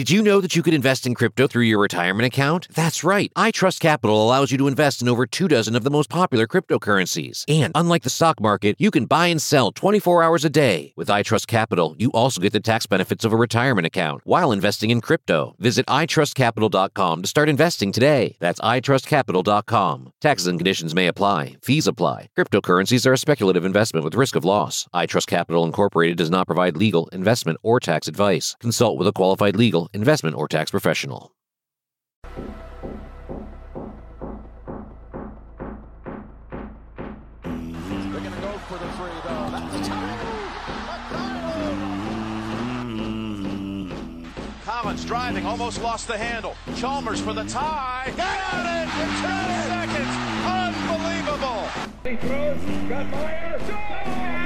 Did 0.00 0.08
you 0.08 0.22
know 0.22 0.40
that 0.40 0.56
you 0.56 0.62
could 0.62 0.72
invest 0.72 1.06
in 1.06 1.14
crypto 1.14 1.46
through 1.46 1.64
your 1.64 1.78
retirement 1.78 2.24
account? 2.26 2.68
That's 2.70 3.04
right. 3.04 3.30
iTrust 3.36 3.80
Capital 3.80 4.24
allows 4.24 4.50
you 4.50 4.56
to 4.56 4.66
invest 4.66 5.02
in 5.02 5.10
over 5.10 5.26
two 5.26 5.46
dozen 5.46 5.76
of 5.76 5.84
the 5.84 5.90
most 5.90 6.08
popular 6.08 6.46
cryptocurrencies. 6.46 7.44
And 7.46 7.70
unlike 7.74 8.02
the 8.02 8.08
stock 8.08 8.40
market, 8.40 8.76
you 8.78 8.90
can 8.90 9.04
buy 9.04 9.26
and 9.26 9.42
sell 9.42 9.72
24 9.72 10.22
hours 10.22 10.42
a 10.42 10.48
day. 10.48 10.94
With 10.96 11.08
iTrust 11.08 11.48
Capital, 11.48 11.96
you 11.98 12.10
also 12.12 12.40
get 12.40 12.54
the 12.54 12.60
tax 12.60 12.86
benefits 12.86 13.26
of 13.26 13.34
a 13.34 13.36
retirement 13.36 13.86
account 13.86 14.22
while 14.24 14.52
investing 14.52 14.88
in 14.88 15.02
crypto. 15.02 15.54
Visit 15.58 15.84
itrustcapital.com 15.84 17.20
to 17.20 17.28
start 17.28 17.50
investing 17.50 17.92
today. 17.92 18.38
That's 18.40 18.60
itrustcapital.com. 18.60 20.14
Taxes 20.22 20.46
and 20.46 20.58
conditions 20.58 20.94
may 20.94 21.08
apply. 21.08 21.56
Fees 21.60 21.86
apply. 21.86 22.30
Cryptocurrencies 22.38 23.04
are 23.06 23.12
a 23.12 23.18
speculative 23.18 23.66
investment 23.66 24.04
with 24.04 24.14
risk 24.14 24.34
of 24.34 24.46
loss. 24.46 24.88
iTrust 24.94 25.26
Capital 25.26 25.66
Incorporated 25.66 26.16
does 26.16 26.30
not 26.30 26.46
provide 26.46 26.78
legal, 26.78 27.06
investment, 27.08 27.58
or 27.62 27.78
tax 27.78 28.08
advice. 28.08 28.56
Consult 28.60 28.96
with 28.96 29.06
a 29.06 29.12
qualified 29.12 29.56
legal 29.56 29.89
investment, 29.92 30.36
or 30.36 30.48
tax 30.48 30.70
professional. 30.70 31.32
Collins 44.64 45.04
driving, 45.04 45.44
almost 45.46 45.82
lost 45.82 46.08
the 46.08 46.16
handle. 46.16 46.54
Chalmers 46.76 47.20
for 47.20 47.32
the 47.32 47.44
tie. 47.44 48.12
Got 48.16 48.38
it 48.54 48.82
in 48.82 48.88
two 48.96 49.10
seconds. 49.68 50.14
Unbelievable. 50.46 51.68
He 52.02 52.16
throws, 52.16 52.88
got 52.88 53.10
Meyer. 53.10 54.39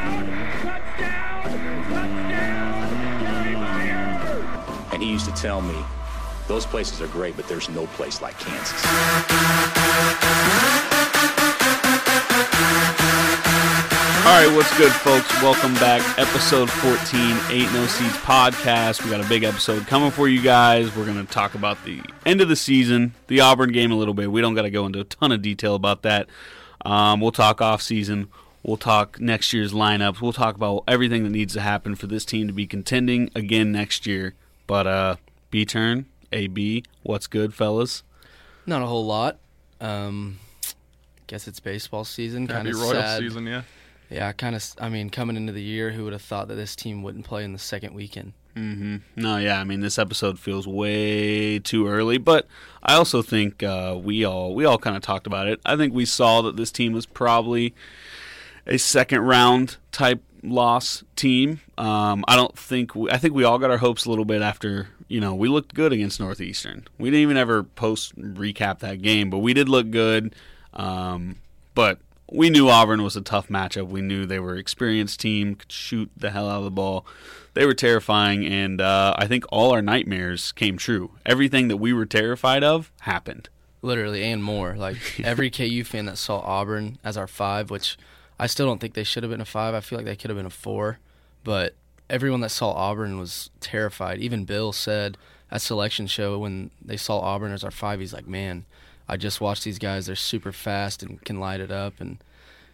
And 4.94 5.02
he 5.02 5.10
used 5.10 5.27
to 5.27 5.32
tell 5.32 5.60
me, 5.60 5.74
those 6.46 6.64
places 6.64 7.02
are 7.02 7.08
great, 7.08 7.34
but 7.34 7.48
there's 7.48 7.68
no 7.68 7.84
place 7.88 8.22
like 8.22 8.38
Kansas. 8.38 8.84
All 14.24 14.30
right, 14.30 14.55
what's 14.55 14.78
good, 14.78 14.92
folks? 14.92 15.28
Welcome 15.42 15.74
back. 15.74 16.00
Episode 16.16 16.70
14, 16.70 17.36
Ain't 17.50 17.72
No 17.72 17.84
Seeds 17.86 18.14
podcast. 18.18 19.02
We 19.02 19.10
got 19.10 19.20
a 19.20 19.28
big 19.28 19.42
episode 19.42 19.84
coming 19.88 20.12
for 20.12 20.28
you 20.28 20.40
guys. 20.40 20.94
We're 20.94 21.06
going 21.06 21.26
to 21.26 21.32
talk 21.32 21.56
about 21.56 21.84
the 21.84 22.00
end 22.24 22.40
of 22.40 22.48
the 22.48 22.55
season, 22.55 23.14
the 23.26 23.40
Auburn 23.40 23.72
game 23.72 23.90
a 23.90 23.96
little 23.96 24.14
bit. 24.14 24.30
We 24.30 24.40
don't 24.40 24.55
got 24.55 24.62
to 24.62 24.70
go 24.70 24.86
into 24.86 25.00
a 25.00 25.05
ton 25.05 25.32
of 25.32 25.42
detail 25.42 25.74
about 25.74 26.02
that. 26.02 26.28
Um, 26.84 27.20
we'll 27.20 27.32
talk 27.32 27.61
off 27.61 27.82
season. 27.82 28.28
We'll 28.62 28.76
talk 28.76 29.18
next 29.20 29.52
year's 29.52 29.72
lineups. 29.72 30.20
We'll 30.20 30.32
talk 30.32 30.55
about 30.55 30.84
everything 30.86 31.24
that 31.24 31.30
needs 31.30 31.55
to 31.55 31.61
happen 31.61 31.96
for 31.96 32.06
this 32.06 32.24
team 32.24 32.46
to 32.46 32.52
be 32.52 32.68
contending 32.68 33.28
again 33.34 33.72
next 33.72 34.06
year. 34.06 34.34
But 34.67 34.86
uh, 34.86 35.17
B 35.51 35.64
turn, 35.64 36.07
AB, 36.33 36.85
what's 37.02 37.27
good, 37.27 37.55
fellas? 37.55 38.02
Not 38.67 38.83
a 38.83 38.86
whole 38.86 39.05
lot. 39.07 39.39
Um, 39.80 40.39
guess 41.27 41.47
it's 41.47 41.61
baseball 41.61 42.05
season. 42.05 42.47
Kind 42.47 42.69
of 42.69 42.74
Royal 42.74 42.92
sad. 42.92 43.20
season, 43.20 43.47
yeah. 43.47 43.63
Yeah, 44.11 44.33
kind 44.33 44.55
of. 44.55 44.64
I 44.80 44.89
mean, 44.89 45.11
coming 45.11 45.36
into 45.36 45.53
the 45.53 45.63
year, 45.63 45.91
who 45.91 46.05
would 46.05 46.13
have 46.13 46.23
thought 46.23 46.48
that 46.48 46.55
this 46.55 46.77
team 46.77 47.03
wouldn't 47.03 47.24
play 47.24 47.45
in 47.45 47.53
the 47.53 47.58
second 47.58 47.95
weekend? 47.95 48.33
Mm-hmm. 48.57 48.97
No, 49.17 49.39
yeah. 49.39 49.61
I 49.61 49.64
mean, 49.64 49.80
this 49.80 49.98
episode 49.98 50.39
feels 50.39 50.67
way 50.69 51.58
too 51.58 51.89
early, 51.89 52.19
but 52.19 52.47
I 52.83 52.95
also 52.95 53.23
think 53.23 53.63
uh, 53.63 53.98
we 54.01 54.24
all 54.24 54.55
we 54.55 54.64
all 54.64 54.79
kind 54.79 54.97
of 54.97 55.03
talked 55.03 55.27
about 55.27 55.48
it. 55.48 55.61
I 55.67 55.77
think 55.77 55.92
we 55.92 56.05
saw 56.05 56.42
that 56.42 56.57
this 56.57 56.70
team 56.70 56.92
was 56.92 57.07
probably 57.07 57.74
a 58.67 58.79
second 58.79 59.20
round 59.23 59.77
type 59.91 60.23
loss 60.44 61.02
team. 61.16 61.60
Um, 61.78 62.24
I 62.28 62.36
don't 62.36 62.56
think 62.56 62.94
we, 62.94 63.10
I 63.10 63.18
think 63.18 63.34
we 63.34 63.44
all 63.44 63.58
got 63.58 63.70
our 63.70 63.78
hopes 63.78 64.05
a 64.05 64.10
little 64.10 64.24
bit 64.24 64.42
after 64.42 64.88
you 65.08 65.20
know 65.20 65.34
we 65.34 65.48
looked 65.48 65.74
good 65.74 65.92
against 65.92 66.20
Northeastern. 66.20 66.86
We 66.98 67.10
didn't 67.10 67.22
even 67.22 67.36
ever 67.36 67.62
post 67.62 68.16
recap 68.18 68.80
that 68.80 69.02
game, 69.02 69.30
but 69.30 69.38
we 69.38 69.55
did 69.55 69.68
look 69.68 69.90
good. 69.90 70.34
Um, 70.72 71.36
but 71.74 71.98
we 72.30 72.50
knew 72.50 72.68
Auburn 72.68 73.02
was 73.02 73.16
a 73.16 73.20
tough 73.20 73.48
matchup. 73.48 73.88
We 73.88 74.00
knew 74.00 74.27
they 74.27 74.40
were 74.40 74.55
an 74.55 74.58
experienced 74.58 75.20
team, 75.20 75.55
could 75.55 75.70
shoot 75.70 76.10
the 76.16 76.30
hell 76.30 76.48
out 76.48 76.58
of 76.58 76.64
the 76.64 76.70
ball. 76.70 77.06
They 77.55 77.66
were 77.66 77.74
terrifying, 77.74 78.44
and 78.44 78.80
uh, 78.80 79.14
I 79.16 79.26
think 79.26 79.44
all 79.50 79.70
our 79.70 79.82
nightmares 79.82 80.50
came 80.52 80.76
true. 80.76 81.12
Everything 81.24 81.68
that 81.68 81.76
we 81.76 81.92
were 81.92 82.06
terrified 82.06 82.64
of 82.64 82.90
happened. 83.00 83.48
Literally, 83.82 84.24
and 84.24 84.42
more. 84.42 84.74
Like 84.74 84.96
every 85.24 85.50
KU 85.50 85.84
fan 85.84 86.06
that 86.06 86.18
saw 86.18 86.40
Auburn 86.40 86.98
as 87.05 87.16
our 87.16 87.28
five, 87.28 87.70
which 87.70 87.96
I 88.39 88.46
still 88.46 88.67
don't 88.67 88.80
think 88.80 88.95
they 88.95 89.05
should 89.05 89.22
have 89.22 89.30
been 89.30 89.40
a 89.40 89.45
five. 89.46 89.74
I 89.74 89.80
feel 89.80 89.98
like 89.98 90.06
they 90.06 90.17
could 90.17 90.30
have 90.30 90.36
been 90.36 90.46
a 90.46 90.50
four. 90.50 90.98
But 91.45 91.74
everyone 92.11 92.40
that 92.40 92.50
saw 92.50 92.70
Auburn 92.72 93.18
was 93.18 93.50
terrified. 93.61 94.18
Even 94.20 94.45
Bill 94.45 94.72
said 94.72 95.17
at 95.50 95.62
selection 95.62 96.06
show 96.06 96.39
when 96.39 96.70
they 96.83 96.96
saw 96.96 97.20
Auburn 97.20 97.52
as 97.52 97.64
our 97.64 97.70
five, 97.70 98.00
he's 98.00 98.12
like, 98.12 98.27
"Man, 98.27 98.64
I 99.08 99.17
just 99.17 99.40
watched 99.40 99.64
these 99.64 99.78
guys. 99.78 100.06
They're 100.06 100.17
super 100.17 100.52
fast 100.52 101.02
and 101.02 101.23
can 101.24 101.39
light 101.39 101.61
it 101.61 101.70
up." 101.70 101.94
And 102.00 102.18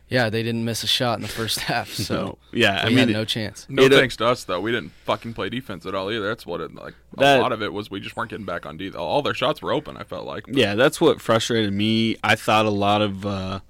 yeah, 0.08 0.28
they 0.30 0.42
didn't 0.42 0.64
miss 0.64 0.82
a 0.82 0.86
shot 0.86 1.18
in 1.18 1.22
the 1.22 1.28
first 1.28 1.60
half. 1.70 1.90
So 1.90 2.14
No. 2.14 2.38
Yeah, 2.52 2.80
I 2.82 2.88
mean, 2.88 2.98
had 2.98 3.08
no 3.10 3.24
chance. 3.24 3.66
No 3.68 3.84
It, 3.84 3.92
uh, 3.92 3.98
thanks 3.98 4.16
to 4.16 4.26
us 4.26 4.44
though. 4.44 4.60
We 4.60 4.72
didn't 4.72 4.92
fucking 5.04 5.34
play 5.34 5.48
defense 5.50 5.86
at 5.86 5.94
all 5.94 6.10
either. 6.10 6.26
That's 6.26 6.46
what 6.46 6.60
it 6.60 6.74
like. 6.74 6.94
A 7.16 7.38
lot 7.38 7.52
of 7.52 7.62
it 7.62 7.72
was 7.72 7.90
we 7.90 8.00
just 8.00 8.16
weren't 8.16 8.30
getting 8.30 8.46
back 8.46 8.66
on 8.66 8.76
D. 8.76 8.90
All 8.92 9.22
their 9.22 9.34
shots 9.34 9.62
were 9.62 9.72
open. 9.72 9.96
I 9.96 10.04
felt 10.04 10.26
like. 10.26 10.44
Yeah, 10.48 10.74
that's 10.74 11.00
what 11.00 11.20
frustrated 11.20 11.72
me. 11.72 12.16
I 12.24 12.34
thought 12.34 12.66
a 12.66 12.70
lot 12.70 13.02
of 13.02 13.24
uh, 13.24 13.26
I 13.26 13.58
thought 13.58 13.60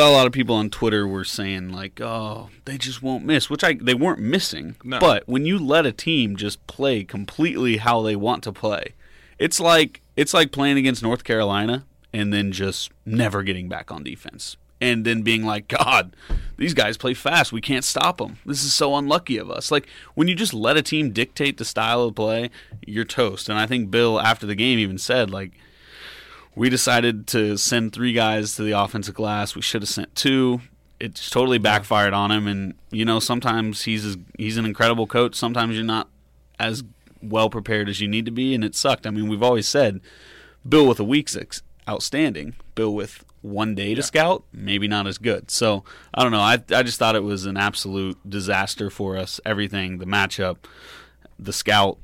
a 0.00 0.10
lot 0.10 0.26
of 0.26 0.32
people 0.32 0.54
on 0.54 0.70
Twitter 0.70 1.06
were 1.06 1.24
saying 1.24 1.70
like, 1.70 2.00
"Oh, 2.00 2.50
they 2.64 2.78
just 2.78 3.02
won't 3.02 3.24
miss," 3.24 3.50
which 3.50 3.64
I 3.64 3.74
they 3.74 3.94
weren't 3.94 4.20
missing. 4.20 4.76
No. 4.84 4.98
But 4.98 5.28
when 5.28 5.44
you 5.44 5.58
let 5.58 5.86
a 5.86 5.92
team 5.92 6.36
just 6.36 6.66
play 6.66 7.04
completely 7.04 7.78
how 7.78 8.02
they 8.02 8.16
want 8.16 8.42
to 8.44 8.52
play, 8.52 8.94
it's 9.38 9.60
like 9.60 10.00
it's 10.16 10.34
like 10.34 10.52
playing 10.52 10.78
against 10.78 11.02
North 11.02 11.24
Carolina 11.24 11.84
and 12.12 12.32
then 12.32 12.52
just 12.52 12.90
never 13.06 13.42
getting 13.42 13.68
back 13.68 13.90
on 13.90 14.02
defense. 14.02 14.56
And 14.80 15.04
then 15.04 15.22
being 15.22 15.44
like, 15.44 15.68
God, 15.68 16.16
these 16.56 16.74
guys 16.74 16.96
play 16.96 17.14
fast. 17.14 17.52
We 17.52 17.60
can't 17.60 17.84
stop 17.84 18.18
them. 18.18 18.38
This 18.44 18.64
is 18.64 18.74
so 18.74 18.96
unlucky 18.96 19.36
of 19.36 19.48
us. 19.48 19.70
Like, 19.70 19.86
when 20.14 20.26
you 20.26 20.34
just 20.34 20.52
let 20.52 20.76
a 20.76 20.82
team 20.82 21.12
dictate 21.12 21.56
the 21.56 21.64
style 21.64 22.02
of 22.02 22.16
play, 22.16 22.50
you're 22.84 23.04
toast. 23.04 23.48
And 23.48 23.56
I 23.56 23.66
think 23.66 23.92
Bill, 23.92 24.20
after 24.20 24.44
the 24.44 24.56
game, 24.56 24.80
even 24.80 24.98
said, 24.98 25.30
like, 25.30 25.52
we 26.54 26.68
decided 26.68 27.26
to 27.28 27.56
send 27.56 27.92
three 27.92 28.12
guys 28.12 28.56
to 28.56 28.62
the 28.62 28.72
offensive 28.72 29.14
glass. 29.14 29.54
We 29.54 29.62
should 29.62 29.82
have 29.82 29.88
sent 29.88 30.14
two. 30.14 30.60
It 31.00 31.14
just 31.14 31.32
totally 31.32 31.58
backfired 31.58 32.12
on 32.12 32.30
him. 32.30 32.46
And 32.46 32.74
you 32.90 33.04
know, 33.04 33.18
sometimes 33.18 33.82
he's 33.82 34.16
he's 34.38 34.56
an 34.56 34.64
incredible 34.64 35.06
coach. 35.06 35.34
Sometimes 35.34 35.74
you're 35.74 35.84
not 35.84 36.08
as 36.58 36.84
well 37.22 37.50
prepared 37.50 37.88
as 37.88 38.00
you 38.00 38.08
need 38.08 38.26
to 38.26 38.30
be, 38.30 38.54
and 38.54 38.64
it 38.64 38.74
sucked. 38.74 39.06
I 39.06 39.10
mean, 39.10 39.28
we've 39.28 39.42
always 39.42 39.68
said 39.68 40.00
Bill 40.68 40.86
with 40.86 41.00
a 41.00 41.04
week's 41.04 41.36
ex- 41.36 41.62
outstanding. 41.88 42.54
Bill 42.74 42.94
with 42.94 43.24
one 43.40 43.74
day 43.74 43.94
to 43.94 44.02
scout, 44.02 44.44
maybe 44.52 44.86
not 44.86 45.06
as 45.06 45.18
good. 45.18 45.50
So 45.50 45.84
I 46.14 46.22
don't 46.22 46.32
know. 46.32 46.40
I 46.40 46.54
I 46.74 46.82
just 46.82 46.98
thought 46.98 47.16
it 47.16 47.24
was 47.24 47.46
an 47.46 47.56
absolute 47.56 48.18
disaster 48.28 48.90
for 48.90 49.16
us. 49.16 49.40
Everything, 49.44 49.98
the 49.98 50.06
matchup, 50.06 50.58
the 51.38 51.52
scout, 51.52 51.98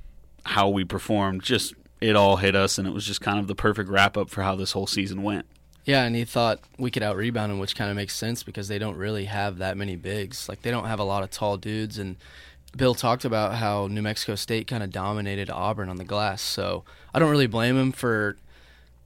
how 0.44 0.68
we 0.68 0.84
performed, 0.84 1.42
just 1.42 1.74
it 2.00 2.16
all 2.16 2.36
hit 2.36 2.54
us, 2.54 2.78
and 2.78 2.86
it 2.86 2.92
was 2.92 3.04
just 3.04 3.20
kind 3.20 3.38
of 3.38 3.46
the 3.46 3.54
perfect 3.54 3.88
wrap 3.90 4.16
up 4.16 4.30
for 4.30 4.42
how 4.42 4.54
this 4.54 4.72
whole 4.72 4.86
season 4.86 5.22
went. 5.22 5.46
Yeah, 5.84 6.04
and 6.04 6.14
he 6.14 6.24
thought 6.24 6.60
we 6.76 6.90
could 6.90 7.02
out 7.02 7.16
rebound 7.16 7.50
him, 7.50 7.58
which 7.58 7.74
kind 7.74 7.90
of 7.90 7.96
makes 7.96 8.14
sense 8.14 8.42
because 8.42 8.68
they 8.68 8.78
don't 8.78 8.96
really 8.96 9.24
have 9.24 9.58
that 9.58 9.76
many 9.76 9.96
bigs. 9.96 10.48
Like 10.48 10.62
they 10.62 10.70
don't 10.70 10.84
have 10.84 11.00
a 11.00 11.04
lot 11.04 11.22
of 11.22 11.30
tall 11.30 11.56
dudes. 11.56 11.96
And 11.96 12.16
Bill 12.76 12.94
talked 12.94 13.24
about 13.24 13.54
how 13.54 13.86
New 13.86 14.02
Mexico 14.02 14.34
State 14.34 14.66
kind 14.66 14.82
of 14.82 14.90
dominated 14.90 15.48
Auburn 15.48 15.88
on 15.88 15.96
the 15.96 16.04
glass. 16.04 16.42
So 16.42 16.84
I 17.14 17.18
don't 17.18 17.30
really 17.30 17.46
blame 17.46 17.78
him 17.78 17.92
for 17.92 18.36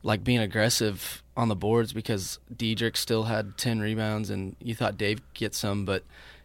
like 0.02 0.24
being 0.24 0.40
aggressive 0.40 1.22
on 1.36 1.46
the 1.48 1.54
boards 1.54 1.92
because 1.92 2.40
Dedric 2.52 2.96
still 2.96 3.24
had 3.24 3.56
ten 3.56 3.78
rebounds, 3.78 4.28
and 4.28 4.56
you 4.60 4.74
thought 4.74 4.98
Dave 4.98 5.20
get 5.34 5.54
some, 5.54 5.84
but. 5.84 6.02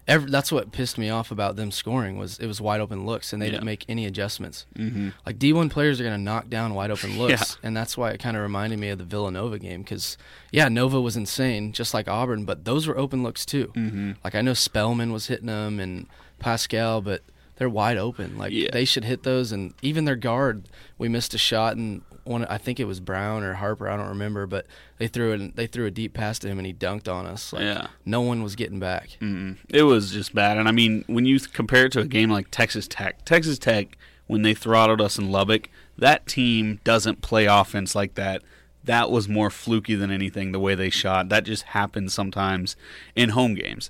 Every, 0.07 0.29
that's 0.31 0.51
what 0.53 0.71
pissed 0.71 0.97
me 0.97 1.09
off 1.09 1.31
about 1.31 1.57
them 1.57 1.69
scoring 1.69 2.17
was 2.17 2.39
it 2.39 2.47
was 2.47 2.61
wide 2.61 2.79
open 2.79 3.05
looks 3.05 3.33
and 3.33 3.41
they 3.41 3.47
Yeah. 3.47 3.51
didn't 3.53 3.65
make 3.65 3.83
any 3.89 4.05
adjustments. 4.05 4.65
Mm-hmm. 4.77 5.09
Like 5.25 5.37
D1 5.37 5.69
players 5.69 5.99
are 5.99 6.03
going 6.03 6.15
to 6.15 6.21
knock 6.21 6.49
down 6.49 6.73
wide 6.75 6.91
open 6.91 7.17
looks, 7.19 7.31
Yeah. 7.61 7.67
and 7.67 7.75
that's 7.75 7.97
why 7.97 8.11
it 8.11 8.19
kind 8.19 8.37
of 8.37 8.43
reminded 8.43 8.79
me 8.79 8.87
of 8.89 8.99
the 8.99 9.03
Villanova 9.03 9.59
game 9.59 9.81
because 9.81 10.17
yeah, 10.51 10.69
Nova 10.69 11.01
was 11.01 11.17
insane, 11.17 11.73
just 11.73 11.93
like 11.93 12.07
Auburn, 12.07 12.45
but 12.45 12.63
those 12.63 12.87
were 12.87 12.97
open 12.97 13.21
looks 13.21 13.45
too. 13.45 13.67
Mm-hmm. 13.75 14.11
Like 14.23 14.33
I 14.35 14.41
know 14.41 14.53
Spellman 14.53 15.11
was 15.11 15.27
hitting 15.27 15.47
them 15.47 15.79
and 15.79 16.07
Pascal, 16.39 17.01
but 17.01 17.21
they're 17.57 17.69
wide 17.69 17.97
open. 17.97 18.37
Like 18.37 18.51
Yeah. 18.51 18.69
they 18.71 18.85
should 18.85 19.03
hit 19.05 19.23
those, 19.23 19.51
and 19.51 19.73
even 19.81 20.05
their 20.05 20.15
guard, 20.15 20.69
we 20.97 21.07
missed 21.09 21.33
a 21.33 21.37
shot 21.37 21.75
and 21.77 22.01
one. 22.23 22.45
I 22.45 22.57
think 22.57 22.79
it 22.79 22.85
was 22.85 22.99
Brown 22.99 23.43
or 23.43 23.53
Harper, 23.55 23.87
I 23.89 23.95
don't 23.97 24.09
remember, 24.09 24.45
but 24.45 24.65
they 24.97 25.07
threw 25.07 25.31
it. 25.33 25.55
They 25.55 25.67
threw 25.67 25.85
a 25.85 25.91
deep 25.91 26.13
pass 26.13 26.39
to 26.39 26.47
him, 26.47 26.57
and 26.59 26.65
he 26.65 26.73
dunked 26.73 27.07
on 27.11 27.25
us. 27.25 27.53
Like, 27.53 27.63
Yeah. 27.63 27.87
no 28.05 28.21
one 28.21 28.43
was 28.43 28.55
getting 28.55 28.79
back. 28.79 29.17
Mm. 29.21 29.57
It 29.69 29.83
was 29.83 30.11
just 30.11 30.35
bad. 30.35 30.57
And 30.57 30.67
I 30.67 30.71
mean, 30.71 31.03
when 31.07 31.25
you 31.25 31.39
compare 31.39 31.85
it 31.85 31.91
to 31.93 32.01
a 32.01 32.05
game 32.05 32.29
like 32.29 32.47
Texas 32.51 32.87
Tech, 32.87 33.23
Texas 33.25 33.57
Tech, 33.57 33.97
when 34.27 34.41
they 34.41 34.53
throttled 34.53 34.99
us 34.99 35.17
in 35.17 35.31
Lubbock, 35.31 35.69
that 35.97 36.27
team 36.27 36.79
doesn't 36.83 37.21
play 37.21 37.45
offense 37.45 37.95
like 37.95 38.15
that. 38.15 38.41
That 38.83 39.09
was 39.09 39.27
more 39.29 39.49
fluky 39.49 39.95
than 39.95 40.11
anything, 40.11 40.51
the 40.51 40.59
way 40.59 40.75
they 40.75 40.89
shot. 40.89 41.29
That 41.29 41.43
just 41.45 41.63
happens 41.63 42.13
sometimes 42.13 42.75
in 43.15 43.29
home 43.29 43.53
games. 43.55 43.89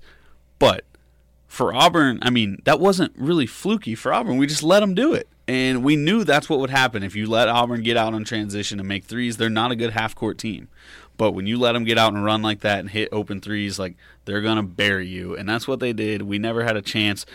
But 0.60 0.86
for 1.48 1.74
Auburn, 1.74 2.20
I 2.22 2.30
mean, 2.30 2.62
that 2.66 2.80
wasn't 2.80 3.14
really 3.18 3.48
fluky 3.48 3.96
for 3.96 4.14
Auburn. 4.14 4.38
We 4.38 4.48
just 4.48 4.64
let 4.64 4.82
them 4.82 4.94
do 4.94 5.14
it. 5.14 5.28
And 5.48 5.84
we 5.84 5.96
knew 5.96 6.24
that's 6.24 6.50
what 6.50 6.60
would 6.60 6.70
happen. 6.70 7.04
If 7.04 7.16
you 7.16 7.26
let 7.26 7.48
Auburn 7.48 7.82
get 7.82 7.96
out 7.96 8.14
on 8.14 8.26
transition 8.26 8.80
and 8.80 8.88
make 8.88 9.06
threes, 9.06 9.38
they're 9.38 9.50
not 9.50 9.72
a 9.72 9.78
good 9.78 9.92
half 9.92 10.14
court 10.14 10.38
team. 10.38 10.68
But 11.16 11.32
when 11.32 11.48
you 11.48 11.58
let 11.58 11.72
them 11.72 11.86
get 11.86 11.98
out 11.98 12.14
and 12.14 12.24
run 12.24 12.42
like 12.42 12.60
that 12.62 12.80
and 12.80 12.90
hit 12.90 13.10
open 13.12 13.42
threes, 13.42 13.80
like 13.80 13.96
they're 14.26 14.42
going 14.42 14.58
to 14.58 14.64
bury 14.64 15.08
you. 15.08 15.36
And 15.36 15.48
that's 15.48 15.68
what 15.68 15.80
they 15.80 15.94
did. 15.94 16.24
We 16.24 16.38
never 16.38 16.64
had 16.64 16.76
a 16.76 16.82
chance. 16.82 17.26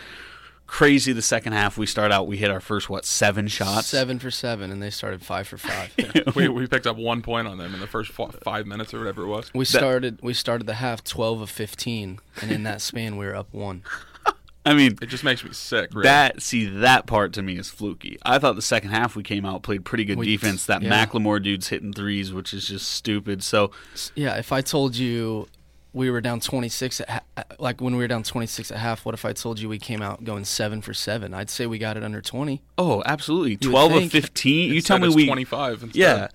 Crazy 0.73 1.13
the 1.13 1.21
second 1.21 1.53
half. 1.53 1.77
We 1.77 1.85
start 1.85 2.11
out, 2.11 2.25
we 2.25 2.35
hit 2.37 2.49
our 2.49 2.59
first, 2.59 2.89
what, 2.89 3.05
seven 3.05 3.47
shots? 3.47 3.85
Seven 3.85 4.17
for 4.17 4.31
seven, 4.31 4.71
and 4.71 4.81
they 4.81 4.89
started 4.89 5.21
five 5.21 5.47
for 5.47 5.59
five. 5.59 5.93
we, 6.35 6.47
we 6.47 6.65
picked 6.65 6.87
up 6.87 6.97
one 6.97 7.21
point 7.21 7.47
on 7.47 7.59
them 7.59 7.75
in 7.75 7.79
the 7.79 7.85
first 7.85 8.11
f- 8.19 8.37
five 8.41 8.65
minutes 8.65 8.91
or 8.91 8.97
whatever 8.97 9.21
it 9.21 9.27
was. 9.27 9.53
We 9.53 9.65
started 9.65 10.17
we 10.23 10.33
started 10.33 10.65
the 10.65 10.73
half 10.73 11.03
twelve 11.03 11.41
of 11.41 11.51
fifteen, 11.51 12.17
and 12.41 12.51
in 12.51 12.63
that 12.63 12.81
span 12.81 13.17
we 13.17 13.27
were 13.27 13.35
up 13.35 13.53
one. 13.53 13.83
I 14.65 14.73
mean, 14.73 14.97
It 14.99 15.07
just 15.07 15.23
makes 15.23 15.43
me 15.43 15.51
sick. 15.53 15.91
Really. 15.93 16.05
That 16.05 16.41
see 16.41 16.65
that 16.65 17.05
part 17.05 17.33
to 17.33 17.43
me 17.43 17.57
is 17.59 17.69
fluky. 17.69 18.17
I 18.25 18.39
thought 18.39 18.55
the 18.55 18.61
second 18.63 18.89
half 18.89 19.15
we 19.15 19.21
came 19.21 19.45
out 19.45 19.61
played 19.61 19.85
pretty 19.85 20.05
good 20.05 20.17
We- 20.17 20.25
defense. 20.25 20.65
That 20.65 20.81
yeah. 20.81 21.05
McLemore 21.05 21.43
dude's 21.43 21.67
hitting 21.67 21.93
threes, 21.93 22.33
which 22.33 22.51
is 22.51 22.67
just 22.67 22.89
stupid. 22.89 23.43
So 23.43 23.69
Yeah, 24.15 24.37
if 24.37 24.51
I 24.51 24.61
told 24.61 24.95
you 24.95 25.47
we 25.93 26.09
were 26.09 26.21
down 26.21 26.39
26 26.39 27.01
at 27.01 27.09
ha- 27.09 27.43
like 27.59 27.79
when 27.79 27.95
we 27.95 28.01
were 28.01 28.07
down 28.07 28.23
26 28.23 28.71
at 28.71 28.77
half, 28.79 29.05
what 29.05 29.13
if 29.13 29.25
I 29.25 29.33
told 29.33 29.59
you 29.59 29.69
we 29.69 29.77
came 29.79 30.01
out 30.01 30.23
going 30.23 30.43
7 30.43 30.81
for 30.81 30.93
7? 30.93 31.33
I'd 31.33 31.49
say 31.51 31.65
we 31.67 31.77
got 31.77 31.97
it 31.97 32.03
under 32.03 32.19
20. 32.21 32.61
oh, 32.77 33.03
absolutely, 33.05 33.51
You 33.51 33.57
twelve 33.57 33.93
of 33.93 34.11
fifteen. 34.11 34.69
You 34.71 34.77
Instead 34.77 34.99
tell 34.99 35.07
me 35.07 35.13
we 35.15 35.25
25 35.27 35.83
instead. 35.83 35.95
yeah, 35.95 36.27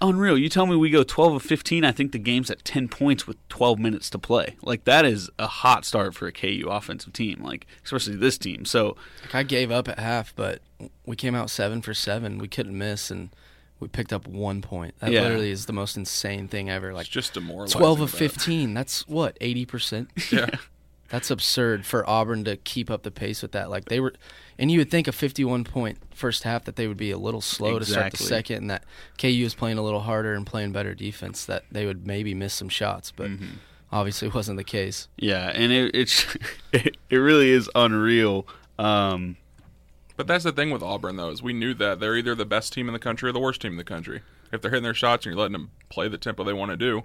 unreal. 0.00 0.36
You 0.36 0.48
tell 0.48 0.66
me 0.66 0.74
we 0.76 0.90
go 0.90 1.04
twelve 1.04 1.34
of 1.34 1.42
fifteen. 1.42 1.84
I 1.84 1.92
think 1.92 2.12
the 2.12 2.18
game's 2.18 2.50
at 2.50 2.64
ten 2.64 2.88
points 2.88 3.26
with 3.26 3.36
twelve 3.48 3.78
minutes 3.78 4.10
to 4.10 4.18
play. 4.18 4.56
Like 4.62 4.84
that 4.84 5.04
is 5.04 5.30
a 5.38 5.46
hot 5.46 5.84
start 5.84 6.14
for 6.14 6.26
a 6.26 6.32
KU 6.32 6.66
offensive 6.68 7.12
team. 7.12 7.40
Like 7.42 7.66
especially 7.84 8.16
this 8.16 8.36
team. 8.38 8.64
So 8.64 8.96
Like 9.22 9.34
I 9.34 9.42
gave 9.44 9.70
up 9.70 9.88
at 9.88 9.98
half, 9.98 10.34
but 10.34 10.60
we 11.06 11.14
came 11.14 11.34
out 11.36 11.48
7 11.50 11.80
for 11.82 11.94
7. 11.94 12.38
We 12.38 12.48
couldn't 12.48 12.76
miss 12.76 13.10
and 13.10 13.30
we 13.82 13.88
picked 13.88 14.12
up 14.12 14.26
1 14.26 14.62
point. 14.62 14.94
That 15.00 15.10
Yeah. 15.12 15.22
literally 15.22 15.50
is 15.50 15.66
the 15.66 15.72
most 15.72 15.96
insane 15.96 16.48
thing 16.48 16.70
ever. 16.70 16.94
Like 16.94 17.06
It's 17.06 17.10
just 17.14 17.34
demoralizing. 17.34 17.78
12 17.78 18.00
of 18.00 18.10
that. 18.12 18.16
15. 18.18 18.72
That's 18.74 19.06
what, 19.08 19.38
80%? 19.40 20.08
Yeah. 20.32 20.46
That's 21.08 21.30
absurd 21.30 21.84
for 21.84 22.08
Auburn 22.08 22.44
to 22.44 22.56
keep 22.56 22.90
up 22.90 23.02
the 23.02 23.10
pace 23.10 23.42
with 23.42 23.52
that. 23.52 23.68
Like 23.68 23.84
they 23.86 24.00
were, 24.00 24.14
and 24.58 24.70
you 24.70 24.78
would 24.78 24.90
think 24.90 25.06
a 25.06 25.12
51 25.12 25.62
point 25.64 25.98
first 26.14 26.44
half 26.44 26.64
that 26.64 26.76
they 26.76 26.86
would 26.88 26.96
be 26.96 27.10
a 27.10 27.18
little 27.18 27.42
slow 27.42 27.78
to 27.78 27.84
start 27.84 28.12
the 28.12 28.16
second, 28.16 28.56
and 28.56 28.70
that 28.70 28.84
KU 29.18 29.26
is 29.44 29.54
playing 29.54 29.76
a 29.76 29.82
little 29.82 30.00
harder 30.00 30.32
and 30.32 30.46
playing 30.46 30.72
better 30.72 30.94
defense. 30.94 31.44
That 31.44 31.64
they 31.70 31.84
would 31.84 32.06
maybe 32.06 32.32
miss 32.32 32.54
some 32.54 32.70
shots, 32.70 33.12
but 33.14 33.28
Mm-hmm. 33.30 33.44
obviously 33.92 34.28
wasn't 34.28 34.56
the 34.56 34.64
case. 34.64 35.08
yeah, 35.18 35.50
and 35.54 35.70
it 35.70 35.94
it's 35.94 36.24
it, 36.72 36.96
it 37.10 37.16
really 37.18 37.50
is 37.50 37.68
unreal. 37.74 38.46
Um, 38.78 39.36
But 40.22 40.34
that's 40.34 40.44
the 40.44 40.52
thing 40.52 40.70
with 40.70 40.82
Auburn, 40.82 41.16
though, 41.16 41.30
is 41.30 41.42
we 41.42 41.52
knew 41.52 41.74
that 41.74 41.98
they're 42.00 42.16
either 42.16 42.34
the 42.34 42.44
best 42.44 42.72
team 42.72 42.88
in 42.88 42.92
the 42.92 42.98
country 43.00 43.28
or 43.28 43.32
the 43.32 43.40
worst 43.40 43.60
team 43.60 43.72
in 43.72 43.76
the 43.78 43.84
country. 43.84 44.22
If 44.52 44.60
they're 44.62 44.70
hitting 44.70 44.84
their 44.84 44.94
shots 44.94 45.26
and 45.26 45.32
you're 45.34 45.40
letting 45.40 45.52
them 45.54 45.70
play 45.88 46.08
the 46.08 46.18
tempo 46.18 46.44
they 46.44 46.52
want 46.52 46.70
to 46.70 46.76
do, 46.76 47.02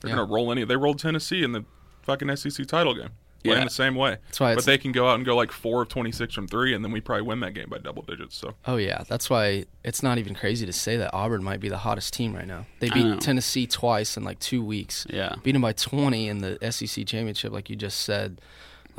they're 0.00 0.10
Yeah. 0.10 0.16
going 0.16 0.28
to 0.28 0.32
roll 0.32 0.52
any. 0.52 0.64
They 0.64 0.76
rolled 0.76 0.98
Tennessee 1.00 1.42
in 1.42 1.52
the 1.52 1.64
fucking 2.02 2.28
SEC 2.36 2.64
title 2.66 2.94
game, 2.94 3.10
playing 3.42 3.58
Yeah. 3.58 3.64
the 3.64 3.70
same 3.70 3.94
way. 3.94 4.18
That's 4.26 4.38
why 4.40 4.54
but 4.54 4.64
they 4.66 4.78
can 4.78 4.92
go 4.92 5.08
out 5.08 5.16
and 5.16 5.24
go 5.24 5.34
like 5.34 5.50
four 5.50 5.82
of 5.82 5.88
26 5.88 6.32
from 6.34 6.46
three, 6.46 6.74
and 6.74 6.84
then 6.84 6.92
we 6.92 7.00
probably 7.00 7.22
win 7.22 7.40
that 7.40 7.54
game 7.54 7.68
by 7.68 7.78
double 7.78 8.02
digits. 8.02 8.36
So 8.36 8.54
Oh 8.66 8.76
yeah, 8.76 9.02
that's 9.08 9.28
why 9.28 9.64
it's 9.84 10.02
not 10.02 10.18
even 10.18 10.34
crazy 10.34 10.64
to 10.66 10.72
say 10.72 10.96
that 10.98 11.10
Auburn 11.12 11.42
might 11.42 11.60
be 11.60 11.68
the 11.68 11.78
hottest 11.78 12.14
team 12.14 12.34
right 12.34 12.46
now. 12.46 12.66
They 12.78 12.88
beat 12.90 13.20
Tennessee 13.20 13.66
twice 13.66 14.16
in 14.16 14.22
like 14.24 14.38
two 14.38 14.62
weeks. 14.64 15.06
Yeah. 15.10 15.34
beat 15.42 15.52
them 15.52 15.62
by 15.62 15.72
20 15.72 16.28
in 16.28 16.38
the 16.38 16.58
SEC 16.70 17.04
championship, 17.06 17.52
like 17.52 17.68
you 17.68 17.76
just 17.76 18.00
said. 18.00 18.40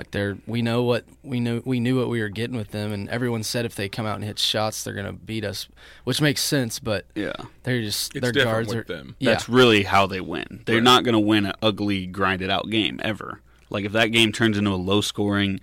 Like 0.02 0.10
they're, 0.10 0.36
we 0.48 0.64
know 0.64 0.82
what 0.82 1.06
we 1.22 1.40
knew. 1.40 1.62
We 1.64 1.80
knew 1.80 2.00
what 2.00 2.10
we 2.10 2.22
were 2.22 2.30
getting 2.30 2.58
with 2.58 2.72
them, 2.72 2.92
and 2.92 3.08
everyone 3.10 3.44
said 3.44 3.66
if 3.66 3.76
they 3.76 3.88
come 3.88 4.08
out 4.08 4.16
and 4.16 4.24
hit 4.24 4.40
shots, 4.40 4.84
they're 4.84 4.96
gonna 4.96 5.14
beat 5.14 5.46
us, 5.46 5.68
which 6.06 6.20
makes 6.20 6.42
sense. 6.42 6.80
But 6.80 7.06
yeah. 7.14 7.34
they're 7.62 7.82
just 7.84 8.16
It's 8.16 8.24
their 8.24 8.32
different 8.32 8.52
guards 8.52 8.70
with 8.70 8.78
are. 8.90 8.94
them. 8.96 9.16
Yeah, 9.20 9.30
That's 9.34 9.48
really 9.48 9.84
how 9.84 10.08
they 10.08 10.20
win. 10.20 10.64
They're 10.66 10.78
Right. 10.78 10.84
not 10.84 11.04
going 11.04 11.14
to 11.14 11.20
win 11.20 11.46
an 11.46 11.54
ugly, 11.62 12.08
grinded 12.08 12.50
out 12.50 12.72
game 12.72 13.00
ever. 13.04 13.42
Like 13.70 13.86
if 13.86 13.92
that 13.92 14.08
game 14.08 14.32
turns 14.32 14.58
into 14.58 14.72
a 14.72 14.76
low 14.76 15.02
scoring, 15.02 15.60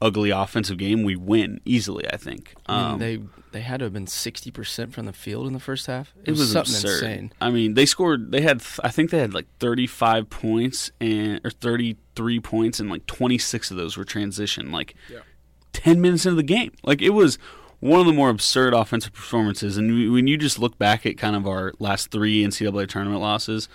ugly 0.00 0.30
offensive 0.30 0.78
game, 0.78 1.02
we 1.02 1.16
win 1.16 1.60
easily. 1.64 2.04
I 2.12 2.16
think. 2.18 2.54
I 2.66 2.76
mean, 2.82 2.92
Um, 2.92 2.98
they 3.00 3.18
they 3.52 3.60
had 3.60 3.78
to 3.78 3.84
have 3.84 3.92
been 3.92 4.06
60 4.06 4.50
percent 4.50 4.92
from 4.92 5.06
the 5.06 5.12
field 5.12 5.46
in 5.46 5.52
the 5.52 5.60
first 5.60 5.86
half. 5.86 6.12
it 6.24 6.32
was 6.32 6.52
something 6.52 6.74
absurd. 6.74 7.02
insane. 7.04 7.32
I 7.40 7.50
mean, 7.50 7.74
they 7.74 7.86
scored. 7.86 8.32
They 8.32 8.40
had. 8.40 8.62
I 8.82 8.88
think 8.90 9.10
they 9.10 9.18
had 9.18 9.32
like 9.34 9.46
thirty 9.58 9.86
five 9.86 10.28
points 10.30 10.90
and 11.00 11.40
or 11.44 11.50
thirty 11.50 11.96
three 12.16 12.40
points, 12.40 12.80
and 12.80 12.90
like 12.90 13.06
twenty 13.06 13.38
six 13.38 13.70
of 13.70 13.76
those 13.76 13.96
were 13.96 14.04
transition. 14.04 14.72
Like 14.72 14.94
ten 15.72 16.00
minutes 16.00 16.26
into 16.26 16.36
the 16.36 16.42
game. 16.42 16.72
Like 16.82 17.00
it 17.02 17.10
was 17.10 17.38
one 17.80 17.98
of 17.98 18.06
the 18.06 18.12
more 18.12 18.28
absurd 18.30 18.74
offensive 18.74 19.12
performances. 19.12 19.76
And 19.76 20.12
when 20.12 20.26
you 20.28 20.36
just 20.36 20.58
look 20.58 20.78
back 20.78 21.04
at 21.04 21.18
kind 21.18 21.34
of 21.34 21.46
our 21.48 21.72
last 21.80 22.10
three 22.12 22.44
NCAA 22.44 22.88
tournament 22.88 23.20
losses, 23.20 23.68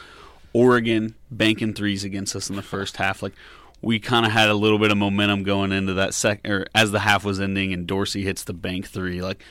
Oregon 0.53 1.15
banking 1.29 1.74
threes 1.74 2.03
against 2.03 2.36
us 2.36 2.50
in 2.50 2.55
the 2.55 2.62
first 2.62 2.98
half, 2.98 3.22
like 3.22 3.34
we 3.81 4.00
kind 4.00 4.25
of 4.25 4.31
had 4.31 4.50
a 4.50 4.53
little 4.53 4.79
bit 4.79 4.91
of 4.91 4.98
momentum 4.98 5.43
going 5.43 5.72
into 5.72 5.93
that 5.93 6.13
second, 6.13 6.51
or 6.51 6.65
as 6.74 6.91
the 6.91 7.00
half 7.00 7.24
was 7.24 7.39
ending, 7.39 7.74
and 7.74 7.88
Dorsey 7.88 8.24
hits 8.24 8.43
the 8.43 8.53
bank 8.53 8.88
three, 8.88 9.22
like. 9.22 9.43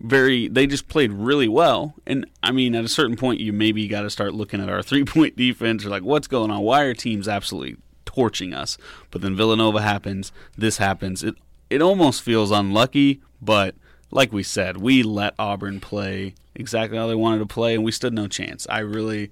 Very, 0.00 0.46
they 0.46 0.68
just 0.68 0.86
played 0.86 1.10
really 1.10 1.48
well, 1.48 1.96
and 2.06 2.24
I 2.40 2.52
mean, 2.52 2.76
at 2.76 2.84
a 2.84 2.88
certain 2.88 3.16
point, 3.16 3.40
you 3.40 3.52
maybe 3.52 3.88
got 3.88 4.02
to 4.02 4.10
start 4.10 4.32
looking 4.32 4.60
at 4.60 4.68
our 4.68 4.80
three-point 4.84 5.34
defense, 5.34 5.84
or 5.84 5.88
like, 5.88 6.04
what's 6.04 6.28
going 6.28 6.52
on? 6.52 6.60
Why 6.60 6.82
are 6.82 6.94
teams 6.94 7.26
absolutely 7.26 7.78
torching 8.04 8.54
us? 8.54 8.78
But 9.10 9.22
then 9.22 9.34
Villanova 9.34 9.82
happens, 9.82 10.30
this 10.56 10.76
happens. 10.76 11.24
It 11.24 11.34
it 11.70 11.82
almost 11.82 12.22
feels 12.22 12.50
unlucky, 12.50 13.20
but 13.40 13.74
like 14.10 14.32
we 14.32 14.42
said, 14.42 14.78
we 14.78 15.02
let 15.02 15.34
Auburn 15.38 15.80
play 15.80 16.34
exactly 16.54 16.98
how 16.98 17.06
they 17.06 17.14
wanted 17.14 17.38
to 17.38 17.46
play, 17.46 17.74
and 17.74 17.84
we 17.84 17.92
stood 17.92 18.12
no 18.12 18.26
chance. 18.26 18.66
I 18.70 18.80
really, 18.80 19.30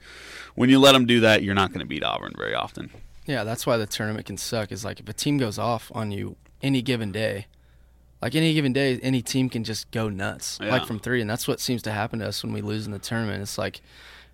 when 0.54 0.70
you 0.70 0.78
let 0.78 0.92
them 0.92 1.06
do 1.06 1.20
that, 1.20 1.42
you're 1.42 1.54
not 1.54 1.70
going 1.70 1.80
to 1.80 1.86
beat 1.86 2.04
Auburn 2.04 2.34
very 2.36 2.54
often. 2.54 2.90
Yeah, 3.26 3.44
that's 3.44 3.66
why 3.66 3.76
the 3.76 3.86
tournament 3.86 4.26
can 4.26 4.36
suck. 4.36 4.72
Is 4.72 4.84
like 4.84 5.00
if 5.00 5.08
a 5.08 5.12
team 5.12 5.36
goes 5.38 5.58
off 5.58 5.90
on 5.94 6.10
you 6.10 6.36
any 6.62 6.80
given 6.82 7.12
day, 7.12 7.46
like 8.22 8.34
any 8.34 8.54
given 8.54 8.72
day, 8.72 8.98
any 9.02 9.22
team 9.22 9.48
can 9.48 9.64
just 9.64 9.90
go 9.90 10.08
nuts, 10.08 10.58
Yeah. 10.60 10.70
like 10.70 10.86
from 10.86 10.98
three, 10.98 11.20
and 11.20 11.28
that's 11.28 11.46
what 11.46 11.60
seems 11.60 11.82
to 11.82 11.92
happen 11.92 12.20
to 12.20 12.28
us 12.28 12.42
when 12.42 12.52
we 12.52 12.60
lose 12.60 12.86
in 12.86 12.92
the 12.92 12.98
tournament. 12.98 13.42
It's 13.42 13.58
like, 13.58 13.82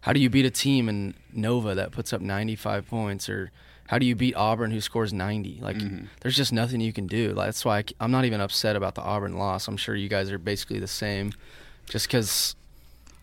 how 0.02 0.12
do 0.12 0.20
you 0.20 0.28
beat 0.28 0.44
a 0.44 0.50
team 0.50 0.88
in 0.88 1.14
Nova 1.32 1.75
that 1.75 1.92
puts 1.92 2.12
up 2.12 2.20
95 2.20 2.87
points, 2.87 3.28
or 3.28 3.50
how 3.88 3.99
do 3.99 4.06
you 4.06 4.14
beat 4.14 4.34
Auburn 4.34 4.70
who 4.70 4.80
scores 4.80 5.12
90? 5.12 5.61
Like, 5.62 5.76
mm-hmm. 5.76 6.06
there's 6.20 6.37
just 6.37 6.52
nothing 6.52 6.80
you 6.80 6.92
can 6.92 7.06
do. 7.06 7.32
Like, 7.32 7.49
that's 7.49 7.64
why 7.64 7.78
I, 7.78 8.04
am 8.04 8.11
not 8.11 8.25
even 8.25 8.40
upset 8.40 8.76
about 8.76 8.94
the 8.94 9.02
Auburn 9.02 9.37
loss. 9.37 9.68
I'm 9.68 9.76
sure 9.76 9.94
you 9.94 10.08
guys 10.08 10.30
are 10.30 10.38
basically 10.38 10.80
the 10.80 10.88
same, 10.88 11.32
just 11.88 12.08
because 12.08 12.56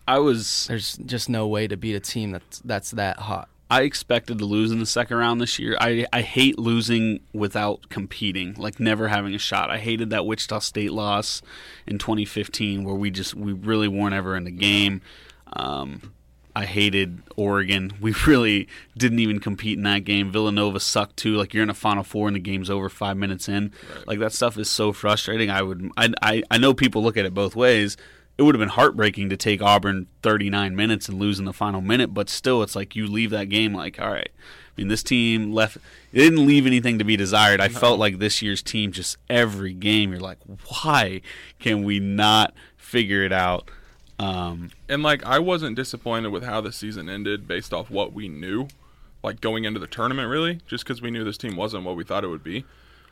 I 0.08 0.18
was 0.18 0.66
there's 0.68 0.96
just 0.96 1.28
no 1.28 1.46
way 1.46 1.68
to 1.68 1.76
beat 1.76 1.94
a 1.94 2.00
team 2.00 2.30
that's 2.30 2.60
that's 2.60 2.90
that 2.92 3.18
hot. 3.18 3.48
I 3.70 3.82
expected 3.82 4.38
to 4.38 4.44
lose 4.44 4.72
in 4.72 4.80
the 4.80 4.86
second 4.86 5.16
round 5.16 5.40
this 5.40 5.58
year. 5.58 5.76
I 5.80 6.04
I 6.12 6.22
hate 6.22 6.58
losing 6.58 7.20
without 7.32 7.88
competing, 7.88 8.54
like 8.54 8.80
never 8.80 9.08
having 9.08 9.34
a 9.34 9.38
shot. 9.38 9.70
I 9.70 9.78
hated 9.78 10.10
that 10.10 10.26
Wichita 10.26 10.58
State 10.58 10.92
loss 10.92 11.40
in 11.86 11.98
2015 11.98 12.82
where 12.84 12.96
we 12.96 13.10
just 13.10 13.34
we 13.34 13.52
really 13.52 13.88
weren't 13.88 14.14
ever 14.14 14.36
in 14.36 14.44
the 14.44 14.50
game. 14.50 15.02
Um, 15.52 16.12
I 16.54 16.64
hated 16.64 17.22
Oregon. 17.36 17.92
We 18.00 18.14
really 18.26 18.66
didn't 18.96 19.20
even 19.20 19.38
compete 19.38 19.76
in 19.76 19.84
that 19.84 20.04
game. 20.04 20.32
Villanova 20.32 20.80
sucked 20.80 21.16
too. 21.16 21.36
Like 21.36 21.54
you're 21.54 21.62
in 21.62 21.70
a 21.70 21.74
Final 21.74 22.02
Four 22.02 22.26
and 22.26 22.34
the 22.34 22.40
game's 22.40 22.70
over 22.70 22.88
five 22.88 23.16
minutes 23.16 23.48
in. 23.48 23.72
Like 24.06 24.18
that 24.18 24.32
stuff 24.32 24.58
is 24.58 24.68
so 24.68 24.92
frustrating. 24.92 25.48
I 25.50 25.62
would, 25.62 25.90
I, 25.96 26.12
I, 26.22 26.42
I 26.50 26.58
know 26.58 26.74
people 26.74 27.02
look 27.02 27.16
at 27.16 27.24
it 27.24 27.34
both 27.34 27.54
ways. 27.54 27.96
It 28.38 28.42
would 28.42 28.54
have 28.54 28.60
been 28.60 28.70
heartbreaking 28.70 29.28
to 29.28 29.36
take 29.36 29.60
Auburn 29.60 30.06
39 30.22 30.74
minutes 30.74 31.08
and 31.08 31.18
lose 31.18 31.38
in 31.38 31.44
the 31.44 31.52
final 31.52 31.80
minute, 31.82 32.14
but 32.14 32.30
still, 32.30 32.62
it's 32.62 32.74
like 32.74 32.96
you 32.96 33.06
leave 33.06 33.30
that 33.30 33.50
game 33.50 33.74
like, 33.74 34.00
all 34.00 34.10
right. 34.10 34.30
I 34.32 34.80
mean, 34.80 34.88
this 34.88 35.02
team 35.02 35.52
left. 35.52 35.76
It 36.12 36.18
didn't 36.18 36.46
leave 36.46 36.66
anything 36.66 36.98
to 36.98 37.04
be 37.04 37.16
desired. 37.16 37.60
I 37.60 37.68
felt 37.68 37.98
like 37.98 38.18
this 38.18 38.40
year's 38.40 38.62
team, 38.62 38.92
just 38.92 39.18
every 39.28 39.74
game, 39.74 40.10
you're 40.10 40.20
like, 40.20 40.38
why 40.82 41.20
can 41.58 41.84
we 41.84 42.00
not 42.00 42.54
figure 42.78 43.22
it 43.22 43.32
out? 43.32 43.70
Um, 44.18 44.70
And 44.88 45.02
like 45.02 45.24
I 45.24 45.38
wasn't 45.38 45.76
disappointed 45.76 46.30
with 46.30 46.44
how 46.44 46.60
the 46.60 46.72
season 46.72 47.08
ended 47.08 47.48
based 47.48 47.72
off 47.72 47.90
what 47.90 48.12
we 48.12 48.28
knew, 48.28 48.68
like 49.22 49.40
going 49.40 49.64
into 49.64 49.80
the 49.80 49.86
tournament 49.86 50.28
really, 50.28 50.60
just 50.66 50.84
because 50.84 51.00
we 51.02 51.10
knew 51.10 51.24
this 51.24 51.38
team 51.38 51.56
wasn't 51.56 51.84
what 51.84 51.96
we 51.96 52.04
thought 52.04 52.24
it 52.24 52.28
would 52.28 52.44
be. 52.44 52.64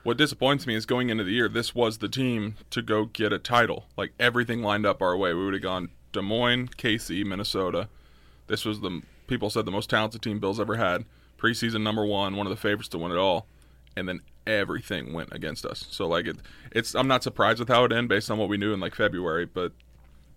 What 0.08 0.16
disappoints 0.16 0.66
me 0.66 0.74
is 0.74 0.86
going 0.86 1.10
into 1.10 1.22
the 1.22 1.32
year, 1.32 1.50
this 1.50 1.74
was 1.74 1.98
the 1.98 2.08
team 2.08 2.54
to 2.70 2.80
go 2.80 3.04
get 3.04 3.30
a 3.30 3.38
title. 3.38 3.84
Like 3.94 4.14
everything 4.18 4.62
lined 4.62 4.86
up 4.86 5.02
our 5.02 5.14
way. 5.14 5.34
We 5.34 5.44
would 5.44 5.52
have 5.52 5.62
gone 5.62 5.90
Des 6.14 6.22
Moines, 6.22 6.68
KC, 6.78 7.26
Minnesota. 7.26 7.90
This 8.46 8.64
was 8.64 8.80
the 8.80 9.02
people 9.26 9.50
said 9.50 9.66
the 9.66 9.70
most 9.70 9.90
talented 9.90 10.22
team 10.22 10.38
Bill's 10.40 10.58
ever 10.58 10.76
had. 10.76 11.04
Preseason 11.36 11.82
number 11.82 12.06
one, 12.06 12.36
one 12.36 12.46
of 12.46 12.50
the 12.50 12.56
favorites 12.56 12.88
to 12.88 12.98
win 12.98 13.12
it 13.12 13.18
all, 13.18 13.48
and 13.98 14.08
then 14.08 14.20
everything 14.46 15.12
went 15.12 15.28
against 15.30 15.66
us. 15.66 15.84
So 15.90 16.08
like 16.08 16.26
it, 16.26 16.38
it's 16.72 16.94
I'm 16.94 17.06
not 17.06 17.22
surprised 17.22 17.58
with 17.58 17.68
how 17.68 17.84
it 17.84 17.92
ended 17.92 18.08
based 18.08 18.30
on 18.30 18.38
what 18.38 18.48
we 18.48 18.56
knew 18.56 18.72
in 18.72 18.80
like 18.80 18.94
February, 18.94 19.44
but 19.44 19.72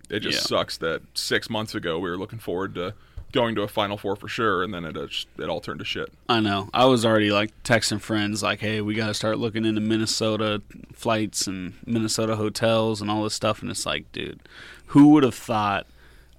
it 0.10 0.20
just 0.20 0.40
Yeah. 0.40 0.58
sucks 0.58 0.76
that 0.80 1.02
six 1.14 1.50
months 1.50 1.74
ago 1.76 1.98
we 1.98 2.10
were 2.10 2.18
looking 2.18 2.40
forward 2.40 2.76
to 2.76 2.94
going 3.32 3.56
to 3.56 3.62
a 3.62 3.68
Final 3.68 3.98
Four 3.98 4.16
for 4.16 4.28
sure, 4.28 4.64
and 4.64 4.74
then 4.74 4.86
it 4.86 4.96
uh, 4.98 5.08
just, 5.08 5.28
it 5.38 5.50
all 5.50 5.62
turned 5.62 5.80
to 5.80 5.86
shit. 5.86 6.12
I 6.30 6.40
know. 6.40 6.70
I 6.74 6.86
was 6.86 7.06
already 7.06 7.32
like 7.32 7.52
texting 7.64 8.00
friends, 8.02 8.44
like, 8.44 8.60
"Hey, 8.60 8.82
we 8.82 8.94
got 8.94 9.08
to 9.08 9.14
start 9.14 9.38
looking 9.40 9.66
into 9.66 9.82
Minnesota 9.82 10.62
flights 10.94 11.48
and 11.48 11.74
Minnesota 11.86 12.36
hotels 12.36 13.02
and 13.02 13.10
all 13.10 13.24
this 13.24 13.34
stuff." 13.34 13.62
And 13.62 13.72
it's 13.72 13.86
like, 13.86 14.12
dude, 14.12 14.42
who 14.88 15.10
would 15.10 15.24
have 15.24 15.36
thought 15.36 15.88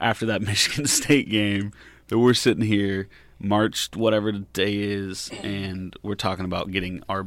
after 0.01 0.27
that 0.27 0.43
Michigan 0.43 0.87
State 0.87 1.29
game 1.29 1.73
that 2.09 2.19
we're 2.19 2.35
sitting 2.35 2.65
here 2.65 3.09
March 3.39 3.89
whatever 3.95 4.31
the 4.31 4.41
day 4.53 4.75
is, 4.77 5.31
and 5.43 5.97
we're 6.03 6.15
talking 6.15 6.45
about 6.45 6.71
getting 6.71 7.03
our 7.09 7.27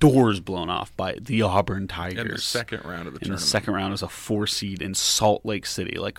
doors 0.00 0.40
blown 0.40 0.68
off 0.68 0.94
by 0.96 1.16
the 1.20 1.40
Auburn 1.42 1.86
Tigers 1.86 2.24
In 2.24 2.28
the 2.32 2.38
second 2.38 2.84
round 2.84 3.06
of 3.06 3.14
the 3.14 3.18
in 3.18 3.20
the 3.20 3.24
tournament. 3.26 3.40
second 3.42 3.74
round 3.74 3.92
as 3.92 4.02
a 4.02 4.08
four 4.08 4.48
seed 4.48 4.82
in 4.82 4.94
Salt 4.94 5.46
Lake 5.46 5.64
City. 5.64 5.96
Like, 5.96 6.18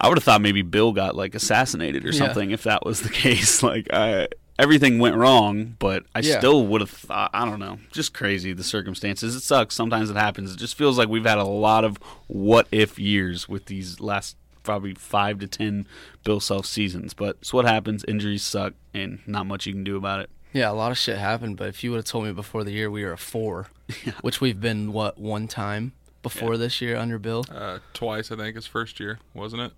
I 0.00 0.08
would 0.08 0.16
have 0.18 0.24
thought 0.24 0.40
maybe 0.40 0.62
Bill 0.62 0.92
got 0.92 1.16
like 1.16 1.34
assassinated 1.34 2.04
or 2.04 2.08
Yeah. 2.10 2.18
something 2.18 2.50
if 2.50 2.62
that 2.64 2.84
was 2.86 3.02
the 3.02 3.08
case. 3.24 3.62
Like, 3.62 3.88
I, 3.92 4.28
everything 4.58 4.98
went 4.98 5.16
wrong, 5.16 5.76
but 5.78 6.04
I 6.14 6.20
Yeah. 6.20 6.38
still 6.38 6.66
would 6.66 6.80
have 6.80 6.90
thought. 6.90 7.30
I 7.34 7.44
don't 7.44 7.58
know, 7.60 7.78
just 7.92 8.14
crazy 8.14 8.52
the 8.52 8.64
circumstances. 8.64 9.34
It 9.34 9.40
sucks. 9.40 9.74
Sometimes 9.74 10.10
it 10.10 10.16
happens. 10.16 10.52
It 10.52 10.58
just 10.58 10.76
feels 10.76 10.98
like 10.98 11.08
we've 11.08 11.26
had 11.26 11.38
a 11.38 11.44
lot 11.44 11.84
of 11.84 11.96
what 12.28 12.68
if 12.70 12.98
years 12.98 13.48
with 13.48 13.66
these 13.66 14.00
last 14.00 14.36
probably 14.62 14.94
five 14.94 15.38
to 15.40 15.46
ten 15.46 15.86
Bill 16.24 16.40
Self 16.40 16.66
seasons. 16.66 17.14
But 17.14 17.36
it's 17.40 17.52
what 17.52 17.64
happens. 17.64 18.04
Injuries 18.06 18.42
suck, 18.42 18.74
and 18.94 19.20
not 19.26 19.46
much 19.46 19.66
you 19.66 19.72
can 19.72 19.82
do 19.84 19.96
about 19.96 20.20
it. 20.20 20.30
Yeah, 20.52 20.70
a 20.70 20.72
lot 20.72 20.90
of 20.92 20.98
shit 20.98 21.18
happened, 21.18 21.56
but 21.58 21.68
if 21.68 21.82
you 21.84 21.90
would 21.90 21.98
have 21.98 22.04
told 22.06 22.24
me 22.24 22.32
before 22.32 22.64
the 22.64 22.70
year 22.72 22.90
we 22.90 23.04
were 23.04 23.12
a 23.12 23.18
four, 23.18 23.66
which 24.22 24.40
we've 24.40 24.60
been 24.60 24.92
what 24.92 25.18
one 25.18 25.46
time 25.48 25.92
before 26.22 26.56
this 26.56 26.80
year 26.80 26.96
under 26.96 27.18
Bill. 27.18 27.44
Uh, 27.50 27.78
twice, 27.92 28.32
I 28.32 28.36
think, 28.36 28.56
his 28.56 28.66
first 28.66 28.98
year, 28.98 29.18
wasn't 29.34 29.62
it? 29.62 29.72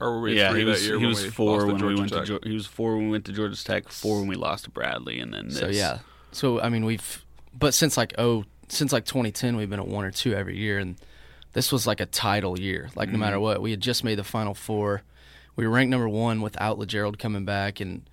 Or 0.00 0.12
were 0.12 0.20
we 0.22 0.36
yeah, 0.36 0.50
three 0.50 0.60
he 0.60 0.64
was, 0.64 0.80
that 0.80 0.86
year 0.86 0.98
he 0.98 1.04
when 1.04 1.08
was 1.10 1.22
we 1.22 1.30
four 1.30 1.66
when 1.66 1.84
we 1.84 1.94
went 1.94 2.12
Tech? 2.12 2.24
to 2.26 2.40
he 2.42 2.54
was 2.54 2.66
four 2.66 2.96
when 2.96 3.06
we 3.06 3.10
went 3.12 3.24
to 3.26 3.32
Georgia 3.32 3.62
Tech, 3.62 3.88
four 3.88 4.18
when 4.20 4.28
we 4.28 4.34
lost 4.36 4.64
to 4.64 4.70
Bradley, 4.70 5.20
and 5.20 5.32
then 5.34 5.48
this. 5.48 5.58
So 5.58 5.68
yeah, 5.68 5.98
so 6.32 6.60
I 6.60 6.68
mean 6.70 6.84
we've, 6.84 7.24
but 7.56 7.74
since 7.74 7.96
like 7.96 8.14
oh 8.18 8.44
since 8.68 8.92
like 8.92 9.04
2010 9.04 9.56
we've 9.56 9.68
been 9.68 9.80
at 9.80 9.86
one 9.88 10.04
or 10.04 10.10
two 10.10 10.32
every 10.34 10.56
year, 10.56 10.78
and 10.78 10.96
this 11.52 11.70
was 11.72 11.86
like 11.86 12.00
a 12.00 12.06
title 12.06 12.58
year. 12.58 12.88
Like 12.94 13.08
no 13.10 13.18
matter 13.18 13.36
Mm-hmm. 13.36 13.42
what, 13.42 13.62
we 13.62 13.72
had 13.72 13.80
just 13.80 14.04
made 14.04 14.18
the 14.18 14.24
Final 14.24 14.54
Four. 14.54 15.02
We 15.56 15.66
were 15.66 15.72
ranked 15.74 15.90
number 15.90 16.08
one 16.08 16.40
without 16.40 16.78
Lagerald 16.78 17.18
coming 17.18 17.44
back, 17.44 17.80
and 17.80 18.08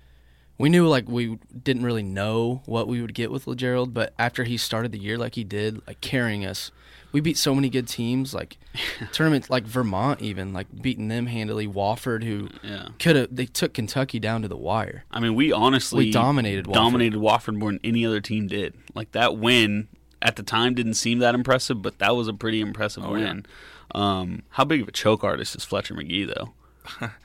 we 0.58 0.68
knew 0.68 0.86
like 0.88 1.08
we 1.08 1.38
didn't 1.62 1.84
really 1.84 2.02
know 2.02 2.62
what 2.66 2.88
we 2.88 3.00
would 3.00 3.14
get 3.14 3.30
with 3.30 3.46
Lagerald. 3.46 3.94
But 3.94 4.12
after 4.18 4.44
he 4.44 4.56
started 4.56 4.92
the 4.92 4.98
year 4.98 5.16
like 5.16 5.36
he 5.36 5.44
did, 5.44 5.80
like 5.86 6.00
carrying 6.00 6.44
us, 6.44 6.70
we 7.12 7.20
beat 7.20 7.38
so 7.38 7.54
many 7.54 7.68
good 7.70 7.88
teams, 7.88 8.34
like 8.34 8.58
tournaments 9.12 9.48
like 9.50 9.64
Vermont, 9.64 10.20
even 10.20 10.52
like 10.52 10.66
beating 10.82 11.08
them 11.08 11.26
handily. 11.26 11.66
Wofford, 11.66 12.22
who 12.24 12.48
Yeah. 12.62 12.88
could 12.98 13.16
have 13.16 13.28
they 13.34 13.46
took 13.46 13.74
Kentucky 13.74 14.18
down 14.18 14.42
to 14.42 14.48
the 14.48 14.56
wire. 14.56 15.04
I 15.10 15.20
mean, 15.20 15.34
we 15.34 15.52
honestly 15.52 16.06
We 16.06 16.10
dominated 16.12 16.66
Wofford. 16.66 16.74
dominated 16.74 17.18
Wofford 17.20 17.56
more 17.56 17.70
than 17.72 17.80
any 17.82 18.04
other 18.04 18.20
team 18.20 18.46
did. 18.46 18.74
Like 18.94 19.12
that 19.12 19.36
win 19.38 19.88
at 20.20 20.36
the 20.36 20.42
time 20.42 20.74
didn't 20.74 20.94
seem 20.94 21.20
that 21.20 21.34
impressive, 21.34 21.80
but 21.80 21.98
that 21.98 22.14
was 22.16 22.28
a 22.28 22.34
pretty 22.34 22.60
impressive 22.60 23.04
Oh, 23.04 23.14
yeah. 23.14 23.24
win. 23.28 23.46
Um, 23.94 24.42
how 24.50 24.64
big 24.64 24.82
of 24.82 24.88
a 24.88 24.92
choke 24.92 25.24
artist 25.24 25.56
is 25.56 25.64
Fletcher 25.64 25.94
Magee 25.94 26.24
though? 26.24 26.52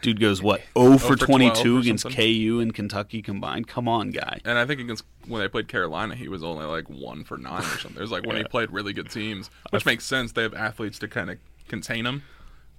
Dude 0.01 0.20
goes 0.20 0.41
what 0.41 0.62
0 0.77 0.98
for, 0.98 1.15
for 1.17 1.25
22 1.25 1.77
against 1.79 2.03
something. 2.03 2.17
KU 2.17 2.60
and 2.60 2.74
Kentucky 2.74 3.22
combined. 3.22 3.67
Come 3.67 3.88
on, 3.88 4.12
guy. 4.12 4.39
And 4.46 4.58
I 4.58 4.65
think 4.65 4.79
against 4.79 5.03
when 5.27 5.41
they 5.41 5.48
played 5.48 5.67
Carolina, 5.67 6.15
he 6.15 6.27
was 6.27 6.43
only 6.43 6.65
like 6.65 6.89
one 6.89 7.24
for 7.24 7.38
nine 7.38 7.62
or 7.63 7.79
something. 7.79 7.98
It 7.98 8.01
was 8.01 8.12
like 8.12 8.25
when 8.25 8.38
he 8.38 8.43
played 8.43 8.72
really 8.72 8.93
good 8.93 9.10
teams, 9.10 9.50
which 9.72 9.86
makes 9.86 10.05
sense. 10.05 10.32
They 10.32 10.43
have 10.43 10.53
athletes 10.53 11.00
to 11.00 11.08
kind 11.08 11.29
of 11.29 11.38
contain 11.67 12.05
him. 12.05 12.24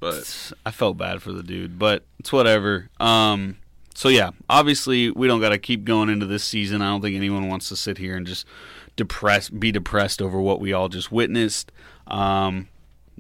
But 0.01 0.53
I 0.67 0.71
felt 0.71 0.99
bad 0.99 1.23
for 1.23 1.33
the 1.33 1.43
dude, 1.43 1.79
but 1.79 2.05
it's 2.19 2.33
whatever. 2.33 2.91
Um, 3.01 3.57
so 3.95 4.09
yeah, 4.09 4.31
obviously 4.51 5.11
we 5.11 5.27
don't 5.27 5.41
got 5.41 5.51
to 5.51 5.59
keep 5.59 5.85
going 5.85 6.11
into 6.11 6.27
this 6.27 6.45
season. 6.45 6.83
I 6.83 6.87
don't 6.87 7.01
think 7.01 7.17
anyone 7.17 7.49
wants 7.49 7.69
to 7.71 7.77
sit 7.77 7.99
here 7.99 8.17
and 8.17 8.27
just 8.27 8.47
depress, 8.97 9.49
be 9.49 9.73
depressed 9.73 10.21
over 10.21 10.41
what 10.41 10.61
we 10.61 10.73
all 10.73 10.89
just 10.89 11.11
witnessed. 11.11 11.73
Um, 12.07 12.69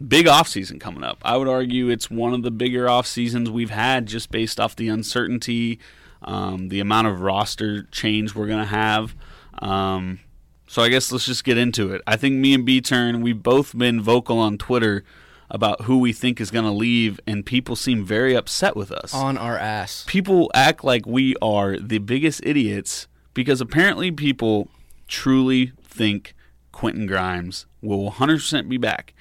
big 0.07 0.27
off 0.27 0.49
season 0.49 0.79
coming 0.79 1.05
up. 1.05 1.19
I 1.23 1.37
would 1.37 1.49
argue 1.49 1.89
it's 1.89 2.11
one 2.11 2.35
of 2.35 2.43
the 2.43 2.51
bigger 2.51 2.89
off 2.89 3.07
seasons 3.07 3.51
we've 3.51 3.71
had, 3.71 4.07
just 4.07 4.31
based 4.31 4.59
off 4.61 4.77
the 4.77 4.89
uncertainty, 4.89 5.79
um, 6.23 6.69
the 6.69 6.81
amount 6.81 7.07
of 7.07 7.21
roster 7.21 7.85
change 7.85 8.35
we're 8.35 8.47
gonna 8.47 8.65
have. 8.65 9.15
Um, 9.61 10.21
so 10.67 10.83
I 10.83 10.89
guess 10.89 11.13
let's 11.13 11.27
just 11.27 11.45
get 11.45 11.59
into 11.59 11.93
it. 11.93 12.03
I 12.07 12.17
think 12.17 12.37
me 12.37 12.55
and 12.55 12.65
B 12.65 12.81
Turn, 12.81 13.21
we've 13.21 13.43
both 13.43 13.77
been 13.77 14.01
vocal 14.01 14.39
on 14.39 14.59
Twitter 14.59 15.05
about 15.51 15.83
who 15.83 15.99
we 15.99 16.13
think 16.13 16.41
is 16.41 16.51
going 16.51 16.65
to 16.65 16.71
leave, 16.71 17.21
and 17.27 17.45
people 17.47 17.77
seem 17.77 18.05
very 18.05 18.35
upset 18.35 18.75
with 18.75 18.91
us. 18.91 19.15
On 19.15 19.39
our 19.39 19.57
ass. 19.59 20.05
People 20.07 20.51
act 20.55 20.83
like 20.83 21.07
we 21.07 21.37
are 21.41 21.77
the 21.79 21.99
biggest 21.99 22.41
idiots 22.45 23.07
because 23.35 23.61
apparently 23.61 24.11
people 24.11 24.69
truly 25.07 25.73
think 25.83 26.35
Quentin 26.73 27.07
Grimes 27.07 27.67
will 27.81 28.11
100% 28.11 28.69
be 28.69 28.79
back. 28.79 29.15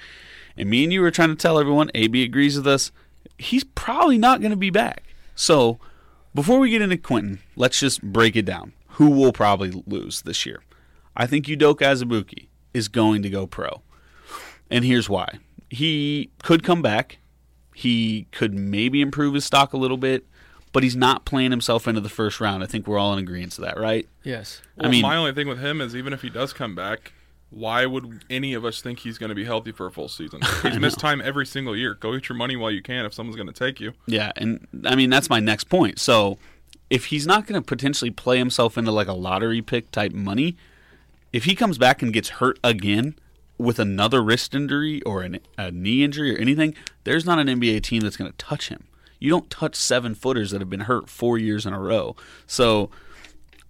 And 0.57 0.69
me 0.69 0.83
and 0.83 0.93
you 0.93 1.01
were 1.01 1.12
trying 1.12 1.29
to 1.29 1.36
tell 1.36 1.60
everyone, 1.60 1.89
AB 1.95 2.24
agrees 2.24 2.55
with 2.57 2.67
us, 2.67 2.91
he's 3.38 3.63
probably 3.63 4.17
not 4.17 4.39
going 4.41 4.51
to 4.51 4.57
be 4.57 4.69
back. 4.69 5.03
So 5.36 5.79
before 6.36 6.60
we 6.60 6.69
get 6.69 6.81
into 6.81 6.98
Quentin, 6.98 7.39
let's 7.55 7.79
just 7.79 8.01
break 8.01 8.36
it 8.36 8.45
down. 8.45 8.74
Who 8.89 9.10
will 9.10 9.33
probably 9.33 9.72
lose 9.88 10.22
this 10.22 10.45
year? 10.45 10.62
I 11.15 11.25
think 11.25 11.45
Udoka 11.45 11.79
Azubuike 11.81 12.48
is 12.74 12.88
going 12.88 13.24
to 13.24 13.29
go 13.29 13.48
pro. 13.48 13.81
And 14.69 14.86
here's 14.86 15.10
why. 15.10 15.39
He 15.69 16.29
could 16.43 16.63
come 16.63 16.81
back. 16.81 17.17
He 17.75 18.27
could 18.31 18.53
maybe 18.53 19.01
improve 19.01 19.33
his 19.33 19.45
stock 19.45 19.74
a 19.74 19.77
little 19.77 19.98
bit, 19.98 20.25
but 20.72 20.83
he's 20.83 20.95
not 20.95 21.25
playing 21.25 21.51
himself 21.51 21.88
into 21.88 22.01
the 22.01 22.10
first 22.10 22.39
round. 22.39 22.63
I 22.63 22.67
think 22.67 22.86
we're 22.88 23.00
all 23.00 23.13
in 23.13 23.19
agreement 23.19 23.53
to 23.53 23.62
that, 23.62 23.79
right? 23.79 24.07
Yes. 24.24 24.62
well, 24.75 24.88
I 24.88 24.91
mean- 24.91 25.01
my 25.01 25.15
only 25.15 25.33
thing 25.33 25.48
with 25.48 25.60
him 25.60 25.81
is 25.81 25.95
even 25.95 26.13
if 26.13 26.22
he 26.22 26.29
does 26.29 26.53
come 26.53 26.75
back, 26.75 27.13
why 27.53 27.86
would 27.86 28.24
any 28.29 28.53
of 28.53 28.65
us 28.65 28.81
think 28.81 29.00
he's 29.00 29.17
going 29.17 29.29
to 29.29 29.36
be 29.36 29.45
healthy 29.45 29.72
for 29.72 29.86
a 29.86 29.91
full 29.91 30.10
season? 30.10 30.41
He's 30.63 30.79
missed 30.79 31.00
time 31.00 31.22
every 31.22 31.45
single 31.45 31.75
year. 31.75 31.93
Go 31.93 32.13
get 32.13 32.27
your 32.27 32.38
money 32.38 32.55
while 32.55 32.72
you 32.72 32.81
can. 32.81 33.05
If 33.05 33.13
someone's 33.13 33.36
going 33.36 33.48
to 33.48 33.53
take 33.53 33.79
you, 33.79 33.93
Yeah, 34.07 34.31
and 34.36 34.67
I 34.86 34.95
mean 34.95 35.10
that's 35.10 35.29
my 35.29 35.39
next 35.39 35.65
point. 35.65 36.00
So 36.00 36.39
if 36.89 37.05
he's 37.05 37.27
not 37.27 37.45
going 37.48 37.62
to 37.62 37.65
potentially 37.65 38.12
play 38.12 38.38
himself 38.38 38.77
into 38.77 38.91
like 38.91 39.07
a 39.07 39.13
lottery 39.13 39.62
pick 39.62 39.91
type 39.91 40.13
money, 40.13 40.57
if 41.31 41.45
he 41.45 41.55
comes 41.55 41.77
back 41.77 42.01
and 42.01 42.12
gets 42.12 42.29
hurt 42.29 42.60
again 42.63 43.15
with 43.57 43.79
another 43.79 44.24
wrist 44.24 44.55
injury 44.55 45.01
or 45.03 45.22
an, 45.22 45.39
a 45.57 45.72
knee 45.72 46.03
injury 46.03 46.36
or 46.36 46.39
anything, 46.39 46.75
there's 47.03 47.25
not 47.25 47.39
an 47.39 47.48
NBA 47.48 47.83
team 47.83 48.01
that's 48.01 48.17
going 48.17 48.31
to 48.31 48.38
touch 48.38 48.69
him. 48.69 48.86
You 49.19 49.29
don't 49.29 49.50
touch 49.50 49.75
seven 49.75 50.15
footers 50.15 50.51
that 50.51 50.60
have 50.60 50.69
been 50.69 50.81
hurt 50.81 51.10
four 51.10 51.38
years 51.38 51.65
in 51.65 51.74
a 51.74 51.79
row. 51.79 52.15
So 52.45 52.89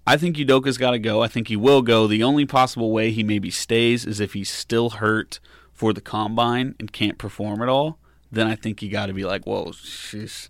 I 0.06 0.18
think 0.18 0.36
Udoka's 0.36 0.78
got 0.78 0.92
to 0.92 1.00
go. 1.00 1.24
I 1.24 1.28
think 1.28 1.48
he 1.48 1.56
will 1.56 1.82
go. 1.82 2.08
The 2.08 2.24
only 2.24 2.46
possible 2.46 2.92
way 2.92 3.12
he 3.12 3.24
maybe 3.24 3.50
stays 3.50 4.06
is 4.06 4.20
if 4.20 4.34
he's 4.34 4.50
still 4.50 4.92
hurt 4.92 5.40
for 5.72 5.94
the 5.94 6.02
combine 6.02 6.76
and 6.80 6.92
can't 6.92 7.18
perform 7.18 7.62
at 7.62 7.70
all. 7.70 7.98
Then 8.32 8.48
I 8.48 8.56
think 8.56 8.82
you 8.82 8.90
got 8.90 9.06
to 9.06 9.14
be 9.14 9.24
like, 9.24 9.46
whoa, 9.46 9.72
if 10.12 10.50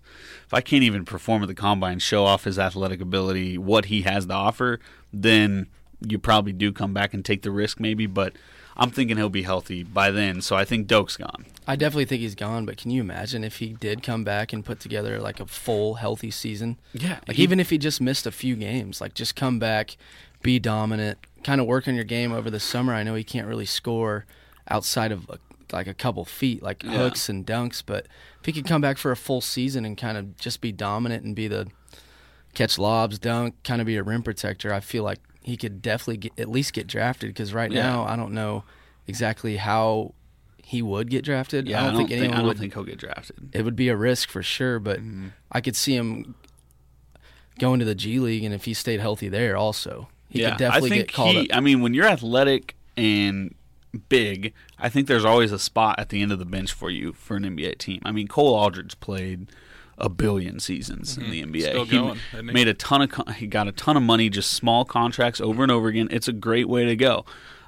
I 0.52 0.60
can't 0.60 0.82
even 0.82 1.04
perform 1.04 1.42
at 1.42 1.48
the 1.48 1.54
combine, 1.54 1.98
show 1.98 2.24
off 2.24 2.44
his 2.44 2.58
athletic 2.58 3.00
ability, 3.00 3.58
what 3.58 3.86
he 3.86 4.02
has 4.02 4.26
to 4.26 4.32
offer, 4.32 4.80
then 5.12 5.66
you 6.00 6.18
probably 6.18 6.52
do 6.52 6.72
come 6.72 6.94
back 6.94 7.12
and 7.12 7.24
take 7.24 7.42
the 7.42 7.50
risk 7.50 7.78
maybe. 7.78 8.06
But 8.06 8.32
I'm 8.76 8.90
thinking 8.90 9.16
he'll 9.16 9.28
be 9.28 9.42
healthy 9.42 9.82
by 9.84 10.10
then. 10.10 10.40
So 10.40 10.56
I 10.56 10.64
think 10.64 10.88
Doak's 10.88 11.16
gone. 11.16 11.46
I 11.66 11.76
definitely 11.76 12.06
think 12.06 12.20
he's 12.22 12.34
gone, 12.34 12.66
but 12.66 12.76
can 12.76 12.90
you 12.90 13.00
imagine 13.00 13.44
if 13.44 13.56
he 13.58 13.68
did 13.74 14.02
come 14.02 14.24
back 14.24 14.52
and 14.52 14.64
put 14.64 14.80
together 14.80 15.20
like 15.20 15.38
a 15.40 15.46
full 15.46 15.94
healthy 15.94 16.30
season? 16.30 16.78
Yeah, 16.92 17.20
Like 17.28 17.36
he- 17.36 17.42
even 17.44 17.60
if 17.60 17.70
he 17.70 17.78
just 17.78 18.00
missed 18.00 18.26
a 18.26 18.32
few 18.32 18.56
games, 18.56 19.00
like 19.00 19.14
just 19.14 19.36
come 19.36 19.58
back, 19.58 19.96
be 20.42 20.58
dominant, 20.58 21.18
kind 21.44 21.60
of 21.60 21.66
work 21.66 21.86
on 21.88 21.94
your 21.94 22.04
game 22.04 22.32
over 22.32 22.50
the 22.50 22.60
summer. 22.60 22.92
I 22.94 23.02
know 23.04 23.14
he 23.14 23.24
can't 23.24 23.46
really 23.46 23.64
score 23.66 24.26
outside 24.68 25.12
of 25.12 25.30
uh, 25.30 25.36
like 25.72 25.86
a 25.86 25.94
couple 25.94 26.24
feet, 26.24 26.62
like 26.62 26.82
Yeah. 26.82 26.90
hooks 26.98 27.28
and 27.28 27.46
dunks, 27.46 27.82
but 27.84 28.06
if 28.40 28.46
he 28.46 28.52
could 28.52 28.66
come 28.66 28.80
back 28.80 28.98
for 28.98 29.10
a 29.12 29.16
full 29.16 29.40
season 29.40 29.84
and 29.84 29.96
kind 29.96 30.18
of 30.18 30.36
just 30.36 30.60
be 30.60 30.72
dominant 30.72 31.24
and 31.24 31.34
be 31.36 31.48
the 31.48 31.68
catch 32.54 32.78
lobs, 32.78 33.18
dunk, 33.18 33.54
kind 33.64 33.80
of 33.80 33.86
be 33.86 33.96
a 33.96 34.02
rim 34.02 34.22
protector, 34.22 34.72
I 34.72 34.80
feel 34.80 35.02
like 35.04 35.18
he 35.44 35.56
could 35.56 35.80
definitely 35.82 36.16
get, 36.16 36.32
at 36.38 36.48
least 36.48 36.72
get 36.72 36.86
drafted 36.88 37.28
because 37.30 37.52
right 37.54 37.70
Yeah. 37.70 37.82
now 37.82 38.04
I 38.04 38.16
don't 38.16 38.32
know 38.32 38.64
exactly 39.06 39.56
how 39.58 40.14
he 40.62 40.80
would 40.82 41.10
get 41.10 41.24
drafted. 41.24 41.68
Yeah, 41.68 41.82
I 41.82 41.86
don't, 41.88 41.96
think 41.96 42.10
anyone 42.10 42.32
I 42.34 42.38
don't 42.38 42.46
would 42.48 42.58
think 42.58 42.72
he'll 42.74 42.84
get 42.84 42.98
drafted. 42.98 43.50
it 43.52 43.62
would 43.64 43.76
be 43.76 43.88
a 43.88 43.96
risk 43.96 44.30
for 44.30 44.42
sure, 44.42 44.78
but 44.80 44.98
Mm-hmm. 45.00 45.28
I 45.52 45.60
could 45.60 45.76
see 45.76 45.94
him 45.94 46.34
going 47.58 47.78
to 47.78 47.84
the 47.84 47.94
G 47.94 48.18
League, 48.18 48.42
and 48.44 48.54
if 48.54 48.64
he 48.64 48.74
stayed 48.74 49.00
healthy 49.00 49.28
there, 49.28 49.56
also 49.56 50.08
he 50.28 50.40
yeah, 50.40 50.50
could 50.50 50.58
definitely 50.58 50.88
I 50.88 50.94
think 50.94 51.06
get 51.08 51.14
called 51.14 51.36
he, 51.36 51.50
up. 51.50 51.56
I 51.56 51.60
mean, 51.60 51.80
when 51.82 51.94
you're 51.94 52.06
athletic 52.06 52.74
and 52.96 53.54
big, 54.08 54.52
I 54.78 54.88
think 54.88 55.06
there's 55.06 55.24
always 55.24 55.52
a 55.52 55.58
spot 55.58 55.96
at 55.98 56.08
the 56.08 56.22
end 56.22 56.32
of 56.32 56.38
the 56.38 56.44
bench 56.44 56.72
for 56.72 56.90
you 56.90 57.12
for 57.12 57.36
an 57.36 57.44
NBA 57.44 57.78
team. 57.78 58.00
I 58.04 58.10
mean, 58.10 58.26
Cole 58.26 58.54
Aldrich 58.54 58.98
played 59.00 59.48
a 59.98 60.08
billion 60.08 60.58
seasons 60.60 61.16
in 61.16 61.30
the 61.30 61.42
NBA. 61.42 61.52
Mm-hmm. 61.52 61.60
Still 61.60 61.84
he 61.84 61.96
going, 61.98 62.18
he? 62.32 62.42
made 62.42 62.68
a 62.68 62.74
ton 62.74 63.02
of 63.02 63.10
con- 63.10 63.32
he 63.34 63.46
got 63.46 63.68
a 63.68 63.72
ton 63.72 63.96
of 63.96 64.02
money, 64.02 64.28
just 64.28 64.52
small 64.52 64.84
contracts 64.84 65.40
over 65.40 65.62
and 65.62 65.70
over 65.72 65.88
again. 65.88 66.08
It's 66.10 66.28
a 66.28 66.32
great 66.32 66.68
way 66.68 66.84
to 66.84 66.96
go. 66.96 67.24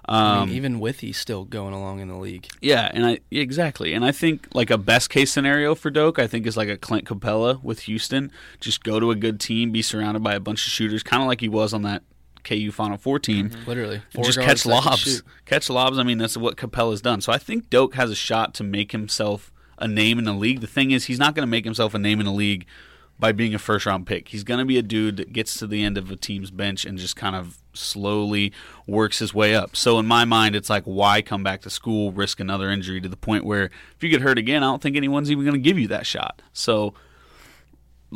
I 0.08 0.40
Um, 0.42 0.48
mean, 0.48 0.56
even 0.56 0.78
with 0.80 1.00
he 1.00 1.12
still 1.12 1.44
going 1.44 1.74
along 1.74 1.98
in 1.98 2.06
the 2.08 2.16
league. 2.16 2.46
yeah, 2.60 2.88
and 2.94 3.04
I 3.04 3.18
exactly, 3.32 3.92
and 3.92 4.04
I 4.04 4.12
think 4.12 4.46
like 4.54 4.70
a 4.70 4.78
best 4.78 5.10
case 5.10 5.32
scenario 5.32 5.74
for 5.74 5.90
Doak, 5.90 6.18
I 6.20 6.26
think 6.28 6.46
is 6.46 6.56
like 6.56 6.68
a 6.68 6.76
Clint 6.76 7.06
Capela 7.06 7.60
with 7.62 7.80
Houston. 7.80 8.30
Just 8.60 8.84
go 8.84 9.00
to 9.00 9.10
a 9.10 9.16
good 9.16 9.40
team, 9.40 9.72
be 9.72 9.82
surrounded 9.82 10.22
by 10.22 10.34
a 10.34 10.40
bunch 10.40 10.64
of 10.64 10.72
shooters, 10.72 11.02
kind 11.02 11.22
of 11.22 11.26
like 11.28 11.40
he 11.40 11.48
was 11.48 11.74
on 11.74 11.82
that 11.82 12.04
KU 12.44 12.70
Final 12.70 12.96
Four 12.98 13.18
team. 13.18 13.50
Literally, 13.66 13.96
And 13.96 14.04
Four 14.12 14.24
just 14.26 14.38
catch 14.40 14.62
that 14.62 14.68
lobs. 14.68 15.22
Catch 15.44 15.68
lobs. 15.70 15.98
I 15.98 16.04
mean, 16.04 16.18
that's 16.18 16.36
what 16.36 16.56
Capela's 16.56 17.00
done. 17.02 17.20
So 17.20 17.32
I 17.32 17.38
think 17.38 17.68
Doak 17.68 17.94
has 17.96 18.08
a 18.10 18.14
shot 18.14 18.54
to 18.54 18.62
make 18.64 18.92
himself 18.92 19.50
a 19.78 19.88
name 19.88 20.18
in 20.18 20.24
the 20.24 20.32
league. 20.32 20.60
The 20.60 20.66
thing 20.66 20.90
is, 20.90 21.06
he's 21.06 21.18
not 21.18 21.34
going 21.34 21.46
to 21.46 21.50
make 21.50 21.64
himself 21.64 21.94
a 21.94 21.98
name 21.98 22.20
in 22.20 22.26
the 22.26 22.32
league 22.32 22.66
by 23.18 23.32
being 23.32 23.54
a 23.54 23.58
first 23.58 23.86
round 23.86 24.06
pick. 24.06 24.28
He's 24.28 24.44
going 24.44 24.58
to 24.58 24.66
be 24.66 24.78
a 24.78 24.82
dude 24.82 25.16
that 25.16 25.32
gets 25.32 25.56
to 25.58 25.66
the 25.66 25.82
end 25.82 25.96
of 25.96 26.10
a 26.10 26.16
team's 26.16 26.50
bench 26.50 26.84
and 26.84 26.98
just 26.98 27.16
kind 27.16 27.34
of 27.34 27.58
slowly 27.72 28.52
works 28.86 29.18
his 29.18 29.32
way 29.32 29.54
up. 29.54 29.74
So 29.74 29.98
in 29.98 30.06
my 30.06 30.24
mind, 30.24 30.54
it's 30.54 30.70
like, 30.70 30.84
why 30.84 31.22
come 31.22 31.42
back 31.42 31.62
to 31.62 31.70
school, 31.70 32.12
risk 32.12 32.40
another 32.40 32.70
injury 32.70 33.00
to 33.00 33.08
the 33.08 33.16
point 33.16 33.44
where 33.44 33.64
if 33.64 34.02
you 34.02 34.08
get 34.08 34.20
hurt 34.20 34.38
again, 34.38 34.62
I 34.62 34.66
don't 34.66 34.82
think 34.82 34.96
anyone's 34.96 35.30
even 35.30 35.44
going 35.44 35.54
to 35.54 35.60
give 35.60 35.78
you 35.78 35.88
that 35.88 36.06
shot. 36.06 36.42
So 36.52 36.94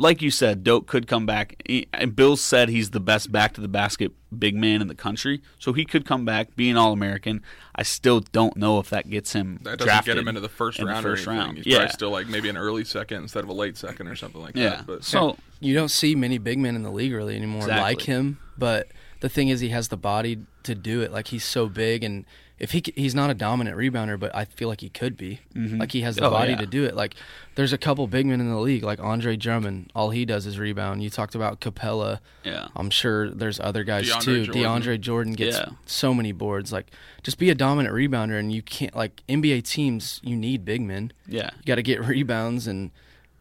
like 0.01 0.21
you 0.21 0.31
said, 0.31 0.63
Doak 0.63 0.87
could 0.87 1.07
come 1.07 1.25
back. 1.25 1.55
He- 1.65 1.87
and 1.93 2.15
Bill 2.15 2.35
said 2.35 2.69
he's 2.69 2.89
the 2.89 2.99
best 2.99 3.31
back 3.31 3.53
to 3.53 3.61
the 3.61 3.67
basket 3.67 4.11
big 4.37 4.55
man 4.55 4.81
in 4.81 4.87
the 4.87 4.95
country, 4.95 5.41
so 5.59 5.73
he 5.73 5.83
could 5.85 6.05
come 6.05 6.25
back, 6.25 6.55
be 6.55 6.69
an 6.69 6.77
All 6.77 6.93
American. 6.93 7.41
I 7.75 7.83
still 7.83 8.21
don't 8.31 8.55
know 8.57 8.79
if 8.79 8.89
that 8.89 9.09
gets 9.09 9.33
him 9.33 9.59
That 9.63 9.77
doesn't 9.77 9.87
drafted 9.87 10.15
get 10.15 10.21
him 10.21 10.27
into 10.27 10.41
the 10.41 10.49
first 10.49 10.79
in 10.79 10.85
the 10.85 10.91
round. 10.91 11.03
first 11.03 11.27
or 11.27 11.31
anything. 11.31 11.45
round. 11.45 11.57
He's 11.57 11.65
yeah, 11.67 11.77
probably 11.77 11.91
still 11.93 12.09
like 12.11 12.27
maybe 12.27 12.49
an 12.49 12.57
early 12.57 12.83
second 12.83 13.17
instead 13.23 13.43
of 13.43 13.49
a 13.49 13.53
late 13.53 13.77
second 13.77 14.07
or 14.07 14.15
something 14.15 14.41
like 14.41 14.55
yeah. 14.55 14.69
that. 14.69 14.87
But 14.87 15.03
so 15.03 15.37
You 15.59 15.73
don't 15.75 15.91
see 15.91 16.15
many 16.15 16.37
big 16.37 16.57
men 16.59 16.75
in 16.75 16.83
the 16.83 16.91
league 16.91 17.13
really 17.13 17.35
anymore 17.35 17.61
Exactly. 17.63 17.83
like 17.83 18.01
him, 18.01 18.39
but 18.57 18.87
the 19.19 19.29
thing 19.29 19.49
is, 19.49 19.59
he 19.59 19.69
has 19.69 19.89
the 19.89 19.97
body 19.97 20.39
to 20.63 20.73
do 20.73 21.01
it. 21.01 21.11
Like 21.11 21.27
he's 21.27 21.43
so 21.45 21.67
big, 21.69 22.03
and 22.03 22.25
if 22.61 22.71
he 22.73 22.83
he's 22.95 23.15
not 23.15 23.29
a 23.31 23.33
dominant 23.33 23.75
rebounder, 23.75 24.19
but 24.19 24.33
I 24.35 24.45
feel 24.45 24.69
like 24.69 24.81
he 24.81 24.89
could 24.89 25.17
be. 25.17 25.39
Like 25.55 25.91
he 25.93 26.01
has 26.01 26.15
the 26.15 26.27
Oh, 26.27 26.29
body 26.29 26.51
yeah. 26.51 26.59
to 26.59 26.65
do 26.67 26.83
it. 26.85 26.95
Like 26.95 27.15
there's 27.55 27.73
a 27.73 27.77
couple 27.77 28.05
big 28.07 28.27
men 28.27 28.39
in 28.39 28.49
the 28.49 28.59
league, 28.59 28.83
like 28.83 28.99
Andre 28.99 29.35
Drummond. 29.35 29.91
All 29.95 30.11
he 30.11 30.25
does 30.25 30.45
is 30.45 30.59
rebound. 30.59 31.01
You 31.03 31.09
talked 31.09 31.33
about 31.33 31.59
Capela. 31.59 32.19
Yeah. 32.43 32.67
I'm 32.75 32.91
sure 32.91 33.31
there's 33.31 33.59
other 33.59 33.83
guys 33.83 34.09
DeAndre 34.09 34.21
too. 34.21 34.45
Jordan. 34.45 34.61
DeAndre 34.63 35.01
Jordan 35.01 35.33
gets 35.33 35.57
Yeah. 35.57 35.69
so 35.87 36.13
many 36.13 36.31
boards. 36.31 36.71
Like 36.71 36.91
just 37.23 37.39
be 37.39 37.49
a 37.49 37.55
dominant 37.55 37.95
rebounder, 37.95 38.39
and 38.39 38.51
you 38.53 38.61
can't 38.61 38.95
like 38.95 39.23
NBA 39.27 39.63
teams. 39.63 40.19
You 40.23 40.35
need 40.37 40.63
big 40.63 40.81
men. 40.81 41.11
yeah, 41.27 41.49
You 41.57 41.63
got 41.65 41.75
to 41.75 41.83
get 41.83 42.05
rebounds, 42.05 42.67
and 42.67 42.91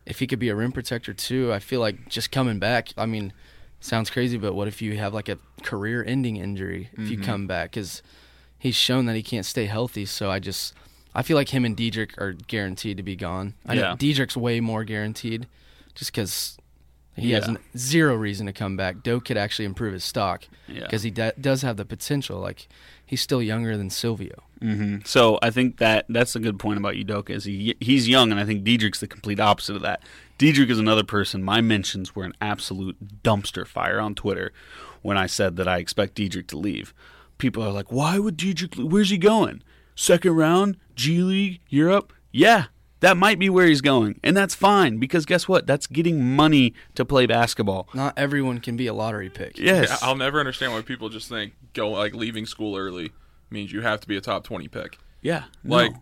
if 0.07 0.19
he 0.21 0.27
could 0.27 0.39
be 0.39 0.49
a 0.49 0.55
rim 0.57 0.73
protector 0.73 1.13
too, 1.13 1.53
I 1.53 1.59
feel 1.59 1.81
like 1.81 2.09
just 2.09 2.31
coming 2.33 2.59
back. 2.59 2.89
I 2.97 3.05
mean, 3.05 3.35
sounds 3.81 4.09
crazy, 4.09 4.39
but 4.39 4.55
what 4.55 4.67
if 4.67 4.81
you 4.81 4.97
have 4.97 5.13
like 5.13 5.29
a 5.29 5.39
career-ending 5.63 6.37
injury 6.37 6.89
if 6.95 7.11
you 7.11 7.19
Mm-hmm. 7.19 7.27
come 7.27 7.47
back? 7.47 7.71
Because 7.73 8.03
he's 8.61 8.77
shown 8.77 9.07
that 9.07 9.17
he 9.17 9.23
can't 9.25 9.45
stay 9.45 9.67
healthy. 9.67 10.05
So 10.07 10.31
I 10.31 10.39
just, 10.39 10.75
I 11.15 11.23
feel 11.23 11.37
like 11.37 11.49
him 11.49 11.65
and 11.65 11.77
Dedric 11.77 12.17
are 12.19 12.35
guaranteed 12.35 12.97
to 12.99 13.03
be 13.03 13.17
gone. 13.17 13.55
I 13.67 13.75
know 13.75 13.81
Yeah. 13.83 13.97
Dedric's 13.97 14.37
way 14.37 14.61
more 14.61 14.85
guaranteed, 14.85 15.49
just 15.97 16.13
because. 16.13 16.57
He 17.17 17.33
has 17.33 17.45
Yeah. 17.47 17.55
n- 17.55 17.59
zero 17.77 18.15
reason 18.15 18.47
to 18.47 18.53
come 18.53 18.77
back. 18.77 19.03
Doe 19.03 19.21
could 19.21 19.37
actually 19.37 19.65
improve 19.67 19.93
his 19.93 20.05
stock 20.05 20.45
Yeah. 20.69 20.83
because 20.85 21.03
he 21.03 21.11
da- 21.11 21.33
does 21.39 21.61
have 21.63 21.77
the 21.77 21.85
potential. 21.85 22.39
Like 22.41 22.69
he's 23.05 23.21
still 23.21 23.43
younger 23.43 23.77
than 23.77 23.91
Silvio. 23.91 24.45
Mm-hmm. 24.63 24.99
So 25.05 25.39
I 25.43 25.51
think 25.51 25.79
that 25.79 26.07
that's 26.09 26.37
a 26.37 26.39
good 26.41 26.59
point 26.59 26.79
about 26.79 26.95
Udoka 26.95 27.31
is 27.31 27.45
he 27.45 27.75
he's 27.81 28.09
young, 28.09 28.31
and 28.31 28.41
I 28.41 28.45
think 28.47 28.65
Dedric's 28.65 29.01
the 29.01 29.09
complete 29.09 29.41
opposite 29.41 29.75
of 29.77 29.83
that. 29.83 30.03
Dedric 30.39 30.71
is 30.71 30.79
another 30.79 31.03
person. 31.03 31.43
My 31.43 31.61
mentions 31.61 32.15
were 32.15 32.25
an 32.25 32.33
absolute 32.41 33.23
dumpster 33.23 33.67
fire 33.67 34.01
on 34.01 34.15
Twitter 34.15 34.53
when 35.03 35.19
I 35.19 35.27
said 35.27 35.57
that 35.57 35.67
I 35.69 35.79
expect 35.79 36.15
Dedric 36.15 36.47
to 36.47 36.57
leave. 36.59 36.95
People 37.41 37.65
are 37.65 37.73
like, 37.73 37.91
"Why 37.91 38.19
would 38.19 38.37
Dedric? 38.37 38.77
leave? 38.77 38.93
Where's 38.93 39.11
he 39.11 39.19
going? 39.19 39.63
Second 39.97 40.37
round, 40.37 40.77
G 40.95 41.23
League, 41.23 41.61
Europe? 41.69 42.13
Yeah." 42.31 42.67
That 43.01 43.17
might 43.17 43.39
be 43.39 43.49
where 43.49 43.67
he's 43.67 43.81
going, 43.81 44.21
and 44.23 44.37
that's 44.37 44.55
fine 44.55 44.99
because 44.99 45.25
guess 45.25 45.49
what? 45.49 45.67
That's 45.67 45.87
getting 45.87 46.23
money 46.37 46.75
to 46.97 47.05
play 47.07 47.25
basketball. 47.25 47.89
Not 47.95 48.13
everyone 48.19 48.61
can 48.61 48.77
be 48.77 48.87
a 48.87 48.93
lottery 48.93 49.31
pick. 49.31 49.57
Yes, 49.59 49.89
Yeah, 49.89 49.97
I'll 50.07 50.17
never 50.17 50.39
understand 50.39 50.75
why 50.75 50.83
people 50.83 51.09
just 51.09 51.27
think 51.27 51.55
go 51.73 51.89
like 51.93 52.15
leaving 52.15 52.45
school 52.45 52.77
early 52.77 53.13
means 53.49 53.73
you 53.73 53.81
have 53.81 54.01
to 54.01 54.07
be 54.07 54.19
a 54.19 54.21
top 54.21 54.45
twenty 54.45 54.69
pick. 54.69 54.99
yeah. 55.23 55.45
no. 55.65 55.77
Like, 55.77 55.93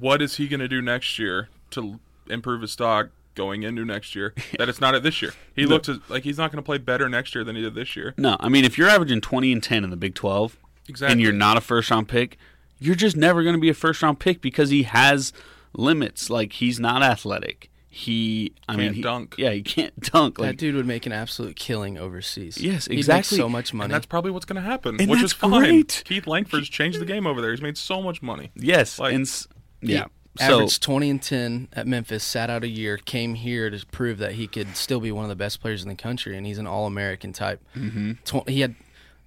what 0.00 0.20
is 0.20 0.36
he 0.36 0.48
going 0.48 0.58
to 0.58 0.66
do 0.66 0.82
next 0.82 1.16
year 1.16 1.48
to 1.70 2.00
improve 2.28 2.62
his 2.62 2.72
stock 2.72 3.10
going 3.36 3.62
into 3.62 3.84
next 3.84 4.16
year? 4.16 4.34
That 4.58 4.68
it's 4.68 4.80
not 4.80 4.96
at 4.96 5.04
this 5.04 5.22
year. 5.22 5.34
He 5.54 5.64
looks 5.64 5.88
as, 5.88 5.98
like 6.08 6.24
he's 6.24 6.38
not 6.38 6.50
going 6.50 6.60
to 6.60 6.66
play 6.66 6.78
better 6.78 7.08
next 7.08 7.36
year 7.36 7.44
than 7.44 7.54
he 7.54 7.62
did 7.62 7.76
this 7.76 7.94
year. 7.94 8.14
No, 8.16 8.36
I 8.40 8.48
mean 8.48 8.64
if 8.64 8.76
you're 8.76 8.88
averaging 8.88 9.20
20 9.20 9.52
and 9.52 9.62
10 9.62 9.84
in 9.84 9.90
the 9.90 9.96
Big 9.96 10.16
12 10.16 10.58
and 11.02 11.20
you're 11.20 11.32
not 11.32 11.56
a 11.56 11.60
first 11.60 11.90
round 11.90 12.08
pick, 12.08 12.36
you're 12.78 12.94
just 12.94 13.16
never 13.16 13.42
going 13.42 13.54
to 13.54 13.60
be 13.60 13.68
a 13.68 13.74
first 13.74 14.02
round 14.02 14.18
pick 14.20 14.40
because 14.40 14.70
he 14.70 14.84
has 14.84 15.32
limits. 15.74 16.30
Like 16.30 16.54
he's 16.54 16.78
not 16.80 17.02
athletic. 17.02 17.70
He, 17.90 18.52
I 18.68 18.76
mean, 18.76 18.86
Can't 18.86 18.96
he, 18.96 19.02
dunk. 19.02 19.34
Yeah, 19.38 19.50
he 19.50 19.62
can't 19.62 19.98
dunk. 20.12 20.38
Like 20.38 20.50
that 20.50 20.56
dude 20.58 20.74
would 20.76 20.86
make 20.86 21.06
an 21.06 21.12
absolute 21.12 21.56
killing 21.56 21.98
overseas. 21.98 22.56
Yes, 22.60 22.84
He'd 22.86 22.92
make 22.92 22.98
exactly. 22.98 23.38
so 23.38 23.48
much 23.48 23.74
money. 23.74 23.86
And 23.86 23.94
that's 23.94 24.06
probably 24.06 24.30
what's 24.30 24.44
going 24.44 24.62
to 24.62 24.68
happen, 24.68 25.00
And 25.00 25.10
which 25.10 25.20
that's 25.20 25.32
is 25.32 25.38
fine. 25.38 25.50
great. 25.60 26.02
Keith 26.04 26.26
Langford's 26.28 26.68
changed 26.68 27.00
the 27.00 27.04
game 27.06 27.26
over 27.26 27.40
there. 27.40 27.50
He's 27.50 27.62
made 27.62 27.76
so 27.78 28.00
much 28.00 28.22
money. 28.22 28.50
yes, 28.54 28.98
like- 29.00 29.14
and 29.14 29.22
s- 29.22 29.48
He 29.80 29.94
yeah. 29.94 30.04
So 30.38 30.44
averaged 30.54 30.82
20 30.84 31.10
and 31.10 31.20
10 31.22 31.68
at 31.72 31.88
Memphis, 31.88 32.22
sat 32.22 32.48
out 32.48 32.62
a 32.62 32.68
year, 32.68 32.96
came 32.98 33.34
here 33.34 33.70
to 33.70 33.84
prove 33.86 34.18
that 34.18 34.32
he 34.32 34.46
could 34.46 34.76
still 34.76 35.00
be 35.00 35.10
one 35.10 35.24
of 35.24 35.28
the 35.30 35.34
best 35.34 35.60
players 35.60 35.82
in 35.82 35.88
the 35.88 35.96
country, 35.96 36.36
and 36.36 36.46
he's 36.46 36.58
an 36.58 36.66
All-American 36.68 37.32
type. 37.32 37.60
Mm-hmm. 37.74 38.12
Tw- 38.24 38.48
he 38.48 38.60
had 38.60 38.76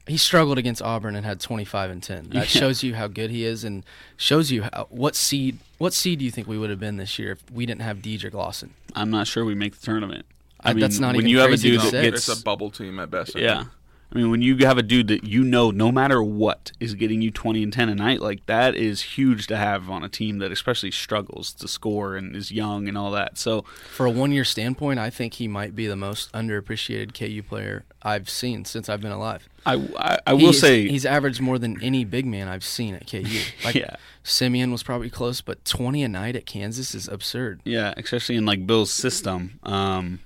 he 0.08 0.18
struggled 0.18 0.58
against 0.58 0.82
Auburn 0.82 1.16
and 1.16 1.26
had 1.26 1.40
25 1.40 1.92
and 1.92 2.02
10. 2.04 2.30
That 2.30 2.36
Yeah. 2.36 2.44
shows 2.44 2.84
you 2.84 2.96
how 2.96 3.08
good 3.08 3.30
he 3.30 3.44
is, 3.46 3.64
and 3.64 3.84
shows 4.18 4.52
you 4.52 4.64
how, 4.64 4.88
what 4.90 5.16
seed 5.16 5.60
what 5.78 5.94
seed 5.94 6.20
do 6.20 6.26
you 6.26 6.32
think 6.32 6.48
we 6.48 6.58
would 6.58 6.70
have 6.70 6.80
been 6.80 6.98
this 6.98 7.18
year 7.18 7.32
if 7.32 7.52
we 7.52 7.66
didn't 7.66 7.82
have 7.82 7.98
Dedric 8.00 8.34
Lawson? 8.34 8.72
I'm 8.96 9.10
not 9.10 9.28
sure 9.28 9.44
we 9.46 9.56
make 9.56 9.80
the 9.80 9.86
tournament. 9.86 10.26
I 10.60 10.70
Uh, 10.70 10.74
mean, 10.76 10.82
that's 10.82 11.00
not 11.00 11.16
when 11.16 11.26
even 11.26 11.30
you 11.30 11.38
have 11.40 11.46
a 11.48 11.50
crazy 11.50 11.72
dude 11.72 11.82
that 11.82 12.02
gets 12.04 12.28
It's 12.30 12.40
a 12.40 12.44
bubble 12.44 12.70
team 12.70 13.00
at 13.00 13.10
best. 13.10 13.36
I 13.36 13.40
Yeah. 13.40 13.58
think. 13.60 13.70
I 14.14 14.18
mean, 14.18 14.30
when 14.30 14.42
you 14.42 14.58
have 14.66 14.78
a 14.78 14.84
dude 14.84 15.08
that 15.08 15.24
you 15.24 15.42
know, 15.42 15.72
no 15.72 15.90
matter 15.90 16.22
what, 16.22 16.74
is 16.82 16.96
getting 16.96 17.22
you 17.22 17.32
20 17.32 17.64
and 17.64 17.72
10 17.72 17.88
a 17.88 17.96
night, 17.96 18.20
like 18.20 18.46
that 18.46 18.76
is 18.76 19.02
huge 19.02 19.48
to 19.48 19.56
have 19.56 19.90
on 19.90 20.04
a 20.04 20.10
team 20.10 20.40
that 20.40 20.52
especially 20.52 20.92
struggles 20.92 21.54
to 21.54 21.68
score 21.70 22.18
and 22.18 22.36
is 22.36 22.52
young 22.52 22.90
and 22.90 22.98
all 22.98 23.12
that. 23.12 23.38
So, 23.38 23.62
For 23.96 24.06
a 24.06 24.10
one-year 24.12 24.44
standpoint, 24.44 25.00
I 25.00 25.10
think 25.10 25.36
he 25.36 25.48
might 25.48 25.76
be 25.78 25.88
the 25.88 25.96
most 25.96 26.30
underappreciated 26.34 27.14
KU 27.18 27.42
player 27.42 27.86
I've 28.04 28.30
seen 28.30 28.66
since 28.66 28.90
I've 28.90 29.00
been 29.00 29.14
alive. 29.14 29.48
I, 29.66 29.76
I, 29.98 30.20
I 30.28 30.34
will 30.34 30.40
He's- 30.52 30.60
say, 30.60 30.88
he's 30.90 31.06
averaged 31.06 31.40
more 31.40 31.58
than 31.58 31.82
any 31.82 32.04
big 32.04 32.26
man 32.26 32.50
I've 32.50 32.66
seen 32.66 32.96
at 32.96 33.08
KU. 33.10 33.24
Like 33.64 33.76
Yeah. 33.76 33.96
Simien 34.26 34.72
was 34.74 34.84
probably 34.84 35.10
close, 35.10 35.40
but 35.40 35.64
20 35.64 36.04
a 36.04 36.10
night 36.10 36.36
at 36.36 36.46
Kansas 36.46 36.94
is 36.94 37.08
absurd. 37.08 37.62
yeah, 37.64 37.94
especially 37.96 38.36
in 38.36 38.46
like 38.46 38.68
Bill's 38.68 38.92
system. 38.92 39.60
Um, 39.64 40.20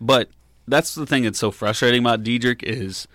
but 0.00 0.30
that's 0.70 0.94
the 0.94 1.06
thing 1.06 1.24
that's 1.24 1.38
so 1.38 1.50
frustrating 1.50 2.00
about 2.00 2.22
Dedric 2.22 2.62
is 2.62 3.06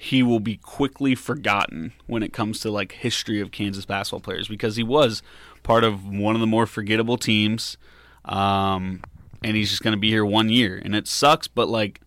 he 0.00 0.22
will 0.22 0.40
be 0.40 0.56
quickly 0.56 1.14
forgotten 1.14 1.92
when 2.06 2.22
it 2.22 2.32
comes 2.32 2.60
to 2.60 2.70
like 2.70 2.92
history 2.92 3.40
of 3.40 3.50
Kansas 3.52 3.84
basketball 3.84 4.20
players 4.20 4.48
because 4.48 4.76
he 4.76 4.82
was 4.82 5.22
part 5.62 5.84
of 5.84 6.06
one 6.06 6.34
of 6.34 6.40
the 6.40 6.46
more 6.46 6.66
forgettable 6.66 7.16
teams, 7.16 7.76
um, 8.24 9.00
and 9.44 9.56
he's 9.56 9.70
just 9.70 9.82
going 9.82 9.94
to 9.94 10.00
be 10.00 10.10
here 10.10 10.24
one 10.24 10.48
year, 10.48 10.80
and 10.84 10.94
it 10.94 11.06
sucks. 11.08 11.48
But 11.48 11.68
like, 11.68 12.00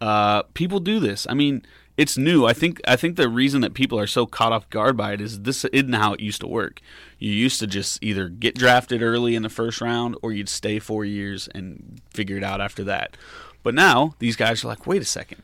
Uh, 0.00 0.42
people 0.54 0.80
do 0.80 0.98
this. 1.00 1.26
I 1.30 1.34
mean, 1.34 1.62
it's 1.96 2.18
new. 2.18 2.44
I 2.44 2.52
think 2.52 2.80
I 2.86 2.96
think 2.96 3.16
the 3.16 3.28
reason 3.28 3.60
that 3.62 3.72
people 3.72 3.98
are 3.98 4.08
so 4.08 4.26
caught 4.26 4.52
off 4.52 4.68
guard 4.68 4.96
by 4.96 5.12
it 5.14 5.20
is 5.20 5.42
this 5.42 5.64
isn't 5.66 5.94
how 5.94 6.12
it 6.14 6.20
used 6.20 6.40
to 6.40 6.48
work. 6.48 6.80
You 7.18 7.32
used 7.32 7.60
to 7.60 7.66
just 7.66 8.02
either 8.02 8.28
get 8.28 8.56
drafted 8.56 9.02
early 9.02 9.34
in 9.36 9.42
the 9.42 9.48
first 9.48 9.80
round 9.80 10.16
or 10.20 10.32
you'd 10.32 10.48
stay 10.48 10.78
four 10.80 11.04
years 11.04 11.48
and 11.54 12.00
figure 12.10 12.36
it 12.36 12.44
out 12.44 12.60
after 12.60 12.84
that. 12.84 13.16
But 13.64 13.74
now 13.74 14.14
these 14.20 14.36
guys 14.36 14.62
are 14.62 14.68
like, 14.68 14.86
wait 14.86 15.02
a 15.02 15.06
second. 15.06 15.42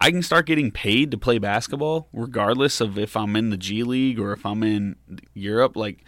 I 0.00 0.10
can 0.10 0.22
start 0.22 0.46
getting 0.46 0.70
paid 0.70 1.10
to 1.10 1.18
play 1.18 1.38
basketball 1.38 2.06
regardless 2.12 2.80
of 2.80 2.98
if 2.98 3.16
I'm 3.16 3.34
in 3.34 3.50
the 3.50 3.56
G 3.56 3.82
League 3.82 4.20
or 4.20 4.32
if 4.32 4.46
I'm 4.46 4.62
in 4.62 4.96
Europe. 5.34 5.74
Like, 5.74 6.04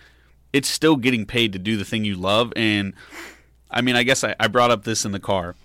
it's 0.52 0.68
still 0.68 0.96
getting 0.96 1.26
paid 1.26 1.52
to 1.54 1.58
do 1.58 1.76
the 1.76 1.86
thing 1.86 2.04
you 2.04 2.14
love. 2.14 2.52
And 2.54 2.92
I 3.70 3.80
mean, 3.80 3.96
I 3.96 4.02
guess 4.02 4.22
I, 4.22 4.36
I 4.38 4.46
brought 4.46 4.70
up 4.70 4.84
this 4.84 5.04
in 5.04 5.12
the 5.12 5.18
car. 5.18 5.56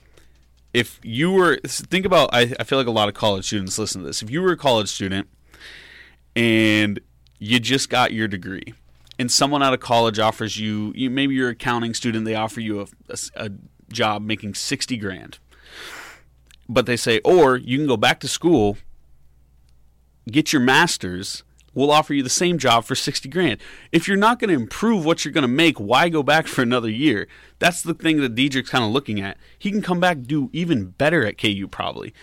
If 0.74 1.00
you 1.04 1.32
were, 1.32 1.60
think 1.66 2.06
about, 2.06 2.30
I, 2.34 2.54
I 2.60 2.64
feel 2.64 2.80
like 2.80 2.88
a 2.88 2.92
lot 2.92 3.10
of 3.10 3.14
college 3.14 3.46
students 3.46 3.78
listen 3.78 4.02
to 4.02 4.08
this. 4.08 4.24
If 4.24 4.32
you 4.32 4.42
were 4.42 4.54
a 4.54 4.58
college 4.58 4.90
student 4.90 5.28
and 6.36 7.00
you 7.40 7.60
just 7.60 7.90
got 7.90 8.14
your 8.14 8.28
degree, 8.28 8.74
and 9.20 9.32
someone 9.32 9.62
out 9.62 9.74
of 9.74 9.80
college 9.80 10.18
offers 10.18 10.58
you, 10.58 10.92
you 10.96 11.10
maybe 11.10 11.36
you're 11.36 11.50
an 11.50 11.54
accounting 11.54 11.94
student, 11.94 12.26
they 12.26 12.34
offer 12.34 12.62
you 12.62 12.82
a, 12.82 12.88
a, 13.10 13.46
a 13.46 13.50
job 13.92 14.24
making 14.24 14.56
60 14.56 14.98
grand 14.98 15.38
but 16.68 16.86
they 16.86 16.98
say, 16.98 17.20
or 17.24 17.58
you 17.58 17.78
can 17.78 17.88
go 17.88 17.98
back 17.98 18.20
to 18.22 18.28
school, 18.28 18.78
get 20.30 20.54
your 20.54 20.62
master's. 20.62 21.44
We'll 21.76 21.92
offer 21.92 22.14
you 22.14 22.22
the 22.22 22.30
same 22.30 22.60
job 22.60 22.86
for 22.86 22.94
60 22.94 23.28
grand. 23.30 23.60
If 23.92 24.08
you're 24.08 24.16
not 24.16 24.40
going 24.40 24.50
to 24.50 24.56
improve 24.56 25.06
what 25.06 25.26
you're 25.26 25.34
going 25.34 25.42
to 25.44 25.48
make, 25.48 25.80
why 25.80 26.08
go 26.10 26.22
back 26.22 26.46
for 26.46 26.62
another 26.62 26.90
year? 26.90 27.28
That's 27.58 27.82
the 27.82 27.96
thing 27.96 28.22
that 28.22 28.36
Dedric's 28.36 28.70
kind 28.70 28.84
of 28.84 28.92
looking 28.92 29.20
at. 29.20 29.38
He 29.58 29.72
can 29.72 29.82
come 29.82 30.00
back 30.00 30.22
do 30.22 30.50
even 30.54 30.90
better 30.90 31.26
at 31.26 31.40
KU 31.40 31.68
probably. 31.68 32.14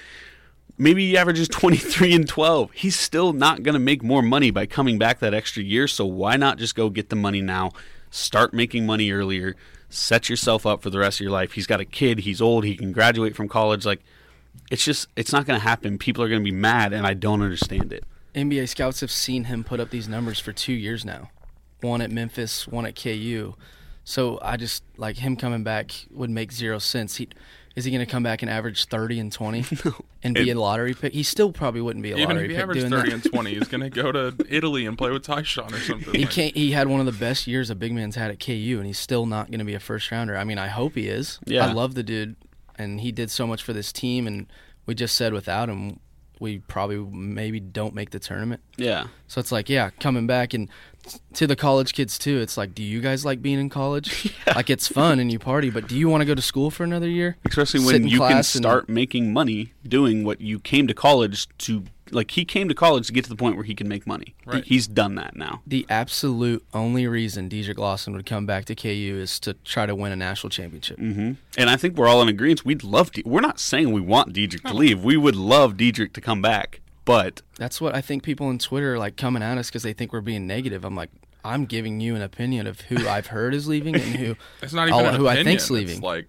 Maybe 0.78 1.08
he 1.08 1.16
averages 1.16 1.48
23 1.50 2.14
and 2.14 2.28
12. 2.28 2.70
He's 2.72 2.98
still 2.98 3.32
not 3.32 3.62
going 3.64 3.74
to 3.74 3.80
make 3.80 4.04
more 4.04 4.22
money 4.22 4.50
by 4.50 4.66
coming 4.66 4.98
back 4.98 5.18
that 5.18 5.34
extra 5.34 5.62
year, 5.62 5.88
so 5.88 6.06
why 6.06 6.36
not 6.36 6.58
just 6.58 6.76
go 6.76 6.88
get 6.88 7.10
the 7.10 7.16
money 7.16 7.42
now? 7.42 7.72
Start 8.10 8.54
making 8.54 8.86
money 8.86 9.10
earlier. 9.10 9.56
Set 9.88 10.28
yourself 10.28 10.64
up 10.64 10.80
for 10.80 10.90
the 10.90 11.00
rest 11.00 11.18
of 11.18 11.24
your 11.24 11.32
life. 11.32 11.52
He's 11.52 11.66
got 11.66 11.80
a 11.80 11.84
kid, 11.84 12.20
he's 12.20 12.40
old, 12.40 12.64
he 12.64 12.76
can 12.76 12.92
graduate 12.92 13.34
from 13.34 13.48
college 13.48 13.84
like 13.84 14.00
it's 14.70 14.84
just 14.84 15.08
it's 15.16 15.32
not 15.32 15.46
going 15.46 15.58
to 15.58 15.62
happen. 15.64 15.98
People 15.98 16.22
are 16.24 16.28
going 16.28 16.40
to 16.40 16.44
be 16.50 16.56
mad, 16.56 16.92
and 16.92 17.06
I 17.06 17.14
don't 17.14 17.42
understand 17.42 17.92
it. 17.92 18.04
NBA 18.34 18.68
scouts 18.68 19.00
have 19.00 19.10
seen 19.10 19.44
him 19.44 19.64
put 19.64 19.80
up 19.80 19.90
these 19.90 20.08
numbers 20.08 20.38
for 20.38 20.52
two 20.52 20.72
years 20.72 21.04
now. 21.04 21.30
One 21.80 22.00
at 22.00 22.10
Memphis, 22.10 22.68
one 22.68 22.86
at 22.86 22.94
KU. 22.94 23.54
So 24.04 24.38
I 24.42 24.56
just 24.56 24.82
like 24.96 25.16
him 25.18 25.36
coming 25.36 25.62
back 25.64 25.92
would 26.10 26.30
make 26.30 26.52
zero 26.52 26.78
sense. 26.78 27.16
He 27.16 27.28
is 27.76 27.84
he 27.84 27.90
going 27.92 28.04
to 28.04 28.10
come 28.10 28.22
back 28.22 28.42
and 28.42 28.50
average 28.50 28.86
thirty 28.86 29.18
and 29.20 29.32
twenty 29.32 29.64
and 30.22 30.34
be 30.34 30.50
It- 30.50 30.56
a 30.56 30.60
lottery 30.60 30.94
pick? 30.94 31.12
He 31.12 31.22
still 31.22 31.52
probably 31.52 31.80
wouldn't 31.80 32.02
be 32.02 32.10
a 32.12 32.16
Even 32.16 32.28
lottery 32.36 32.44
if 32.44 32.50
he 32.50 32.54
pick 32.56 32.62
averaged 32.62 32.80
doing 32.80 32.92
30 32.92 33.10
that. 33.10 33.14
and 33.24 33.32
20, 33.32 33.54
he's 33.54 33.68
going 33.68 33.80
to 33.88 33.90
go 33.90 34.10
to 34.12 34.34
Italy 34.48 34.86
and 34.86 34.96
play 34.98 35.10
with 35.10 35.24
Tyshawn 35.24 35.72
or 35.72 35.78
something. 35.78 36.14
He 36.14 36.20
Like, 36.22 36.30
can't. 36.30 36.56
He 36.56 36.72
had 36.72 36.88
one 36.88 37.00
of 37.00 37.06
the 37.06 37.12
best 37.12 37.46
years 37.46 37.70
a 37.70 37.74
big 37.74 37.92
man's 37.92 38.16
had 38.16 38.30
at 38.30 38.40
KU, 38.40 38.76
and 38.78 38.86
he's 38.86 38.98
still 38.98 39.26
not 39.26 39.50
going 39.50 39.60
to 39.60 39.64
be 39.64 39.74
a 39.74 39.80
first 39.80 40.10
rounder. 40.10 40.36
I 40.36 40.44
mean, 40.44 40.58
I 40.58 40.68
hope 40.68 40.94
he 40.94 41.08
is. 41.08 41.38
Yeah. 41.46 41.66
I 41.66 41.72
love 41.72 41.94
the 41.94 42.02
dude, 42.02 42.34
and 42.80 43.00
he 43.00 43.12
did 43.12 43.30
so 43.30 43.46
much 43.46 43.62
for 43.62 43.72
this 43.72 43.92
team. 43.92 44.26
And 44.26 44.46
we 44.86 44.94
just 44.94 45.14
said 45.14 45.32
without 45.32 45.68
him, 45.68 46.00
we 46.40 46.58
probably 46.60 46.96
maybe 46.96 47.60
don't 47.60 47.94
make 47.94 48.10
the 48.10 48.18
tournament. 48.18 48.62
Yeah. 48.76 49.08
So 49.26 49.40
it's 49.40 49.52
like, 49.52 49.68
yeah, 49.68 49.90
coming 50.00 50.26
back 50.26 50.54
and 50.54 50.68
to 51.34 51.46
the 51.46 51.54
college 51.56 51.92
kids 51.92 52.18
too. 52.18 52.38
It's 52.38 52.56
like, 52.56 52.74
do 52.74 52.82
you 52.82 53.00
guys 53.00 53.24
like 53.24 53.42
being 53.42 53.60
in 53.60 53.68
college? 53.68 54.34
Like 54.54 54.68
it's 54.68 54.88
fun 54.88 55.20
and 55.20 55.30
you 55.30 55.38
party, 55.38 55.70
but 55.70 55.86
do 55.86 55.96
you 55.96 56.08
want 56.08 56.22
to 56.22 56.24
go 56.24 56.34
to 56.34 56.42
school 56.42 56.70
for 56.70 56.82
another 56.82 57.08
year? 57.08 57.36
Especially 57.44 57.80
when 57.84 58.02
you 58.04 58.18
can 58.18 58.28
class 58.28 58.54
and- 58.54 58.64
start 58.64 58.88
making 58.88 59.32
money 59.32 59.72
doing 59.86 60.24
what 60.24 60.40
you 60.40 60.58
came 60.58 60.86
to 60.88 60.94
college 60.94 61.46
to. 61.58 61.84
Like 62.12 62.30
he 62.32 62.44
came 62.44 62.68
to 62.68 62.74
college 62.74 63.06
to 63.08 63.12
get 63.12 63.24
to 63.24 63.30
the 63.30 63.36
point 63.36 63.56
where 63.56 63.64
he 63.64 63.74
can 63.74 63.88
make 63.88 64.06
money. 64.06 64.34
He- 64.44 64.50
Right. 64.50 64.64
he's 64.64 64.86
done 64.86 65.14
that 65.16 65.36
now. 65.36 65.62
The 65.66 65.86
absolute 65.88 66.64
only 66.74 67.06
reason 67.06 67.48
Dedric 67.48 67.78
Lawson 67.78 68.14
would 68.14 68.26
come 68.26 68.46
back 68.46 68.64
to 68.66 68.74
KU 68.74 69.18
is 69.20 69.38
to 69.40 69.54
try 69.64 69.86
to 69.86 69.94
win 69.94 70.12
a 70.12 70.16
national 70.16 70.50
championship. 70.50 70.98
hmm 70.98 71.32
And 71.56 71.70
I 71.70 71.76
think 71.76 71.96
we're 71.96 72.08
all 72.08 72.20
in 72.22 72.28
agreement. 72.28 72.64
We'd 72.64 72.82
love. 72.84 73.12
De- 73.12 73.22
we're 73.24 73.40
not 73.40 73.60
saying 73.60 73.92
we 73.92 74.00
want 74.00 74.32
Dedric 74.34 74.62
to 74.62 74.74
leave. 74.74 75.02
We 75.04 75.16
would 75.16 75.36
love 75.36 75.74
Dedric 75.76 76.12
to 76.14 76.20
come 76.20 76.40
back, 76.42 76.80
but 77.04 77.42
That's 77.56 77.80
what 77.80 77.94
I 77.94 78.00
think 78.00 78.22
people 78.22 78.46
on 78.46 78.58
Twitter 78.58 78.94
are 78.94 78.98
like 78.98 79.16
coming 79.16 79.42
at 79.42 79.58
us 79.58 79.68
because 79.68 79.82
they 79.82 79.92
think 79.92 80.12
we're 80.12 80.20
being 80.20 80.46
negative. 80.46 80.84
I'm 80.84 80.94
like, 80.96 81.10
I'm 81.44 81.64
giving 81.64 82.00
you 82.00 82.14
an 82.16 82.22
opinion 82.22 82.66
of 82.66 82.80
who 82.82 83.08
I've 83.08 83.28
heard 83.28 83.54
is 83.54 83.66
leaving 83.68 83.94
and 83.94 84.04
who 84.16 84.36
it's 84.62 84.72
not 84.72 84.88
even 84.88 84.94
all- 85.00 85.06
an 85.06 85.14
who 85.14 85.26
I 85.28 85.42
think's 85.42 85.70
leaving. 85.70 85.94
It's 85.96 86.02
like 86.02 86.26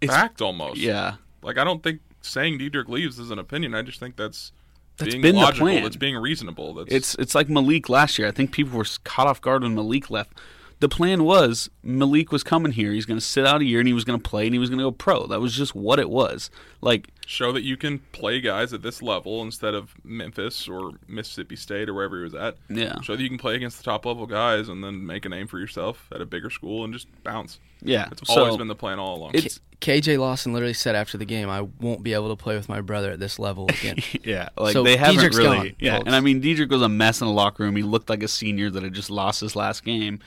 It's- 0.00 0.18
fact 0.18 0.40
almost. 0.42 0.78
yeah, 0.78 1.14
Like 1.42 1.58
I 1.58 1.64
don't 1.64 1.82
think 1.82 2.00
saying 2.22 2.58
Dedric 2.58 2.88
leaves 2.88 3.18
is 3.18 3.30
an 3.30 3.38
opinion. 3.38 3.74
I 3.74 3.82
just 3.82 4.00
think 4.00 4.16
that's 4.16 4.52
That's 4.96 5.12
being 5.14 5.22
been 5.22 5.36
the 5.36 5.52
plan. 5.52 5.82
That's 5.82 5.96
being 5.96 6.16
reasonable. 6.16 6.74
That's 6.74 6.92
It's 6.92 7.14
it's 7.16 7.34
like 7.34 7.48
Malik 7.48 7.88
last 7.88 8.18
year. 8.18 8.28
I 8.28 8.30
think 8.30 8.52
people 8.52 8.78
were 8.78 8.86
caught 9.04 9.26
off 9.26 9.40
guard 9.40 9.62
when 9.62 9.74
Malik 9.74 10.10
left. 10.10 10.32
The 10.78 10.88
plan 10.90 11.24
was 11.24 11.70
Malik 11.82 12.30
was 12.32 12.42
coming 12.42 12.72
here. 12.72 12.92
He's 12.92 13.06
going 13.06 13.18
to 13.18 13.24
sit 13.24 13.46
out 13.46 13.62
a 13.62 13.64
year 13.64 13.78
and 13.80 13.88
he 13.88 13.94
was 13.94 14.04
going 14.04 14.20
to 14.20 14.28
play 14.28 14.44
and 14.46 14.54
he 14.54 14.58
was 14.58 14.68
going 14.68 14.78
to 14.78 14.84
go 14.84 14.90
pro. 14.90 15.26
That 15.26 15.40
was 15.40 15.54
just 15.56 15.74
what 15.74 15.98
it 15.98 16.10
was. 16.10 16.50
Like 16.82 17.08
show 17.26 17.50
that 17.52 17.62
you 17.62 17.76
can 17.78 17.98
play 18.12 18.40
guys 18.42 18.72
at 18.74 18.82
this 18.82 19.00
level 19.00 19.40
instead 19.42 19.74
of 19.74 19.94
Memphis 20.04 20.68
or 20.68 20.92
Mississippi 21.08 21.56
State 21.56 21.88
or 21.88 21.94
wherever 21.94 22.18
he 22.18 22.22
was 22.24 22.34
at. 22.34 22.56
Yeah. 22.68 23.00
Show 23.00 23.16
that 23.16 23.22
you 23.22 23.28
can 23.30 23.38
play 23.38 23.54
against 23.56 23.78
the 23.78 23.84
top 23.84 24.04
level 24.04 24.26
guys 24.26 24.68
and 24.68 24.84
then 24.84 25.06
make 25.06 25.24
a 25.24 25.28
name 25.30 25.46
for 25.46 25.58
yourself 25.58 26.08
at 26.14 26.20
a 26.20 26.26
bigger 26.26 26.50
school 26.50 26.84
and 26.84 26.92
just 26.92 27.08
bounce. 27.24 27.58
yeah, 27.82 28.08
It's 28.12 28.28
so 28.32 28.40
always 28.42 28.56
been 28.58 28.68
the 28.68 28.74
plan 28.74 28.98
all 28.98 29.16
along. 29.16 29.30
it's 29.34 29.60
K- 29.80 30.00
KJ 30.00 30.18
Lawson 30.18 30.52
literally 30.52 30.72
said 30.74 30.94
after 30.94 31.16
the 31.18 31.24
game, 31.24 31.48
I 31.48 31.62
won't 31.62 32.02
be 32.02 32.12
able 32.12 32.28
to 32.28 32.36
play 32.42 32.54
with 32.54 32.68
my 32.68 32.82
brother 32.82 33.12
at 33.12 33.18
this 33.18 33.38
level 33.38 33.66
again. 33.70 33.96
yeah, 34.22 34.50
like 34.58 34.74
So 34.74 34.82
they 34.82 34.96
haven't 34.98 35.16
Dedric's 35.24 35.36
really. 35.38 35.56
gone, 35.56 35.76
yeah, 35.78 35.96
folks. 35.96 36.06
and 36.06 36.14
I 36.14 36.20
mean 36.20 36.42
Dedric 36.42 36.68
was 36.68 36.82
a 36.82 36.88
mess 36.88 37.22
in 37.22 37.26
the 37.28 37.32
locker 37.32 37.62
room. 37.62 37.76
He 37.76 37.82
looked 37.82 38.10
like 38.10 38.22
a 38.22 38.28
senior 38.28 38.68
that 38.70 38.82
had 38.82 38.92
just 38.92 39.08
lost 39.10 39.40
his 39.40 39.56
last 39.56 39.82
game, 39.84 40.20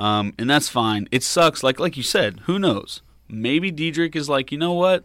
um, 0.00 0.34
and 0.38 0.48
that's 0.50 0.68
fine. 0.68 1.06
It 1.12 1.22
sucks. 1.22 1.62
Like 1.62 1.78
like 1.78 1.96
you 1.96 2.02
said, 2.02 2.40
who 2.46 2.58
knows? 2.58 3.02
Maybe 3.28 3.70
Dedric 3.70 4.16
is 4.16 4.28
like, 4.28 4.50
you 4.50 4.58
know 4.58 4.72
what? 4.72 5.04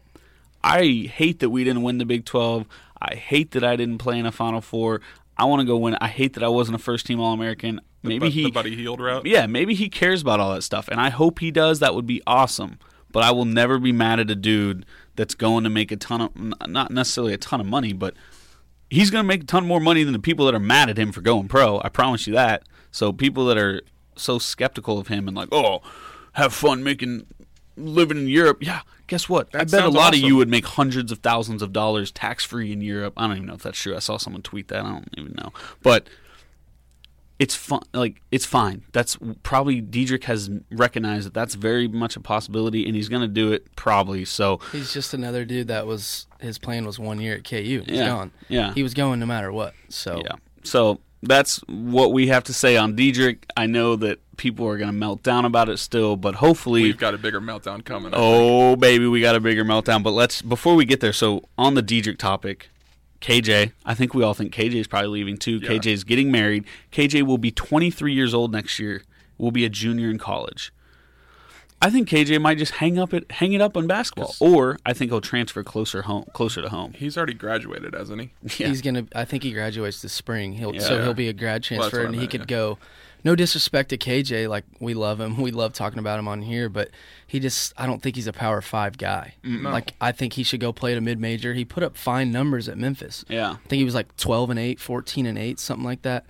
I 0.63 1.07
hate 1.13 1.39
that 1.41 1.51
we 1.51 1.63
didn't 1.63 1.83
win 1.83 1.99
the 1.99 2.05
Big 2.05 2.25
Twelve. 2.25 2.65
I 2.99 3.13
hate 3.15 3.51
that 3.51 3.63
I 3.63 3.75
didn't 3.75 3.99
play 3.99 4.17
in 4.17 4.25
a 4.25 4.31
Final 4.31 4.61
Four. 4.61 5.01
I 5.37 5.45
want 5.45 5.59
to 5.59 5.65
go 5.65 5.77
win. 5.77 5.95
I 6.01 6.07
hate 6.07 6.33
that 6.33 6.43
I 6.43 6.47
wasn't 6.47 6.75
a 6.75 6.79
first 6.79 7.05
team 7.05 7.19
All 7.19 7.33
American. 7.33 7.81
Maybe 8.01 8.27
bu- 8.27 8.31
he 8.31 8.43
the 8.45 8.51
Buddy 8.51 8.75
Hield 8.75 8.99
route. 9.01 9.25
yeah, 9.25 9.45
maybe 9.47 9.75
he 9.75 9.89
cares 9.89 10.21
about 10.21 10.39
all 10.39 10.53
that 10.53 10.61
stuff, 10.63 10.87
and 10.87 10.99
I 10.99 11.09
hope 11.09 11.39
he 11.39 11.51
does. 11.51 11.79
That 11.79 11.93
would 11.93 12.07
be 12.07 12.21
awesome. 12.25 12.79
But 13.11 13.23
I 13.23 13.31
will 13.31 13.45
never 13.45 13.79
be 13.79 13.91
mad 13.91 14.19
at 14.19 14.29
a 14.29 14.35
dude 14.35 14.85
that's 15.15 15.35
going 15.35 15.63
to 15.63 15.69
make 15.69 15.91
a 15.91 15.95
ton 15.95 16.21
of, 16.21 16.67
not 16.67 16.91
necessarily 16.91 17.33
a 17.33 17.37
ton 17.37 17.61
of 17.61 17.65
money, 17.65 17.93
but 17.93 18.13
he's 18.89 19.09
going 19.09 19.23
to 19.23 19.27
make 19.27 19.43
a 19.43 19.45
ton 19.45 19.65
more 19.65 19.79
money 19.79 20.03
than 20.03 20.11
the 20.13 20.19
people 20.19 20.45
that 20.47 20.53
are 20.55 20.59
mad 20.59 20.89
at 20.89 20.97
him 20.97 21.11
for 21.13 21.21
going 21.21 21.47
pro. 21.47 21.79
I 21.81 21.87
promise 21.89 22.27
you 22.27 22.33
that. 22.33 22.63
So 22.91 23.13
people 23.13 23.45
that 23.45 23.57
are 23.57 23.81
so 24.15 24.39
skeptical 24.39 24.97
of 24.99 25.07
him 25.07 25.27
and 25.27 25.35
like, 25.35 25.49
oh, 25.51 25.81
have 26.33 26.53
fun 26.53 26.83
making 26.83 27.25
living 27.77 28.17
in 28.17 28.27
Europe. 28.27 28.59
Yeah, 28.61 28.81
guess 29.07 29.27
what? 29.27 29.49
I 29.53 29.63
bet 29.65 29.83
a 29.83 29.89
lot 29.89 30.13
of 30.13 30.19
you 30.19 30.35
would 30.37 30.49
make 30.49 30.65
hundreds 30.65 31.11
of 31.11 31.19
thousands 31.19 31.61
of 31.61 31.73
dollars 31.73 32.11
tax 32.11 32.43
free 32.45 32.71
in 32.71 32.81
Europe. 32.81 33.13
I 33.17 33.27
don't 33.27 33.35
even 33.37 33.47
know 33.47 33.53
if 33.55 33.63
that's 33.63 33.77
true. 33.79 33.95
I 33.95 33.99
saw 33.99 34.17
someone 34.17 34.41
tweet 34.41 34.67
that. 34.69 34.85
I 34.85 34.89
don't 34.89 35.09
even 35.17 35.33
know, 35.37 35.51
but 35.83 36.07
it's 37.37 37.53
fun. 37.53 37.81
Like 37.93 38.21
it's 38.31 38.45
fine. 38.45 38.83
That's 38.93 39.17
probably 39.43 39.81
Dedric 39.81 40.23
has 40.23 40.49
recognized 40.71 41.25
that 41.25 41.33
that's 41.33 41.55
very 41.55 41.87
much 41.87 42.15
a 42.15 42.21
possibility, 42.21 42.85
and 42.85 42.95
he's 42.95 43.09
going 43.09 43.23
to 43.23 43.27
do 43.27 43.51
it 43.51 43.75
probably. 43.75 44.23
So 44.23 44.59
He's 44.71 44.93
just 44.93 45.13
another 45.13 45.43
dude 45.43 45.67
that 45.67 45.85
was 45.85 46.27
his 46.39 46.57
plan 46.57 46.85
was 46.85 46.97
one 46.97 47.19
year 47.19 47.35
at 47.35 47.43
KU. 47.43 47.57
He's 47.57 47.83
Yeah, 47.87 48.07
gone. 48.07 48.31
yeah. 48.47 48.73
He 48.73 48.83
was 48.83 48.93
going 48.93 49.19
no 49.19 49.25
matter 49.25 49.51
what. 49.51 49.73
So 49.89 50.21
yeah. 50.23 50.35
So 50.63 51.01
that's 51.27 51.57
what 51.67 52.13
we 52.13 52.27
have 52.27 52.43
to 52.45 52.53
say 52.53 52.77
on 52.77 52.95
Dedric. 52.95 53.39
I 53.57 53.65
know 53.65 53.95
that 53.97 54.19
people 54.37 54.67
are 54.67 54.77
going 54.77 54.89
to 54.89 54.93
melt 54.93 55.23
down 55.23 55.45
about 55.45 55.69
it 55.69 55.77
still, 55.77 56.15
but 56.15 56.35
hopefully 56.35 56.83
We've 56.83 56.97
got 56.97 57.13
a 57.13 57.17
bigger 57.17 57.41
meltdown 57.41 57.83
coming. 57.83 58.13
I 58.13 58.17
think. 58.17 58.23
Oh 58.23 58.75
baby, 58.75 59.07
we 59.07 59.21
got 59.21 59.35
a 59.35 59.39
bigger 59.39 59.63
meltdown. 59.63 60.03
But 60.03 60.11
let's 60.11 60.41
before 60.41 60.75
we 60.75 60.85
get 60.85 60.99
there. 60.99 61.13
So 61.13 61.43
on 61.57 61.75
the 61.75 61.83
Dedric 61.83 62.17
topic, 62.17 62.69
KJ, 63.21 63.71
I 63.85 63.93
think 63.93 64.13
we 64.13 64.23
all 64.23 64.33
think 64.33 64.53
KJ 64.53 64.75
is 64.75 64.87
probably 64.87 65.09
leaving 65.09 65.37
too. 65.37 65.57
Yeah. 65.57 65.69
KJ 65.69 65.87
is 65.87 66.03
getting 66.03 66.31
married. 66.31 66.65
KJ 66.91 67.23
will 67.23 67.37
be 67.37 67.51
23 67.51 68.13
years 68.13 68.33
old 68.33 68.51
next 68.51 68.79
year. 68.79 69.03
Will 69.37 69.51
be 69.51 69.65
a 69.65 69.69
junior 69.69 70.09
in 70.09 70.17
college. 70.17 70.71
I 71.81 71.89
think 71.89 72.09
KJ 72.09 72.41
might 72.41 72.57
just 72.57 72.73
hang 72.73 72.97
up 72.97 73.13
it, 73.13 73.29
hang 73.31 73.53
it 73.53 73.61
up 73.61 73.77
on 73.77 73.85
basketball, 73.85 74.33
or 74.39 74.77
I 74.85 74.93
think 74.93 75.11
he'll 75.11 75.21
transfer 75.21 75.63
closer 75.63 76.03
home, 76.03 76.25
closer 76.33 76.61
to 76.61 76.69
home. 76.69 76.93
He's 76.93 77.17
already 77.17 77.33
graduated, 77.33 77.93
hasn't 77.93 78.21
he? 78.21 78.31
Yeah. 78.63 78.69
he's 78.69 78.81
gonna. 78.81 79.05
I 79.13 79.25
think 79.25 79.43
he 79.43 79.51
graduates 79.51 80.01
this 80.01 80.13
spring. 80.13 80.53
He'll 80.53 80.79
so 80.79 80.95
Yeah. 80.95 81.03
he'll 81.03 81.13
be 81.13 81.27
a 81.29 81.33
grad 81.33 81.63
transfer, 81.63 81.97
what 81.99 82.05
I 82.05 82.09
and 82.09 82.15
he 82.15 82.27
could 82.27 82.41
yeah. 82.41 82.45
go. 82.45 82.77
No 83.23 83.35
disrespect 83.35 83.89
to 83.89 83.97
KJ, 83.97 84.47
like 84.47 84.65
we 84.79 84.93
love 84.93 85.19
him, 85.19 85.41
we 85.41 85.49
love 85.49 85.73
talking 85.73 85.97
about 85.97 86.19
him 86.19 86.27
on 86.27 86.43
here, 86.43 86.69
but 86.69 86.89
he 87.25 87.39
just 87.39 87.73
I 87.75 87.87
don't 87.87 88.01
think 88.01 88.15
he's 88.15 88.27
a 88.27 88.33
power 88.33 88.61
five 88.61 88.97
guy. 88.99 89.33
No. 89.43 89.71
Like 89.71 89.93
I 89.99 90.11
think 90.11 90.33
he 90.33 90.43
should 90.43 90.59
go 90.59 90.71
play 90.71 90.91
at 90.91 90.97
a 90.97 91.01
mid 91.01 91.19
major. 91.19 91.53
He 91.55 91.65
put 91.65 91.81
up 91.83 91.97
fine 91.97 92.31
numbers 92.31 92.69
at 92.69 92.77
Memphis. 92.77 93.25
Yeah. 93.27 93.51
I 93.53 93.67
think 93.67 93.79
he 93.79 93.83
was 93.83 93.95
like 93.95 94.15
12 94.17 94.51
and 94.51 94.59
8, 94.59 94.79
14 94.79 95.25
and 95.25 95.37
8, 95.39 95.59
something 95.59 95.83
like 95.85 96.03
that. 96.03 96.25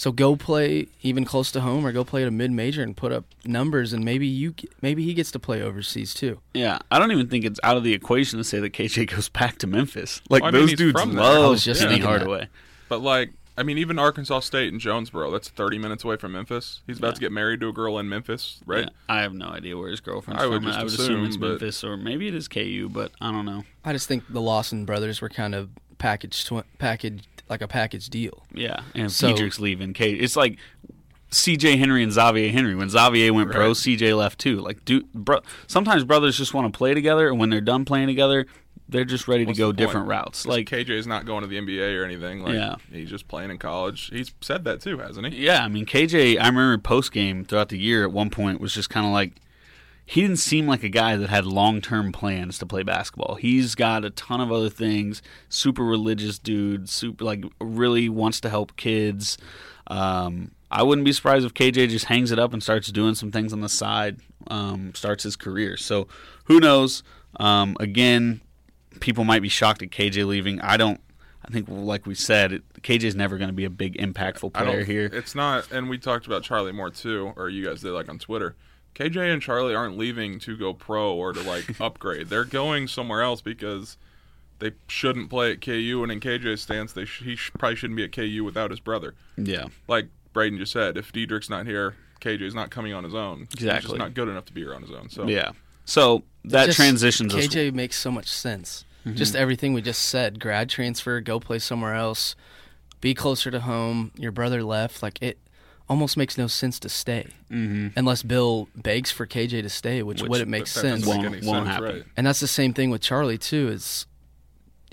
So 0.00 0.12
go 0.12 0.34
play 0.34 0.86
even 1.02 1.26
close 1.26 1.52
to 1.52 1.60
home, 1.60 1.84
or 1.86 1.92
go 1.92 2.04
play 2.04 2.22
at 2.22 2.28
a 2.28 2.30
mid 2.30 2.50
major 2.52 2.82
and 2.82 2.96
put 2.96 3.12
up 3.12 3.26
numbers, 3.44 3.92
and 3.92 4.02
maybe 4.02 4.26
you 4.26 4.54
maybe 4.80 5.04
he 5.04 5.12
gets 5.12 5.30
to 5.32 5.38
play 5.38 5.60
overseas 5.60 6.14
too. 6.14 6.40
Yeah, 6.54 6.78
I 6.90 6.98
don't 6.98 7.12
even 7.12 7.28
think 7.28 7.44
it's 7.44 7.60
out 7.62 7.76
of 7.76 7.84
the 7.84 7.92
equation 7.92 8.38
to 8.38 8.44
say 8.44 8.60
that 8.60 8.72
KJ 8.72 9.10
goes 9.14 9.28
back 9.28 9.58
to 9.58 9.66
Memphis. 9.66 10.22
Like 10.30 10.42
Well, 10.42 10.48
I 10.48 10.52
mean, 10.52 10.62
those 10.68 10.74
dudes 10.74 11.04
love 11.04 11.58
just 11.58 11.80
Penny 11.82 11.96
thinking 11.96 12.10
that. 12.10 12.18
Hardaway. 12.18 12.48
But 12.88 13.02
like, 13.02 13.32
I 13.58 13.62
mean, 13.62 13.76
even 13.76 13.98
Arkansas 13.98 14.40
State 14.40 14.72
and 14.72 14.80
Jonesboro, 14.80 15.30
that's 15.32 15.50
30 15.50 15.76
minutes 15.76 16.02
away 16.02 16.16
from 16.16 16.32
Memphis. 16.32 16.80
He's 16.86 16.96
about 16.96 17.08
Yeah. 17.08 17.14
to 17.16 17.20
get 17.20 17.32
married 17.32 17.60
to 17.60 17.68
a 17.68 17.72
girl 17.74 17.98
in 17.98 18.08
Memphis, 18.08 18.60
right? 18.64 18.84
Yeah, 18.84 18.88
I 19.06 19.20
have 19.20 19.34
no 19.34 19.48
idea 19.48 19.76
where 19.76 19.90
his 19.90 20.00
girlfriend's 20.00 20.42
I 20.42 20.46
would 20.46 20.62
from. 20.62 20.64
just 20.64 20.78
I 20.78 20.82
would 20.82 20.92
assume, 20.94 21.04
assume, 21.04 21.24
it's 21.26 21.36
but- 21.36 21.48
Memphis 21.50 21.84
or 21.84 21.98
maybe 21.98 22.26
it 22.26 22.34
is 22.34 22.48
KU, 22.48 22.88
but 22.90 23.12
I 23.20 23.30
don't 23.30 23.44
know. 23.44 23.64
I 23.84 23.92
just 23.92 24.08
think 24.08 24.24
the 24.30 24.40
Lawson 24.40 24.86
brothers 24.86 25.20
were 25.20 25.28
kind 25.28 25.54
of 25.54 25.68
packaged, 25.98 26.46
twi- 26.46 26.64
packaged 26.78 27.26
like 27.50 27.60
a 27.60 27.68
package 27.68 28.08
deal. 28.08 28.46
Yeah, 28.54 28.80
and 28.94 29.10
So- 29.12 29.28
Dedric's 29.28 29.60
leaving. 29.60 29.92
K. 29.92 30.12
It's 30.12 30.36
like 30.36 30.58
C.J. 31.32 31.76
Henry 31.76 32.02
and 32.02 32.12
Xavier 32.12 32.50
Henry. 32.50 32.74
When 32.74 32.88
Xavier 32.88 33.32
went 33.32 33.50
pro, 33.50 33.72
C.J. 33.74 34.14
left 34.14 34.38
too. 34.38 34.60
Like, 34.60 34.84
dude, 34.84 35.12
bro, 35.12 35.40
sometimes 35.66 36.04
brothers 36.04 36.36
just 36.38 36.54
want 36.54 36.72
to 36.72 36.76
play 36.76 36.94
together, 36.94 37.28
and 37.28 37.38
when 37.38 37.50
they're 37.50 37.60
done 37.60 37.84
playing 37.84 38.06
together, 38.08 38.46
they're 38.88 39.04
just 39.04 39.28
ready 39.28 39.44
What's 39.44 39.56
to 39.56 39.62
go 39.64 39.70
different 39.72 40.08
routes. 40.08 40.44
Like, 40.46 40.68
KJ's 40.68 41.06
not 41.06 41.24
going 41.26 41.42
to 41.42 41.46
the 41.46 41.56
NBA 41.58 41.96
or 42.00 42.04
anything. 42.04 42.42
Like, 42.42 42.54
Yeah. 42.54 42.74
he's 42.90 43.08
just 43.10 43.28
playing 43.28 43.50
in 43.50 43.58
college. 43.58 44.10
He's 44.12 44.32
said 44.40 44.64
that 44.64 44.80
too, 44.80 44.98
hasn't 44.98 45.32
he? 45.32 45.44
Yeah, 45.44 45.64
I 45.64 45.68
mean 45.68 45.86
KJ. 45.86 46.36
I 46.40 46.46
remember 46.48 46.76
post 46.78 47.12
game 47.12 47.44
throughout 47.44 47.68
the 47.68 47.78
year 47.78 48.02
at 48.02 48.10
one 48.10 48.30
point 48.30 48.60
was 48.60 48.74
just 48.74 48.90
kind 48.90 49.06
of 49.06 49.12
like 49.12 49.34
he 50.10 50.22
didn't 50.22 50.38
seem 50.38 50.66
like 50.66 50.82
a 50.82 50.88
guy 50.88 51.14
that 51.14 51.30
had 51.30 51.46
long 51.46 51.80
term 51.80 52.10
plans 52.10 52.58
to 52.58 52.66
play 52.66 52.82
basketball. 52.82 53.36
He's 53.36 53.76
got 53.76 54.04
a 54.04 54.10
ton 54.10 54.40
of 54.40 54.50
other 54.50 54.68
things. 54.68 55.22
Super 55.48 55.84
religious 55.84 56.36
dude. 56.36 56.88
Super 56.88 57.24
like 57.24 57.44
really 57.60 58.08
wants 58.08 58.40
to 58.40 58.50
help 58.50 58.76
kids. 58.76 59.38
Um, 59.86 60.50
I 60.68 60.82
wouldn't 60.82 61.04
be 61.04 61.12
surprised 61.12 61.46
if 61.46 61.54
KJ 61.54 61.90
just 61.90 62.06
hangs 62.06 62.32
it 62.32 62.40
up 62.40 62.52
and 62.52 62.60
starts 62.60 62.88
doing 62.88 63.14
some 63.14 63.30
things 63.30 63.52
on 63.52 63.60
the 63.60 63.68
side. 63.68 64.18
Um, 64.48 64.92
starts 64.96 65.22
his 65.22 65.36
career. 65.36 65.76
So 65.76 66.08
who 66.46 66.58
knows? 66.58 67.04
Um, 67.38 67.76
again, 67.78 68.40
people 68.98 69.22
might 69.22 69.42
be 69.42 69.48
shocked 69.48 69.80
at 69.80 69.90
KJ 69.90 70.26
leaving. 70.26 70.60
I 70.60 70.76
don't. 70.76 71.00
I 71.44 71.52
think, 71.52 71.66
like 71.68 72.04
we 72.04 72.16
said, 72.16 72.52
it, 72.52 72.82
KJ 72.82 73.04
is 73.04 73.14
never 73.14 73.38
going 73.38 73.48
to 73.48 73.54
be 73.54 73.64
a 73.64 73.70
big 73.70 73.96
impactful 73.96 74.54
player 74.54 74.82
here. 74.82 75.08
It's 75.12 75.36
not. 75.36 75.70
And 75.70 75.88
we 75.88 75.98
talked 75.98 76.26
about 76.26 76.42
Charlie 76.42 76.72
Moore 76.72 76.90
too, 76.90 77.32
or 77.36 77.48
you 77.48 77.64
guys 77.64 77.80
did 77.80 77.92
like 77.92 78.08
on 78.08 78.18
Twitter. 78.18 78.56
KJ 78.94 79.32
and 79.32 79.40
Charlie 79.42 79.74
aren't 79.74 79.96
leaving 79.96 80.38
to 80.40 80.56
go 80.56 80.74
pro 80.74 81.14
or 81.14 81.32
to 81.32 81.42
like 81.42 81.80
upgrade. 81.80 82.28
They're 82.28 82.44
going 82.44 82.88
somewhere 82.88 83.22
else 83.22 83.40
because 83.40 83.96
they 84.58 84.72
shouldn't 84.88 85.30
play 85.30 85.52
at 85.52 85.60
KU. 85.60 86.00
And 86.02 86.12
in 86.12 86.20
KJ's 86.20 86.60
stance, 86.62 86.92
they 86.92 87.04
sh- 87.04 87.22
he 87.22 87.36
sh- 87.36 87.50
probably 87.58 87.76
shouldn't 87.76 87.96
be 87.96 88.04
at 88.04 88.12
KU 88.12 88.42
without 88.44 88.70
his 88.70 88.80
brother. 88.80 89.14
Yeah. 89.36 89.66
Like 89.88 90.08
Braden 90.32 90.58
just 90.58 90.72
said, 90.72 90.96
if 90.96 91.12
Dedric's 91.12 91.48
not 91.48 91.66
here, 91.66 91.94
KJ's 92.20 92.54
not 92.54 92.70
coming 92.70 92.92
on 92.92 93.04
his 93.04 93.14
own. 93.14 93.46
He's 93.54 93.64
Exactly. 93.64 93.88
just 93.90 93.98
not 93.98 94.12
good 94.14 94.28
enough 94.28 94.44
to 94.46 94.52
be 94.52 94.60
here 94.60 94.74
on 94.74 94.82
his 94.82 94.90
own. 94.90 95.08
So 95.08 95.26
Yeah. 95.26 95.52
So 95.86 96.22
that 96.44 96.66
Just- 96.66 96.76
transitions 96.76 97.34
us. 97.34 97.46
KJ 97.46 97.72
makes 97.72 97.96
so 97.98 98.10
much 98.10 98.28
sense. 98.28 98.84
Mm-hmm. 99.06 99.16
Just 99.16 99.34
everything 99.34 99.72
we 99.72 99.80
just 99.80 100.02
said: 100.02 100.38
grad 100.38 100.68
transfer, 100.68 101.20
go 101.22 101.40
play 101.40 101.58
somewhere 101.58 101.94
else, 101.94 102.36
be 103.00 103.14
closer 103.14 103.50
to 103.50 103.60
home. 103.60 104.10
Your 104.16 104.30
brother 104.30 104.62
left. 104.62 105.02
Like 105.02 105.22
it 105.22 105.38
almost 105.90 106.16
makes 106.16 106.38
no 106.38 106.46
sense 106.46 106.78
to 106.78 106.88
stay 106.88 107.26
mm-hmm. 107.50 107.88
unless 107.98 108.22
Bill 108.22 108.68
begs 108.76 109.10
for 109.10 109.26
KJ 109.26 109.60
to 109.62 109.68
stay, 109.68 110.02
which, 110.02 110.22
Which- 110.22 110.30
would 110.30 110.40
it 110.40 110.48
make 110.48 110.66
sense? 110.66 111.04
make 111.04 111.16
Won't- 111.16 111.26
any 111.26 111.46
won't 111.46 111.66
sense, 111.66 111.68
happen. 111.68 111.84
right? 111.84 112.04
And 112.16 112.26
that's 112.26 112.40
the 112.40 112.46
same 112.46 112.72
thing 112.72 112.88
with 112.90 113.02
Charlie 113.02 113.36
too. 113.36 113.68
Is 113.68 114.06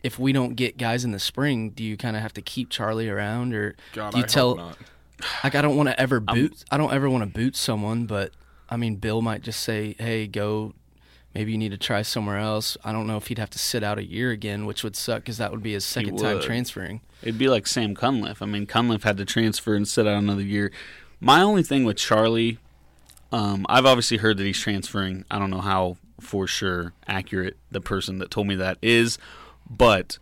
if 0.04 0.20
we 0.20 0.34
don't 0.34 0.56
get 0.56 0.78
guys 0.78 1.06
in 1.06 1.12
the 1.12 1.20
spring, 1.20 1.70
do 1.70 1.84
you 1.84 1.96
kind 1.98 2.16
of 2.18 2.22
have 2.22 2.34
to 2.34 2.42
keep 2.42 2.70
Charlie 2.70 3.08
around, 3.10 3.54
or 3.54 3.76
God, 3.94 4.12
do 4.12 4.18
you 4.18 4.24
I 4.26 4.28
tell? 4.28 4.58
hope 4.58 4.58
not. 4.58 4.78
Like 5.44 5.56
I 5.56 5.62
don't 5.62 5.76
want 5.76 5.90
to 5.90 6.00
ever 6.00 6.20
boot. 6.20 6.64
I 6.70 6.78
don't 6.78 6.94
ever 6.94 7.10
want 7.10 7.24
to 7.24 7.30
boot 7.30 7.56
someone, 7.56 8.06
but 8.06 8.34
I 8.70 8.78
mean, 8.78 8.98
Bill 8.98 9.22
might 9.24 9.42
just 9.42 9.62
say, 9.62 9.96
"Hey, 9.98 10.28
go. 10.28 10.74
Maybe 11.38 11.52
you 11.52 11.58
need 11.60 11.69
to 11.69 11.78
try 11.78 12.02
somewhere 12.02 12.39
else." 12.39 12.78
I 12.84 12.91
don't 12.91 13.06
know 13.06 13.17
if 13.17 13.28
he'd 13.28 13.38
have 13.38 13.52
to 13.52 13.60
sit 13.60 13.84
out 13.84 14.00
a 14.00 14.04
year 14.04 14.32
again, 14.32 14.65
which 14.65 14.84
would 14.84 14.95
suck 14.95 15.21
because 15.21 15.38
that 15.38 15.52
would 15.52 15.62
be 15.62 15.73
his 15.73 15.86
second 15.86 16.17
time 16.17 16.41
transferring. 16.41 17.02
It'd 17.21 17.38
be 17.38 17.47
like 17.47 17.67
Sam 17.67 17.93
Cunliffe. 17.93 18.41
I 18.41 18.47
mean, 18.47 18.65
Cunliffe 18.65 19.04
had 19.04 19.17
to 19.17 19.26
transfer 19.26 19.76
and 19.76 19.88
sit 19.88 20.08
out 20.08 20.17
another 20.17 20.41
year. 20.41 20.71
My 21.19 21.41
only 21.41 21.62
thing 21.62 21.84
with 21.84 21.97
Charlie, 21.97 22.58
um, 23.32 23.65
I've 23.69 23.86
obviously 23.86 24.17
heard 24.17 24.38
that 24.38 24.45
he's 24.45 24.60
transferring. 24.60 25.26
I 25.30 25.38
don't 25.38 25.52
know 25.52 25.62
how 25.62 25.97
for 26.19 26.47
sure 26.47 26.93
accurate 27.08 27.58
the 27.69 27.82
person 27.82 28.17
that 28.17 28.32
told 28.32 28.47
me 28.47 28.56
that 28.56 28.80
is, 28.82 29.19
but 29.69 30.17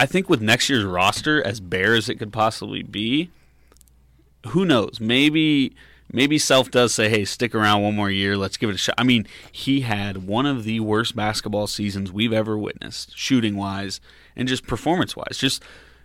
I 0.00 0.06
think 0.06 0.30
with 0.30 0.40
next 0.40 0.70
year's 0.70 0.84
roster, 0.84 1.42
as 1.42 1.60
bare 1.60 1.94
as 1.94 2.08
it 2.08 2.16
could 2.16 2.32
possibly 2.32 2.82
be, 2.82 3.30
who 4.48 4.64
knows? 4.64 5.00
Maybe 5.00 5.74
maybe 6.12 6.38
Self 6.38 6.70
does 6.70 6.94
say, 6.94 7.08
"Hey, 7.08 7.24
stick 7.24 7.54
around 7.54 7.82
one 7.82 7.94
more 7.96 8.10
year. 8.10 8.36
Let's 8.36 8.56
give 8.56 8.70
it 8.70 8.74
a 8.74 8.78
shot." 8.78 8.94
I 8.98 9.04
mean, 9.04 9.26
he 9.52 9.80
had 9.80 10.26
one 10.26 10.46
of 10.46 10.64
the 10.64 10.80
worst 10.80 11.14
basketball 11.16 11.66
seasons 11.66 12.10
we've 12.12 12.32
ever 12.32 12.56
witnessed, 12.58 13.16
shooting 13.16 13.56
wise 13.56 14.00
and 14.36 14.48
just 14.48 14.66
performance 14.66 15.16
wise. 15.16 15.38
Just 15.38 15.62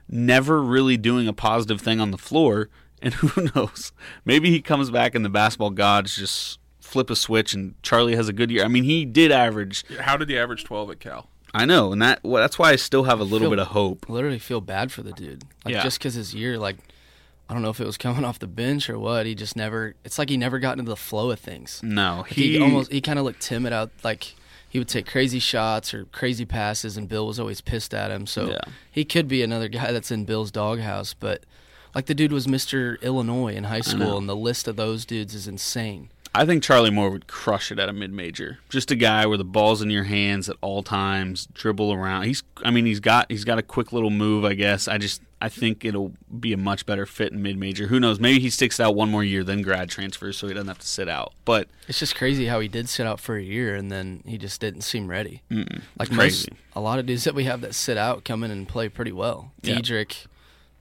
never 0.10 0.62
really 0.62 0.98
doing 0.98 1.28
a 1.28 1.34
positive 1.34 1.82
thing 1.82 2.00
on 2.00 2.12
the 2.12 2.18
floor. 2.18 2.70
And 3.04 3.16
who 3.16 3.50
knows? 3.56 3.94
Maybe 4.26 4.52
he 4.52 4.62
comes 4.62 4.92
back 4.92 5.16
and 5.16 5.26
the 5.26 5.30
basketball 5.30 5.72
gods 5.72 6.16
just 6.16 6.60
flip 6.80 7.10
a 7.10 7.16
switch 7.16 7.56
and 7.56 7.74
Charlie 7.82 8.16
has 8.16 8.30
a 8.30 8.34
good 8.34 8.52
year. 8.52 8.64
I 8.64 8.68
mean, 8.68 8.84
he 8.84 9.06
did 9.06 9.32
average. 9.32 9.84
How 10.02 10.18
did 10.18 10.30
he 10.30 10.38
average 10.38 10.64
12 10.66 10.92
at 10.92 11.00
Cal? 11.00 11.28
I 11.52 11.66
know, 11.66 11.92
and 11.92 12.00
that 12.04 12.20
well, 12.24 12.44
that's 12.44 12.60
why 12.60 12.70
I 12.70 12.76
still 12.76 13.06
have 13.06 13.20
a 13.20 13.24
little 13.24 13.46
Feel- 13.46 13.50
bit 13.50 13.60
of 13.60 13.68
hope. 13.70 14.08
Literally 14.08 14.38
feel 14.38 14.62
bad 14.62 14.92
for 14.92 15.02
the 15.02 15.14
dude. 15.14 15.46
Like 15.66 15.74
Yeah. 15.74 15.82
just 15.82 15.98
because 15.98 16.14
his 16.14 16.36
year, 16.36 16.60
like 16.60 16.78
I 17.52 17.54
don't 17.54 17.64
know 17.64 17.70
if 17.70 17.82
it 17.82 17.86
was 17.86 17.98
coming 17.98 18.24
off 18.30 18.40
the 18.40 18.48
bench 18.48 18.90
or 18.90 18.98
what. 18.98 19.26
He 19.26 19.36
just 19.36 19.58
never. 19.58 19.94
It's 20.06 20.18
like 20.18 20.30
he 20.30 20.38
never 20.38 20.58
got 20.58 20.80
into 20.80 20.90
the 20.90 20.96
flow 20.96 21.32
of 21.32 21.40
things. 21.40 21.82
No, 21.84 22.20
Like, 22.20 22.32
he, 22.32 22.54
he, 22.54 22.62
almost 22.62 22.90
he 22.92 23.02
kind 23.02 23.20
of 23.20 23.26
looked 23.26 23.42
timid 23.42 23.74
out 23.74 23.92
like 24.04 24.36
he 24.70 24.80
would 24.80 24.88
take 24.88 25.06
crazy 25.06 25.40
shots 25.40 25.94
or 25.94 26.06
crazy 26.06 26.46
passes 26.46 26.96
and 26.96 27.10
Bill 27.10 27.28
was 27.28 27.42
always 27.42 27.60
pissed 27.60 27.94
at 27.94 28.10
him. 28.10 28.26
So 28.26 28.52
Yeah. 28.52 28.62
he 28.90 29.04
could 29.04 29.28
be 29.28 29.44
another 29.44 29.68
guy 29.68 29.92
that's 29.92 30.12
in 30.12 30.24
Bill's 30.24 30.50
doghouse, 30.50 31.14
but 31.14 31.44
like 31.94 32.06
the 32.06 32.14
dude 32.16 32.32
was 32.32 32.48
Mr. 32.48 33.00
Illinois 33.02 33.54
in 33.54 33.66
high 33.66 33.82
school 33.82 34.18
and 34.18 34.30
the 34.30 34.36
list 34.36 34.70
of 34.70 34.78
those 34.78 35.04
dudes 35.06 35.36
is 35.36 35.46
insane. 35.46 36.10
I 36.34 36.46
think 36.46 36.64
Charlie 36.64 36.90
Moore 36.90 37.10
would 37.10 37.28
crush 37.28 37.70
it 37.74 37.80
at 37.80 37.90
a 37.90 37.94
mid 37.94 38.14
major. 38.14 38.60
Just 38.70 38.90
a 38.92 38.96
guy 38.96 39.26
where 39.26 39.38
the 39.38 39.44
ball's 39.44 39.82
in 39.82 39.90
your 39.90 40.06
hands 40.06 40.48
at 40.48 40.56
all 40.62 40.82
times, 40.84 41.50
dribble 41.54 41.92
around. 41.92 42.24
He's 42.24 42.42
I 42.64 42.72
mean 42.72 42.86
he's 42.86 43.02
got 43.02 43.30
he's 43.30 43.44
got 43.44 43.60
a 43.60 43.62
quick 43.62 43.92
little 43.92 44.10
move, 44.10 44.46
I 44.46 44.54
guess. 44.54 44.88
I 44.88 44.98
just 44.98 45.22
I 45.42 45.50
think 45.50 45.84
it'll 45.84 46.14
be 46.40 46.54
a 46.54 46.58
much 46.58 46.86
better 46.86 47.06
fit 47.08 47.32
in 47.34 47.42
mid 47.42 47.58
major. 47.58 47.88
Who 47.88 48.00
knows? 48.00 48.20
Maybe 48.20 48.40
he 48.40 48.50
sticks 48.52 48.80
out 48.80 48.94
one 48.96 49.10
more 49.10 49.24
year 49.24 49.44
then 49.44 49.62
grad 49.64 49.90
transfers 49.90 50.38
so 50.38 50.48
he 50.48 50.54
doesn't 50.54 50.68
have 50.68 50.78
to 50.80 50.88
sit 50.88 51.10
out. 51.10 51.34
But 51.46 51.68
It's 51.88 52.00
just 52.00 52.16
crazy 52.16 52.46
how 52.46 52.60
he 52.60 52.68
did 52.68 52.88
sit 52.88 53.08
out 53.08 53.20
for 53.20 53.36
a 53.36 53.42
year 53.42 53.76
and 53.76 53.92
then 53.92 54.22
he 54.26 54.38
just 54.38 54.62
didn't 54.62 54.82
seem 54.82 55.08
ready. 55.08 55.42
Mm-mm. 55.50 55.82
Like 55.98 56.10
It's 56.10 56.12
most, 56.12 56.18
crazy. 56.18 56.50
a 56.76 56.80
lot 56.80 57.00
of 57.00 57.06
dudes 57.08 57.24
that 57.24 57.34
we 57.34 57.46
have 57.46 57.62
that 57.62 57.74
sit 57.74 57.98
out 57.98 58.24
come 58.24 58.44
in 58.44 58.52
and 58.52 58.68
play 58.68 58.88
pretty 58.88 59.12
well. 59.12 59.52
Yeah. 59.64 59.76
Dedric, 59.80 60.28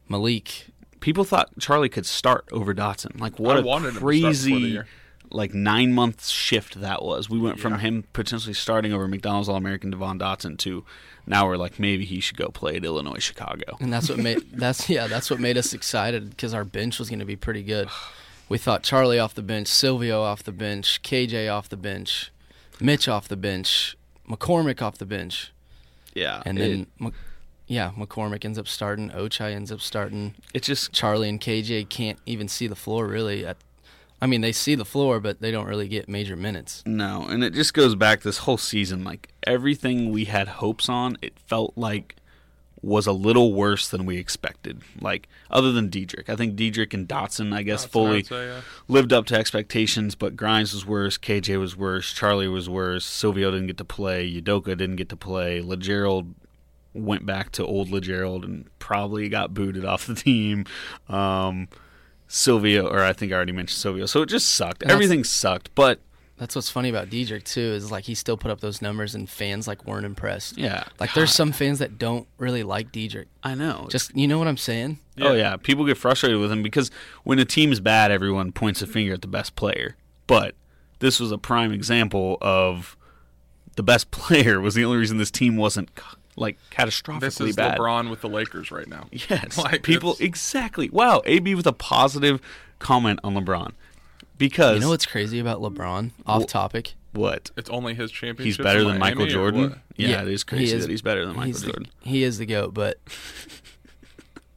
Malik. 0.08 0.66
people 1.00 1.24
thought 1.24 1.48
Charlie 1.58 1.88
could 1.88 2.06
start 2.06 2.46
over 2.52 2.74
Dotson. 2.74 3.18
Like 3.20 3.38
what 3.38 3.56
I 3.56 3.60
a 3.60 3.62
wanted 3.62 3.86
to 3.86 3.90
start 3.92 4.02
crazy 4.02 4.52
year. 4.52 4.86
Like 5.32 5.54
nine 5.54 5.92
month 5.92 6.26
shift 6.26 6.80
that 6.80 7.02
was. 7.02 7.30
We 7.30 7.38
went 7.38 7.60
from 7.60 7.78
him 7.78 8.04
potentially 8.12 8.54
starting 8.54 8.92
over 8.92 9.06
McDonald's 9.06 9.48
All 9.48 9.56
American 9.56 9.90
Devon 9.90 10.18
Dotson 10.18 10.58
to 10.58 10.84
now 11.26 11.46
we're 11.46 11.56
like 11.56 11.78
maybe 11.78 12.04
he 12.04 12.18
should 12.20 12.36
go 12.36 12.48
play 12.48 12.76
at 12.76 12.84
Illinois 12.84 13.18
Chicago. 13.22 13.76
And 13.80 13.92
that's 13.92 14.08
what 14.08 14.18
made 14.18 14.42
that's 14.52 14.88
yeah, 14.90 15.06
that's 15.06 15.30
what 15.30 15.38
made 15.40 15.56
us 15.56 15.72
excited 15.72 16.30
because 16.30 16.52
our 16.54 16.64
bench 16.64 16.98
was 16.98 17.08
going 17.08 17.20
to 17.20 17.24
be 17.24 17.36
pretty 17.36 17.62
good. 17.62 17.88
We 18.48 18.58
thought 18.58 18.82
Charlie 18.82 19.20
off 19.20 19.32
the 19.36 19.42
bench, 19.42 19.68
Silvio 19.68 20.22
off 20.22 20.42
the 20.42 20.50
bench, 20.50 21.02
KJ 21.04 21.48
off 21.54 21.68
the 21.68 21.76
bench, 21.76 22.32
Mitch 22.80 23.06
off 23.06 23.28
the 23.28 23.36
bench, 23.36 23.96
McCormack 24.28 24.82
off 24.82 24.98
the 24.98 25.06
bench, 25.06 25.52
Yeah, 26.14 26.42
and 26.44 26.58
it- 26.58 26.62
then 26.62 26.86
Mc- 26.98 27.14
yeah, 27.68 27.92
McCormack 27.96 28.44
ends 28.44 28.58
up 28.58 28.66
starting, 28.66 29.10
Ochai 29.10 29.52
ends 29.54 29.70
up 29.70 29.80
starting. 29.80 30.34
it's 30.52 30.66
just 30.66 30.92
Charlie 30.92 31.28
and 31.28 31.40
KJ 31.40 31.88
can't 31.90 32.18
even 32.26 32.48
see 32.48 32.66
the 32.66 32.74
floor 32.74 33.06
really. 33.06 33.46
At, 33.46 33.56
I 34.22 34.26
mean, 34.26 34.42
they 34.42 34.52
see 34.52 34.74
the 34.74 34.84
floor, 34.84 35.18
but 35.18 35.40
they 35.40 35.50
don't 35.50 35.66
really 35.66 35.88
get 35.88 36.08
major 36.08 36.36
minutes. 36.36 36.82
No, 36.84 37.26
and 37.28 37.42
it 37.42 37.54
just 37.54 37.72
goes 37.72 37.94
back 37.94 38.20
this 38.20 38.38
whole 38.38 38.58
season. 38.58 39.02
Like 39.02 39.28
everything 39.46 40.10
we 40.10 40.26
had 40.26 40.48
hopes 40.48 40.88
on, 40.88 41.16
it 41.22 41.38
felt 41.38 41.72
like 41.76 42.16
was 42.82 43.06
a 43.06 43.12
little 43.12 43.52
worse 43.52 43.88
than 43.88 44.06
we 44.06 44.18
expected. 44.18 44.82
Like 45.00 45.28
other 45.50 45.72
than 45.72 45.90
Dedric, 45.90 46.28
I 46.28 46.36
think 46.36 46.56
Dedric 46.56 46.94
and 46.94 47.08
Dotson, 47.08 47.54
I 47.54 47.62
guess, 47.62 47.86
Dotson, 47.86 47.90
fully 47.90 48.22
say, 48.22 48.46
yeah. 48.46 48.60
lived 48.88 49.12
up 49.12 49.26
to 49.26 49.34
expectations. 49.36 50.14
But 50.14 50.36
Grimes 50.36 50.72
was 50.72 50.86
worse, 50.86 51.18
KJ 51.18 51.58
was 51.58 51.76
worse, 51.76 52.12
Charlie 52.12 52.48
was 52.48 52.68
worse, 52.68 53.04
Silvio 53.04 53.50
didn't 53.50 53.68
get 53.68 53.78
to 53.78 53.84
play, 53.84 54.30
Udoka 54.30 54.76
didn't 54.76 54.96
get 54.96 55.08
to 55.10 55.16
play, 55.16 55.60
Lagerald 55.60 56.34
went 56.92 57.24
back 57.24 57.52
to 57.52 57.64
old 57.64 57.90
Lagerald 57.90 58.44
and 58.44 58.68
probably 58.78 59.28
got 59.28 59.54
booted 59.54 59.84
off 59.86 60.06
the 60.06 60.14
team. 60.14 60.64
Um, 61.08 61.68
Silvio, 62.32 62.86
or 62.86 63.00
I 63.02 63.12
think 63.12 63.32
I 63.32 63.34
already 63.34 63.52
mentioned 63.52 63.78
Silvio, 63.78 64.06
so 64.06 64.22
it 64.22 64.26
just 64.28 64.48
sucked. 64.50 64.80
that's- 64.80 64.94
Everything 64.94 65.24
sucked, 65.24 65.74
but 65.74 66.00
That's 66.38 66.54
what's 66.56 66.70
funny 66.70 66.88
about 66.88 67.10
Dedric 67.10 67.44
too 67.44 67.60
is 67.60 67.90
like 67.90 68.04
he 68.04 68.14
still 68.14 68.38
put 68.38 68.50
up 68.50 68.60
those 68.60 68.80
numbers 68.80 69.14
and 69.14 69.28
fans 69.28 69.68
like 69.68 69.84
weren't 69.86 70.06
impressed. 70.06 70.56
Yeah. 70.56 70.84
Like 70.98 71.12
there's 71.12 71.34
some 71.34 71.52
fans 71.52 71.80
that 71.80 71.98
don't 71.98 72.26
really 72.38 72.62
like 72.62 72.92
Dedric. 72.92 73.26
I 73.42 73.54
know. 73.54 73.88
Just 73.90 74.16
you 74.16 74.26
know 74.26 74.38
what 74.38 74.48
I'm 74.48 74.56
saying? 74.56 75.00
Oh 75.20 75.34
yeah, 75.34 75.56
people 75.56 75.84
get 75.84 75.98
frustrated 75.98 76.40
with 76.40 76.50
him 76.50 76.62
because 76.62 76.90
when 77.24 77.38
a 77.40 77.44
team's 77.44 77.78
bad, 77.78 78.10
everyone 78.10 78.52
points 78.52 78.80
a 78.80 78.86
finger 78.86 79.12
at 79.12 79.20
the 79.20 79.28
best 79.28 79.54
player. 79.54 79.96
But 80.26 80.54
this 81.00 81.20
was 81.20 81.30
a 81.30 81.36
prime 81.36 81.72
example 81.72 82.38
of 82.40 82.96
the 83.76 83.82
best 83.82 84.10
player 84.12 84.60
was 84.62 84.74
the 84.74 84.84
only 84.86 84.96
reason 84.96 85.18
this 85.18 85.30
team 85.30 85.56
wasn't 85.58 85.90
like 86.40 86.58
catastrophically 86.70 87.20
This 87.20 87.40
is 87.40 87.54
bad. 87.56 87.78
LeBron 87.78 88.10
with 88.10 88.20
the 88.22 88.28
Lakers 88.28 88.70
right 88.72 88.88
now. 88.88 89.06
Yes, 89.12 89.56
Like, 89.64 89.82
people 89.84 90.10
it's- 90.14 90.26
exactly. 90.26 90.88
Wow, 90.90 91.22
AB 91.24 91.54
with 91.54 91.66
a 91.68 91.72
positive 91.72 92.40
comment 92.80 93.20
on 93.22 93.34
LeBron 93.34 93.72
because 94.38 94.76
You 94.76 94.80
know 94.80 94.88
what's 94.88 95.06
crazy 95.06 95.38
about 95.38 95.60
LeBron? 95.60 96.10
Off 96.26 96.46
topic. 96.46 96.94
what 97.12 97.50
It's 97.56 97.68
only 97.70 97.94
his 97.94 98.10
championship. 98.10 98.44
he's 98.44 98.56
better 98.58 98.82
than 98.84 98.98
Michael 98.98 99.26
Jordan. 99.26 99.80
Yeah, 99.96 100.08
Yeah, 100.08 100.22
it 100.22 100.28
is 100.28 100.40
he 100.42 100.46
crazy 100.46 100.76
is- 100.76 100.82
that 100.86 100.90
he's 100.90 101.02
better 101.02 101.26
than 101.26 101.36
Michael 101.36 101.44
He's 101.46 101.60
the- 101.60 101.66
Jordan. 101.66 101.86
he 102.00 102.22
is 102.24 102.38
the 102.38 102.46
goat, 102.46 102.72
but 102.74 102.98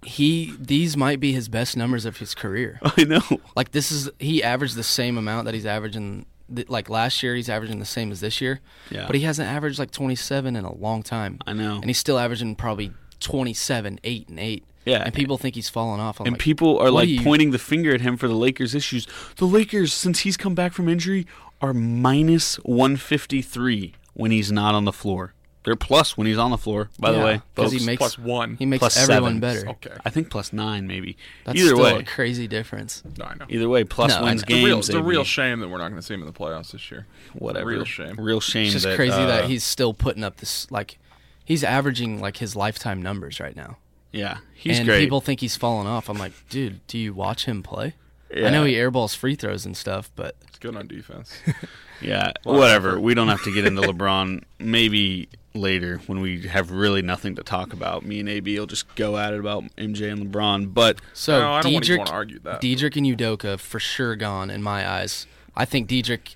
he 0.05 0.53
these 0.59 0.97
might 0.97 1.19
be 1.19 1.31
his 1.31 1.47
best 1.47 1.77
numbers 1.77 2.05
of 2.05 2.17
his 2.17 2.35
career. 2.35 2.79
I 2.97 3.03
know. 3.05 3.21
Like 3.55 3.71
this 3.71 3.91
is 3.91 4.09
he 4.19 4.43
averaged 4.43 4.75
the 4.75 4.83
same 4.83 5.17
amount 5.17 5.45
that 5.45 5.53
he's 5.53 5.65
averaging. 5.65 6.25
Th- 6.55 6.69
Like 6.69 6.89
last 6.89 7.21
year, 7.23 7.35
he's 7.35 7.49
averaging 7.49 7.79
the 7.79 7.85
same 7.85 8.11
as 8.11 8.19
this 8.21 8.39
year. 8.41 8.59
Yeah. 8.89 9.05
But 9.07 9.15
he 9.15 9.21
hasn't 9.21 9.49
averaged 9.49 9.79
like 9.79 9.91
27 9.91 10.55
in 10.55 10.63
a 10.65 10.73
long 10.73 11.03
time. 11.03 11.39
I 11.47 11.53
know. 11.53 11.75
And 11.75 11.85
he's 11.85 11.97
still 11.99 12.17
averaging 12.19 12.55
probably 12.55 12.91
27, 13.19 13.99
eight 14.03 14.27
and 14.29 14.39
eight. 14.39 14.63
Yeah. 14.85 15.03
And 15.05 15.13
people 15.13 15.37
think 15.37 15.55
he's 15.55 15.69
falling 15.69 16.01
off. 16.01 16.19
I'm 16.19 16.25
and 16.27 16.33
like, 16.33 16.41
people 16.41 16.77
are 16.79 16.91
like 16.91 17.07
you- 17.07 17.21
pointing 17.21 17.51
the 17.51 17.59
finger 17.59 17.93
at 17.93 18.01
him 18.01 18.17
for 18.17 18.27
the 18.27 18.35
Lakers' 18.35 18.75
issues. 18.75 19.07
The 19.37 19.45
Lakers, 19.45 19.93
since 19.93 20.19
he's 20.19 20.35
come 20.37 20.55
back 20.55 20.73
from 20.73 20.89
injury, 20.89 21.25
are 21.61 21.73
minus 21.73 22.55
153 22.65 23.93
when 24.13 24.31
he's 24.31 24.51
not 24.51 24.75
on 24.75 24.85
the 24.85 24.91
floor. 24.93 25.33
They're 25.63 25.75
plus 25.77 26.17
when 26.17 26.27
he's 26.27 26.37
on 26.37 26.51
the 26.51 26.57
floor, 26.57 26.89
by 26.99 27.11
the 27.11 27.17
Yeah, 27.19 27.23
way. 27.23 27.41
'cause 27.55 27.71
he 27.71 27.77
folks. 27.77 27.85
makes 27.85 27.97
plus 27.99 28.17
one. 28.19 28.57
He 28.57 28.65
makes 28.65 28.79
Plus 28.79 28.97
everyone 28.97 29.35
seven. 29.35 29.39
better. 29.39 29.69
Okay. 29.69 29.93
I 30.03 30.09
think 30.09 30.29
plus 30.29 30.51
nine, 30.51 30.87
maybe. 30.87 31.15
That's 31.45 31.57
Either 31.57 31.69
still 31.69 31.83
way, 31.83 31.99
a 31.99 32.03
crazy 32.03 32.47
difference. 32.47 33.01
No, 33.17 33.23
I 33.25 33.35
know. 33.35 33.45
either 33.47 33.69
way, 33.69 33.85
plus 33.85 34.09
No, 34.11 34.17
I 34.17 34.21
wins 34.23 34.41
know. 34.41 34.55
It's 34.55 34.61
a 34.61 34.65
real, 34.65 34.75
games. 34.75 34.89
it's 34.89 34.95
a 34.95 34.99
AB. 34.99 35.07
real 35.07 35.23
shame 35.23 35.59
that 35.61 35.69
we're 35.69 35.77
not 35.77 35.87
going 35.89 36.01
to 36.01 36.05
see 36.05 36.13
him 36.13 36.19
in 36.19 36.27
the 36.27 36.33
playoffs 36.33 36.71
this 36.71 36.91
year. 36.91 37.07
Whatever. 37.31 37.65
Real 37.65 37.85
shame. 37.85 38.15
Real 38.19 38.41
shame. 38.41 38.63
It's 38.65 38.73
just 38.73 38.85
that, 38.85 38.95
crazy 38.97 39.13
uh, 39.15 39.25
that 39.27 39.45
he's 39.45 39.63
still 39.63 39.93
putting 39.93 40.23
up 40.25 40.37
this 40.37 40.69
like 40.69 40.99
he's 41.45 41.63
averaging 41.63 42.19
like 42.19 42.37
his 42.37 42.55
lifetime 42.57 43.01
numbers 43.01 43.39
right 43.39 43.55
now. 43.55 43.77
Yeah, 44.11 44.39
he's 44.53 44.79
and 44.79 44.87
great. 44.87 44.99
people 44.99 45.21
think 45.21 45.39
he's 45.39 45.55
falling 45.55 45.87
off. 45.87 46.09
I'm 46.09 46.17
like, 46.17 46.33
dude, 46.49 46.85
do 46.87 46.97
you 46.97 47.13
watch 47.13 47.45
him 47.45 47.63
play? 47.63 47.95
Yeah. 48.35 48.47
I 48.47 48.49
know 48.49 48.63
he 48.65 48.73
airballs 48.73 49.15
free 49.15 49.35
throws 49.35 49.65
and 49.65 49.77
stuff, 49.77 50.11
but 50.15 50.35
He's 50.49 50.59
good 50.59 50.75
on 50.75 50.87
defense. 50.87 51.31
Yeah, 52.01 52.33
Well, 52.43 52.57
whatever. 52.59 52.99
We 52.99 53.13
don't 53.13 53.29
have 53.29 53.43
to 53.43 53.53
get 53.53 53.65
into 53.65 53.81
LeBron. 53.89 54.43
Maybe 54.59 55.29
later 55.55 55.99
when 56.07 56.19
we 56.19 56.41
have 56.47 56.71
really 56.71 57.01
nothing 57.01 57.35
to 57.35 57.43
talk 57.43 57.73
about. 57.73 58.03
Me 58.05 58.19
and 58.19 58.27
AB 58.29 58.57
will 58.59 58.65
just 58.65 58.93
go 58.95 59.17
at 59.17 59.33
it 59.33 59.39
about 59.39 59.63
MJ 59.77 60.11
and 60.11 60.31
LeBron. 60.33 60.73
But 60.73 60.99
so 61.13 61.39
No, 61.39 61.51
I 61.53 61.61
don't 61.61 61.73
Dedric, 61.73 61.97
wanna 61.99 62.11
argue 62.11 62.39
that. 62.39 62.61
Dedric 62.61 62.95
and 62.97 63.05
Udoka 63.05 63.59
for 63.59 63.79
sure 63.79 64.15
gone 64.15 64.49
in 64.49 64.63
my 64.63 64.87
eyes. 64.87 65.27
I 65.55 65.65
think 65.65 65.87
Dedric, 65.89 66.35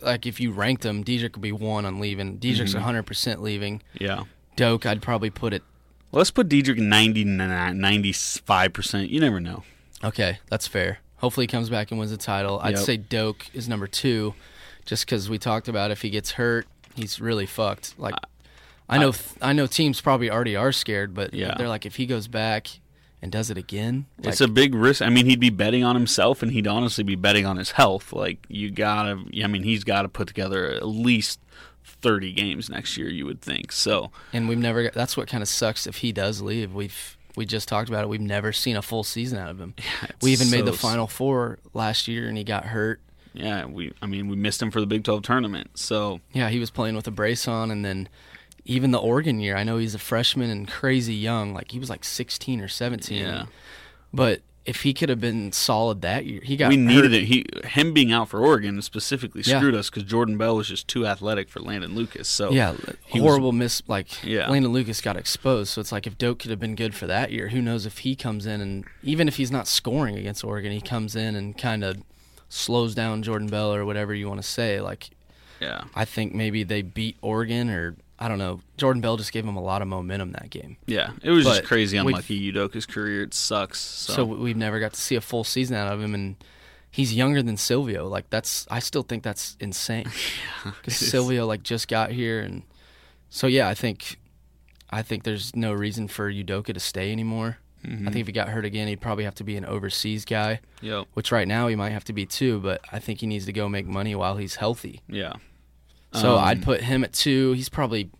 like 0.00 0.26
if 0.26 0.38
you 0.40 0.52
ranked 0.52 0.82
them, 0.82 1.02
Dedric 1.04 1.32
would 1.34 1.42
be 1.42 1.52
one 1.52 1.84
on 1.84 1.98
leaving. 2.00 2.38
Dedric's 2.38 2.70
Mm-hmm. 2.70 2.78
100 2.80 3.02
percent 3.04 3.42
leaving. 3.42 3.82
yeah, 4.00 4.24
Doke, 4.56 4.86
I'd 4.86 5.02
probably 5.02 5.30
put 5.30 5.52
it. 5.52 5.62
let's 6.12 6.30
put 6.30 6.48
Dedric 6.48 6.78
95 6.78 8.72
percent. 8.72 9.10
You 9.10 9.20
never 9.20 9.40
know. 9.40 9.64
Okay, 10.02 10.38
that's 10.48 10.66
fair. 10.66 10.98
Hopefully 11.16 11.44
he 11.44 11.48
comes 11.48 11.70
back 11.70 11.90
and 11.90 11.98
wins 11.98 12.10
the 12.10 12.16
title. 12.18 12.60
I'd 12.62 12.76
Yep. 12.76 12.84
say 12.84 12.96
Doke 12.98 13.46
is 13.54 13.68
number 13.68 13.86
two, 13.86 14.34
just 14.84 15.06
because 15.06 15.28
we 15.30 15.38
talked 15.38 15.68
about 15.68 15.90
if 15.90 16.02
he 16.02 16.10
gets 16.10 16.32
hurt, 16.32 16.66
he's 16.94 17.20
really 17.20 17.46
fucked. 17.46 17.94
Like, 17.98 18.14
I 18.88 18.98
know, 18.98 19.12
I, 19.40 19.52
know 19.52 19.66
teams 19.66 20.00
probably 20.00 20.30
already 20.30 20.56
are 20.56 20.72
scared, 20.72 21.14
but 21.14 21.32
Yeah. 21.34 21.54
they're 21.56 21.68
like, 21.68 21.86
if 21.86 21.96
he 21.96 22.06
goes 22.06 22.28
back 22.28 22.68
and 23.22 23.32
does 23.32 23.50
it 23.50 23.56
again, 23.56 24.06
it's 24.22 24.40
a 24.42 24.48
big 24.48 24.74
risk. 24.74 25.00
I 25.02 25.08
mean, 25.08 25.26
he'd 25.26 25.40
be 25.40 25.50
betting 25.50 25.82
on 25.84 25.94
himself, 25.96 26.42
and 26.42 26.52
he'd 26.52 26.66
honestly 26.66 27.04
be 27.04 27.16
betting 27.16 27.46
on 27.46 27.56
his 27.56 27.70
health. 27.72 28.12
Like 28.12 28.44
you 28.48 28.70
gotta. 28.70 29.22
I 29.42 29.46
mean, 29.46 29.62
he's 29.62 29.84
got 29.84 30.02
to 30.02 30.08
put 30.08 30.28
together 30.28 30.66
at 30.66 30.86
least 30.86 31.40
30 31.84 32.32
games 32.32 32.68
next 32.68 32.96
year. 32.98 33.08
You 33.08 33.24
would 33.26 33.40
think 33.40 33.72
so. 33.72 34.10
and 34.32 34.48
we've 34.48 34.58
never. 34.58 34.90
That's 34.90 35.16
what 35.16 35.28
kind 35.28 35.42
of 35.42 35.48
sucks 35.48 35.86
if 35.86 35.96
he 35.98 36.12
does 36.12 36.42
leave. 36.42 36.74
We've 36.74 37.16
we 37.36 37.46
just 37.46 37.66
talked 37.68 37.88
about 37.88 38.04
it. 38.04 38.08
We've 38.08 38.20
never 38.20 38.52
seen 38.52 38.76
a 38.76 38.82
full 38.82 39.02
season 39.04 39.38
out 39.38 39.50
of 39.50 39.58
him. 39.58 39.74
it's 40.02 40.12
we 40.22 40.32
even 40.32 40.50
made 40.50 40.66
the 40.66 40.72
final 40.74 41.06
four 41.06 41.58
last 41.72 42.06
year, 42.06 42.28
and 42.28 42.36
he 42.36 42.44
got 42.44 42.66
hurt. 42.66 43.00
Yeah, 43.34 43.66
we. 43.66 43.92
I 44.00 44.06
mean, 44.06 44.28
we 44.28 44.36
missed 44.36 44.62
him 44.62 44.70
for 44.70 44.80
the 44.80 44.86
Big 44.86 45.04
12 45.04 45.22
tournament. 45.22 45.70
So 45.78 46.20
Yeah, 46.32 46.48
he 46.50 46.58
was 46.60 46.70
playing 46.70 46.94
with 46.96 47.06
a 47.06 47.10
brace 47.10 47.46
on, 47.48 47.70
and 47.70 47.84
then 47.84 48.08
even 48.64 48.90
the 48.92 49.00
Oregon 49.00 49.40
year. 49.40 49.56
I 49.56 49.64
know 49.64 49.76
he's 49.78 49.94
a 49.94 49.98
freshman 49.98 50.50
and 50.50 50.66
crazy 50.68 51.14
young. 51.14 51.52
Like 51.52 51.72
he 51.72 51.78
was 51.78 51.90
like 51.90 52.04
16 52.04 52.60
or 52.60 52.68
17. 52.68 53.18
Yeah. 53.18 53.46
But 54.12 54.40
if 54.64 54.80
he 54.82 54.94
could 54.94 55.10
have 55.10 55.20
been 55.20 55.52
solid 55.52 56.00
that 56.00 56.24
year, 56.24 56.40
he 56.42 56.56
got. 56.56 56.70
we 56.70 56.76
needed 56.78 57.12
hurt. 57.12 57.20
it. 57.20 57.24
He 57.24 57.44
him 57.64 57.92
being 57.92 58.12
out 58.12 58.30
for 58.30 58.40
Oregon 58.40 58.80
specifically 58.80 59.42
Yeah. 59.44 59.58
screwed 59.58 59.74
us 59.74 59.90
because 59.90 60.04
Jordan 60.04 60.38
Bell 60.38 60.56
was 60.56 60.68
just 60.68 60.88
too 60.88 61.06
athletic 61.06 61.50
for 61.50 61.60
Landon 61.60 61.94
Lucas. 61.94 62.28
So 62.28 62.50
Yeah, 62.52 62.74
he 63.04 63.20
was- 63.20 63.28
horrible 63.28 63.52
miss. 63.52 63.82
Like 63.86 64.24
Yeah. 64.24 64.48
Landon 64.48 64.72
Lucas 64.72 65.02
got 65.02 65.18
exposed, 65.18 65.70
so 65.72 65.82
it's 65.82 65.92
like 65.92 66.06
if 66.06 66.16
Doak 66.16 66.38
could 66.38 66.50
have 66.50 66.60
been 66.60 66.76
good 66.76 66.94
for 66.94 67.06
that 67.06 67.32
year, 67.32 67.48
who 67.48 67.60
knows 67.60 67.84
if 67.84 67.98
he 67.98 68.16
comes 68.16 68.46
in 68.46 68.62
and 68.62 68.84
even 69.02 69.28
if 69.28 69.36
he's 69.36 69.50
not 69.50 69.66
scoring 69.68 70.16
against 70.16 70.42
Oregon, 70.44 70.72
he 70.72 70.80
comes 70.80 71.14
in 71.14 71.34
and 71.36 71.58
kind 71.58 71.84
of 71.84 71.98
slows 72.54 72.94
down 72.94 73.22
Jordan 73.22 73.48
Bell 73.48 73.74
or 73.74 73.84
whatever 73.84 74.14
you 74.14 74.28
want 74.28 74.40
to 74.40 74.46
say. 74.46 74.80
Like 74.80 75.10
yeah, 75.60 75.84
I 75.94 76.04
think 76.04 76.34
maybe 76.34 76.62
they 76.62 76.82
beat 76.82 77.16
Oregon 77.20 77.68
or 77.70 77.96
I 78.18 78.28
don't 78.28 78.38
know. 78.38 78.60
Jordan 78.76 79.00
Bell 79.02 79.16
just 79.16 79.32
gave 79.32 79.44
him 79.44 79.56
a 79.56 79.62
lot 79.62 79.82
of 79.82 79.88
momentum 79.88 80.32
that 80.32 80.48
game. 80.50 80.76
yeah. 80.86 81.10
It 81.22 81.30
was 81.30 81.44
just 81.44 81.64
crazy 81.64 81.96
unlucky. 81.96 82.52
Udoka's 82.52 82.86
career 82.86 83.22
it 83.24 83.34
sucks. 83.34 83.80
So, 83.80 84.12
So 84.12 84.24
we've 84.24 84.56
never 84.56 84.78
got 84.78 84.92
to 84.92 85.00
see 85.00 85.16
a 85.16 85.20
full 85.20 85.42
season 85.42 85.76
out 85.76 85.92
of 85.92 86.00
him, 86.00 86.14
and 86.14 86.36
he's 86.90 87.12
younger 87.12 87.42
than 87.42 87.56
Silvio. 87.56 88.06
Like 88.06 88.30
that's, 88.30 88.66
I 88.70 88.78
still 88.78 89.02
think 89.02 89.24
that's 89.24 89.56
insane. 89.60 90.06
Because 90.64 90.96
Silvio 90.96 91.44
like 91.44 91.62
just 91.64 91.88
got 91.88 92.12
here, 92.12 92.40
and 92.40 92.62
so 93.28 93.46
yeah, 93.48 93.68
I 93.68 93.74
think, 93.74 94.18
I 94.90 95.02
think 95.02 95.24
there's 95.24 95.54
no 95.56 95.72
reason 95.72 96.06
for 96.08 96.32
Udoka 96.32 96.72
to 96.72 96.80
stay 96.80 97.10
anymore. 97.10 97.58
Mm-hmm. 97.84 98.08
I 98.08 98.10
think 98.12 98.20
if 98.22 98.26
he 98.26 98.32
got 98.32 98.48
hurt 98.48 98.64
again, 98.64 98.88
he'd 98.88 99.00
probably 99.00 99.24
have 99.24 99.34
to 99.36 99.44
be 99.44 99.56
an 99.56 99.64
overseas 99.64 100.24
guy, 100.24 100.60
yep, 100.80 101.06
which 101.14 101.30
right 101.30 101.46
now 101.46 101.68
he 101.68 101.76
might 101.76 101.90
have 101.90 102.04
to 102.04 102.12
be 102.12 102.24
too. 102.26 102.58
But 102.60 102.80
I 102.90 102.98
think 102.98 103.20
he 103.20 103.26
needs 103.26 103.46
to 103.46 103.52
go 103.52 103.68
make 103.68 103.86
money 103.86 104.14
while 104.14 104.36
he's 104.36 104.56
healthy. 104.56 105.00
yeah, 105.08 105.34
So 106.12 106.36
Um, 106.36 106.44
I'd 106.44 106.62
put 106.62 106.80
him 106.82 107.04
at 107.04 107.12
two. 107.12 107.52
He's 107.52 107.68
probably, 107.68 108.10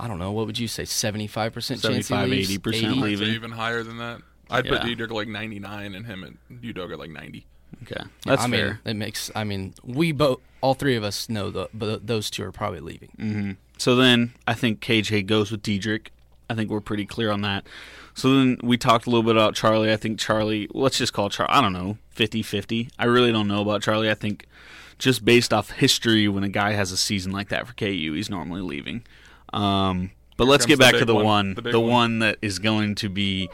I 0.00 0.08
don't 0.08 0.18
know, 0.18 0.32
what 0.32 0.46
would 0.46 0.58
you 0.58 0.68
say, 0.68 0.84
seventy 0.84 1.26
five 1.26 1.52
percent 1.52 1.80
chance 1.82 2.08
he 2.08 2.14
leaves? 2.16 2.50
80% 2.50 2.68
80? 2.74 2.86
Leaving. 3.00 3.28
even 3.28 3.50
higher 3.52 3.82
than 3.82 3.98
that. 3.98 4.20
I'd 4.50 4.66
put 4.66 4.84
Yeah. 4.84 4.94
Dedric 4.94 5.04
at 5.04 5.10
like 5.12 5.28
99 5.28 5.94
and 5.94 6.04
him 6.06 6.24
at 6.24 6.60
Udoka 6.62 6.92
at 6.92 6.98
like 6.98 7.10
90. 7.10 7.46
okay, 7.84 8.02
that's 8.26 8.42
I 8.42 8.46
mean, 8.48 8.60
fair. 8.60 8.80
it 8.84 8.94
makes. 8.96 9.30
I 9.34 9.44
mean, 9.44 9.72
we 9.82 10.12
both, 10.12 10.40
all 10.60 10.74
three 10.74 10.94
of 10.96 11.04
us 11.04 11.28
know 11.30 11.50
the, 11.50 11.68
but 11.72 12.06
those 12.06 12.28
two 12.30 12.44
are 12.44 12.52
probably 12.52 12.80
leaving. 12.80 13.56
So 13.78 13.96
then 13.96 14.32
I 14.46 14.52
think 14.54 14.80
KJ 14.80 15.26
goes 15.26 15.50
with 15.50 15.62
Dedric. 15.62 16.08
I 16.50 16.54
think 16.54 16.68
we're 16.70 16.80
pretty 16.82 17.06
clear 17.06 17.30
on 17.30 17.40
that. 17.42 17.66
So 18.14 18.34
then 18.34 18.58
we 18.62 18.76
talked 18.76 19.06
a 19.06 19.10
little 19.10 19.22
bit 19.22 19.36
about 19.36 19.54
Charlie. 19.54 19.92
I 19.92 19.96
think 19.96 20.18
Charlie, 20.18 20.68
let's 20.72 20.98
just 20.98 21.12
call 21.12 21.30
Charlie, 21.30 21.52
I 21.52 21.60
don't 21.60 21.72
know, 21.72 21.98
50 22.10 22.42
50. 22.42 22.90
I 22.98 23.04
really 23.06 23.32
don't 23.32 23.48
know 23.48 23.62
about 23.62 23.82
Charlie. 23.82 24.10
I 24.10 24.14
think 24.14 24.46
just 24.98 25.24
based 25.24 25.52
off 25.52 25.70
history, 25.70 26.28
when 26.28 26.44
a 26.44 26.48
guy 26.48 26.72
has 26.72 26.92
a 26.92 26.96
season 26.96 27.32
like 27.32 27.48
that 27.48 27.66
for 27.66 27.74
KU, 27.74 28.12
he's 28.14 28.30
normally 28.30 28.60
leaving. 28.60 29.04
Um, 29.52 30.10
but 30.36 30.46
let's 30.46 30.66
get 30.66 30.78
back 30.78 30.92
big 30.92 31.00
to 31.00 31.04
the 31.04 31.14
one, 31.14 31.24
one, 31.24 31.54
the 31.54 31.62
the, 31.62 31.80
one. 31.80 31.90
one. 31.90 32.18
that 32.20 32.38
is 32.42 32.58
going 32.58 32.94
to 32.96 33.08
be 33.08 33.48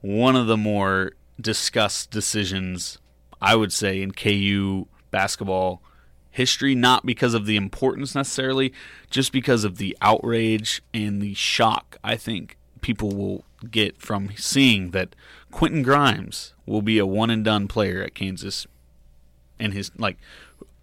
one 0.00 0.36
of 0.36 0.46
the 0.46 0.56
more 0.56 1.12
discussed 1.40 2.10
decisions, 2.10 2.98
I 3.40 3.56
would 3.56 3.72
say, 3.72 4.02
in 4.02 4.12
KU 4.12 4.86
basketball 5.10 5.82
history, 6.30 6.74
not 6.74 7.04
because 7.04 7.34
of 7.34 7.46
the 7.46 7.56
importance 7.56 8.14
necessarily, 8.14 8.72
just 9.10 9.32
because 9.32 9.64
of 9.64 9.76
the 9.76 9.96
outrage 10.00 10.82
and 10.92 11.20
the 11.20 11.34
shock 11.34 11.98
I 12.02 12.16
think 12.16 12.56
people 12.80 13.10
will 13.10 13.44
get 13.70 14.00
from 14.00 14.30
seeing 14.36 14.90
that 14.90 15.14
Quentin 15.50 15.82
Grimes 15.82 16.54
will 16.66 16.82
be 16.82 16.98
a 16.98 17.06
one 17.06 17.30
and 17.30 17.44
done 17.44 17.68
player 17.68 18.02
at 18.02 18.14
Kansas. 18.14 18.66
And 19.58 19.72
his, 19.72 19.90
like, 19.96 20.16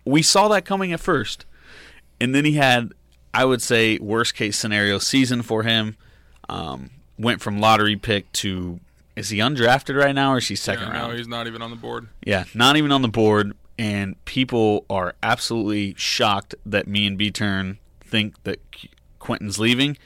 we 0.05 0.21
saw 0.21 0.47
that 0.49 0.65
coming 0.65 0.93
at 0.93 0.99
first. 0.99 1.45
And 2.21 2.33
then 2.33 2.45
he 2.45 2.53
had, 2.53 2.93
I 3.33 3.45
would 3.45 3.61
say, 3.61 3.97
worst 3.99 4.35
case 4.35 4.57
scenario 4.57 4.99
season 4.99 5.41
for 5.41 5.63
him. 5.63 5.95
Um, 6.47 6.89
went 7.17 7.41
from 7.41 7.59
lottery 7.59 7.95
pick 7.95 8.31
to, 8.33 8.79
is 9.15 9.29
he 9.29 9.37
undrafted 9.39 9.95
right 9.95 10.15
now 10.15 10.33
or 10.33 10.37
is 10.37 10.47
he 10.47 10.55
second 10.55 10.87
Yeah, 10.87 10.93
round? 10.93 11.11
no, 11.11 11.17
he's 11.17 11.27
not 11.27 11.47
even 11.47 11.61
on 11.61 11.69
the 11.69 11.75
board. 11.75 12.07
Yeah, 12.25 12.45
not 12.53 12.77
even 12.77 12.91
on 12.91 13.01
the 13.01 13.07
board, 13.09 13.53
and 13.77 14.23
people 14.25 14.85
are 14.89 15.13
absolutely 15.21 15.93
shocked 15.97 16.55
that 16.65 16.87
me 16.87 17.05
and 17.05 17.17
B 17.17 17.29
Turn 17.31 17.77
think 18.01 18.41
that 18.43 18.59
Quentin's 19.19 19.59
leaving. 19.59 19.97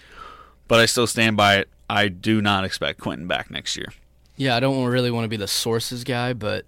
But 0.68 0.80
I 0.80 0.86
still 0.86 1.08
stand 1.08 1.38
by 1.38 1.58
it. 1.58 1.70
I 1.90 2.08
do 2.08 2.42
not 2.42 2.64
expect 2.64 3.00
Quentin 3.00 3.28
back 3.28 3.52
next 3.52 3.78
year. 3.78 3.88
Yeah, 4.36 4.56
I 4.56 4.60
don't 4.60 4.84
really 4.86 5.12
want 5.12 5.26
to 5.26 5.30
be 5.30 5.38
the 5.38 5.48
sources 5.48 6.04
guy, 6.04 6.34
but 6.34 6.66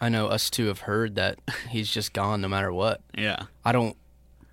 I 0.00 0.08
know 0.08 0.26
us 0.26 0.50
two 0.50 0.66
have 0.66 0.80
heard 0.80 1.14
that 1.14 1.38
he's 1.70 1.90
just 1.90 2.12
gone 2.12 2.40
no 2.40 2.48
matter 2.48 2.72
what. 2.72 3.00
Yeah. 3.16 3.44
I 3.64 3.72
don't. 3.72 3.96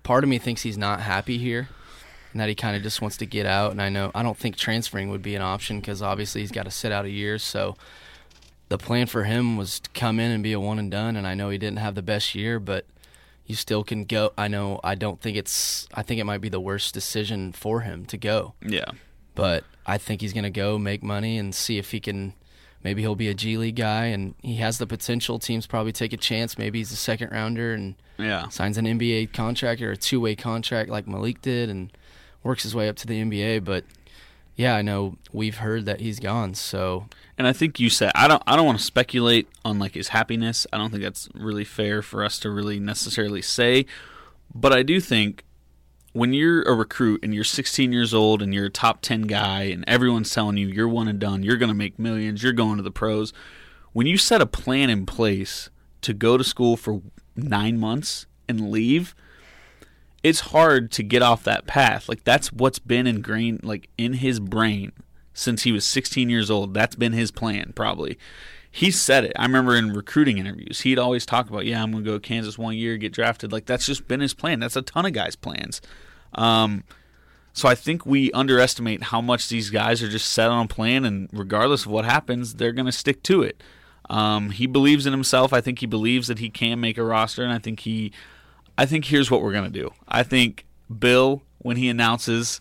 Part 0.02 0.24
of 0.24 0.30
me 0.30 0.38
thinks 0.38 0.62
he's 0.62 0.78
not 0.78 1.00
happy 1.00 1.38
here, 1.38 1.68
and 2.32 2.40
that 2.40 2.48
he 2.48 2.54
kind 2.54 2.76
of 2.76 2.82
just 2.82 3.00
wants 3.00 3.16
to 3.18 3.26
get 3.26 3.46
out. 3.46 3.70
And 3.70 3.80
I 3.80 3.88
know 3.88 4.10
I 4.14 4.22
don't 4.22 4.36
think 4.36 4.56
transferring 4.56 5.10
would 5.10 5.22
be 5.22 5.34
an 5.34 5.42
option 5.42 5.80
because 5.80 6.02
obviously 6.02 6.40
he's 6.40 6.50
got 6.50 6.64
to 6.64 6.70
sit 6.70 6.90
out 6.90 7.04
a 7.04 7.10
year. 7.10 7.38
So 7.38 7.76
the 8.68 8.78
plan 8.78 9.06
for 9.06 9.24
him 9.24 9.56
was 9.56 9.80
to 9.80 9.90
come 9.90 10.18
in 10.18 10.30
and 10.30 10.42
be 10.42 10.52
a 10.52 10.58
one 10.58 10.78
and 10.78 10.90
done. 10.90 11.14
And 11.14 11.26
I 11.26 11.34
know 11.34 11.50
he 11.50 11.58
didn't 11.58 11.78
have 11.78 11.94
the 11.94 12.02
best 12.02 12.34
year, 12.34 12.58
but 12.58 12.86
you 13.46 13.54
still 13.54 13.84
can 13.84 14.04
go. 14.04 14.32
I 14.36 14.48
know. 14.48 14.80
I 14.82 14.94
don't 14.94 15.20
think 15.20 15.36
it's. 15.36 15.86
I 15.94 16.02
think 16.02 16.20
it 16.20 16.24
might 16.24 16.40
be 16.40 16.48
the 16.48 16.60
worst 16.60 16.94
decision 16.94 17.52
for 17.52 17.80
him 17.80 18.06
to 18.06 18.16
go. 18.16 18.54
Yeah. 18.66 18.90
But 19.34 19.64
I 19.86 19.98
think 19.98 20.20
he's 20.20 20.32
going 20.32 20.44
to 20.44 20.50
go 20.50 20.78
make 20.78 21.02
money 21.02 21.38
and 21.38 21.54
see 21.54 21.78
if 21.78 21.90
he 21.90 22.00
can. 22.00 22.34
Maybe 22.84 23.02
he'll 23.02 23.14
be 23.14 23.28
a 23.28 23.34
G 23.34 23.56
League 23.56 23.76
guy, 23.76 24.06
and 24.06 24.34
he 24.42 24.56
has 24.56 24.78
the 24.78 24.86
potential. 24.86 25.38
Teams 25.38 25.66
probably 25.66 25.92
take 25.92 26.12
a 26.12 26.16
chance. 26.16 26.58
Maybe 26.58 26.78
he's 26.78 26.90
a 26.92 26.96
second 26.96 27.30
rounder 27.30 27.72
and 27.74 27.94
Yeah. 28.18 28.48
signs 28.48 28.76
an 28.78 28.86
NBA 28.86 29.26
contract 29.32 29.80
or 29.82 29.92
a 29.92 29.96
two 29.96 30.20
way 30.20 30.34
contract 30.34 30.90
like 30.90 31.06
Malik 31.06 31.40
did 31.42 31.68
and 31.70 31.90
works 32.42 32.62
his 32.64 32.74
way 32.74 32.88
up 32.88 32.96
to 32.96 33.06
the 33.06 33.20
NBA. 33.20 33.60
But 33.64 33.84
yeah, 34.56 34.74
I 34.76 34.82
know 34.82 35.16
we've 35.32 35.58
heard 35.58 35.86
that 35.86 36.00
he's 36.00 36.18
gone. 36.20 36.54
So 36.54 37.06
And 37.38 37.46
I 37.46 37.52
think 37.52 37.78
you 37.80 37.88
said 37.88 38.10
I 38.14 38.26
don't 38.28 38.42
I 38.46 38.54
don't 38.56 38.66
want 38.66 38.78
to 38.78 38.84
speculate 38.84 39.48
on 39.64 39.78
like 39.78 39.94
his 39.94 40.08
happiness. 40.08 40.66
I 40.72 40.76
don't 40.78 40.90
think 40.90 41.02
that's 41.04 41.28
really 41.34 41.64
fair 41.64 42.02
for 42.02 42.24
us 42.24 42.38
to 42.40 42.50
really 42.50 42.78
necessarily 42.80 43.42
say. 43.42 43.86
But 44.54 44.72
I 44.72 44.82
do 44.82 45.00
think 45.00 45.44
when 46.12 46.32
you're 46.32 46.62
a 46.62 46.74
recruit 46.74 47.20
and 47.22 47.34
you're 47.34 47.44
16 47.44 47.92
years 47.92 48.12
old 48.12 48.42
and 48.42 48.52
you're 48.52 48.66
a 48.66 48.70
top 48.70 49.00
10 49.00 49.22
guy 49.22 49.62
and 49.64 49.84
everyone's 49.88 50.30
telling 50.30 50.56
you 50.56 50.68
you're 50.68 50.88
one 50.88 51.08
and 51.08 51.18
done, 51.18 51.42
you're 51.42 51.56
going 51.56 51.68
to 51.68 51.74
make 51.74 51.98
millions, 51.98 52.42
you're 52.42 52.52
going 52.52 52.76
to 52.76 52.82
the 52.82 52.90
pros, 52.90 53.32
when 53.92 54.06
you 54.06 54.18
set 54.18 54.40
a 54.40 54.46
plan 54.46 54.90
in 54.90 55.06
place 55.06 55.70
to 56.02 56.12
go 56.12 56.36
to 56.36 56.44
school 56.44 56.76
for 56.76 57.00
9 57.36 57.78
months 57.78 58.26
and 58.48 58.70
leave, 58.70 59.14
it's 60.22 60.40
hard 60.40 60.90
to 60.92 61.02
get 61.02 61.22
off 61.22 61.44
that 61.44 61.66
path. 61.66 62.08
Like 62.08 62.24
that's 62.24 62.52
what's 62.52 62.78
been 62.78 63.06
ingrained 63.06 63.64
like 63.64 63.88
in 63.96 64.14
his 64.14 64.38
brain 64.38 64.92
since 65.34 65.62
he 65.62 65.72
was 65.72 65.84
16 65.84 66.28
years 66.28 66.50
old. 66.50 66.74
That's 66.74 66.96
been 66.96 67.12
his 67.12 67.30
plan 67.30 67.72
probably. 67.74 68.18
He 68.74 68.90
said 68.90 69.24
it. 69.24 69.32
I 69.36 69.42
remember 69.42 69.76
in 69.76 69.92
recruiting 69.92 70.38
interviews, 70.38 70.80
he'd 70.80 70.98
always 70.98 71.26
talk 71.26 71.50
about, 71.50 71.66
"Yeah, 71.66 71.82
I'm 71.82 71.92
going 71.92 72.04
to 72.04 72.10
go 72.10 72.16
to 72.16 72.20
Kansas 72.20 72.56
one 72.56 72.74
year, 72.74 72.96
get 72.96 73.12
drafted." 73.12 73.52
Like 73.52 73.66
that's 73.66 73.84
just 73.84 74.08
been 74.08 74.20
his 74.20 74.32
plan. 74.32 74.60
That's 74.60 74.76
a 74.76 74.82
ton 74.82 75.04
of 75.04 75.12
guys' 75.12 75.36
plans. 75.36 75.82
Um, 76.34 76.84
so 77.52 77.68
I 77.68 77.74
think 77.74 78.06
we 78.06 78.32
underestimate 78.32 79.02
how 79.04 79.20
much 79.20 79.50
these 79.50 79.68
guys 79.68 80.02
are 80.02 80.08
just 80.08 80.30
set 80.30 80.48
on 80.48 80.64
a 80.64 80.68
plan, 80.68 81.04
and 81.04 81.28
regardless 81.32 81.84
of 81.84 81.90
what 81.90 82.06
happens, 82.06 82.54
they're 82.54 82.72
going 82.72 82.86
to 82.86 82.92
stick 82.92 83.22
to 83.24 83.42
it. 83.42 83.62
Um, 84.08 84.50
he 84.50 84.66
believes 84.66 85.06
in 85.06 85.12
himself. 85.12 85.52
I 85.52 85.60
think 85.60 85.80
he 85.80 85.86
believes 85.86 86.28
that 86.28 86.38
he 86.38 86.48
can 86.48 86.80
make 86.80 86.96
a 86.96 87.04
roster, 87.04 87.42
and 87.42 87.52
I 87.52 87.58
think 87.58 87.80
he 87.80 88.10
I 88.78 88.86
think 88.86 89.04
here's 89.04 89.30
what 89.30 89.42
we're 89.42 89.52
going 89.52 89.70
to 89.70 89.78
do. 89.80 89.90
I 90.08 90.22
think 90.22 90.64
Bill, 90.98 91.42
when 91.58 91.76
he 91.76 91.88
announces, 91.88 92.60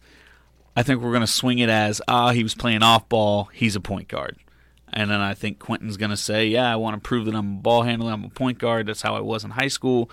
I 0.75 0.83
think 0.83 1.01
we're 1.01 1.11
going 1.11 1.21
to 1.21 1.27
swing 1.27 1.59
it 1.59 1.69
as, 1.69 2.01
ah, 2.07 2.31
he 2.31 2.43
was 2.43 2.55
playing 2.55 2.83
off 2.83 3.07
ball. 3.07 3.45
He's 3.53 3.75
a 3.75 3.81
point 3.81 4.07
guard. 4.07 4.37
And 4.91 5.09
then 5.09 5.21
I 5.21 5.33
think 5.33 5.59
Quentin's 5.59 5.97
going 5.97 6.11
to 6.11 6.17
say, 6.17 6.47
yeah, 6.47 6.71
I 6.71 6.75
want 6.75 7.01
to 7.01 7.07
prove 7.07 7.25
that 7.25 7.35
I'm 7.35 7.57
a 7.57 7.61
ball 7.61 7.83
handler. 7.83 8.11
I'm 8.11 8.25
a 8.25 8.29
point 8.29 8.59
guard. 8.59 8.87
That's 8.87 9.01
how 9.01 9.15
I 9.15 9.21
was 9.21 9.43
in 9.43 9.51
high 9.51 9.69
school. 9.69 10.09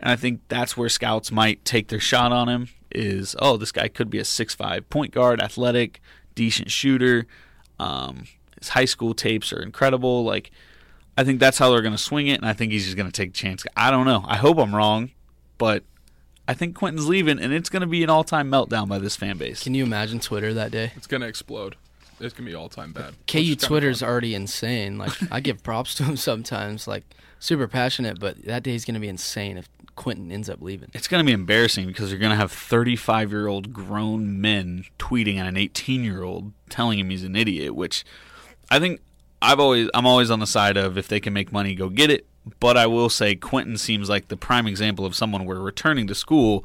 And 0.00 0.10
I 0.10 0.16
think 0.16 0.40
that's 0.48 0.76
where 0.76 0.88
scouts 0.88 1.30
might 1.30 1.64
take 1.64 1.88
their 1.88 2.00
shot 2.00 2.32
on 2.32 2.48
him 2.48 2.68
is, 2.90 3.36
oh, 3.38 3.56
this 3.56 3.72
guy 3.72 3.88
could 3.88 4.10
be 4.10 4.18
a 4.18 4.24
six-five 4.24 4.88
point 4.90 5.12
guard, 5.12 5.40
athletic, 5.40 6.00
decent 6.34 6.70
shooter. 6.70 7.26
Um, 7.78 8.24
his 8.58 8.70
high 8.70 8.84
school 8.84 9.14
tapes 9.14 9.52
are 9.52 9.62
incredible. 9.62 10.24
Like, 10.24 10.50
I 11.16 11.24
think 11.24 11.40
that's 11.40 11.58
how 11.58 11.70
they're 11.70 11.82
going 11.82 11.94
to 11.94 11.98
swing 11.98 12.26
it. 12.26 12.40
And 12.40 12.46
I 12.46 12.52
think 12.52 12.72
he's 12.72 12.84
just 12.84 12.96
going 12.96 13.10
to 13.10 13.12
take 13.12 13.30
a 13.30 13.32
chance. 13.32 13.64
I 13.76 13.90
don't 13.90 14.06
know. 14.06 14.24
I 14.26 14.36
hope 14.36 14.58
I'm 14.58 14.74
wrong 14.74 15.10
but 15.58 15.84
I 16.48 16.54
think 16.54 16.76
Quentin's 16.76 17.08
leaving, 17.08 17.38
and 17.38 17.52
it's 17.52 17.68
going 17.68 17.80
to 17.80 17.86
be 17.86 18.02
an 18.02 18.10
all-time 18.10 18.50
meltdown 18.50 18.88
by 18.88 18.98
this 18.98 19.16
fan 19.16 19.38
base. 19.38 19.62
can 19.62 19.74
you 19.74 19.84
imagine 19.84 20.20
Twitter 20.20 20.54
that 20.54 20.70
day? 20.70 20.92
It's 20.96 21.06
gonna 21.06 21.26
explode. 21.26 21.76
It's 22.20 22.34
gonna 22.34 22.48
be 22.48 22.54
all 22.54 22.68
time 22.68 22.92
bad. 22.92 23.10
which 23.10 23.26
KU 23.26 23.38
is 23.38 23.56
Twitter's 23.56 24.02
already 24.02 24.34
insane. 24.34 24.98
Like 24.98 25.12
I 25.30 25.40
give 25.40 25.62
props 25.62 25.94
to 25.96 26.04
him 26.04 26.16
sometimes. 26.16 26.86
Like 26.86 27.04
super 27.38 27.68
passionate, 27.68 28.18
but 28.18 28.42
that 28.44 28.62
day's 28.62 28.84
gonna 28.84 29.00
be 29.00 29.08
insane 29.08 29.56
if 29.56 29.68
Quentin 29.96 30.30
ends 30.30 30.48
up 30.48 30.60
leaving. 30.60 30.90
It's 30.92 31.08
going 31.08 31.24
to 31.24 31.26
be 31.26 31.32
embarrassing 31.32 31.86
because 31.86 32.10
you're 32.10 32.20
going 32.20 32.30
to 32.30 32.36
have 32.36 32.52
35-year-old 32.52 33.72
grown 33.72 34.40
men 34.40 34.84
tweeting 34.98 35.38
at 35.38 35.46
an 35.46 35.54
18-year-old 35.54 36.52
telling 36.68 36.98
him 36.98 37.08
he's 37.10 37.24
an 37.24 37.34
idiot, 37.34 37.74
which 37.74 38.04
I 38.70 38.78
think 38.78 39.00
I've 39.42 39.58
always 39.58 39.88
I'm 39.94 40.06
always 40.06 40.30
on 40.30 40.38
the 40.38 40.46
side 40.46 40.76
of 40.76 40.96
if 40.96 41.08
they 41.08 41.18
can 41.18 41.32
make 41.32 41.50
money, 41.50 41.74
go 41.74 41.88
get 41.88 42.10
it. 42.10 42.26
But 42.60 42.76
I 42.76 42.86
will 42.86 43.08
say 43.08 43.34
Quentin 43.34 43.76
seems 43.76 44.08
like 44.08 44.28
the 44.28 44.36
prime 44.36 44.66
example 44.66 45.04
of 45.04 45.16
someone 45.16 45.46
where 45.46 45.58
returning 45.58 46.06
to 46.06 46.14
school 46.14 46.64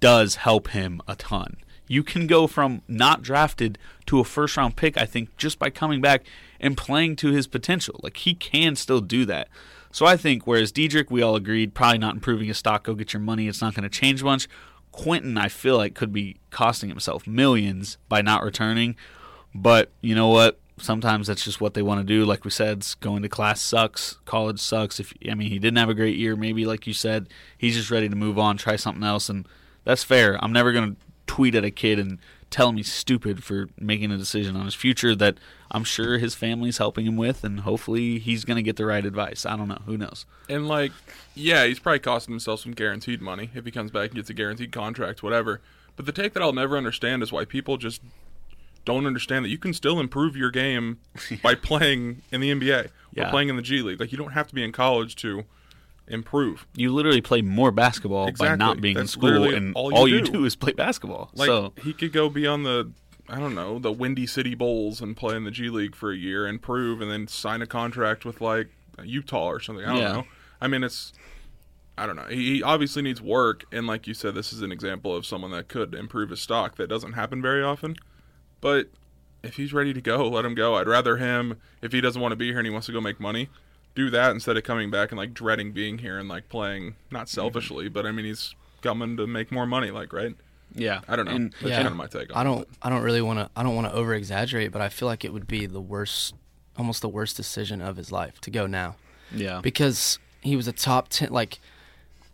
does 0.00 0.36
help 0.36 0.68
him 0.68 1.02
a 1.06 1.14
ton. 1.14 1.56
You 1.88 2.04
can 2.04 2.26
go 2.26 2.46
from 2.46 2.82
not 2.86 3.22
drafted 3.22 3.78
to 4.06 4.20
a 4.20 4.24
first 4.24 4.56
round 4.56 4.76
pick, 4.76 4.96
I 4.96 5.06
think, 5.06 5.36
just 5.36 5.58
by 5.58 5.70
coming 5.70 6.00
back 6.00 6.24
and 6.60 6.76
playing 6.76 7.16
to 7.16 7.28
his 7.28 7.46
potential. 7.46 7.98
Like 8.02 8.18
he 8.18 8.34
can 8.34 8.76
still 8.76 9.00
do 9.00 9.24
that. 9.24 9.48
So 9.90 10.06
I 10.06 10.16
think 10.16 10.46
whereas 10.46 10.70
Dedric, 10.70 11.10
we 11.10 11.22
all 11.22 11.34
agreed, 11.34 11.74
probably 11.74 11.98
not 11.98 12.14
improving 12.14 12.48
his 12.48 12.58
stock, 12.58 12.84
go 12.84 12.94
get 12.94 13.12
your 13.12 13.20
money, 13.20 13.48
it's 13.48 13.62
not 13.62 13.74
going 13.74 13.82
to 13.82 13.88
change 13.88 14.22
much. 14.22 14.48
Quentin, 14.92 15.38
I 15.38 15.48
feel 15.48 15.76
like 15.76 15.94
could 15.94 16.12
be 16.12 16.36
costing 16.50 16.88
himself 16.88 17.26
millions 17.26 17.98
by 18.08 18.20
not 18.20 18.42
returning. 18.42 18.96
But 19.54 19.90
you 20.00 20.14
know 20.14 20.28
what? 20.28 20.58
Sometimes 20.78 21.26
that's 21.26 21.42
just 21.42 21.60
what 21.60 21.74
they 21.74 21.82
want 21.82 22.00
to 22.00 22.04
do. 22.04 22.24
Like 22.24 22.44
we 22.44 22.50
said, 22.50 22.86
going 23.00 23.22
to 23.22 23.28
class 23.28 23.60
sucks. 23.60 24.18
College 24.24 24.60
sucks. 24.60 25.00
If 25.00 25.12
I 25.28 25.34
mean, 25.34 25.50
he 25.50 25.58
didn't 25.58 25.78
have 25.78 25.88
a 25.88 25.94
great 25.94 26.16
year. 26.16 26.36
Maybe, 26.36 26.66
like 26.66 26.86
you 26.86 26.92
said, 26.92 27.28
he's 27.56 27.74
just 27.74 27.90
ready 27.90 28.08
to 28.08 28.14
move 28.14 28.38
on, 28.38 28.56
try 28.56 28.76
something 28.76 29.02
else, 29.02 29.28
and 29.28 29.46
that's 29.84 30.04
fair. 30.04 30.42
I'm 30.42 30.52
never 30.52 30.72
going 30.72 30.94
to 30.94 31.00
tweet 31.28 31.54
at 31.54 31.64
a 31.64 31.70
kid 31.70 31.98
and 32.00 32.18
tell 32.50 32.70
him 32.70 32.76
he's 32.78 32.90
stupid 32.90 33.44
for 33.44 33.68
making 33.78 34.10
a 34.10 34.16
decision 34.16 34.56
on 34.56 34.64
his 34.64 34.74
future 34.74 35.14
that 35.14 35.36
I'm 35.70 35.84
sure 35.84 36.18
his 36.18 36.34
family's 36.34 36.78
helping 36.78 37.06
him 37.06 37.16
with, 37.16 37.44
and 37.44 37.60
hopefully 37.60 38.18
he's 38.18 38.44
going 38.44 38.56
to 38.56 38.62
get 38.62 38.76
the 38.76 38.86
right 38.86 39.04
advice. 39.04 39.44
I 39.46 39.54
don't 39.56 39.68
know. 39.68 39.80
Who 39.86 39.96
knows? 39.98 40.24
And 40.48 40.66
like, 40.66 40.90
yeah, 41.34 41.66
he's 41.66 41.78
probably 41.78 41.98
costing 42.00 42.32
himself 42.32 42.60
some 42.60 42.72
guaranteed 42.72 43.20
money 43.20 43.50
if 43.54 43.64
he 43.66 43.70
comes 43.70 43.90
back 43.90 44.06
and 44.10 44.14
gets 44.16 44.30
a 44.30 44.34
guaranteed 44.34 44.72
contract, 44.72 45.22
whatever. 45.22 45.60
But 45.94 46.06
the 46.06 46.12
take 46.12 46.32
that 46.34 46.42
I'll 46.42 46.52
never 46.52 46.76
understand 46.78 47.22
is 47.22 47.30
why 47.30 47.44
people 47.44 47.76
just 47.76 48.00
don't 48.86 49.04
understand 49.06 49.44
that 49.44 49.50
you 49.50 49.58
can 49.58 49.74
still 49.74 50.00
improve 50.00 50.34
your 50.34 50.50
game 50.50 50.98
by 51.42 51.54
playing 51.54 52.22
in 52.32 52.40
the 52.40 52.50
NBA 52.50 52.86
or 52.86 52.90
Yeah. 53.14 53.30
playing 53.30 53.50
in 53.50 53.56
the 53.56 53.62
G 53.62 53.82
League. 53.82 54.00
Like 54.00 54.10
you 54.12 54.16
don't 54.18 54.32
have 54.32 54.48
to 54.48 54.54
be 54.54 54.64
in 54.64 54.72
college 54.72 55.14
to 55.16 55.44
improve. 56.08 56.66
You 56.74 56.92
literally 56.92 57.20
play 57.20 57.42
more 57.42 57.70
basketball 57.70 58.30
by 58.32 58.56
not 58.56 58.80
being 58.80 58.94
That's 58.96 59.14
in 59.14 59.20
school, 59.20 59.44
and 59.54 59.74
all 59.74 59.94
all 59.94 60.08
you 60.08 60.16
you, 60.16 60.24
do. 60.24 60.32
do. 60.32 60.44
is 60.44 60.56
play 60.56 60.72
basketball. 60.72 61.30
Like 61.34 61.46
so 61.46 61.72
he 61.82 61.92
could 61.92 62.12
go 62.12 62.28
be 62.28 62.46
on 62.46 62.62
the 62.62 62.92
I 63.28 63.38
don't 63.38 63.54
know, 63.54 63.78
the 63.78 63.92
Windy 63.92 64.26
City 64.26 64.54
Bulls 64.54 65.00
and 65.02 65.16
play 65.16 65.36
in 65.36 65.44
the 65.44 65.50
G 65.50 65.68
League 65.68 65.94
for 65.94 66.10
a 66.12 66.16
year 66.16 66.46
and 66.46 66.60
prove 66.62 67.00
and 67.02 67.10
then 67.10 67.28
sign 67.28 67.60
a 67.62 67.66
contract 67.66 68.24
with 68.24 68.40
like 68.40 68.68
Utah 69.04 69.48
or 69.48 69.60
something. 69.60 69.84
I 69.84 69.88
don't 69.88 69.98
Yeah. 69.98 70.12
know. 70.12 70.24
I 70.60 70.66
mean 70.68 70.82
it's 70.82 71.12
I 71.96 72.06
don't 72.06 72.16
know. 72.16 72.26
He 72.28 72.62
obviously 72.62 73.02
needs 73.02 73.20
work 73.20 73.64
and 73.72 73.86
like 73.86 74.06
you 74.06 74.14
said 74.14 74.34
this 74.34 74.52
is 74.52 74.62
an 74.62 74.72
example 74.72 75.14
of 75.14 75.26
someone 75.26 75.50
that 75.50 75.68
could 75.68 75.94
improve 75.94 76.30
his 76.30 76.40
stock. 76.40 76.76
That 76.76 76.88
doesn't 76.88 77.12
happen 77.14 77.42
very 77.42 77.62
often. 77.62 77.96
But 78.60 78.88
if 79.42 79.56
he's 79.56 79.72
ready 79.72 79.92
to 79.92 80.00
go, 80.00 80.28
let 80.28 80.44
him 80.44 80.54
go. 80.54 80.74
I'd 80.76 80.88
rather 80.88 81.16
him 81.18 81.58
if 81.82 81.92
he 81.92 82.00
doesn't 82.00 82.20
want 82.20 82.32
to 82.32 82.36
be 82.36 82.46
here 82.48 82.58
and 82.58 82.66
he 82.66 82.72
wants 82.72 82.86
to 82.86 82.92
go 82.92 83.00
make 83.00 83.20
money, 83.20 83.48
do 83.98 84.10
that 84.10 84.30
instead 84.30 84.56
of 84.56 84.64
coming 84.64 84.90
back 84.90 85.10
and 85.10 85.18
like 85.18 85.34
dreading 85.34 85.72
being 85.72 85.98
here 85.98 86.18
and 86.18 86.28
like 86.28 86.48
playing 86.48 86.94
not 87.10 87.26
mm-hmm. 87.26 87.34
selfishly, 87.34 87.88
but 87.88 88.06
I 88.06 88.12
mean 88.12 88.24
he's 88.24 88.54
coming 88.80 89.16
to 89.16 89.26
make 89.26 89.50
more 89.52 89.66
money 89.66 89.90
like, 89.90 90.12
right? 90.12 90.34
yeah, 90.74 91.00
I 91.08 91.16
don't 91.16 91.24
know. 91.26 91.32
And- 91.32 91.52
That's 91.60 91.70
Yeah. 91.70 91.76
kind 91.76 91.88
of 91.88 91.96
my 91.96 92.06
take 92.06 92.30
on 92.30 92.36
I 92.40 92.44
don't. 92.44 92.68
I 92.82 92.90
don't 92.90 93.02
really 93.02 93.22
want 93.22 93.38
to. 93.38 93.50
I 93.56 93.62
don't 93.62 93.74
want 93.74 93.88
to 93.88 93.92
over 93.92 94.14
exaggerate, 94.14 94.70
but 94.70 94.82
I 94.82 94.88
feel 94.88 95.08
like 95.08 95.24
it 95.24 95.32
would 95.32 95.46
be 95.46 95.66
the 95.66 95.80
worst, 95.80 96.34
almost 96.76 97.00
the 97.02 97.08
worst 97.08 97.36
decision 97.36 97.80
of 97.80 97.96
his 97.96 98.12
life 98.12 98.40
to 98.42 98.50
go 98.50 98.66
now, 98.66 98.96
yeah, 99.32 99.60
because 99.62 100.18
he 100.42 100.56
was 100.56 100.68
a 100.68 100.72
top 100.72 101.08
ten. 101.08 101.30
Like 101.30 101.58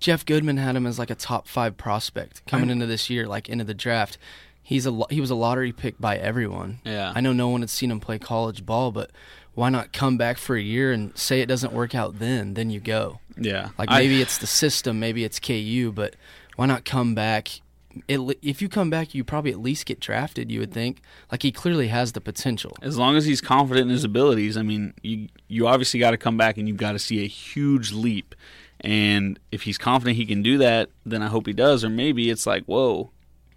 Jeff 0.00 0.26
Goodman 0.26 0.56
had 0.56 0.76
him 0.76 0.86
as 0.86 0.98
like 0.98 1.10
a 1.10 1.14
top 1.14 1.46
five 1.46 1.76
prospect 1.76 2.44
coming 2.46 2.70
into 2.70 2.86
this 2.86 3.08
year, 3.08 3.26
like 3.26 3.48
into 3.48 3.64
the 3.64 3.74
draft. 3.74 4.18
He's 4.62 4.84
a 4.84 4.90
lo- 4.90 5.06
he 5.10 5.20
was 5.20 5.30
a 5.30 5.34
lottery 5.34 5.72
pick 5.72 6.00
by 6.00 6.16
everyone. 6.16 6.80
Yeah. 6.84 7.12
I 7.14 7.20
know 7.20 7.32
no 7.32 7.48
one 7.48 7.60
had 7.60 7.70
seen 7.70 7.90
him 7.90 8.00
play 8.00 8.18
college 8.18 8.66
ball, 8.66 8.90
but 8.90 9.10
why 9.55 9.70
not 9.70 9.92
come 9.92 10.16
back 10.16 10.38
for 10.38 10.57
a 10.57 10.61
year 10.62 10.92
and 10.92 11.16
say 11.16 11.40
it 11.40 11.46
doesn't 11.46 11.72
work 11.72 11.94
out 11.94 12.18
then? 12.18 12.55
Then 12.55 12.70
you 12.70 12.80
go. 12.80 13.20
yeah. 13.36 13.70
Like 13.78 13.90
I- 13.90 14.00
maybe 14.00 14.20
it's 14.20 14.38
the 14.38 14.46
system, 14.46 14.98
maybe 15.00 15.24
it's 15.24 15.38
KU, 15.40 15.92
but 15.94 16.16
why 16.57 16.66
not 16.66 16.84
come 16.84 17.14
back? 17.14 17.61
It, 18.09 18.18
if 18.42 18.61
you 18.61 18.68
come 18.68 18.90
back, 18.90 19.14
you 19.14 19.22
probably 19.22 19.52
at 19.52 19.61
least 19.61 19.86
get 19.86 20.00
drafted. 20.00 20.50
You 20.50 20.59
would 20.61 20.72
think. 20.72 21.00
Like 21.30 21.42
he 21.44 21.52
clearly 21.52 21.86
has 21.88 22.11
the 22.12 22.20
potential. 22.20 22.76
as 22.82 22.98
long 22.98 23.14
as 23.16 23.24
he's 23.24 23.40
confident 23.40 23.84
in 23.86 23.90
his 23.90 24.02
abilities, 24.02 24.57
I 24.57 24.62
mean, 24.62 24.94
you 25.02 25.28
you 25.46 25.68
obviously 25.68 26.00
got 26.00 26.11
to 26.11 26.16
come 26.16 26.36
back 26.36 26.59
and 26.59 26.66
you've 26.66 26.76
got 26.76 26.92
to 26.92 26.98
see 26.98 27.22
a 27.24 27.28
huge 27.28 27.92
leap. 27.92 28.34
And 28.80 29.38
if 29.52 29.62
he's 29.62 29.78
confident 29.78 30.16
he 30.16 30.26
can 30.26 30.42
do 30.42 30.59
that, 30.59 30.90
then 31.07 31.22
I 31.22 31.28
hope 31.28 31.46
he 31.46 31.52
does. 31.52 31.84
Or 31.84 31.88
maybe 31.88 32.30
it's 32.30 32.46
like, 32.46 32.64
whoa, 32.64 33.11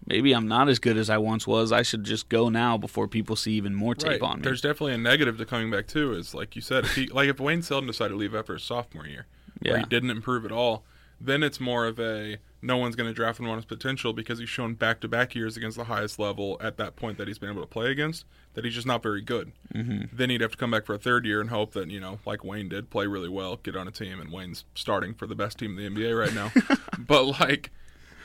maybe 0.07 0.33
I'm 0.33 0.47
not 0.47 0.69
as 0.69 0.79
good 0.79 0.97
as 0.97 1.09
I 1.09 1.17
once 1.17 1.45
was. 1.45 1.71
I 1.71 1.83
should 1.83 2.03
just 2.03 2.29
go 2.29 2.49
now 2.49 2.77
before 2.77 3.07
people 3.07 3.35
see 3.35 3.53
even 3.53 3.75
more 3.75 3.93
tape 3.93 4.21
Right. 4.21 4.31
on 4.31 4.37
me. 4.37 4.43
There's 4.43 4.61
definitely 4.61 4.93
a 4.93 4.97
negative 4.97 5.37
to 5.37 5.45
coming 5.45 5.69
back 5.69 5.87
too. 5.87 6.13
Is 6.13 6.33
like 6.33 6.55
you 6.55 6.61
said, 6.61 6.85
if 6.85 6.95
he 6.95 7.07
like 7.07 7.29
if 7.29 7.39
Wayne 7.39 7.61
Selden 7.61 7.87
decided 7.87 8.13
to 8.13 8.15
leave 8.17 8.33
after 8.33 8.53
his 8.53 8.63
sophomore 8.63 9.05
year, 9.05 9.27
where 9.61 9.79
he 9.79 9.85
didn't 9.85 10.09
improve 10.09 10.45
at 10.45 10.51
all, 10.51 10.83
then 11.19 11.43
it's 11.43 11.59
more 11.59 11.85
of 11.85 11.99
a 11.99 12.37
no 12.61 12.77
one's 12.77 12.95
going 12.95 13.09
to 13.09 13.13
draft 13.13 13.39
him 13.39 13.47
on 13.47 13.55
his 13.55 13.65
potential 13.65 14.13
because 14.13 14.39
he's 14.39 14.49
shown 14.49 14.73
back 14.73 14.99
to 14.99 15.07
back 15.07 15.35
years 15.35 15.55
against 15.57 15.77
the 15.77 15.83
highest 15.83 16.17
level 16.17 16.57
at 16.59 16.77
that 16.77 16.95
point 16.95 17.17
that 17.19 17.27
he's 17.27 17.37
been 17.37 17.51
able 17.51 17.61
to 17.61 17.67
play 17.67 17.91
against 17.91 18.25
that 18.55 18.65
he's 18.65 18.73
just 18.73 18.87
not 18.87 19.03
very 19.03 19.21
good. 19.21 19.51
Mm-hmm. 19.75 20.05
Then 20.11 20.31
he'd 20.31 20.41
have 20.41 20.51
to 20.51 20.57
come 20.57 20.71
back 20.71 20.83
for 20.83 20.95
a 20.95 20.97
third 20.97 21.25
year 21.27 21.39
and 21.39 21.51
hope 21.51 21.73
that 21.73 21.91
you 21.91 21.99
know, 21.99 22.17
like 22.25 22.43
Wayne 22.43 22.69
did, 22.69 22.89
play 22.89 23.05
really 23.05 23.29
well, 23.29 23.57
get 23.57 23.75
on 23.75 23.87
a 23.87 23.91
team, 23.91 24.19
and 24.19 24.31
Wayne's 24.31 24.65
starting 24.73 25.13
for 25.13 25.27
the 25.27 25.35
best 25.35 25.59
team 25.59 25.77
in 25.77 25.93
the 25.93 26.01
NBA 26.01 26.17
right 26.19 26.33
now. 26.33 26.51
but 26.97 27.39
like. 27.39 27.71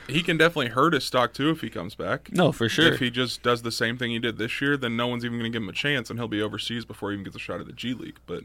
He 0.08 0.22
can 0.22 0.36
definitely 0.36 0.68
hurt 0.68 0.94
his 0.94 1.04
stock 1.04 1.32
too 1.32 1.50
if 1.50 1.60
he 1.60 1.70
comes 1.70 1.94
back. 1.94 2.32
No, 2.32 2.52
for 2.52 2.68
sure. 2.68 2.92
If 2.92 3.00
he 3.00 3.10
just 3.10 3.42
does 3.42 3.62
the 3.62 3.72
same 3.72 3.96
thing 3.96 4.10
he 4.10 4.18
did 4.18 4.38
this 4.38 4.60
year, 4.60 4.76
then 4.76 4.96
no 4.96 5.06
one's 5.06 5.24
even 5.24 5.38
going 5.38 5.50
to 5.50 5.56
give 5.56 5.62
him 5.62 5.68
a 5.68 5.72
chance, 5.72 6.10
and 6.10 6.18
he'll 6.18 6.28
be 6.28 6.42
overseas 6.42 6.84
before 6.84 7.10
he 7.10 7.14
even 7.14 7.24
gets 7.24 7.36
a 7.36 7.40
shot 7.40 7.60
at 7.60 7.66
the 7.66 7.72
G 7.72 7.94
League. 7.94 8.18
But 8.26 8.44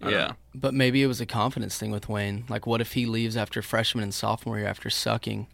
I 0.00 0.04
don't 0.04 0.12
yeah. 0.12 0.26
know. 0.28 0.34
But 0.54 0.74
maybe 0.74 1.02
it 1.02 1.06
was 1.06 1.20
a 1.20 1.26
confidence 1.26 1.78
thing 1.78 1.90
with 1.90 2.08
Wayne. 2.08 2.44
Like, 2.48 2.66
what 2.66 2.80
if 2.80 2.92
he 2.92 3.06
leaves 3.06 3.36
after 3.36 3.62
freshman 3.62 4.04
and 4.04 4.14
sophomore 4.14 4.58
year 4.58 4.66
after 4.66 4.90
sucking, 4.90 5.46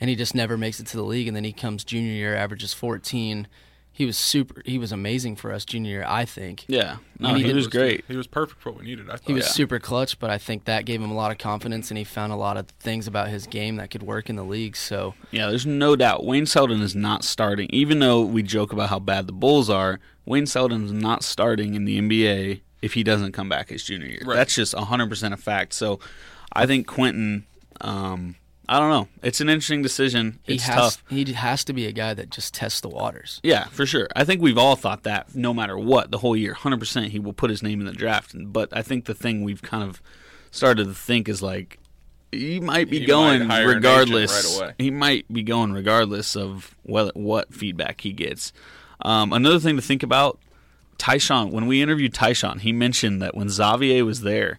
and 0.00 0.10
he 0.10 0.16
just 0.16 0.34
never 0.34 0.56
makes 0.56 0.80
it 0.80 0.86
to 0.88 0.96
the 0.96 1.02
league, 1.02 1.26
and 1.26 1.36
then 1.36 1.44
he 1.44 1.52
comes 1.52 1.84
junior 1.84 2.12
year, 2.12 2.34
averages 2.34 2.72
14. 2.72 3.48
He 3.96 4.04
was 4.04 4.18
super. 4.18 4.60
He 4.66 4.76
was 4.78 4.92
amazing 4.92 5.36
for 5.36 5.50
us 5.52 5.64
junior 5.64 5.90
year, 5.90 6.04
I 6.06 6.26
think. 6.26 6.66
Yeah. 6.68 6.96
No, 7.18 7.32
he 7.34 7.44
he 7.44 7.52
was 7.54 7.64
did- 7.64 7.70
great. 7.72 8.04
He 8.06 8.14
was 8.16 8.26
perfect 8.26 8.60
for 8.60 8.70
what 8.70 8.80
we 8.80 8.86
needed. 8.86 9.08
I 9.08 9.12
thought. 9.12 9.22
He 9.26 9.32
was 9.32 9.46
Yeah. 9.46 9.52
super 9.52 9.78
clutch, 9.78 10.18
but 10.18 10.28
I 10.28 10.36
think 10.36 10.66
that 10.66 10.84
gave 10.84 11.00
him 11.00 11.10
a 11.10 11.14
lot 11.14 11.30
of 11.30 11.38
confidence, 11.38 11.90
and 11.90 11.96
he 11.96 12.04
found 12.04 12.30
a 12.30 12.36
lot 12.36 12.58
of 12.58 12.68
things 12.78 13.06
about 13.06 13.28
his 13.28 13.46
game 13.46 13.76
that 13.76 13.90
could 13.90 14.02
work 14.02 14.28
in 14.28 14.36
the 14.36 14.44
league. 14.44 14.76
So 14.76 15.14
Yeah, 15.30 15.48
there's 15.48 15.64
no 15.64 15.96
doubt. 15.96 16.26
Wayne 16.26 16.44
Selden 16.44 16.82
is 16.82 16.94
not 16.94 17.24
starting. 17.24 17.68
Even 17.72 18.00
though 18.00 18.20
we 18.22 18.42
joke 18.42 18.70
about 18.72 18.90
how 18.90 18.98
bad 18.98 19.26
the 19.26 19.32
Bulls 19.32 19.70
are, 19.70 19.98
Wayne 20.26 20.44
Selden's 20.46 20.92
not 20.92 21.24
starting 21.24 21.74
in 21.74 21.86
the 21.86 21.96
NBA 21.96 22.60
if 22.82 22.92
he 22.92 23.02
doesn't 23.02 23.32
come 23.32 23.48
back 23.48 23.70
his 23.70 23.82
junior 23.82 24.08
year. 24.08 24.22
Right. 24.26 24.36
That's 24.36 24.54
just 24.54 24.74
100% 24.74 25.32
a 25.32 25.38
fact. 25.38 25.72
So 25.72 26.00
I 26.52 26.66
think 26.66 26.86
Quentin, 26.86 27.46
um, 27.80 28.36
I 28.68 28.78
don't 28.80 28.90
know. 28.90 29.08
It's 29.22 29.40
an 29.40 29.48
interesting 29.48 29.82
decision. 29.82 30.40
he 30.42 30.54
It's 30.54 30.64
has 30.64 30.96
tough. 30.96 31.04
he 31.08 31.24
has 31.32 31.62
to 31.64 31.72
be 31.72 31.86
a 31.86 31.92
guy 31.92 32.14
that 32.14 32.30
just 32.30 32.52
tests 32.54 32.80
the 32.80 32.88
waters. 32.88 33.40
Yeah, 33.42 33.64
for 33.66 33.86
sure. 33.86 34.08
I 34.16 34.24
think 34.24 34.42
we've 34.42 34.58
all 34.58 34.74
thought 34.76 35.04
that 35.04 35.34
no 35.34 35.54
matter 35.54 35.78
what, 35.78 36.10
the 36.10 36.18
whole 36.18 36.36
year, 36.36 36.54
100% 36.54 37.08
he 37.08 37.18
will 37.18 37.32
put 37.32 37.50
his 37.50 37.62
name 37.62 37.78
in 37.80 37.86
the 37.86 37.92
draft. 37.92 38.32
But 38.36 38.68
I 38.72 38.82
think 38.82 39.04
the 39.04 39.14
thing 39.14 39.44
we've 39.44 39.62
kind 39.62 39.84
of 39.88 40.02
started 40.50 40.84
to 40.86 40.94
think 40.94 41.28
is 41.28 41.42
like, 41.42 41.78
he 42.32 42.58
might 42.60 42.90
be 42.90 42.98
He 43.00 43.06
going 43.06 43.46
might 43.46 43.54
hire 43.54 43.62
an 43.62 43.68
agent 43.78 43.84
regardless. 43.84 44.60
right. 44.60 44.74
He 44.78 44.90
might 44.90 45.32
be 45.32 45.42
going 45.44 45.72
regardless 45.72 46.34
of 46.36 46.74
what, 46.82 47.16
what 47.16 47.54
feedback 47.54 48.00
he 48.00 48.12
gets. 48.12 48.52
Um, 49.00 49.32
another 49.32 49.60
thing 49.60 49.76
to 49.76 49.82
think 49.82 50.02
about 50.02 50.38
Tyshawn, 50.98 51.50
when 51.52 51.66
we 51.66 51.82
interviewed 51.82 52.14
Tyshawn, 52.14 52.60
he 52.60 52.72
mentioned 52.72 53.22
that 53.22 53.36
when 53.36 53.48
Xavier 53.48 54.04
was 54.04 54.22
there, 54.22 54.58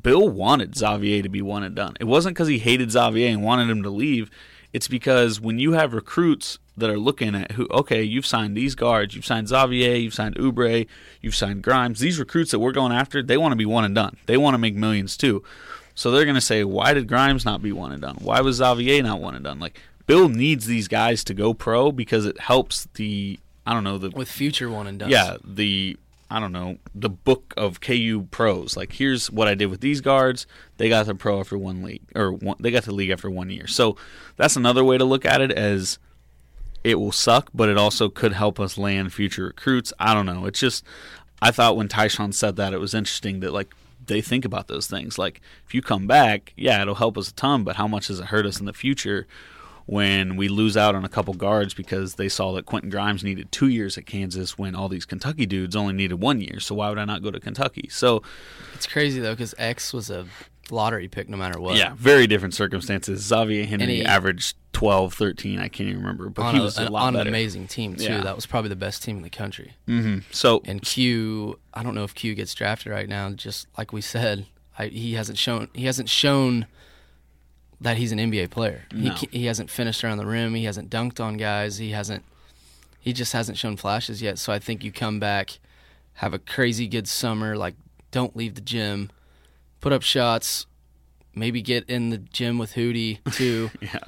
Bill 0.00 0.28
wanted 0.28 0.76
Xavier 0.76 1.22
to 1.22 1.28
be 1.28 1.42
one 1.42 1.62
and 1.62 1.74
done. 1.74 1.94
It 2.00 2.04
wasn't 2.04 2.34
because 2.34 2.48
he 2.48 2.58
hated 2.58 2.90
Xavier 2.92 3.28
and 3.28 3.42
wanted 3.42 3.68
him 3.68 3.82
to 3.82 3.90
leave. 3.90 4.30
It's 4.72 4.88
because 4.88 5.40
when 5.40 5.58
you 5.58 5.72
have 5.72 5.92
recruits 5.92 6.58
that 6.78 6.88
are 6.88 6.98
looking 6.98 7.34
at 7.34 7.52
who, 7.52 7.68
okay, 7.70 8.02
you've 8.02 8.24
signed 8.24 8.56
these 8.56 8.74
guards, 8.74 9.14
you've 9.14 9.26
signed 9.26 9.48
Xavier, 9.48 9.94
you've 9.94 10.14
signed 10.14 10.36
Oubre, 10.36 10.86
you've 11.20 11.34
signed 11.34 11.62
Grimes. 11.62 12.00
These 12.00 12.18
recruits 12.18 12.52
that 12.52 12.58
we're 12.58 12.72
going 12.72 12.92
after, 12.92 13.22
they 13.22 13.36
want 13.36 13.52
to 13.52 13.56
be 13.56 13.66
one 13.66 13.84
and 13.84 13.94
done. 13.94 14.16
They 14.24 14.38
want 14.38 14.54
to 14.54 14.58
make 14.58 14.74
millions 14.74 15.16
too. 15.18 15.42
So 15.94 16.10
they're 16.10 16.24
going 16.24 16.36
to 16.36 16.40
say, 16.40 16.64
why 16.64 16.94
did 16.94 17.06
Grimes 17.06 17.44
not 17.44 17.60
be 17.60 17.72
one 17.72 17.92
and 17.92 18.00
done? 18.00 18.16
Why 18.22 18.40
was 18.40 18.56
Xavier 18.56 19.02
not 19.02 19.20
one 19.20 19.34
and 19.34 19.44
done? 19.44 19.60
Like 19.60 19.78
Bill 20.06 20.30
needs 20.30 20.64
these 20.64 20.88
guys 20.88 21.22
to 21.24 21.34
go 21.34 21.52
pro 21.52 21.92
because 21.92 22.24
it 22.24 22.40
helps 22.40 22.88
the 22.94 23.38
I 23.66 23.74
don't 23.74 23.84
know 23.84 23.98
the 23.98 24.08
With 24.10 24.30
future 24.30 24.70
one 24.70 24.86
and 24.86 24.98
done. 24.98 25.10
yeah, 25.10 25.36
the 25.44 25.98
I 26.32 26.40
don't 26.40 26.52
know 26.52 26.78
the 26.94 27.10
book 27.10 27.52
of 27.58 27.80
KU 27.82 28.26
pros. 28.30 28.74
Like, 28.74 28.92
here's 28.92 29.30
what 29.30 29.48
I 29.48 29.54
did 29.54 29.66
with 29.66 29.82
these 29.82 30.00
guards. 30.00 30.46
They 30.78 30.88
got 30.88 31.04
the 31.04 31.14
pro 31.14 31.40
after 31.40 31.58
one 31.58 31.82
league, 31.82 32.00
or 32.14 32.32
one, 32.32 32.56
they 32.58 32.70
got 32.70 32.84
the 32.84 32.94
league 32.94 33.10
after 33.10 33.30
one 33.30 33.50
year. 33.50 33.66
So 33.66 33.96
that's 34.36 34.56
another 34.56 34.82
way 34.82 34.96
to 34.96 35.04
look 35.04 35.26
at 35.26 35.42
it 35.42 35.52
as 35.52 35.98
it 36.84 36.94
will 36.94 37.12
suck, 37.12 37.50
but 37.52 37.68
it 37.68 37.76
also 37.76 38.08
could 38.08 38.32
help 38.32 38.58
us 38.58 38.78
land 38.78 39.12
future 39.12 39.44
recruits. 39.44 39.92
I 39.98 40.14
don't 40.14 40.24
know. 40.24 40.46
It's 40.46 40.58
just 40.58 40.84
I 41.42 41.50
thought 41.50 41.76
when 41.76 41.88
Tyshawn 41.88 42.32
said 42.32 42.56
that 42.56 42.72
it 42.72 42.80
was 42.80 42.94
interesting 42.94 43.40
that 43.40 43.52
like 43.52 43.74
they 44.06 44.22
think 44.22 44.46
about 44.46 44.68
those 44.68 44.86
things. 44.86 45.18
Like 45.18 45.42
if 45.66 45.74
you 45.74 45.82
come 45.82 46.06
back, 46.06 46.54
yeah, 46.56 46.80
it'll 46.80 46.94
help 46.94 47.18
us 47.18 47.28
a 47.28 47.34
ton, 47.34 47.62
but 47.62 47.76
how 47.76 47.86
much 47.86 48.06
does 48.06 48.20
it 48.20 48.26
hurt 48.26 48.46
us 48.46 48.58
in 48.58 48.64
the 48.64 48.72
future? 48.72 49.26
When 49.86 50.36
we 50.36 50.48
lose 50.48 50.76
out 50.76 50.94
on 50.94 51.04
a 51.04 51.08
couple 51.08 51.34
guards 51.34 51.74
because 51.74 52.14
they 52.14 52.28
saw 52.28 52.52
that 52.52 52.66
Quentin 52.66 52.90
Grimes 52.90 53.24
needed 53.24 53.50
two 53.50 53.68
years 53.68 53.98
at 53.98 54.06
Kansas 54.06 54.56
when 54.56 54.74
all 54.74 54.88
these 54.88 55.04
Kentucky 55.04 55.46
dudes 55.46 55.74
only 55.74 55.92
needed 55.94 56.20
one 56.20 56.40
year. 56.40 56.60
So 56.60 56.74
why 56.76 56.88
would 56.88 56.98
I 56.98 57.04
not 57.04 57.22
go 57.22 57.30
to 57.30 57.40
Kentucky? 57.40 57.88
So 57.90 58.22
It's 58.74 58.86
crazy 58.86 59.20
though 59.20 59.32
because 59.32 59.54
X 59.58 59.92
was 59.92 60.08
a 60.10 60.26
lottery 60.70 61.08
pick 61.08 61.28
no 61.28 61.36
matter 61.36 61.60
what. 61.60 61.76
yeah, 61.76 61.94
very 61.96 62.26
different 62.26 62.54
circumstances. 62.54 63.20
Xavier 63.22 63.66
Henry 63.66 63.96
he- 63.96 64.04
averaged 64.04 64.56
12, 64.72 65.12
13. 65.14 65.58
I 65.58 65.68
can't 65.68 65.88
even 65.90 66.00
remember, 66.00 66.28
but 66.30 66.52
he 66.54 66.60
was 66.60 66.78
a 66.78 66.86
an, 66.86 66.92
lot 66.92 67.08
on 67.08 67.16
an 67.16 67.26
amazing 67.26 67.66
team 67.66 67.96
too. 67.96 68.04
Yeah. 68.04 68.20
That 68.22 68.36
was 68.36 68.46
probably 68.46 68.68
the 68.70 68.76
best 68.76 69.02
team 69.02 69.16
in 69.16 69.22
the 69.22 69.30
country. 69.30 69.74
Mm-hmm. 69.88 70.20
So 70.30 70.62
And 70.64 70.80
Q, 70.80 71.58
I 71.74 71.82
don't 71.82 71.94
know 71.94 72.04
if 72.04 72.14
Q 72.14 72.34
gets 72.34 72.54
drafted 72.54 72.92
right 72.92 73.08
now. 73.08 73.30
Just 73.30 73.66
like 73.76 73.92
we 73.92 74.00
said, 74.00 74.46
I, 74.78 74.86
he 74.86 75.14
hasn't 75.14 75.38
shown 75.38 75.68
he 75.74 75.84
hasn't 75.84 76.08
shown 76.08 76.66
that 77.82 77.96
he's 77.96 78.12
an 78.12 78.18
NBA 78.18 78.50
player. 78.50 78.82
He 78.92 79.08
No. 79.08 79.14
ca- 79.14 79.28
he 79.30 79.46
hasn't 79.46 79.70
finished 79.70 80.02
around 80.04 80.18
the 80.18 80.26
rim. 80.26 80.54
He 80.54 80.64
hasn't 80.64 80.90
dunked 80.90 81.20
on 81.20 81.36
guys. 81.36 81.78
He 81.78 81.90
hasn't. 81.90 82.24
He 83.00 83.12
just 83.12 83.32
hasn't 83.32 83.58
shown 83.58 83.76
flashes 83.76 84.22
yet. 84.22 84.38
So 84.38 84.52
I 84.52 84.58
think 84.58 84.84
you 84.84 84.92
come 84.92 85.18
back, 85.18 85.58
have 86.14 86.32
a 86.32 86.38
crazy 86.38 86.86
good 86.86 87.08
summer. 87.08 87.56
Like 87.56 87.74
don't 88.10 88.36
leave 88.36 88.54
the 88.54 88.60
gym, 88.60 89.10
put 89.80 89.92
up 89.92 90.02
shots, 90.02 90.66
maybe 91.34 91.62
get 91.62 91.88
in 91.88 92.10
the 92.10 92.18
gym 92.18 92.58
with 92.58 92.74
Hootie 92.74 93.18
too. 93.32 93.70
yeah. 93.80 93.98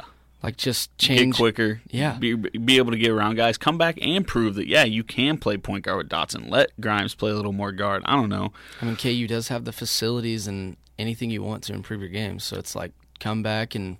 Like 0.42 0.56
just 0.58 0.96
get 0.98 1.16
change 1.18 1.36
quicker. 1.36 1.80
Yeah. 1.90 2.18
Be, 2.18 2.34
be 2.34 2.76
able 2.76 2.92
to 2.92 2.98
get 2.98 3.10
around 3.10 3.34
guys. 3.36 3.56
Come 3.58 3.78
back 3.78 3.98
and 4.00 4.26
prove 4.26 4.54
that, 4.56 4.66
yeah, 4.68 4.84
you 4.84 5.02
can 5.02 5.38
play 5.38 5.56
point 5.56 5.84
guard 5.84 5.96
with 5.98 6.08
Dotson. 6.10 6.50
Let 6.50 6.78
Grimes 6.80 7.14
play 7.14 7.30
a 7.30 7.34
little 7.34 7.52
more 7.52 7.72
guard. 7.72 8.02
I 8.04 8.14
don't 8.14 8.28
know. 8.28 8.52
I 8.80 8.84
mean, 8.84 8.96
KU 8.96 9.26
does 9.26 9.48
have 9.48 9.64
the 9.64 9.72
facilities 9.72 10.46
and 10.46 10.76
anything 10.98 11.30
you 11.30 11.42
want 11.42 11.64
to 11.64 11.72
improve 11.72 12.00
your 12.00 12.10
game. 12.10 12.38
So 12.40 12.58
it's 12.58 12.76
like 12.76 12.92
come 13.20 13.42
back 13.42 13.74
and 13.74 13.98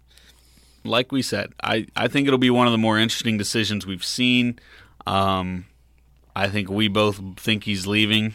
Like 0.85 1.13
we 1.13 1.23
said, 1.23 1.53
I, 1.63 1.87
I 1.97 2.09
think 2.09 2.27
it'll 2.27 2.39
be 2.39 2.51
one 2.51 2.67
of 2.67 2.73
the 2.73 2.79
more 2.79 2.99
interesting 2.99 3.39
decisions 3.39 3.87
we've 3.87 4.05
seen. 4.05 4.59
Um, 5.07 5.67
I 6.37 6.49
think 6.49 6.69
we 6.69 6.89
both 6.89 7.21
think 7.39 7.65
he's 7.65 7.87
leaving. 7.87 8.35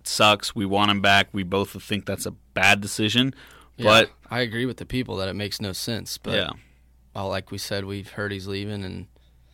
It 0.00 0.08
sucks. 0.08 0.54
We 0.54 0.66
want 0.66 0.90
him 0.90 1.00
back. 1.00 1.28
We 1.32 1.44
both 1.44 1.80
think 1.82 2.04
that's 2.04 2.26
a 2.26 2.32
bad 2.54 2.80
decision. 2.80 3.34
But, 3.78 4.10
I 4.28 4.40
agree 4.40 4.66
with 4.66 4.78
the 4.78 4.86
people 4.86 5.16
that 5.18 5.28
it 5.28 5.34
makes 5.34 5.60
no 5.60 5.72
sense. 5.72 6.18
But 6.18 6.34
yeah. 6.34 6.50
well, 7.14 7.28
like 7.28 7.50
we 7.52 7.58
said, 7.58 7.84
we've 7.84 8.10
heard 8.10 8.32
he's 8.32 8.48
leaving, 8.48 8.84
and 8.84 9.06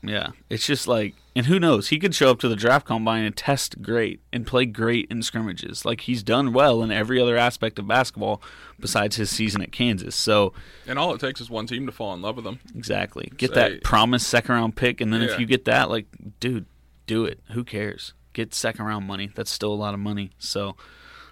Yeah, 0.08 0.28
it's 0.50 0.66
just 0.66 0.86
like, 0.88 1.14
and 1.36 1.46
who 1.46 1.58
knows? 1.58 1.88
He 1.88 1.98
could 1.98 2.14
show 2.14 2.30
up 2.30 2.38
to 2.40 2.48
the 2.48 2.56
draft 2.56 2.86
combine 2.86 3.24
and 3.24 3.36
test 3.36 3.82
great 3.82 4.20
and 4.32 4.46
play 4.46 4.66
great 4.66 5.08
in 5.10 5.22
scrimmages. 5.22 5.84
Like 5.84 6.02
he's 6.02 6.22
done 6.22 6.52
well 6.52 6.82
in 6.82 6.90
every 6.92 7.20
other 7.20 7.36
aspect 7.36 7.78
of 7.78 7.86
basketball 7.88 8.40
besides 8.78 9.16
his 9.16 9.30
season 9.30 9.62
at 9.62 9.72
Kansas. 9.72 10.14
So 10.16 10.52
And 10.86 10.98
all 10.98 11.14
it 11.14 11.20
takes 11.20 11.40
is 11.40 11.50
one 11.50 11.66
team 11.66 11.86
to 11.86 11.92
fall 11.92 12.14
in 12.14 12.22
love 12.22 12.36
with 12.36 12.46
him. 12.46 12.60
exactly, 12.76 13.32
get 13.36 13.50
Say- 13.54 13.54
that 13.54 13.82
promised 13.84 14.28
second 14.28 14.54
round 14.54 14.76
pick, 14.76 15.00
and 15.00 15.12
then 15.12 15.22
Yeah. 15.22 15.32
if 15.32 15.40
you 15.40 15.46
get 15.46 15.64
that, 15.64 15.90
like, 15.90 16.06
dude, 16.40 16.66
do 17.06 17.24
it. 17.24 17.40
Who 17.50 17.64
cares? 17.64 18.12
Get 18.32 18.54
second 18.54 18.84
round 18.84 19.06
money. 19.06 19.30
That's 19.34 19.50
still 19.50 19.72
a 19.72 19.74
lot 19.74 19.94
of 19.94 20.00
money. 20.00 20.30
So 20.38 20.76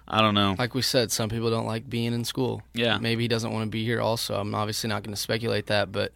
I 0.07 0.21
don't 0.21 0.33
know. 0.35 0.55
like 0.59 0.73
we 0.75 0.81
said, 0.81 1.11
some 1.13 1.29
people 1.29 1.49
don't 1.49 1.65
like 1.65 1.89
being 1.89 2.13
in 2.13 2.25
school. 2.25 2.61
Yeah. 2.73 2.97
maybe 2.97 3.23
he 3.23 3.27
doesn't 3.29 3.51
want 3.51 3.65
to 3.65 3.69
be 3.69 3.85
here. 3.85 4.01
Also, 4.01 4.35
I'm 4.37 4.53
obviously 4.53 4.89
not 4.89 5.01
going 5.03 5.13
to 5.15 5.19
speculate 5.21 5.67
that, 5.67 5.91
but 5.93 6.11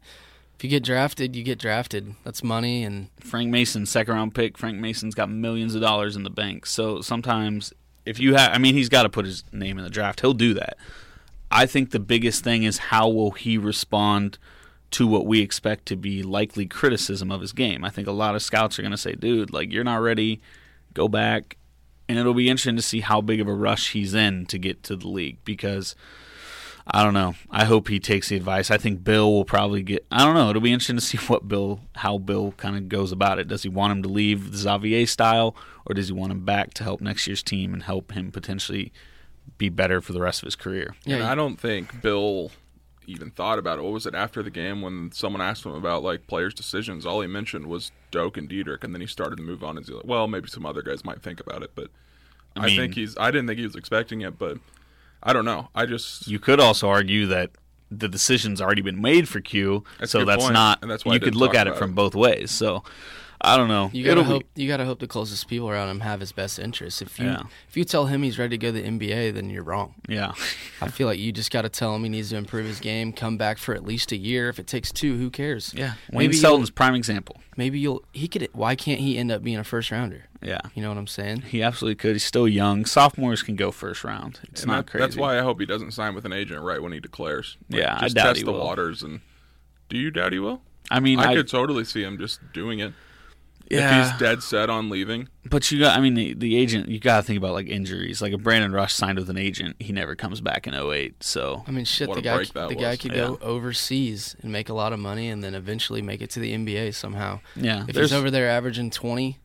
if 0.58 0.64
you 0.64 0.72
get 0.72 0.84
drafted, 0.84 1.36
you 1.36 1.44
get 1.44 1.60
drafted. 1.60 2.16
That's 2.24 2.44
money, 2.44 2.84
and 2.84 3.10
Frank 3.20 3.52
Mason, 3.52 3.86
second 3.86 4.16
round 4.16 4.34
pick. 4.34 4.58
Frank 4.58 4.80
Mason's 4.80 5.14
got 5.14 5.30
millions 5.30 5.76
of 5.76 5.82
dollars 5.82 6.16
in 6.16 6.24
the 6.24 6.32
bank. 6.32 6.66
So 6.66 7.00
sometimes, 7.02 7.74
if 8.08 8.20
you 8.20 8.34
have, 8.34 8.56
I 8.56 8.58
mean, 8.58 8.74
he's 8.74 8.90
got 8.90 9.04
to 9.04 9.10
put 9.10 9.26
his 9.26 9.44
name 9.52 9.78
in 9.78 9.84
the 9.84 9.90
draft. 9.92 10.22
He'll 10.22 10.34
do 10.34 10.56
that. 10.56 10.76
I 11.52 11.68
think 11.68 11.92
the 11.92 12.00
biggest 12.00 12.44
thing 12.44 12.64
is 12.64 12.80
how 12.80 13.08
will 13.08 13.32
he 13.32 13.60
respond 13.60 14.40
to 14.90 15.06
what 15.06 15.28
we 15.28 15.42
expect 15.42 15.86
to 15.88 15.96
be 15.96 16.24
likely 16.24 16.66
criticism 16.66 17.32
of 17.32 17.42
his 17.42 17.54
game. 17.54 17.84
I 17.84 17.92
think 17.92 18.08
a 18.08 18.12
lot 18.12 18.34
of 18.34 18.42
scouts 18.42 18.80
are 18.80 18.82
going 18.82 18.92
to 18.92 18.98
say, 18.98 19.14
dude, 19.14 19.54
like, 19.54 19.72
you're 19.72 19.84
not 19.84 20.02
ready. 20.02 20.42
Go 20.96 21.08
back. 21.08 21.58
And 22.10 22.18
it'll 22.18 22.34
be 22.34 22.50
interesting 22.50 22.78
to 22.78 22.82
see 22.82 23.02
how 23.02 23.22
big 23.22 23.42
of 23.42 23.48
a 23.48 23.54
rush 23.54 23.92
he's 23.92 24.16
in 24.16 24.48
to 24.48 24.58
get 24.58 24.82
to 24.84 24.96
the 24.96 25.08
league 25.08 25.38
because. 25.46 25.96
I 26.90 27.04
don't 27.04 27.14
know. 27.14 27.36
I 27.52 27.66
hope 27.66 27.90
he 27.90 28.00
takes 28.00 28.30
the 28.30 28.38
advice. 28.38 28.72
I 28.72 28.78
think 28.78 29.04
Bill 29.04 29.32
will 29.32 29.46
probably 29.46 29.84
get. 29.84 30.06
I 30.10 30.24
don't 30.24 30.36
know. 30.36 30.50
It'll 30.50 30.62
be 30.62 30.72
interesting 30.72 30.96
to 30.96 31.02
see 31.02 31.18
what 31.18 31.48
Bill, 31.48 31.82
how 31.96 32.18
Bill 32.18 32.54
kind 32.54 32.78
of 32.78 32.88
goes 32.88 33.12
about 33.12 33.40
it. 33.40 33.48
Does 33.48 33.64
he 33.64 33.70
want 33.70 33.92
him 33.92 34.04
to 34.04 34.10
leave 34.10 34.52
the 34.52 34.58
Xavier 34.58 35.06
style, 35.06 35.56
or 35.86 35.94
does 35.94 36.08
he 36.08 36.14
want 36.14 36.32
him 36.32 36.46
back 36.46 36.74
to 36.76 36.84
help 36.84 37.02
next 37.02 37.28
year's 37.28 37.44
team 37.44 37.74
and 37.74 37.84
help 37.84 38.14
him 38.14 38.32
potentially 38.32 38.94
be 39.58 39.70
better 39.70 40.02
for 40.02 40.14
the 40.14 40.22
rest 40.22 40.42
of 40.42 40.48
his 40.48 40.56
career? 40.56 40.96
yeah, 41.06 41.18
and 41.18 41.26
I 41.26 41.36
don't 41.36 41.58
think 41.58 42.02
Bill 42.02 42.52
even 43.06 43.32
thought 43.32 43.60
about 43.60 43.80
it. 43.80 43.84
What 43.84 43.94
was 43.94 44.06
it 44.06 44.16
after 44.16 44.44
the 44.44 44.50
game 44.50 44.82
when 44.82 45.12
someone 45.12 45.42
asked 45.42 45.66
him 45.66 45.74
about 45.74 46.04
like 46.04 46.28
players' 46.28 46.54
decisions? 46.54 47.06
All 47.06 47.22
he 47.22 47.28
mentioned 47.28 47.68
was 47.68 47.92
Doak 48.12 48.38
and 48.38 48.50
Dedric, 48.50 48.84
and 48.84 48.94
then 48.94 49.02
he 49.02 49.08
started 49.08 49.38
to 49.38 49.44
move 49.44 49.64
on. 49.64 49.78
And 49.78 49.86
he's 49.86 49.94
like, 49.94 50.06
well, 50.06 50.28
maybe 50.28 50.48
some 50.48 50.66
other 50.66 50.82
guys 50.82 51.04
might 51.04 51.22
think 51.22 51.40
about 51.40 51.64
it, 51.64 51.72
but 51.76 51.90
I, 52.56 52.68
mean- 52.68 52.78
think 52.78 52.96
he's. 52.96 53.18
I 53.18 53.32
didn't 53.32 53.48
think 53.48 53.60
he 53.60 53.66
was 53.66 53.76
expecting 53.76 54.22
it, 54.22 54.38
but 54.40 54.58
I 55.24 55.34
don't 55.34 55.46
know. 55.46 55.70
I 55.76 55.86
just 55.86 56.28
You 56.28 56.40
could 56.40 56.60
also 56.60 56.88
argue 56.90 57.26
that 57.28 57.52
the 57.90 58.08
decision's 58.10 58.62
already 58.62 58.82
been 58.82 59.02
made 59.02 59.28
for 59.30 59.40
Q, 59.40 59.84
That's 60.00 60.12
so 60.12 60.26
that's 60.26 60.44
point, 60.44 60.54
not. 60.54 60.80
and 60.82 60.92
that's 60.92 61.06
why 61.06 61.14
I 61.14 61.16
you 61.16 61.22
could 61.22 61.36
look 61.36 61.56
at 61.56 61.68
it 61.68 61.78
from 61.78 61.92
it. 61.92 61.96
both 61.96 62.16
ways. 62.16 62.52
So 62.52 62.84
I 63.40 63.56
don't 63.56 63.68
know. 63.68 63.92
You 63.94 64.04
gotta 64.04 64.22
It'll 64.22 64.34
hope. 64.34 64.44
Be, 64.56 64.64
You 64.64 64.68
gotta 64.68 64.84
hope 64.84 65.00
the 65.00 65.06
closest 65.08 65.48
people 65.48 65.70
around 65.70 65.90
him 65.90 66.00
have 66.00 66.20
his 66.20 66.32
best 66.32 66.58
interests. 66.58 67.02
If 67.04 67.20
you 67.20 67.28
Yeah. 67.28 67.44
if 67.70 67.78
you 67.78 67.84
tell 67.86 68.08
him 68.08 68.24
he's 68.24 68.40
ready 68.40 68.58
to 68.58 68.62
go 68.62 68.70
to 68.74 68.82
the 68.82 68.84
NBA, 68.88 69.30
then 69.34 69.50
you're 69.52 69.64
wrong. 69.64 69.94
yeah, 70.10 70.32
I 70.82 70.90
feel 70.90 71.06
like 71.08 71.20
you 71.20 71.32
just 71.32 71.52
got 71.52 71.62
to 71.62 71.70
tell 71.70 71.96
him 71.96 72.04
he 72.04 72.10
needs 72.10 72.30
to 72.32 72.36
improve 72.38 72.66
his 72.66 72.80
game, 72.80 73.14
come 73.14 73.38
back 73.38 73.58
for 73.60 73.76
at 73.76 73.84
least 73.86 74.12
a 74.12 74.18
year. 74.18 74.50
If 74.50 74.58
it 74.60 74.66
takes 74.68 74.92
two, 74.92 75.18
who 75.20 75.30
cares? 75.30 75.72
yeah. 75.78 75.94
Wayne 76.12 76.30
maybe 76.30 76.34
Selden's 76.36 76.70
you'll, 76.70 76.74
prime 76.76 76.96
example. 76.96 77.38
maybe 77.56 77.80
you'll. 77.80 78.04
He 78.12 78.28
could. 78.28 78.50
Why 78.54 78.76
can't 78.76 79.00
he 79.02 79.18
end 79.20 79.32
up 79.32 79.44
being 79.44 79.58
a 79.58 79.64
first 79.64 79.92
rounder? 79.92 80.24
Yeah, 80.42 80.60
You 80.76 80.82
know 80.84 80.90
what 80.90 80.98
I'm 80.98 81.08
saying? 81.08 81.42
he 81.42 81.64
absolutely 81.64 81.96
could. 81.96 82.14
He's 82.14 82.24
still 82.24 82.48
young. 82.48 82.86
Sophomores 82.86 83.42
can 83.42 83.56
go 83.56 83.72
first 83.72 84.04
round. 84.04 84.40
It's 84.44 84.62
and 84.62 84.72
not 84.72 84.86
that- 84.86 84.92
crazy. 84.92 85.02
That's 85.02 85.18
why 85.18 85.38
I 85.40 85.42
hope 85.42 85.60
he 85.60 85.66
doesn't 85.66 85.92
sign 85.92 86.14
with 86.16 86.26
an 86.26 86.34
agent 86.34 86.62
right 86.62 86.82
when 86.82 86.92
he 86.92 87.00
declares. 87.00 87.58
Like, 87.70 87.82
Yeah, 87.82 87.96
I 87.98 88.02
just 88.04 88.16
doubt 88.16 88.24
test 88.26 88.38
he 88.40 88.44
the 88.44 88.52
will. 88.52 88.60
waters. 88.64 89.02
And 89.02 89.22
do 89.90 89.98
you 89.98 90.12
doubt 90.12 90.34
he 90.34 90.40
will? 90.40 90.62
I 90.92 91.00
mean, 91.00 91.20
I, 91.20 91.32
I, 91.32 91.36
could 91.36 91.48
totally 91.48 91.84
see 91.84 92.04
him 92.04 92.18
just 92.18 92.40
doing 92.54 92.80
it. 92.80 92.94
yeah. 93.70 94.06
If 94.06 94.12
he's 94.12 94.20
dead 94.20 94.42
set 94.44 94.70
on 94.70 94.90
leaving, 94.90 95.28
But 95.44 95.70
you 95.72 95.80
got, 95.80 95.98
I 95.98 96.02
mean, 96.02 96.14
the, 96.14 96.34
the 96.34 96.56
agent, 96.56 96.88
you 96.88 97.00
got 97.00 97.18
to 97.18 97.24
think 97.24 97.38
about 97.38 97.54
like 97.54 97.68
injuries. 97.68 98.22
Like 98.22 98.32
if 98.32 98.42
Brandon 98.42 98.72
Rush 98.72 98.94
signed 98.94 99.18
with 99.20 99.30
an 99.30 99.38
agent, 99.38 99.76
he 99.80 99.92
never 99.92 100.16
comes 100.16 100.40
back 100.40 100.66
in 100.68 100.74
08. 100.74 101.22
So, 101.24 101.64
I 101.68 101.72
mean, 101.72 101.84
shit. 101.84 102.08
What 102.08 102.16
The 102.16 102.22
guy. 102.22 102.36
break 102.38 102.54
that 102.54 102.70
The 102.70 102.76
guy 102.76 102.96
could 102.96 103.12
Yeah. 103.12 103.28
go 103.28 103.40
overseas 103.42 104.36
and 104.42 104.52
make 104.52 104.70
a 104.70 104.74
lot 104.74 104.94
of 104.94 105.00
money, 105.00 105.28
and 105.30 105.44
then 105.44 105.56
eventually 105.56 106.02
make 106.02 106.22
it 106.22 106.30
to 106.32 106.40
the 106.40 106.54
NBA 106.54 106.94
somehow. 106.94 107.40
yeah, 107.56 107.86
If 107.88 107.96
there's 107.96 108.12
he's 108.12 108.18
over 108.20 108.30
there 108.32 108.50
averaging 108.50 108.92
20 108.92 109.40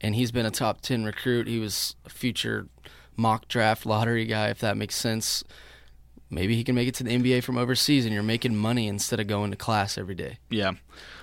and 0.00 0.14
he's 0.14 0.32
been 0.32 0.46
a 0.46 0.50
top 0.50 0.80
10 0.80 1.04
recruit, 1.04 1.46
he 1.46 1.58
was 1.58 1.96
a 2.04 2.10
future 2.10 2.68
mock 3.16 3.48
draft 3.48 3.86
lottery 3.86 4.24
guy, 4.24 4.48
if 4.48 4.58
that 4.60 4.76
makes 4.76 4.94
sense. 4.94 5.42
Maybe 6.28 6.56
he 6.56 6.64
can 6.64 6.74
make 6.74 6.88
it 6.88 6.94
to 6.96 7.04
the 7.04 7.16
NBA 7.16 7.44
from 7.44 7.56
overseas 7.56 8.04
and 8.04 8.12
you're 8.12 8.22
making 8.22 8.56
money 8.56 8.88
instead 8.88 9.20
of 9.20 9.28
going 9.28 9.52
to 9.52 9.56
class 9.56 9.96
every 9.96 10.16
day. 10.16 10.38
Yeah. 10.50 10.72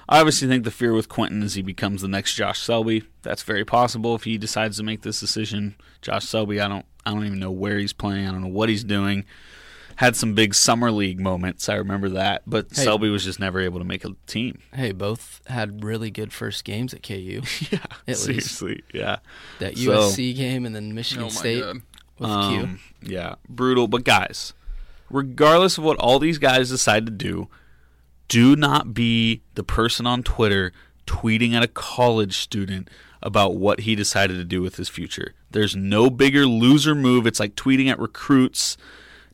I 0.07 0.19
obviously 0.19 0.47
think 0.47 0.63
the 0.63 0.71
fear 0.71 0.93
with 0.93 1.09
Quentin 1.09 1.43
is 1.43 1.55
he 1.55 1.61
becomes 1.61 2.01
the 2.01 2.07
next 2.07 2.35
Josh 2.35 2.59
Selby. 2.59 3.03
That's 3.21 3.43
very 3.43 3.65
possible 3.65 4.15
if 4.15 4.23
he 4.23 4.37
decides 4.37 4.77
to 4.77 4.83
make 4.83 5.01
this 5.01 5.19
decision. 5.19 5.75
Josh 6.01 6.25
Selby, 6.25 6.61
I 6.61 6.67
don't 6.67 6.85
I 7.05 7.11
don't 7.11 7.25
even 7.25 7.39
know 7.39 7.51
where 7.51 7.77
he's 7.77 7.93
playing. 7.93 8.27
I 8.27 8.31
don't 8.31 8.41
know 8.41 8.47
what 8.47 8.69
he's 8.69 8.83
doing. 8.83 9.25
Had 9.97 10.15
some 10.15 10.33
big 10.33 10.53
summer 10.55 10.91
league 10.91 11.19
moments. 11.19 11.69
I 11.69 11.75
remember 11.75 12.09
that, 12.09 12.41
but 12.47 12.67
Hey. 12.73 12.83
Selby 12.83 13.09
was 13.09 13.23
just 13.23 13.39
never 13.39 13.59
able 13.59 13.79
to 13.79 13.85
make 13.85 14.03
a 14.05 14.15
team. 14.27 14.59
Hey, 14.73 14.91
both 14.91 15.41
had 15.47 15.83
really 15.83 16.09
good 16.11 16.33
first 16.33 16.63
games 16.63 16.93
at 16.93 17.03
KU. 17.03 17.41
Yeah, 17.71 17.79
At 18.07 18.07
least. 18.07 18.23
seriously, 18.25 18.83
yeah. 18.93 19.17
That 19.59 19.77
So- 19.77 19.91
USC 20.09 20.35
game 20.35 20.65
and 20.65 20.75
then 20.75 20.93
Michigan 20.93 21.25
oh 21.25 21.29
State 21.29 21.61
god, 21.61 21.81
with 22.19 22.29
Q. 22.29 22.29
Um, 22.29 22.79
yeah, 23.01 23.35
brutal. 23.47 23.87
But 23.87 24.03
guys, 24.03 24.53
regardless 25.09 25.77
of 25.77 25.83
what 25.83 25.97
all 25.97 26.19
these 26.19 26.37
guys 26.37 26.69
decide 26.69 27.05
to 27.05 27.11
do, 27.11 27.47
do 28.27 28.55
not 28.55 28.93
be 28.93 29.41
the 29.55 29.63
person 29.63 30.07
on 30.07 30.23
Twitter 30.23 30.71
tweeting 31.05 31.53
at 31.53 31.63
a 31.63 31.67
college 31.67 32.37
student 32.37 32.89
about 33.21 33.55
what 33.55 33.81
he 33.81 33.95
decided 33.95 34.35
to 34.37 34.43
do 34.43 34.61
with 34.61 34.75
his 34.77 34.89
future. 34.89 35.33
There's 35.51 35.75
no 35.75 36.09
bigger 36.09 36.45
loser 36.45 36.95
move. 36.95 37.27
It's 37.27 37.39
like 37.39 37.55
tweeting 37.55 37.89
at 37.89 37.99
recruits. 37.99 38.75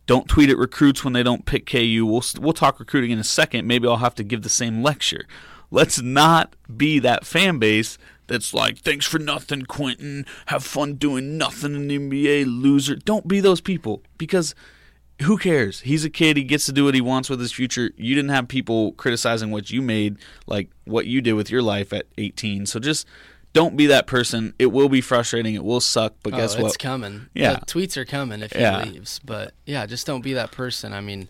Don't 0.09 0.27
tweet 0.27 0.49
at 0.49 0.57
recruits 0.57 1.03
when 1.03 1.13
they 1.13 1.21
don't 1.21 1.45
pick 1.45 1.67
KU. 1.67 2.03
We'll 2.03 2.23
we'll 2.39 2.53
talk 2.53 2.79
recruiting 2.79 3.11
in 3.11 3.19
a 3.19 3.23
second. 3.23 3.67
Maybe 3.67 3.87
I'll 3.87 3.97
have 3.97 4.15
to 4.15 4.23
give 4.23 4.41
the 4.41 4.49
same 4.49 4.81
lecture. 4.81 5.27
Let's 5.69 6.01
not 6.01 6.55
be 6.75 6.97
that 6.97 7.27
fan 7.27 7.59
base 7.59 7.99
that's 8.25 8.51
like, 8.51 8.79
"Thanks 8.79 9.05
for 9.05 9.19
nothing, 9.19 9.67
Quentin. 9.67 10.25
Have 10.47 10.63
fun 10.63 10.95
doing 10.95 11.37
nothing 11.37 11.75
in 11.75 11.87
the 11.87 11.99
NBA, 11.99 12.45
loser." 12.45 12.95
Don't 12.95 13.27
be 13.27 13.39
those 13.39 13.61
people 13.61 14.01
because 14.17 14.55
who 15.21 15.37
cares? 15.37 15.81
He's 15.81 16.03
a 16.03 16.09
kid. 16.09 16.37
He 16.37 16.43
gets 16.43 16.65
to 16.65 16.71
do 16.71 16.85
what 16.85 16.95
he 16.95 17.01
wants 17.01 17.29
with 17.29 17.39
his 17.39 17.51
future. 17.51 17.91
You 17.95 18.15
didn't 18.15 18.31
have 18.31 18.47
people 18.47 18.93
criticizing 18.93 19.51
what 19.51 19.69
you 19.69 19.79
made, 19.79 20.17
like 20.47 20.71
what 20.85 21.05
you 21.05 21.21
did 21.21 21.33
with 21.33 21.51
your 21.51 21.61
life 21.61 21.93
at 21.93 22.07
18. 22.17 22.65
So 22.65 22.79
just 22.79 23.05
don't 23.53 23.75
be 23.75 23.87
that 23.87 24.07
person. 24.07 24.53
It 24.59 24.67
will 24.67 24.89
be 24.89 25.01
frustrating. 25.01 25.55
It 25.55 25.63
will 25.63 25.81
suck. 25.81 26.13
But 26.23 26.33
oh, 26.33 26.37
guess 26.37 26.55
oh, 26.55 26.61
what? 26.61 26.67
It's 26.69 26.77
coming. 26.77 27.27
Yeah. 27.33 27.53
The 27.59 27.65
tweets 27.65 27.97
are 27.97 28.05
coming 28.05 28.41
if 28.41 28.53
he 28.53 28.59
Yeah. 28.59 28.83
leaves. 28.83 29.19
But 29.23 29.53
yeah, 29.65 29.85
just 29.85 30.05
don't 30.05 30.21
be 30.21 30.33
that 30.33 30.51
person. 30.51 30.93
I 30.93 31.01
mean, 31.01 31.29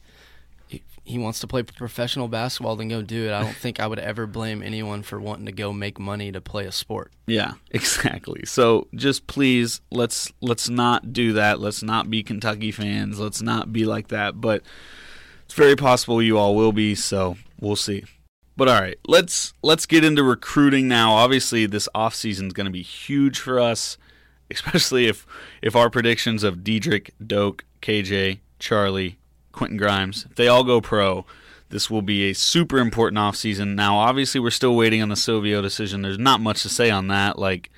he, 0.67 0.83
he 1.05 1.17
wants 1.17 1.39
to 1.39 1.47
play 1.47 1.63
professional 1.63 2.27
basketball, 2.27 2.75
then 2.75 2.89
go 2.89 3.01
do 3.01 3.27
it. 3.27 3.33
I 3.33 3.41
don't 3.41 3.55
think 3.55 3.79
I 3.79 3.87
would 3.87 3.99
ever 3.99 4.27
blame 4.27 4.61
anyone 4.61 5.01
for 5.01 5.19
wanting 5.19 5.45
to 5.45 5.51
go 5.51 5.71
make 5.71 5.97
money 5.97 6.31
to 6.31 6.41
play 6.41 6.65
a 6.65 6.71
sport. 6.71 7.11
Yeah, 7.25 7.53
exactly. 7.71 8.45
So 8.45 8.87
just 8.93 9.27
please 9.27 9.79
let's 9.89 10.31
let's 10.41 10.67
not 10.67 11.13
do 11.13 11.33
that. 11.33 11.59
Let's 11.59 11.81
not 11.81 12.09
be 12.09 12.21
Kentucky 12.21 12.71
fans. 12.71 13.19
Let's 13.19 13.41
not 13.41 13.71
be 13.71 13.85
like 13.85 14.09
that. 14.09 14.41
But 14.41 14.63
it's 15.45 15.53
very 15.53 15.75
possible 15.75 16.21
you 16.21 16.37
all 16.37 16.53
will 16.53 16.73
be, 16.73 16.95
so 16.95 17.37
we'll 17.59 17.75
see. 17.77 18.03
But 18.59 18.67
all 18.67 18.81
right, 18.81 18.99
let's 19.07 19.53
let's 19.63 19.85
get 19.85 20.03
into 20.03 20.21
recruiting 20.21 20.89
now. 20.89 21.13
Obviously, 21.13 21.65
this 21.65 21.87
offseason 21.95 22.47
is 22.47 22.53
going 22.53 22.65
to 22.65 22.71
be 22.71 22.81
huge 22.81 23.39
for 23.39 23.57
us, 23.57 23.97
especially 24.51 25.07
if 25.07 25.25
if 25.61 25.77
our 25.77 25.89
predictions 25.89 26.43
of 26.43 26.57
Dedric, 26.57 27.11
Doak, 27.25 27.63
KJ, 27.81 28.39
Charlie, 28.59 29.17
Quentin 29.53 29.77
Grimes, 29.77 30.25
if 30.29 30.35
they 30.35 30.49
all 30.49 30.65
go 30.65 30.81
pro, 30.81 31.25
this 31.69 31.89
will 31.89 32.01
be 32.01 32.29
a 32.29 32.33
super 32.33 32.79
important 32.79 33.17
offseason. 33.17 33.75
Now, 33.75 33.97
obviously, 33.97 34.41
we're 34.41 34.49
still 34.49 34.75
waiting 34.75 35.01
on 35.01 35.07
the 35.07 35.15
Silvio 35.15 35.61
decision. 35.61 36.01
There's 36.01 36.19
not 36.19 36.41
much 36.41 36.61
to 36.63 36.69
say 36.69 36.89
on 36.89 37.07
that. 37.07 37.39
Like, 37.39 37.71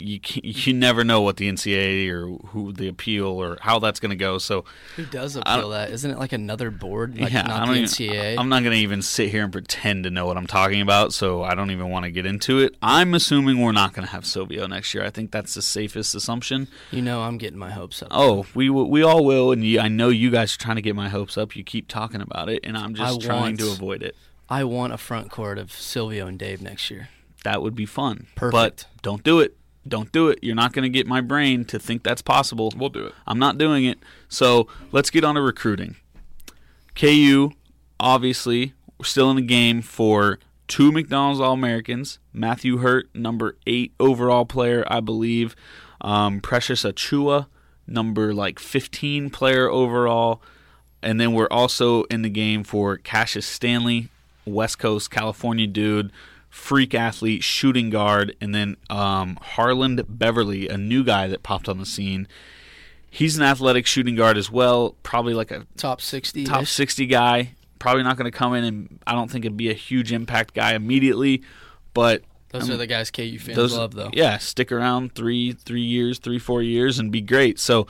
you 0.00 0.18
can, 0.18 0.40
you 0.44 0.72
never 0.74 1.04
know 1.04 1.20
what 1.20 1.36
the 1.36 1.48
NCAA 1.50 2.08
or 2.10 2.26
who 2.48 2.72
the 2.72 2.88
appeal 2.88 3.26
or 3.26 3.58
how 3.60 3.78
that's 3.78 4.00
going 4.00 4.10
to 4.10 4.16
go. 4.16 4.38
So, 4.38 4.64
Who 4.96 5.04
does 5.06 5.36
appeal 5.36 5.68
that? 5.70 5.90
Isn't 5.90 6.10
it 6.10 6.18
like 6.18 6.32
another 6.32 6.70
board? 6.70 7.18
Like 7.18 7.32
yeah, 7.32 7.42
not 7.42 7.66
the 7.68 7.72
even, 7.74 7.84
NCAA? 7.84 8.36
I'm 8.38 8.48
not 8.48 8.62
going 8.64 8.72
to 8.76 8.82
even 8.82 9.02
sit 9.02 9.30
here 9.30 9.44
and 9.44 9.52
pretend 9.52 10.04
to 10.04 10.10
know 10.10 10.26
what 10.26 10.36
I'm 10.36 10.46
talking 10.46 10.80
about. 10.80 11.12
So, 11.12 11.42
I 11.44 11.54
don't 11.54 11.70
even 11.70 11.90
want 11.90 12.04
to 12.06 12.10
get 12.10 12.26
into 12.26 12.58
it. 12.58 12.74
I'm 12.82 13.14
assuming 13.14 13.60
we're 13.60 13.72
not 13.72 13.92
going 13.92 14.06
to 14.06 14.12
have 14.12 14.26
Silvio 14.26 14.66
next 14.66 14.94
year. 14.94 15.04
I 15.04 15.10
think 15.10 15.30
that's 15.30 15.54
the 15.54 15.62
safest 15.62 16.14
assumption. 16.14 16.68
you 16.90 17.00
know, 17.02 17.22
I'm 17.22 17.38
getting 17.38 17.58
my 17.58 17.70
hopes 17.70 18.02
up. 18.02 18.08
Oh, 18.10 18.46
we 18.54 18.68
we 18.70 19.02
all 19.02 19.24
will, 19.24 19.52
and 19.52 19.64
you, 19.64 19.78
I 19.80 19.88
know 19.88 20.08
you 20.08 20.30
guys 20.30 20.54
are 20.54 20.58
trying 20.58 20.76
to 20.76 20.82
get 20.82 20.96
my 20.96 21.08
hopes 21.08 21.38
up. 21.38 21.54
You 21.54 21.62
keep 21.62 21.86
talking 21.88 22.20
about 22.20 22.48
it, 22.48 22.60
and 22.64 22.76
I'm 22.76 22.94
just 22.94 23.22
I 23.22 23.26
trying 23.26 23.40
want- 23.42 23.58
to 23.60 23.70
avoid 23.70 24.02
it. 24.02 24.16
I 24.48 24.64
want 24.64 24.92
a 24.92 24.98
front 24.98 25.30
court 25.30 25.56
of 25.56 25.72
Silvio 25.72 26.26
and 26.26 26.38
Dave 26.38 26.60
next 26.60 26.90
year. 26.90 27.08
That 27.44 27.62
would 27.62 27.74
be 27.74 27.86
fun. 27.86 28.26
Perfect. 28.34 28.52
But 28.52 28.86
don't 29.02 29.22
do 29.22 29.40
it. 29.40 29.56
Don't 29.86 30.10
do 30.12 30.28
it. 30.28 30.38
You're 30.42 30.54
not 30.54 30.72
going 30.72 30.84
to 30.84 30.88
get 30.88 31.06
my 31.06 31.20
brain 31.20 31.64
to 31.66 31.78
think 31.78 32.02
that's 32.02 32.22
possible. 32.22 32.72
we'll 32.76 32.88
do 32.88 33.06
it. 33.06 33.14
I'm 33.26 33.38
not 33.38 33.58
doing 33.58 33.84
it. 33.84 33.98
So 34.28 34.66
let's 34.92 35.10
get 35.10 35.24
on 35.24 35.34
to 35.34 35.42
recruiting. 35.42 35.96
KU, 36.94 37.50
obviously, 38.00 38.72
we're 38.98 39.04
still 39.04 39.30
in 39.30 39.36
the 39.36 39.42
game 39.42 39.82
for 39.82 40.38
two 40.68 40.90
McDonald's 40.92 41.40
All 41.40 41.52
Americans. 41.52 42.18
Matthew 42.32 42.78
Hurt, 42.78 43.14
number 43.14 43.56
eight 43.66 43.92
overall 44.00 44.44
player, 44.44 44.84
I 44.88 45.00
believe. 45.00 45.54
Um, 46.00 46.40
Precious 46.40 46.84
Achiuwa, 46.84 47.46
number 47.86 48.32
like 48.32 48.58
15 48.58 49.30
player 49.30 49.68
overall. 49.68 50.42
And 51.02 51.20
then 51.20 51.34
we're 51.34 51.48
also 51.50 52.04
in 52.04 52.22
the 52.22 52.30
game 52.30 52.64
for 52.64 52.96
Cassius 52.96 53.46
Stanley, 53.46 54.08
West 54.46 54.78
Coast 54.78 55.10
California 55.10 55.66
dude, 55.66 56.10
freak 56.54 56.94
athlete, 56.94 57.42
shooting 57.42 57.90
guard, 57.90 58.34
and 58.40 58.54
then 58.54 58.76
um, 58.88 59.36
Harlond 59.42 60.04
Beverly, 60.08 60.68
a 60.68 60.78
new 60.78 61.02
guy 61.02 61.26
that 61.26 61.42
popped 61.42 61.68
on 61.68 61.78
the 61.78 61.84
scene. 61.84 62.28
He's 63.10 63.36
an 63.36 63.42
athletic 63.42 63.86
shooting 63.86 64.14
guard 64.14 64.38
as 64.38 64.52
well, 64.52 64.94
probably 65.02 65.34
like 65.34 65.50
a 65.50 65.66
Top 65.76 66.00
60. 66.00 66.44
top 66.44 66.66
60 66.66 67.06
guy. 67.06 67.54
Probably 67.80 68.04
not 68.04 68.16
going 68.16 68.30
to 68.30 68.36
come 68.36 68.54
in 68.54 68.64
and 68.64 68.98
I 69.04 69.12
don't 69.12 69.30
think 69.30 69.44
it'd 69.44 69.56
be 69.56 69.68
a 69.68 69.74
huge 69.74 70.12
impact 70.12 70.54
guy 70.54 70.74
immediately, 70.74 71.42
but 71.92 72.22
Those 72.50 72.70
are 72.70 72.76
the 72.76 72.86
guys 72.86 73.10
KU 73.10 73.36
fans 73.38 73.56
those 73.56 73.76
love, 73.76 73.92
though. 73.94 74.10
Yeah, 74.12 74.38
stick 74.38 74.70
around 74.70 75.14
three 75.14 75.52
three 75.52 75.82
years, 75.82 76.18
three 76.20 76.38
four 76.38 76.62
years, 76.62 76.98
and 77.00 77.10
be 77.10 77.20
great. 77.20 77.58
So 77.58 77.88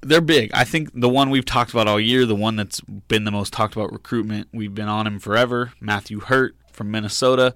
they're 0.00 0.20
big. 0.20 0.52
I 0.54 0.64
think 0.64 0.90
the 0.94 1.08
one 1.08 1.28
we've 1.28 1.44
talked 1.44 1.72
about 1.72 1.86
all 1.88 2.00
year, 2.00 2.24
the 2.24 2.36
one 2.36 2.56
that's 2.56 2.80
been 2.80 3.24
the 3.24 3.30
most 3.30 3.52
talked 3.52 3.74
about 3.76 3.92
recruitment, 3.92 4.48
we've 4.52 4.74
been 4.74 4.88
on 4.88 5.06
him 5.06 5.18
forever. 5.18 5.72
Matthew 5.80 6.20
Hurt 6.20 6.56
from 6.72 6.90
Minnesota, 6.90 7.54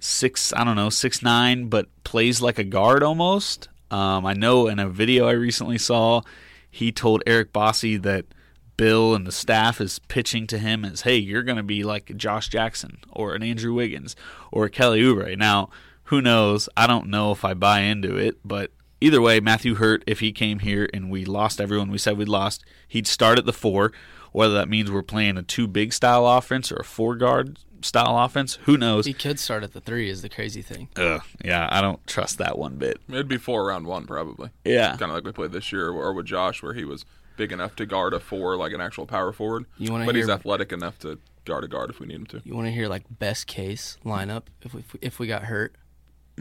six 0.00 0.52
I 0.52 0.64
don't 0.64 0.76
know 0.76 0.90
six 0.90 1.22
nine, 1.22 1.68
but 1.68 1.88
plays 2.04 2.40
like 2.40 2.58
a 2.58 2.64
guard 2.64 3.02
almost. 3.02 3.68
Um, 3.90 4.24
I 4.24 4.32
know 4.32 4.68
in 4.68 4.78
a 4.78 4.88
video 4.88 5.28
I 5.28 5.32
recently 5.32 5.78
saw, 5.78 6.22
he 6.70 6.92
told 6.92 7.22
Eric 7.26 7.52
Bossi 7.52 8.00
that. 8.02 8.26
Bill 8.78 9.14
and 9.14 9.26
the 9.26 9.32
staff 9.32 9.82
is 9.82 9.98
pitching 10.00 10.46
to 10.48 10.58
him 10.58 10.84
as, 10.84 11.02
"Hey, 11.02 11.18
you're 11.18 11.42
going 11.42 11.58
to 11.58 11.62
be 11.62 11.84
like 11.84 12.16
Josh 12.16 12.48
Jackson 12.48 12.98
or 13.10 13.34
an 13.34 13.42
Andrew 13.42 13.74
Wiggins 13.74 14.16
or 14.50 14.64
a 14.64 14.70
Kelly 14.70 15.02
Oubre." 15.02 15.36
Now, 15.36 15.68
who 16.04 16.20
knows? 16.20 16.68
I 16.76 16.86
don't 16.86 17.08
know 17.08 17.32
if 17.32 17.44
I 17.44 17.54
buy 17.54 17.80
into 17.80 18.16
it, 18.16 18.38
but 18.44 18.72
either 19.00 19.20
way, 19.20 19.40
Matthew 19.40 19.76
Hurt, 19.76 20.02
if 20.06 20.20
he 20.20 20.32
came 20.32 20.60
here 20.60 20.88
and 20.92 21.10
we 21.10 21.24
lost 21.24 21.60
everyone 21.60 21.90
we 21.90 21.98
said 21.98 22.16
we'd 22.16 22.28
lost, 22.28 22.64
he'd 22.88 23.06
start 23.06 23.38
at 23.38 23.44
the 23.44 23.52
four. 23.52 23.92
Whether 24.32 24.54
that 24.54 24.68
means 24.68 24.90
we're 24.90 25.02
playing 25.02 25.36
a 25.36 25.42
two 25.42 25.66
big 25.68 25.92
style 25.92 26.26
offense 26.26 26.72
or 26.72 26.76
a 26.76 26.84
four 26.84 27.16
guard 27.16 27.58
style 27.82 28.18
offense, 28.18 28.58
who 28.64 28.76
knows? 28.76 29.06
He 29.06 29.12
could 29.12 29.38
start 29.38 29.62
at 29.62 29.72
the 29.72 29.80
three. 29.80 30.08
Is 30.10 30.22
the 30.22 30.28
crazy 30.28 30.62
thing. 30.62 30.88
Ugh, 30.96 31.20
yeah, 31.44 31.68
I 31.70 31.80
don't 31.80 32.04
trust 32.06 32.38
that 32.38 32.58
one 32.58 32.76
bit. 32.76 33.00
It'd 33.08 33.28
be 33.28 33.38
four 33.38 33.66
round 33.66 33.86
one 33.86 34.06
probably. 34.06 34.50
Yeah. 34.64 34.90
Kind 34.96 35.10
of 35.10 35.16
like 35.16 35.24
we 35.24 35.32
played 35.32 35.52
this 35.52 35.72
year, 35.72 35.90
or 35.90 36.12
with 36.12 36.26
Josh, 36.26 36.62
where 36.62 36.74
he 36.74 36.84
was 36.84 37.04
big 37.36 37.52
enough 37.52 37.74
to 37.76 37.86
guard 37.86 38.14
a 38.14 38.20
four, 38.20 38.56
like 38.56 38.72
an 38.72 38.80
actual 38.80 39.06
power 39.06 39.32
forward. 39.32 39.64
You 39.78 39.92
wanna 39.92 40.06
but 40.06 40.14
he's 40.14 40.28
athletic 40.28 40.72
enough 40.72 40.98
to 41.00 41.18
guard 41.44 41.64
a 41.64 41.68
guard 41.68 41.90
if 41.90 41.98
we 42.00 42.06
need 42.06 42.16
him 42.16 42.26
to. 42.26 42.40
You 42.44 42.54
want 42.54 42.66
to 42.68 42.72
hear 42.72 42.88
like 42.88 43.02
best 43.10 43.46
case 43.46 43.96
lineup 44.04 44.44
if 44.62 44.74
we, 44.74 44.84
if 45.00 45.18
we 45.18 45.26
got 45.26 45.44
hurt? 45.44 45.74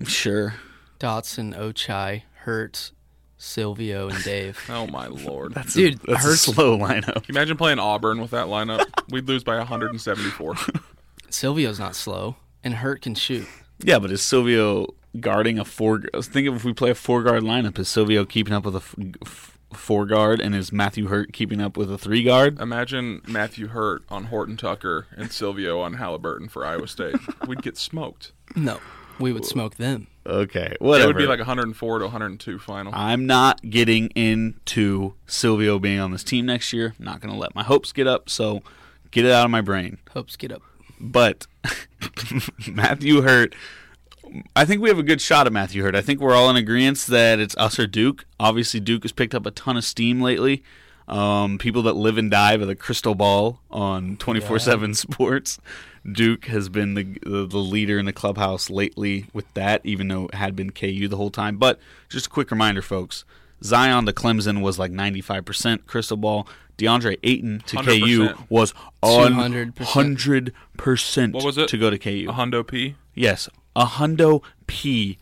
Sure. 0.06 0.56
Dotson, 1.00 1.58
Ochai, 1.58 2.22
Hurts, 2.44 2.92
Silvio, 3.38 4.10
and 4.10 4.24
Dave. 4.24 4.60
Oh 4.70 4.86
my 4.88 5.08
lord! 5.08 5.54
That's 5.56 5.74
Dude, 5.74 5.96
a, 6.04 6.12
that's 6.12 6.24
Hurts- 6.24 6.48
a 6.50 6.54
slow 6.54 6.78
lineup. 6.78 7.28
you 7.28 7.34
imagine 7.36 7.58
playing 7.58 7.80
Auburn 7.80 8.22
with 8.22 8.30
that 8.32 8.46
lineup? 8.48 8.86
We'd 9.10 9.28
lose 9.28 9.44
by 9.44 9.58
174. 9.58 10.56
Silvio's 11.34 11.80
not 11.80 11.96
slow, 11.96 12.36
and 12.64 12.76
Hurt 12.76 13.02
can 13.02 13.16
shoot. 13.16 13.48
Yeah, 13.80 14.00
but 14.00 14.12
is 14.12 14.22
Silvio 14.22 14.88
guarding 15.20 15.58
a 15.60 15.66
four? 15.66 16.02
Think 16.22 16.48
of 16.48 16.56
if 16.56 16.64
we 16.64 16.74
play 16.74 16.92
a 16.92 16.96
four 16.96 17.24
guard 17.24 17.44
lineup. 17.44 17.80
Is 17.80 17.90
Silvio 17.90 18.26
keeping 18.26 18.54
up 18.54 18.66
with 18.66 18.76
a 18.76 18.80
f- 18.80 18.96
f- 19.26 19.58
four 19.74 20.06
guard, 20.06 20.40
and 20.40 20.54
is 20.54 20.72
Matthew 20.72 21.08
Hurt 21.08 21.34
keeping 21.34 21.60
up 21.62 21.78
with 21.78 21.92
a 21.92 21.98
three 21.98 22.24
guard? 22.24 22.60
Imagine 22.60 23.22
Matthew 23.28 23.68
Hurt 23.68 24.04
on 24.10 24.26
Horton 24.26 24.58
Tucker 24.58 25.08
and 25.16 25.32
Silvio 25.32 25.80
on 25.80 25.94
Halliburton 25.96 26.48
for 26.50 26.66
Iowa 26.66 26.88
State. 26.88 27.16
We'd 27.48 27.62
get 27.64 27.78
smoked. 27.78 28.34
No, 28.56 28.80
we 29.20 29.32
would 29.34 29.46
smoke 29.46 29.76
them. 29.78 30.08
Okay, 30.24 30.76
whatever. 30.78 30.78
It 30.78 30.82
whatever. 30.82 31.08
would 31.14 31.18
be 31.18 31.26
like 31.28 31.40
104 31.40 32.00
to 32.00 32.06
102 32.06 32.60
final. 32.60 32.94
I'm 32.96 33.26
not 33.26 33.68
getting 33.68 34.10
into 34.10 35.16
Silvio 35.26 35.80
being 35.80 36.00
on 36.00 36.12
this 36.12 36.24
team 36.24 36.46
next 36.46 36.72
year. 36.74 36.94
I'm 37.00 37.06
not 37.06 37.22
going 37.22 37.34
to 37.34 37.40
let 37.40 37.56
my 37.56 37.64
hopes 37.64 37.92
get 37.92 38.06
up. 38.06 38.30
So 38.30 38.62
get 39.10 39.26
it 39.26 39.32
out 39.32 39.46
of 39.46 39.50
my 39.52 39.62
brain. 39.62 39.98
Hopes 40.14 40.36
get 40.36 40.52
up. 40.52 40.62
But 41.02 41.48
Matthew 42.72 43.22
Hurt, 43.22 43.56
I 44.56 44.66
think 44.66 44.82
we 44.82 44.90
have 44.90 45.00
a 45.00 45.04
good 45.04 45.20
shot 45.20 45.48
at 45.48 45.54
Matthew 45.54 45.84
Hurt. 45.84 45.96
I 45.96 46.02
think 46.02 46.20
we're 46.20 46.36
all 46.36 46.50
in 46.50 46.56
agreement 46.56 47.00
that 47.08 47.40
it's 47.40 47.58
us 47.58 47.80
or 47.80 47.88
Duke. 47.88 48.26
Obviously, 48.40 48.80
Duke 48.80 49.04
has 49.04 49.12
picked 49.12 49.36
up 49.36 49.46
a 49.46 49.52
ton 49.52 49.78
of 49.78 49.84
steam 49.84 50.22
lately. 50.22 50.64
Um, 51.08 51.58
people 51.58 51.82
that 51.84 51.96
live 51.96 52.18
and 52.18 52.32
die 52.32 52.56
by 52.56 52.66
the 52.66 52.76
crystal 52.76 53.16
ball 53.16 53.60
on 53.70 54.16
24 54.18 54.60
7 54.60 54.94
sports. 54.96 55.60
Duke 56.10 56.46
has 56.46 56.70
been 56.70 56.94
the, 56.94 57.04
the 57.24 57.46
the 57.46 57.58
leader 57.58 58.00
in 58.00 58.06
the 58.06 58.14
clubhouse 58.14 58.70
lately 58.70 59.26
with 59.34 59.52
that, 59.54 59.82
even 59.84 60.08
though 60.08 60.26
it 60.28 60.36
had 60.36 60.56
been 60.56 60.72
KU 60.72 61.08
the 61.08 61.18
whole 61.18 61.30
time. 61.30 61.58
But 61.58 61.80
just 62.10 62.28
a 62.28 62.30
quick 62.30 62.50
reminder, 62.50 62.82
folks 62.82 63.26
Zion 63.64 64.06
to 64.06 64.14
Clemson 64.14 64.62
was 64.62 64.80
like 64.80 64.92
95% 64.92 65.86
crystal 65.86 66.18
ball. 66.18 66.48
DeAndre 66.82 67.18
Ayton 67.24 67.62
to 67.68 67.78
100%. 67.78 67.84
KU 68.36 68.44
was 68.50 68.74
200%. 69.04 69.74
100% 69.74 71.34
What 71.34 71.44
was 71.44 71.58
it? 71.58 71.68
to 71.70 71.78
go 71.78 71.90
to 71.90 71.98
KU. 71.98 72.28
A 72.30 72.34
hundo 72.34 72.66
P. 72.66 72.96
Yes, 73.14 73.48
a 73.76 73.86
hundo 73.86 74.42
P 74.68 75.18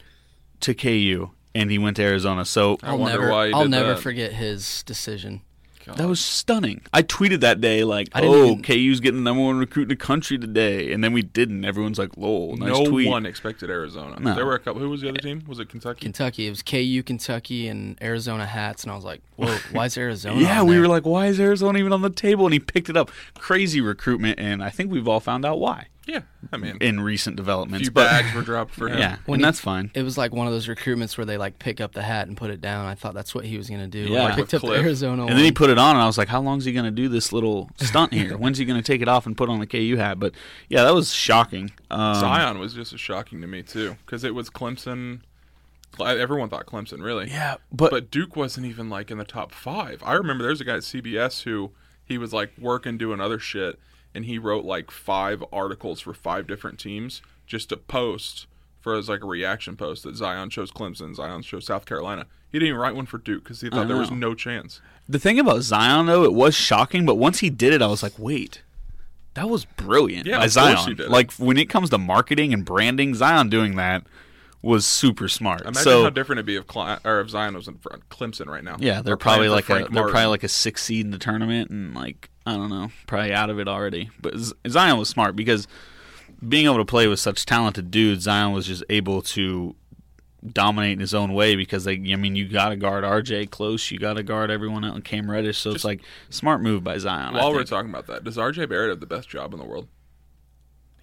to 0.62 0.74
KU, 0.74 1.32
and 1.56 1.72
he 1.72 1.78
went 1.78 1.98
to 1.98 2.04
Arizona. 2.04 2.46
So 2.46 2.78
I 2.84 2.90
I'll 2.92 2.98
wonder 2.98 3.20
never, 3.20 3.32
why 3.32 3.48
he 3.48 3.54
I'll 3.54 3.64
did 3.64 3.72
never 3.72 3.90
that. 3.96 4.00
forget 4.00 4.34
his 4.34 4.84
decision. 4.84 5.42
That 5.86 6.08
was 6.08 6.20
stunning. 6.20 6.82
I 6.94 7.02
tweeted 7.04 7.40
that 7.42 7.62
day 7.62 7.84
like, 7.84 8.10
I 8.14 8.22
didn't 8.22 8.36
"Oh, 8.36 8.46
even- 8.52 8.62
KU's 8.64 9.00
getting 9.00 9.24
the 9.24 9.30
number 9.30 9.44
one 9.44 9.58
recruit 9.58 9.84
in 9.84 9.90
the 9.90 9.96
country 9.96 10.38
today," 10.38 10.92
and 10.92 11.04
then 11.04 11.14
we 11.14 11.22
didn't. 11.22 11.66
Everyone's 11.66 11.98
like, 12.00 12.18
"Lol, 12.18 12.56
nice 12.58 12.70
no 12.70 12.86
tweet." 12.86 13.08
one 13.08 13.26
expected 13.26 13.70
Arizona. 13.70 14.20
No. 14.20 14.36
There 14.36 14.46
were 14.46 14.56
a 14.56 14.60
couple. 14.60 14.82
Who 14.82 14.90
was 14.90 15.02
the 15.02 15.10
other 15.10 15.20
team? 15.20 15.44
Was 15.48 15.60
it 15.60 15.70
Kentucky? 15.70 16.02
Kentucky. 16.02 16.48
It 16.48 16.50
was 16.50 16.62
KU, 16.62 17.02
Kentucky, 17.04 17.68
and 17.68 17.98
Arizona 18.02 18.46
hats, 18.46 18.84
and 18.84 18.92
I 18.92 18.96
was 18.96 19.06
like, 19.06 19.22
"Whoa, 19.36 19.48
why 19.72 19.86
is 19.86 19.98
Arizona?" 19.98 20.40
Yeah, 20.42 20.62
on 20.62 20.68
we 20.68 20.74
there? 20.74 20.82
were 20.82 20.88
like, 20.88 21.06
"Why 21.06 21.28
is 21.28 21.40
Arizona 21.40 21.80
even 21.80 21.94
on 21.94 22.02
the 22.02 22.10
table?" 22.10 22.46
And 22.46 22.54
he 22.54 22.60
picked 22.60 22.90
it 22.90 22.98
up. 22.98 23.12
Crazy 23.36 23.82
recruitment, 23.82 24.40
and 24.40 24.64
I 24.64 24.70
think 24.70 24.92
we've 24.92 25.08
all 25.08 25.20
found 25.20 25.46
out 25.46 25.60
why 25.60 25.88
yeah, 26.10 26.22
I 26.52 26.58
mean, 26.58 26.78
in 26.82 27.00
recent 27.00 27.36
a 27.36 27.38
developments. 27.38 27.88
few 27.88 27.92
but 27.92 28.10
bags 28.10 28.34
were 28.34 28.42
dropped 28.42 28.74
for 28.74 28.88
him. 28.92 28.98
yeah, 28.98 29.18
When 29.26 29.36
and 29.36 29.42
he- 29.42 29.44
that's 29.46 29.60
fine. 29.60 29.92
It 29.94 30.04
was 30.04 30.18
like 30.18 30.34
one 30.34 30.48
of 30.48 30.54
those 30.54 30.68
recruitments 30.68 31.18
where 31.18 31.26
they 31.26 31.38
like 31.38 31.60
pick 31.60 31.80
up 31.80 31.94
the 31.94 32.02
hat 32.02 32.28
and 32.28 32.36
put 32.36 32.50
it 32.50 32.60
down. 32.62 32.86
I 32.86 32.96
thought 32.96 33.14
that's 33.14 33.34
what 33.36 33.46
he 33.46 33.58
was 33.58 33.70
gonna 33.70 33.88
do. 33.88 34.00
Yeah. 34.00 34.20
I 34.22 34.24
Like 34.26 34.36
picked 34.36 34.54
with 34.54 34.64
up 34.64 34.70
the 34.70 34.76
Arizona 34.76 35.26
And 35.26 35.38
then 35.38 35.46
he 35.46 35.52
put 35.52 35.70
it 35.70 35.78
on, 35.78 35.96
and 35.96 36.02
I 36.02 36.06
was 36.08 36.18
like, 36.18 36.28
"How 36.28 36.42
long 36.42 36.58
is 36.58 36.66
he 36.66 36.72
going 36.74 36.86
to 36.86 36.92
do 36.92 37.08
this 37.10 37.32
little 37.32 37.70
stunt 37.78 38.14
here? 38.14 38.38
When's 38.38 38.58
he 38.58 38.66
going 38.66 38.82
to 38.82 38.86
take 38.86 39.02
it 39.02 39.08
off 39.08 39.26
and 39.26 39.38
put 39.38 39.50
on 39.50 39.60
the 39.60 39.68
KU 39.68 39.96
hat?" 39.98 40.20
But 40.20 40.34
yeah, 40.70 40.84
that 40.84 40.94
was 40.94 41.14
shocking. 41.14 41.72
Um, 41.92 42.16
Zion 42.16 42.60
was 42.60 42.74
just 42.74 42.92
as 42.94 43.00
shocking 43.00 43.42
to 43.42 43.48
me 43.48 43.62
too, 43.64 43.96
because 44.06 44.24
it 44.24 44.34
was 44.36 44.50
Clemson. 44.50 45.22
Everyone 46.00 46.50
thought 46.50 46.66
Clemson, 46.66 47.02
really. 47.04 47.30
Yeah, 47.30 47.56
but, 47.72 47.92
But 47.92 48.12
Duke 48.12 48.36
wasn't 48.36 48.66
even 48.68 48.90
like 48.90 49.12
in 49.12 49.18
the 49.18 49.26
top 49.26 49.52
five. 49.52 50.02
I 50.06 50.14
remember 50.14 50.44
there's 50.44 50.62
a 50.62 50.64
guy 50.66 50.76
at 50.76 50.82
CBS 50.84 51.44
who 51.44 51.72
he 52.06 52.18
was 52.18 52.32
like 52.32 52.52
working 52.58 52.98
doing 52.98 53.20
other 53.20 53.40
shit, 53.40 53.78
and 54.14 54.26
he 54.26 54.38
wrote 54.38 54.66
like 54.66 54.92
five 54.92 55.44
articles 55.52 56.02
for 56.02 56.14
five 56.14 56.48
different 56.48 56.80
teams 56.80 57.22
just 57.46 57.70
to 57.70 57.78
post 57.78 58.48
for 58.80 58.96
as 58.96 59.10
like 59.10 59.24
a 59.24 59.28
reaction 59.28 59.76
post 59.76 60.04
that 60.04 60.16
Zion 60.16 60.50
chose 60.50 60.72
Clemson, 60.72 61.16
Zion 61.16 61.42
chose 61.42 61.66
South 61.66 61.86
Carolina. 61.86 62.26
He 62.52 62.58
didn't 62.58 62.70
even 62.70 62.80
write 62.80 62.96
one 62.96 63.06
for 63.06 63.18
Duke 63.18 63.44
because 63.44 63.62
he 63.62 63.70
thought 63.70 63.88
there 63.88 63.98
was 63.98 64.12
oh. 64.12 64.16
no 64.16 64.34
chance. 64.34 64.82
the 65.08 65.20
thing 65.20 65.40
about 65.40 65.62
Zion 65.62 66.08
though, 66.08 66.24
it 66.24 66.34
was 66.34 66.56
shocking. 66.56 67.06
But 67.06 67.16
once 67.16 67.40
he 67.40 67.50
did 67.50 67.74
it, 67.74 67.82
I 67.82 67.88
was 67.88 68.02
like, 68.02 68.18
"Wait, 68.18 68.64
that 69.36 69.50
was 69.50 69.66
brilliant 69.66 70.26
Yeah, 70.26 70.40
by 70.40 70.48
Zion." 70.48 70.98
Like 71.08 71.32
when 71.34 71.58
it 71.58 71.70
comes 71.70 71.92
to 71.92 71.98
marketing 71.98 72.54
and 72.54 72.66
branding, 72.66 73.14
Zion 73.14 73.50
doing 73.50 73.76
that 73.76 74.04
was 74.62 74.86
super 74.86 75.28
smart. 75.30 75.62
Imagine 75.62 75.84
so 75.84 76.04
how 76.04 76.10
different 76.10 76.40
it'd 76.40 76.46
be 76.46 76.58
if 76.58 76.66
Cl- 76.72 77.00
or 77.06 77.22
if 77.22 77.30
Zion 77.30 77.56
was 77.56 77.68
in 77.68 77.78
front 77.78 78.08
Clemson 78.10 78.48
right 78.48 78.64
now. 78.64 78.76
yeah, 78.80 79.02
they're 79.02 79.14
Or 79.14 79.18
probably 79.18 79.50
like 79.50 79.70
a 79.70 79.88
they're 79.92 80.04
probably 80.10 80.26
like 80.26 80.44
a 80.44 80.50
six 80.50 80.84
seed 80.84 81.06
in 81.06 81.12
the 81.12 81.18
tournament, 81.18 81.70
and 81.70 81.94
like 81.96 82.30
I 82.46 82.54
don't 82.54 82.70
know, 82.70 82.90
probably 83.08 83.34
out 83.34 83.50
of 83.50 83.60
it 83.60 83.68
already. 83.68 84.10
But 84.22 84.38
Z- 84.38 84.54
Zion 84.68 84.98
was 84.98 85.08
smart 85.10 85.36
because 85.36 85.68
being 86.48 86.66
able 86.66 86.78
to 86.78 86.86
play 86.86 87.08
with 87.08 87.20
such 87.20 87.46
talented 87.46 87.92
dudes, 87.92 88.24
Zion 88.24 88.52
was 88.54 88.66
just 88.68 88.84
able 88.90 89.22
to 89.22 89.76
dominate 90.54 90.94
in 90.94 91.00
his 91.02 91.14
own 91.14 91.34
way 91.34 91.56
because 91.58 91.84
they 91.84 91.94
I 91.96 92.16
mean 92.16 92.36
you 92.36 92.48
got 92.48 92.70
to 92.70 92.76
guard 92.76 93.04
RJ 93.04 93.50
close, 93.52 93.92
you 93.92 94.00
got 94.00 94.14
to 94.14 94.24
guard 94.24 94.50
everyone 94.52 94.84
out 94.86 94.96
in 94.96 95.02
Cam 95.02 95.30
Reddish, 95.30 95.58
so 95.58 95.72
it's 95.72 95.84
like 95.86 96.02
smart 96.30 96.62
move 96.62 96.84
by 96.84 96.98
Zion. 96.98 97.34
While 97.34 97.54
we're 97.54 97.64
talking 97.64 97.90
about 97.90 98.08
that, 98.08 98.24
does 98.24 98.38
RJ 98.38 98.68
Barrett 98.70 98.90
have 98.90 99.00
the 99.00 99.06
best 99.06 99.30
job 99.30 99.54
in 99.54 99.60
the 99.60 99.66
world? 99.66 99.88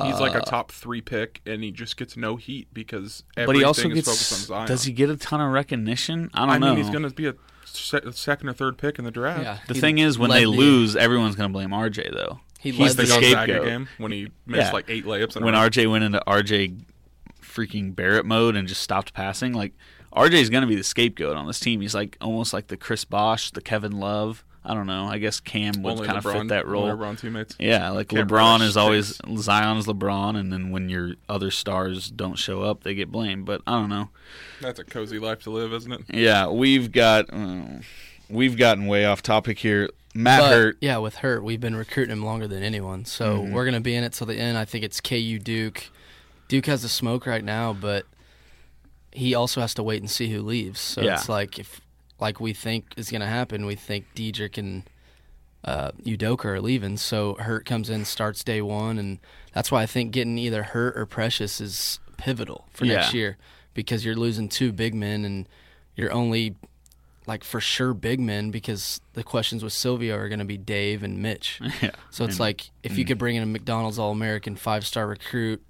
He's 0.02 0.20
like 0.20 0.34
a 0.34 0.38
Uh, 0.42 0.44
top 0.44 0.70
three 0.72 1.00
pick, 1.00 1.40
and 1.46 1.62
he 1.64 1.70
just 1.70 1.96
gets 1.96 2.16
no 2.16 2.36
heat 2.36 2.68
because 2.74 3.24
everything 3.36 3.46
but 3.46 3.56
he 3.58 3.64
also 3.64 3.88
is 3.88 3.94
gets 3.94 4.08
focused 4.08 4.32
on 4.32 4.38
Zion. 4.58 4.68
does 4.68 4.84
he 4.84 4.92
get 4.92 5.08
a 5.10 5.16
ton 5.16 5.40
of 5.40 5.50
recognition? 5.52 6.30
I 6.34 6.40
don't 6.40 6.50
I 6.50 6.58
know. 6.58 6.74
mean, 6.74 6.84
he's 6.84 6.90
going 6.90 7.02
to 7.08 7.10
be 7.10 7.26
a 7.26 7.34
se- 7.64 8.00
second 8.12 8.48
or 8.48 8.52
third 8.52 8.76
pick 8.78 8.98
in 8.98 9.04
the 9.04 9.10
draft. 9.10 9.42
Yeah. 9.42 9.58
the 9.68 9.74
thing 9.74 9.98
is, 9.98 10.18
when 10.18 10.30
they 10.30 10.44
the- 10.44 10.50
lose, 10.50 10.96
everyone's 10.96 11.34
going 11.36 11.48
to 11.48 11.52
blame 11.52 11.70
RJ 11.70 12.12
though. 12.12 12.40
He 12.58 12.72
he's 12.72 12.96
the 12.96 13.02
the 13.04 13.08
the 13.08 13.14
scapegoat. 13.30 13.64
game 13.64 13.88
when 13.98 14.12
he 14.12 14.28
missed 14.46 14.66
Yeah. 14.68 14.72
like 14.72 14.86
eight 14.88 15.04
layups. 15.04 15.36
In 15.36 15.44
when 15.44 15.54
row. 15.54 15.60
RJ 15.60 15.90
went 15.90 16.04
into 16.04 16.22
RJ 16.26 16.78
freaking 17.42 17.94
Barrett 17.94 18.26
mode 18.26 18.56
and 18.56 18.66
just 18.68 18.82
stopped 18.82 19.14
passing, 19.14 19.52
like 19.52 19.72
RJ 20.12 20.34
is 20.34 20.50
going 20.50 20.62
to 20.62 20.66
be 20.66 20.76
the 20.76 20.84
scapegoat 20.84 21.36
on 21.36 21.46
this 21.46 21.60
team. 21.60 21.80
He's 21.80 21.94
like 21.94 22.16
almost 22.20 22.52
like 22.52 22.68
the 22.68 22.76
Chris 22.76 23.04
Bosh, 23.04 23.50
the 23.50 23.60
Kevin 23.60 23.92
Love. 23.92 24.44
I 24.68 24.74
don't 24.74 24.86
know. 24.88 25.06
I 25.06 25.18
guess 25.18 25.38
Cam 25.38 25.80
would 25.82 25.92
only 25.92 26.06
kind 26.06 26.18
of 26.18 26.24
fit 26.24 26.48
that 26.48 26.66
role. 26.66 26.86
LeBron 26.88 27.20
teammates. 27.20 27.54
Yeah, 27.58 27.90
like 27.90 28.08
Cam 28.08 28.26
LeBron 28.26 28.54
Reddish 28.58 28.68
is 28.68 28.76
always 28.76 29.14
stinks. 29.14 29.42
Zion 29.42 29.76
is 29.78 29.86
LeBron, 29.86 30.36
and 30.36 30.52
then 30.52 30.70
when 30.72 30.88
your 30.88 31.12
other 31.28 31.50
stars 31.52 32.10
don't 32.10 32.34
show 32.36 32.62
up, 32.62 32.82
they 32.82 32.94
get 32.94 33.12
blamed. 33.12 33.44
But 33.46 33.62
I 33.66 33.72
don't 33.78 33.88
know. 33.88 34.10
That's 34.60 34.80
a 34.80 34.84
cozy 34.84 35.18
life 35.20 35.40
to 35.44 35.50
live, 35.50 35.72
isn't 35.72 35.92
it? 35.92 36.00
Yeah, 36.12 36.48
we've 36.48 36.90
got 36.90 37.32
uh, 37.32 37.62
we've 38.28 38.56
gotten 38.56 38.86
way 38.86 39.04
off 39.04 39.22
topic 39.22 39.60
here. 39.60 39.88
Matt 40.14 40.40
But, 40.40 40.50
Hurt. 40.50 40.76
Yeah, 40.80 40.96
with 40.98 41.16
Hurt, 41.16 41.44
we've 41.44 41.60
been 41.60 41.76
recruiting 41.76 42.10
him 42.12 42.24
longer 42.24 42.48
than 42.48 42.62
anyone. 42.62 43.04
So 43.04 43.36
Mm-hmm. 43.38 43.52
we're 43.52 43.64
gonna 43.66 43.80
be 43.80 43.94
in 43.94 44.02
it 44.02 44.14
till 44.14 44.26
the 44.26 44.34
end. 44.36 44.58
I 44.58 44.64
think 44.64 44.82
it's 44.84 45.00
KU 45.00 45.38
Duke. 45.38 45.90
Duke 46.48 46.66
has 46.66 46.82
the 46.82 46.88
smoke 46.88 47.26
right 47.26 47.44
now, 47.44 47.72
but 47.72 48.06
he 49.12 49.34
also 49.34 49.60
has 49.60 49.74
to 49.74 49.82
wait 49.82 50.00
and 50.02 50.10
see 50.10 50.28
who 50.30 50.42
leaves. 50.42 50.80
So 50.80 51.02
Yeah. 51.02 51.14
it's 51.14 51.28
like 51.28 51.58
if 51.58 51.80
like 52.20 52.40
we 52.40 52.52
think 52.52 52.94
is 52.96 53.10
gonna 53.10 53.26
happen, 53.26 53.66
we 53.66 53.74
think 53.74 54.06
Dedric 54.14 54.56
and 54.58 54.84
uh, 55.64 55.90
Udoka 56.04 56.44
are 56.46 56.60
leaving. 56.60 56.96
So 56.96 57.34
Hurt 57.34 57.64
comes 57.64 57.90
in, 57.90 58.04
starts 58.04 58.44
day 58.44 58.62
one, 58.62 58.98
and 58.98 59.18
that's 59.52 59.70
why 59.72 59.82
I 59.82 59.86
think 59.86 60.12
getting 60.12 60.38
either 60.38 60.62
Hurt 60.62 60.96
or 60.96 61.06
Precious 61.06 61.60
is 61.60 61.98
pivotal 62.16 62.66
for 62.70 62.84
next 62.84 63.12
year 63.12 63.36
because 63.74 64.04
you're 64.04 64.14
losing 64.14 64.48
two 64.48 64.72
big 64.72 64.94
men 64.94 65.24
and 65.24 65.48
you're 65.96 66.12
only 66.12 66.54
like 67.26 67.42
for 67.42 67.60
sure 67.60 67.92
big 67.92 68.20
men 68.20 68.50
because 68.52 69.00
the 69.14 69.24
questions 69.24 69.64
with 69.64 69.72
Silvio 69.72 70.16
are 70.16 70.28
going 70.28 70.38
to 70.38 70.44
be 70.44 70.56
Dave 70.56 71.02
and 71.02 71.20
Mitch. 71.20 71.60
Yeah. 71.82 71.90
So 72.10 72.24
it's 72.24 72.34
And- 72.34 72.40
like 72.40 72.70
if 72.84 72.96
you 72.96 73.04
could 73.04 73.18
bring 73.18 73.34
in 73.34 73.42
a 73.42 73.46
McDonald's 73.46 73.98
All 73.98 74.12
American 74.12 74.54
five 74.54 74.86
star 74.86 75.08
recruit, 75.08 75.60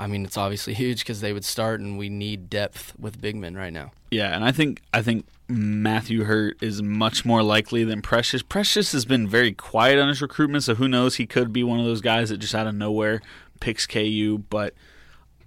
I 0.00 0.06
mean 0.06 0.24
it's 0.24 0.36
obviously 0.36 0.74
huge 0.82 1.00
because 1.00 1.20
they 1.20 1.32
would 1.32 1.44
start, 1.44 1.80
and 1.80 1.98
we 1.98 2.08
need 2.08 2.48
depth 2.50 2.94
with 2.98 3.20
big 3.20 3.36
men 3.36 3.54
right 3.54 3.72
now. 3.72 3.92
Yeah, 4.10 4.34
and 4.34 4.44
I 4.44 4.50
think 4.50 4.82
I 4.92 5.02
think 5.02 5.26
Matthew 5.46 6.24
Hurt 6.24 6.60
is 6.62 6.82
much 6.82 7.24
more 7.24 7.42
likely 7.42 7.84
than 7.84 8.02
Precious. 8.02 8.42
Precious 8.42 8.92
has 8.92 9.04
been 9.04 9.28
very 9.28 9.52
quiet 9.52 9.98
on 9.98 10.08
his 10.08 10.22
recruitment, 10.22 10.64
so 10.64 10.74
who 10.74 10.88
knows? 10.88 11.16
He 11.16 11.26
could 11.26 11.52
be 11.52 11.62
one 11.62 11.78
of 11.78 11.84
those 11.84 12.00
guys 12.00 12.30
that 12.30 12.38
just 12.38 12.54
out 12.54 12.66
of 12.66 12.74
nowhere 12.74 13.20
picks 13.60 13.86
KU. 13.86 14.42
But 14.48 14.74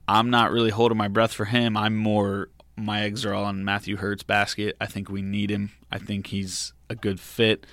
I'm 0.07 0.29
not 0.29 0.51
really 0.51 0.69
holding 0.69 0.97
my 0.97 1.07
breath 1.07 1.33
for 1.33 1.45
him. 1.45 1.75
I'm 1.75 1.95
more 1.95 2.49
my 2.75 3.01
eggs 3.01 3.25
are 3.25 3.33
all 3.33 3.45
on 3.45 3.63
Matthew 3.63 3.97
Hurt's 3.97 4.23
basket. 4.23 4.75
I 4.79 4.85
think 4.85 5.09
we 5.09 5.21
need 5.21 5.49
him. 5.49 5.71
I 5.91 5.97
think 5.99 6.27
he's 6.27 6.73
a 6.89 6.95
good 6.95 7.19
fit. 7.19 7.65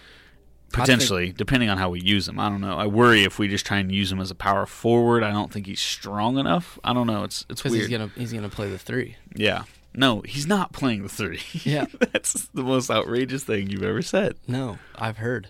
Potentially, 0.72 1.32
depending 1.32 1.68
on 1.68 1.78
how 1.78 1.90
we 1.90 2.00
use 2.00 2.28
him. 2.28 2.38
I 2.38 2.48
don't 2.48 2.60
know. 2.60 2.76
I 2.76 2.86
worry 2.86 3.24
if 3.24 3.38
we 3.38 3.48
just 3.48 3.66
try 3.66 3.78
and 3.78 3.90
use 3.90 4.10
him 4.12 4.20
as 4.20 4.30
a 4.30 4.34
power 4.34 4.66
forward. 4.66 5.22
I 5.24 5.30
don't 5.30 5.52
think 5.52 5.66
he's 5.66 5.80
strong 5.80 6.38
enough. 6.38 6.78
I 6.84 6.92
don't 6.92 7.06
know. 7.06 7.24
It's 7.24 7.44
it's 7.48 7.64
weird. 7.64 7.76
he's 7.76 7.88
gonna 7.88 8.10
he's 8.16 8.32
gonna 8.32 8.48
play 8.48 8.70
the 8.70 8.78
three. 8.78 9.16
yeah. 9.34 9.64
No, 9.92 10.20
he's 10.20 10.46
not 10.46 10.72
playing 10.72 11.02
the 11.02 11.08
three. 11.08 11.40
Yeah. 11.64 11.86
That's 12.12 12.46
the 12.54 12.62
most 12.62 12.90
outrageous 12.90 13.42
thing 13.42 13.68
you've 13.70 13.82
ever 13.82 14.02
said. 14.02 14.36
No, 14.46 14.78
I've 14.94 15.16
heard. 15.18 15.48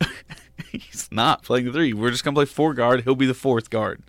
He's 0.70 1.08
not 1.10 1.42
playing 1.42 1.64
the 1.64 1.72
three. 1.72 1.92
We're 1.94 2.10
just 2.10 2.22
gonna 2.22 2.34
play 2.34 2.44
four 2.44 2.74
guard. 2.74 3.04
He'll 3.04 3.14
be 3.14 3.26
the 3.26 3.32
fourth 3.34 3.70
guard. 3.70 4.02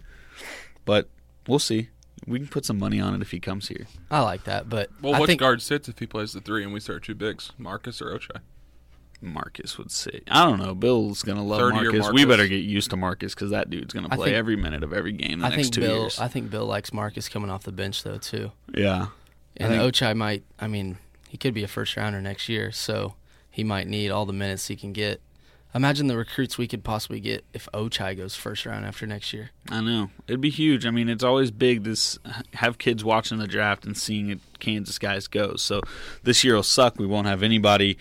But 0.86 1.10
we'll 1.48 1.60
see. 1.60 1.90
We 2.28 2.38
can 2.40 2.48
put 2.50 2.66
some 2.66 2.78
money 2.78 3.00
on 3.00 3.16
it 3.16 3.22
if 3.22 3.32
he 3.32 3.40
comes 3.40 3.70
here. 3.70 3.88
I 4.12 4.20
like 4.22 4.44
that, 4.44 4.70
but 4.70 4.90
Well, 5.02 5.16
I 5.16 5.20
what 5.20 5.28
think 5.28 5.40
guard 5.40 5.62
sits 5.62 5.88
if 5.90 5.98
he 6.00 6.06
plays 6.06 6.34
the 6.34 6.42
three 6.42 6.64
and 6.64 6.72
we 6.74 6.80
start 6.82 7.04
two 7.04 7.16
bigs, 7.16 7.52
Marcus 7.58 8.02
or 8.02 8.08
Ochai? 8.18 8.42
Marcus 9.22 9.78
would 9.78 9.92
say. 9.92 10.22
I 10.30 10.44
don't 10.46 10.60
know. 10.60 10.74
Bill's 10.76 11.24
gonna 11.24 11.44
love 11.44 11.62
30-year 11.62 11.92
Marcus. 11.94 12.14
We 12.14 12.26
better 12.26 12.48
get 12.48 12.58
used 12.64 12.90
to 12.92 12.98
Marcus 12.98 13.34
because 13.34 13.52
that 13.52 13.70
dude's 13.70 13.94
gonna 13.94 14.10
play 14.10 14.28
think- 14.28 14.36
every 14.38 14.56
minute 14.56 14.84
of 14.84 14.94
every 14.94 15.12
game 15.14 15.40
the 15.40 15.46
I 15.46 15.50
next 15.50 15.62
think 15.64 15.74
two 15.76 15.82
Bill 15.82 16.00
years. 16.02 16.20
I 16.20 16.28
think 16.28 16.50
Bill 16.50 16.66
likes 16.66 16.92
Marcus 16.94 17.30
coming 17.30 17.50
off 17.50 17.64
the 17.64 17.72
bench 17.72 18.04
though 18.04 18.18
too. 18.18 18.52
yeah. 18.74 19.08
And 19.58 19.70
think- 19.74 19.82
Ochai 19.96 20.16
might 20.16 20.44
I 20.60 20.68
mean, 20.68 20.98
he 21.30 21.38
could 21.38 21.54
be 21.54 21.64
a 21.64 21.68
first 21.68 21.96
rounder 21.98 22.22
next 22.22 22.50
year, 22.50 22.72
so 22.72 23.16
he 23.50 23.64
might 23.64 23.88
need 23.88 24.10
all 24.12 24.26
the 24.26 24.34
minutes 24.34 24.68
he 24.68 24.76
can 24.76 24.94
get. 24.94 25.22
Imagine 25.74 26.08
the 26.08 26.18
recruits 26.18 26.58
we 26.58 26.68
could 26.68 26.84
possibly 26.84 27.22
get 27.22 27.46
if 27.54 27.70
Ochai 27.74 28.18
goes 28.18 28.36
first 28.36 28.66
round 28.66 28.86
after 28.86 29.08
next 29.08 29.32
year. 29.32 29.52
I 29.70 29.80
know 29.80 30.10
it'd 30.28 30.42
be 30.42 30.50
huge. 30.50 30.86
I 30.86 30.92
mean, 30.92 31.08
it's 31.08 31.24
always 31.24 31.50
big 31.50 31.86
to 31.86 31.96
have 32.56 32.78
kids 32.78 33.06
watching 33.06 33.38
the 33.38 33.48
draft 33.48 33.86
and 33.86 33.96
seeing 33.98 34.30
it 34.32 34.40
Kansas 34.60 35.00
guys 35.00 35.28
go. 35.28 35.56
So 35.56 35.80
this 36.24 36.44
year 36.44 36.56
will 36.56 36.64
suck. 36.64 37.00
We 37.00 37.06
won't 37.08 37.28
have 37.28 37.42
anybody. 37.42 37.98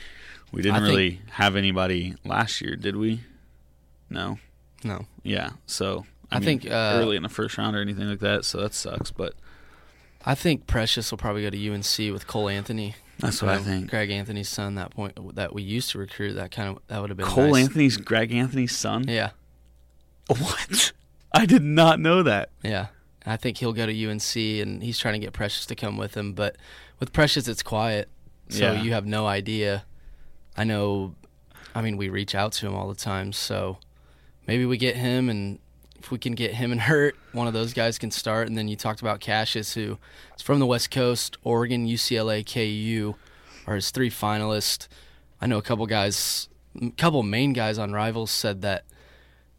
We 0.53 0.63
didn't 0.63 0.77
I 0.77 0.79
think- 0.81 0.89
really 0.91 1.21
have 1.33 1.57
anybody 1.57 2.15
last 2.25 2.61
year, 2.61 2.77
did 2.77 2.97
we? 2.97 3.21
No. 4.09 4.39
No. 4.83 5.07
Yeah. 5.23 5.51
So 5.67 6.07
I, 6.31 6.37
I 6.37 6.39
mean, 6.41 6.47
think, 6.61 6.67
uh, 6.73 6.93
early 6.95 7.17
in 7.17 7.23
the 7.23 7.29
first 7.29 7.57
round 7.59 7.77
or 7.77 7.81
anything 7.81 8.09
like 8.09 8.21
that. 8.21 8.45
So 8.45 8.59
that 8.61 8.75
sucks. 8.75 9.11
But 9.11 9.35
I 10.25 10.35
think 10.35 10.67
Precious 10.67 11.11
will 11.11 11.19
probably 11.19 11.43
go 11.43 11.51
to 11.51 11.73
UNC 11.73 12.13
with 12.13 12.27
Cole 12.27 12.49
Anthony. 12.49 12.95
that's 13.19 13.41
what 13.43 13.51
I 13.53 13.59
think. 13.59 13.91
Greg 13.91 14.11
Anthony's 14.11 14.49
son. 14.49 14.75
That 14.77 14.91
point 14.91 15.35
that 15.37 15.53
we 15.55 15.63
used 15.63 15.91
to 15.91 15.99
recruit. 15.99 16.33
That 16.35 16.51
kind 16.51 16.69
of 16.77 16.83
that 16.89 17.01
would 17.01 17.11
have 17.11 17.17
been 17.17 17.27
Cole 17.27 17.53
nice. 17.53 17.65
Anthony's 17.67 17.97
Greg 17.99 18.33
Anthony's 18.33 18.77
son. 18.77 19.05
Yeah, 19.07 19.31
What? 20.27 20.93
I 21.33 21.47
did 21.47 21.63
not 21.63 22.01
know 22.01 22.23
that. 22.23 22.51
yeah. 22.63 22.87
I 23.27 23.37
think 23.37 23.59
he'll 23.59 23.75
go 23.75 23.85
to 23.85 23.93
UNC, 24.11 24.35
and 24.37 24.83
he's 24.83 24.99
trying 24.99 25.13
to 25.15 25.21
get 25.21 25.35
Precious 25.35 25.67
to 25.67 25.75
come 25.75 25.99
with 25.99 26.17
him. 26.17 26.33
But 26.33 26.57
with 26.99 27.13
Precious, 27.13 27.47
it's 27.49 27.63
quiet, 27.63 28.09
so 28.49 28.73
Yeah. 28.73 28.83
you 28.83 28.93
have 28.95 29.05
no 29.07 29.27
idea. 29.27 29.85
I 30.61 30.65
know. 30.65 31.15
I 31.75 31.81
mean, 31.81 31.97
we 31.97 32.11
reach 32.11 32.35
out 32.35 32.53
to 32.53 32.67
him 32.67 32.75
all 32.75 32.87
the 32.87 32.95
time, 32.95 33.33
so 33.33 33.79
maybe 34.47 34.67
we 34.67 34.77
get 34.77 34.95
him, 34.95 35.31
and 35.31 35.59
if 35.99 36.11
we 36.11 36.19
can 36.19 36.35
get 36.35 36.53
him 36.53 36.71
and 36.71 36.81
Hurt, 36.83 37.17
one 37.33 37.47
of 37.47 37.55
those 37.55 37.73
guys 37.73 37.97
can 37.99 38.11
start. 38.11 38.47
And 38.47 38.59
then 38.59 38.69
you 38.69 38.77
talked 38.77 39.01
about 39.01 39.21
Cassius, 39.21 39.73
who 39.73 39.97
is 40.37 40.43
from 40.43 40.61
the 40.61 40.67
West 40.67 40.91
Coast, 40.91 41.39
Oregon, 41.45 41.87
UCLA, 41.87 42.45
KU, 42.45 43.15
are 43.67 43.77
his 43.77 43.91
three 43.91 44.11
finalists. 44.11 44.87
I 45.41 45.47
know 45.47 45.57
a 45.57 45.63
couple 45.63 45.87
guys, 45.87 46.51
a 46.79 46.91
couple 46.91 47.23
main 47.23 47.55
guys 47.55 47.79
on 47.79 47.95
Rivals 47.95 48.31
said 48.31 48.61
that 48.61 48.85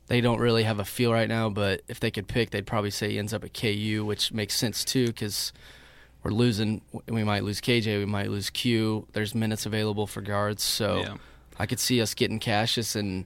they 0.05 0.21
don't 0.21 0.39
really 0.39 0.65
have 0.65 0.77
a 0.77 0.85
feel 0.85 1.11
right 1.11 1.27
now, 1.27 1.49
but 1.49 1.81
if 1.87 1.99
they 1.99 2.11
could 2.11 2.27
pick, 2.27 2.51
they'd 2.51 2.67
probably 2.67 2.91
say 2.91 3.09
he 3.09 3.17
ends 3.17 3.33
up 3.33 3.43
at 3.43 3.55
KU, 3.55 4.05
which 4.05 4.31
makes 4.31 4.53
sense 4.53 4.85
too, 4.85 5.07
because 5.07 5.51
we're 6.23 6.31
losing. 6.31 6.81
We 7.07 7.23
might 7.23 7.43
lose 7.43 7.61
KJ, 7.61 7.97
we 7.99 8.05
might 8.05 8.29
lose 8.29 8.49
Q. 8.49 9.07
There's 9.13 9.33
minutes 9.35 9.65
available 9.65 10.07
for 10.07 10.21
guards, 10.21 10.63
so 10.63 10.97
Yeah. 10.99 11.15
I 11.59 11.65
could 11.65 11.79
see 11.79 12.01
us 12.01 12.13
getting 12.13 12.39
Cassius, 12.39 12.95
and 12.95 13.25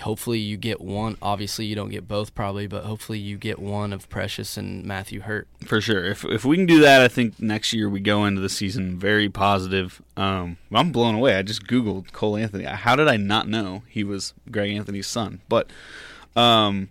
hopefully 0.00 0.38
you 0.38 0.56
get 0.56 0.80
one. 0.80 1.16
Obviously, 1.20 1.66
you 1.66 1.74
don't 1.74 1.90
get 1.90 2.06
both 2.08 2.34
probably, 2.34 2.66
but 2.66 2.84
hopefully 2.84 3.18
you 3.18 3.36
get 3.36 3.58
one 3.58 3.92
of 3.92 4.08
Precious 4.08 4.56
and 4.56 4.84
Matthew 4.84 5.20
Hurt. 5.20 5.48
For 5.66 5.80
sure. 5.80 6.04
If 6.04 6.24
if 6.24 6.44
we 6.44 6.56
can 6.56 6.66
do 6.66 6.80
that, 6.80 7.00
I 7.00 7.08
think 7.08 7.40
next 7.40 7.72
year 7.72 7.88
we 7.88 8.00
go 8.00 8.24
into 8.24 8.40
the 8.40 8.48
season 8.48 8.98
very 8.98 9.28
positive. 9.28 10.00
Um, 10.16 10.56
I'm 10.72 10.92
blown 10.92 11.14
away. 11.16 11.36
I 11.36 11.42
just 11.42 11.66
googled 11.66 12.12
Cole 12.12 12.36
Anthony. 12.36 12.64
How 12.64 12.96
did 12.96 13.08
I 13.08 13.16
not 13.16 13.48
know 13.48 13.82
he 13.88 14.04
was 14.04 14.32
Greg 14.50 14.70
Anthony's 14.70 15.06
son? 15.06 15.40
But 15.48 15.70
um, 16.36 16.88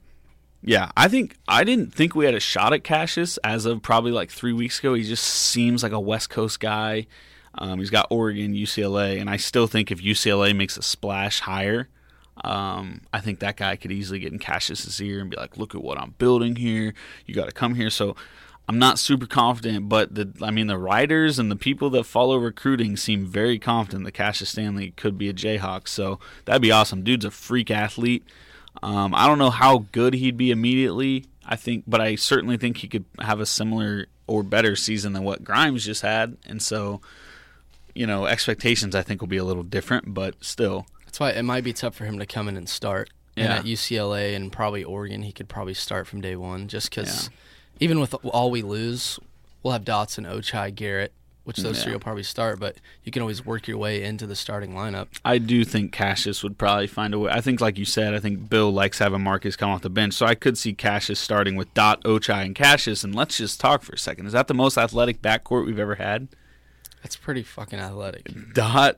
yeah, 0.61 0.91
I 0.97 1.07
think 1.07 1.37
I 1.47 1.63
didn't 1.63 1.93
think 1.93 2.15
we 2.15 2.25
had 2.25 2.35
a 2.35 2.39
shot 2.39 2.73
at 2.73 2.83
Cassius 2.83 3.37
as 3.37 3.65
of 3.65 3.81
probably 3.81 4.11
like 4.11 4.29
three 4.29 4.53
weeks 4.53 4.79
ago. 4.79 4.93
He 4.93 5.03
just 5.03 5.23
seems 5.23 5.83
like 5.83 5.91
a 5.91 5.99
West 5.99 6.29
Coast 6.29 6.59
guy. 6.59 7.07
Um, 7.55 7.79
he's 7.79 7.89
got 7.89 8.07
Oregon, 8.09 8.53
UCLA, 8.53 9.19
and 9.19 9.29
I 9.29 9.37
still 9.37 9.67
think 9.67 9.91
if 9.91 10.01
UCLA 10.01 10.55
makes 10.55 10.77
a 10.77 10.81
splash 10.81 11.39
higher, 11.41 11.89
um, 12.43 13.01
I 13.11 13.21
think 13.21 13.39
that 13.39 13.57
guy 13.57 13.75
could 13.75 13.91
easily 13.91 14.19
get 14.19 14.31
in 14.31 14.39
Cassius's 14.39 15.01
ear 15.01 15.21
and 15.21 15.29
be 15.29 15.37
like, 15.37 15.57
"Look 15.57 15.73
at 15.75 15.81
what 15.81 15.97
I'm 15.97 16.15
building 16.17 16.57
here. 16.57 16.93
You 17.25 17.33
got 17.33 17.45
to 17.45 17.53
come 17.53 17.75
here." 17.75 17.89
So 17.89 18.15
I'm 18.67 18.77
not 18.77 18.99
super 18.99 19.25
confident, 19.25 19.89
but 19.89 20.13
the 20.13 20.31
I 20.41 20.51
mean 20.51 20.67
the 20.67 20.77
writers 20.77 21.39
and 21.39 21.49
the 21.49 21.55
people 21.55 21.89
that 21.91 22.03
follow 22.03 22.37
recruiting 22.37 22.97
seem 22.97 23.25
very 23.25 23.57
confident 23.57 24.03
that 24.05 24.11
Cassius 24.11 24.51
Stanley 24.51 24.91
could 24.91 25.17
be 25.17 25.29
a 25.29 25.33
Jayhawk. 25.33 25.87
So 25.87 26.19
that'd 26.45 26.61
be 26.61 26.71
awesome. 26.71 27.03
Dude's 27.03 27.25
a 27.25 27.31
freak 27.31 27.71
athlete. 27.71 28.23
Um, 28.81 29.13
I 29.13 29.27
don't 29.27 29.37
know 29.39 29.49
how 29.49 29.85
good 29.91 30.13
he'd 30.13 30.37
be 30.37 30.51
immediately. 30.51 31.25
I 31.45 31.55
think, 31.55 31.85
but 31.87 31.99
I 31.99 32.15
certainly 32.15 32.57
think 32.57 32.77
he 32.77 32.87
could 32.87 33.05
have 33.19 33.39
a 33.39 33.45
similar 33.45 34.05
or 34.27 34.43
better 34.43 34.75
season 34.75 35.13
than 35.13 35.23
what 35.23 35.43
Grimes 35.43 35.83
just 35.83 36.03
had. 36.03 36.37
And 36.45 36.61
so, 36.61 37.01
you 37.95 38.05
know, 38.05 38.27
expectations 38.27 38.93
I 38.93 39.01
think 39.01 39.19
will 39.21 39.27
be 39.27 39.37
a 39.37 39.43
little 39.43 39.63
different, 39.63 40.13
but 40.13 40.35
still, 40.43 40.85
That's 41.05 41.19
why 41.19 41.31
it 41.31 41.41
might 41.41 41.63
be 41.63 41.73
tough 41.73 41.95
for 41.95 42.05
him 42.05 42.19
to 42.19 42.27
come 42.27 42.47
in 42.47 42.55
and 42.55 42.69
start. 42.69 43.09
And 43.35 43.51
at 43.51 43.65
UCLA 43.65 44.35
and 44.35 44.51
probably 44.51 44.83
Oregon, 44.83 45.23
he 45.23 45.31
could 45.31 45.47
probably 45.49 45.73
start 45.73 46.07
from 46.07 46.21
day 46.21 46.35
one 46.35 46.67
just 46.67 46.89
because 46.91 47.23
Yeah. 47.25 47.29
even 47.79 47.99
with 47.99 48.13
all 48.25 48.51
we 48.51 48.61
lose, 48.61 49.17
we'll 49.63 49.71
have 49.73 49.85
Dotson, 49.85 50.29
Ochai, 50.31 50.75
Garrett, 50.75 51.13
which 51.43 51.57
those 51.57 51.81
three 51.81 51.91
Yeah. 51.91 51.95
will 51.95 52.01
probably 52.01 52.23
start, 52.23 52.59
but 52.59 52.77
you 53.03 53.11
can 53.11 53.21
always 53.21 53.43
work 53.45 53.67
your 53.67 53.77
way 53.77 54.03
into 54.03 54.27
the 54.27 54.35
starting 54.35 54.73
lineup. 54.73 55.07
I 55.25 55.37
do 55.39 55.63
think 55.65 55.91
Cassius 55.91 56.43
would 56.43 56.57
probably 56.57 56.85
find 56.87 57.13
a 57.13 57.19
way. 57.19 57.31
I 57.31 57.41
think, 57.41 57.59
like 57.61 57.77
you 57.79 57.85
said, 57.85 58.13
I 58.13 58.19
think 58.19 58.49
Bill 58.49 58.71
likes 58.71 58.99
having 58.99 59.21
Marcus 59.23 59.55
come 59.55 59.69
off 59.71 59.81
the 59.81 59.89
bench, 59.89 60.13
so 60.13 60.25
I 60.25 60.35
could 60.35 60.57
see 60.57 60.73
Cassius 60.73 61.19
starting 61.19 61.55
with 61.55 61.73
Dot, 61.73 62.03
Ochai, 62.03 62.45
and 62.45 62.53
Cassius. 62.55 63.03
And 63.03 63.15
let's 63.15 63.37
just 63.37 63.59
talk 63.59 63.81
for 63.81 63.93
a 63.93 63.97
second. 63.97 64.27
Is 64.27 64.33
that 64.33 64.47
the 64.47 64.53
most 64.53 64.77
athletic 64.77 65.21
backcourt 65.21 65.65
we've 65.65 65.79
ever 65.79 65.95
had? 65.95 66.27
That's 67.01 67.15
pretty 67.15 67.43
fucking 67.43 67.79
athletic. 67.79 68.29
Dot, 68.53 68.97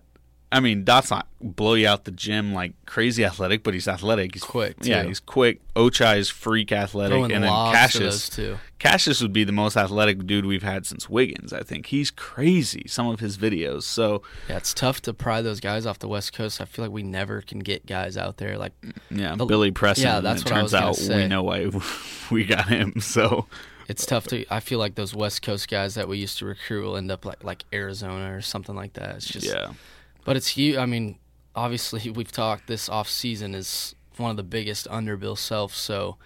I 0.54 0.60
mean, 0.60 0.84
Dot's 0.84 1.10
not 1.12 1.28
blow 1.40 1.76
you 1.76 1.88
out 1.88 2.04
the 2.04 2.12
gym 2.12 2.54
like 2.54 2.74
crazy 2.86 3.24
athletic, 3.24 3.64
but 3.64 3.74
he's 3.74 3.88
athletic. 3.88 4.34
He's 4.36 4.44
Quick, 4.44 4.76
Yeah, 4.82 5.04
he's 5.04 5.22
quick. 5.22 5.62
Ochai 5.76 6.18
is 6.18 6.30
freak 6.30 6.74
athletic, 6.74 7.14
Throwing 7.16 7.32
and 7.32 7.44
then 7.46 7.50
Cassius. 7.52 8.28
those. 8.30 8.58
Cassius 8.78 9.22
would 9.22 9.32
be 9.32 9.44
the 9.46 9.54
most 9.54 9.78
athletic 9.78 10.26
dude 10.28 10.46
we've 10.46 10.62
had 10.64 10.86
since 10.86 11.08
Wiggins. 11.10 11.54
I 11.54 11.62
think 11.62 11.86
he's 11.86 12.12
crazy. 12.12 12.84
Some 12.88 13.08
of 13.08 13.22
his 13.22 13.38
videos. 13.38 13.84
So 13.84 14.24
Yeah, 14.50 14.58
it's 14.58 14.74
tough 14.74 15.02
to 15.04 15.14
pry 15.14 15.42
those 15.42 15.62
guys 15.62 15.86
off 15.86 16.00
the 16.00 16.10
West 16.10 16.34
Coast. 16.34 16.60
I 16.60 16.66
feel 16.66 16.84
like 16.84 16.92
we 16.92 17.04
never 17.04 17.42
can 17.42 17.60
get 17.60 17.86
guys 17.86 18.18
out 18.18 18.36
there 18.38 18.58
like 18.58 18.74
yeah, 19.10 19.36
The- 19.36 19.46
Billy 19.46 19.72
Preston. 19.72 20.06
yeah, 20.08 20.20
that's 20.20 20.44
what 20.44 20.52
I 20.52 20.56
turns 20.58 20.74
was 20.74 21.08
gonna 21.08 21.16
out 21.16 21.22
we 21.24 21.28
know 21.28 21.44
why 21.44 21.70
we 22.32 22.44
got 22.44 22.68
him. 22.68 23.00
So 23.00 23.46
it's 23.88 24.06
tough 24.06 24.28
to 24.28 24.46
I 24.54 24.60
feel 24.60 24.80
like 24.80 24.96
those 24.96 25.16
West 25.16 25.44
Coast 25.44 25.70
guys 25.70 25.96
that 25.96 26.10
we 26.10 26.18
used 26.18 26.38
to 26.40 26.46
recruit 26.46 26.84
will 26.84 26.98
end 26.98 27.10
up 27.10 27.24
like 27.26 27.42
like 27.44 27.64
Arizona 27.72 28.36
or 28.36 28.42
something 28.42 28.76
like 28.76 28.94
that. 28.94 29.16
It's 29.16 29.28
just 29.28 29.48
yeah. 29.48 29.72
But 30.26 30.38
it's 30.38 30.50
huge. 30.50 30.78
I 30.78 30.86
mean, 30.86 31.18
obviously, 31.56 32.10
we've 32.16 32.32
talked 32.32 32.68
this 32.68 32.90
off 32.90 33.10
season 33.10 33.56
is 33.56 33.96
one 34.18 34.32
of 34.32 34.38
the 34.38 34.44
biggest 34.44 34.88
under 34.90 35.18
Bill 35.18 35.36
Self. 35.36 35.74
So 35.74 36.18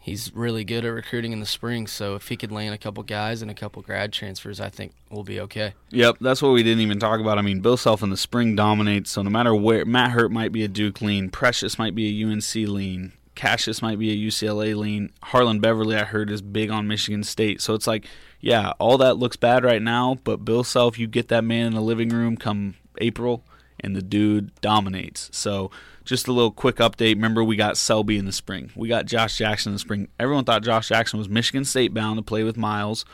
he's 0.00 0.34
really 0.34 0.64
good 0.64 0.84
at 0.84 0.88
recruiting 0.88 1.32
in 1.32 1.40
the 1.40 1.46
spring. 1.46 1.86
So 1.86 2.14
if 2.14 2.28
he 2.28 2.36
could 2.36 2.50
land 2.50 2.74
a 2.74 2.78
couple 2.78 3.02
guys 3.02 3.42
and 3.42 3.50
a 3.50 3.54
couple 3.54 3.82
grad 3.82 4.12
transfers, 4.12 4.60
I 4.60 4.70
think 4.70 4.92
we'll 5.10 5.24
be 5.24 5.40
okay. 5.40 5.74
Yep, 5.90 6.16
that's 6.20 6.42
what 6.42 6.52
we 6.52 6.62
didn't 6.62 6.80
even 6.80 6.98
talk 6.98 7.20
about. 7.20 7.38
I 7.38 7.42
mean, 7.42 7.60
Bill 7.60 7.76
Self 7.76 8.02
in 8.02 8.10
the 8.10 8.16
spring 8.16 8.56
dominates, 8.56 9.10
so 9.10 9.22
no 9.22 9.30
matter 9.30 9.54
where 9.54 9.84
Matt 9.84 10.12
Hurt 10.12 10.30
might 10.30 10.52
be 10.52 10.64
a 10.64 10.68
Duke 10.68 11.00
lean, 11.00 11.30
Precious 11.30 11.78
might 11.78 11.94
be 11.94 12.08
a 12.08 12.26
UNC 12.26 12.54
lean, 12.54 13.12
Cassius 13.34 13.80
might 13.82 13.98
be 13.98 14.10
a 14.10 14.28
UCLA 14.28 14.74
lean, 14.74 15.12
Harlond 15.22 15.60
Beverly 15.60 15.96
I 15.96 16.04
heard 16.04 16.30
is 16.30 16.42
big 16.42 16.70
on 16.70 16.88
Michigan 16.88 17.22
State. 17.22 17.60
So 17.60 17.74
it's 17.74 17.86
like, 17.86 18.04
yeah, 18.40 18.72
all 18.78 18.98
that 18.98 19.16
looks 19.16 19.36
bad 19.36 19.64
right 19.64 19.82
now, 19.82 20.18
but 20.24 20.44
Bill 20.44 20.64
Self, 20.64 20.98
you 20.98 21.06
get 21.06 21.28
that 21.28 21.44
man 21.44 21.68
in 21.68 21.74
the 21.74 21.80
living 21.80 22.08
room 22.08 22.36
come 22.36 22.74
April, 23.00 23.44
and 23.80 23.94
the 23.94 24.02
dude 24.02 24.54
dominates. 24.60 25.30
So 25.32 25.70
just 26.04 26.26
a 26.26 26.32
little 26.32 26.50
quick 26.50 26.76
update. 26.76 27.14
Remember, 27.14 27.44
we 27.44 27.56
got 27.56 27.76
Selby 27.76 28.18
in 28.18 28.24
the 28.24 28.32
spring. 28.32 28.70
We 28.74 28.88
got 28.88 29.06
Josh 29.06 29.38
Jackson 29.38 29.70
in 29.70 29.74
the 29.74 29.80
spring. 29.80 30.08
Everyone 30.18 30.44
thought 30.44 30.62
Josh 30.62 30.88
Jackson 30.88 31.18
was 31.18 31.28
Michigan 31.28 31.64
State 31.64 31.94
bound 31.94 32.16
to 32.16 32.22
play 32.22 32.42
with 32.44 32.56
Miles, 32.56 33.04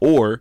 or 0.00 0.40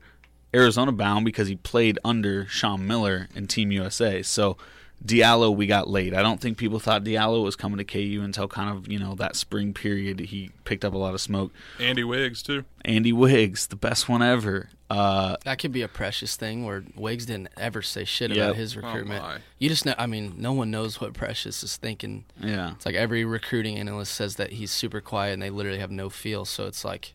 Arizona 0.54 0.92
bound 0.92 1.26
because 1.26 1.48
he 1.48 1.56
played 1.56 1.98
under 2.04 2.46
Sean 2.48 2.86
Miller 2.86 3.30
in 3.34 3.48
Team 3.48 3.72
USA. 3.72 4.22
So 4.22 4.58
Diallo 5.04 5.56
we 5.56 5.66
got 5.66 5.90
late. 5.90 6.14
I 6.14 6.22
don't 6.22 6.40
think 6.40 6.58
people 6.58 6.80
thought 6.80 7.04
Diallo 7.04 7.44
was 7.44 7.56
coming 7.56 7.78
to 7.78 7.84
KU 7.84 8.22
until 8.24 8.48
kind 8.48 8.70
of, 8.70 8.92
you 8.92 9.00
know, 9.00 9.16
that 9.16 9.36
spring 9.36 9.74
period. 9.74 10.20
He 10.20 10.52
picked 10.64 10.86
up 10.86 10.94
a 10.94 10.98
lot 10.98 11.14
of 11.14 11.22
smoke. 11.22 11.52
Andy 11.80 12.04
Wiggs 12.04 12.44
too. 12.44 12.66
Andy 12.86 13.14
Wiggs, 13.14 13.68
the 13.68 13.76
best 13.76 14.08
one 14.08 14.22
ever. 14.22 14.70
Uh, 14.92 15.38
That 15.46 15.58
could 15.60 15.72
be 15.72 15.82
a 15.82 15.88
precious 15.88 16.36
thing 16.36 16.66
where 16.66 16.84
Wiggs 16.96 17.26
didn't 17.26 17.50
ever 17.58 17.82
say 17.82 18.04
shit 18.06 18.32
Yep. 18.32 18.38
about 18.38 18.56
his 18.58 18.76
Oh, 18.76 18.82
recruitment. 18.82 19.24
my. 19.24 19.38
you 19.58 19.70
just 19.70 19.86
know. 19.86 19.96
I 19.98 20.06
mean, 20.06 20.34
no 20.38 20.52
one 20.54 20.70
knows 20.72 21.00
what 21.00 21.14
Precious 21.14 21.64
is 21.64 21.78
thinking. 21.78 22.26
yeah. 22.42 22.72
It's 22.74 22.86
like 22.86 22.96
every 22.96 23.24
recruiting 23.24 23.78
analyst 23.78 24.14
says 24.14 24.36
that 24.36 24.54
he's 24.54 24.72
super 24.72 25.00
quiet 25.02 25.34
and 25.34 25.42
they 25.42 25.50
literally 25.50 25.80
have 25.80 25.92
no 25.92 26.10
feel. 26.10 26.46
So 26.46 26.66
it's 26.68 26.84
like 26.84 27.14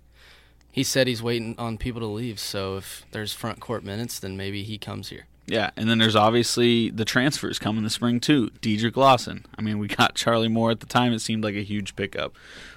he 0.73 0.83
said 0.83 1.07
he's 1.07 1.23
waiting 1.23 1.55
on 1.59 1.77
people 1.79 2.01
to 2.01 2.07
leave. 2.07 2.39
So 2.41 2.77
if 2.79 3.05
there's 3.13 3.33
front 3.33 3.61
court 3.61 3.85
minutes, 3.85 4.19
then 4.19 4.37
maybe 4.37 4.63
he 4.63 4.79
comes 4.79 5.09
here. 5.11 5.27
Yeah, 5.49 5.71
and 5.77 5.89
then 5.89 5.99
there's 5.99 6.17
obviously 6.17 6.91
the 6.91 7.05
transfers 7.05 7.59
coming 7.61 7.85
this 7.85 7.95
spring 7.95 8.19
too. 8.19 8.51
Dedric 8.61 8.97
Lawson. 8.97 9.47
I 9.57 9.63
mean, 9.63 9.79
we 9.79 9.87
got 9.87 10.17
Charlie 10.17 10.49
Moore 10.49 10.73
at 10.73 10.81
the 10.81 10.87
time. 10.87 11.13
It 11.13 11.21
seemed 11.21 11.45
like 11.45 11.55
a 11.55 11.63
huge 11.63 11.95
pickup. 11.95 12.35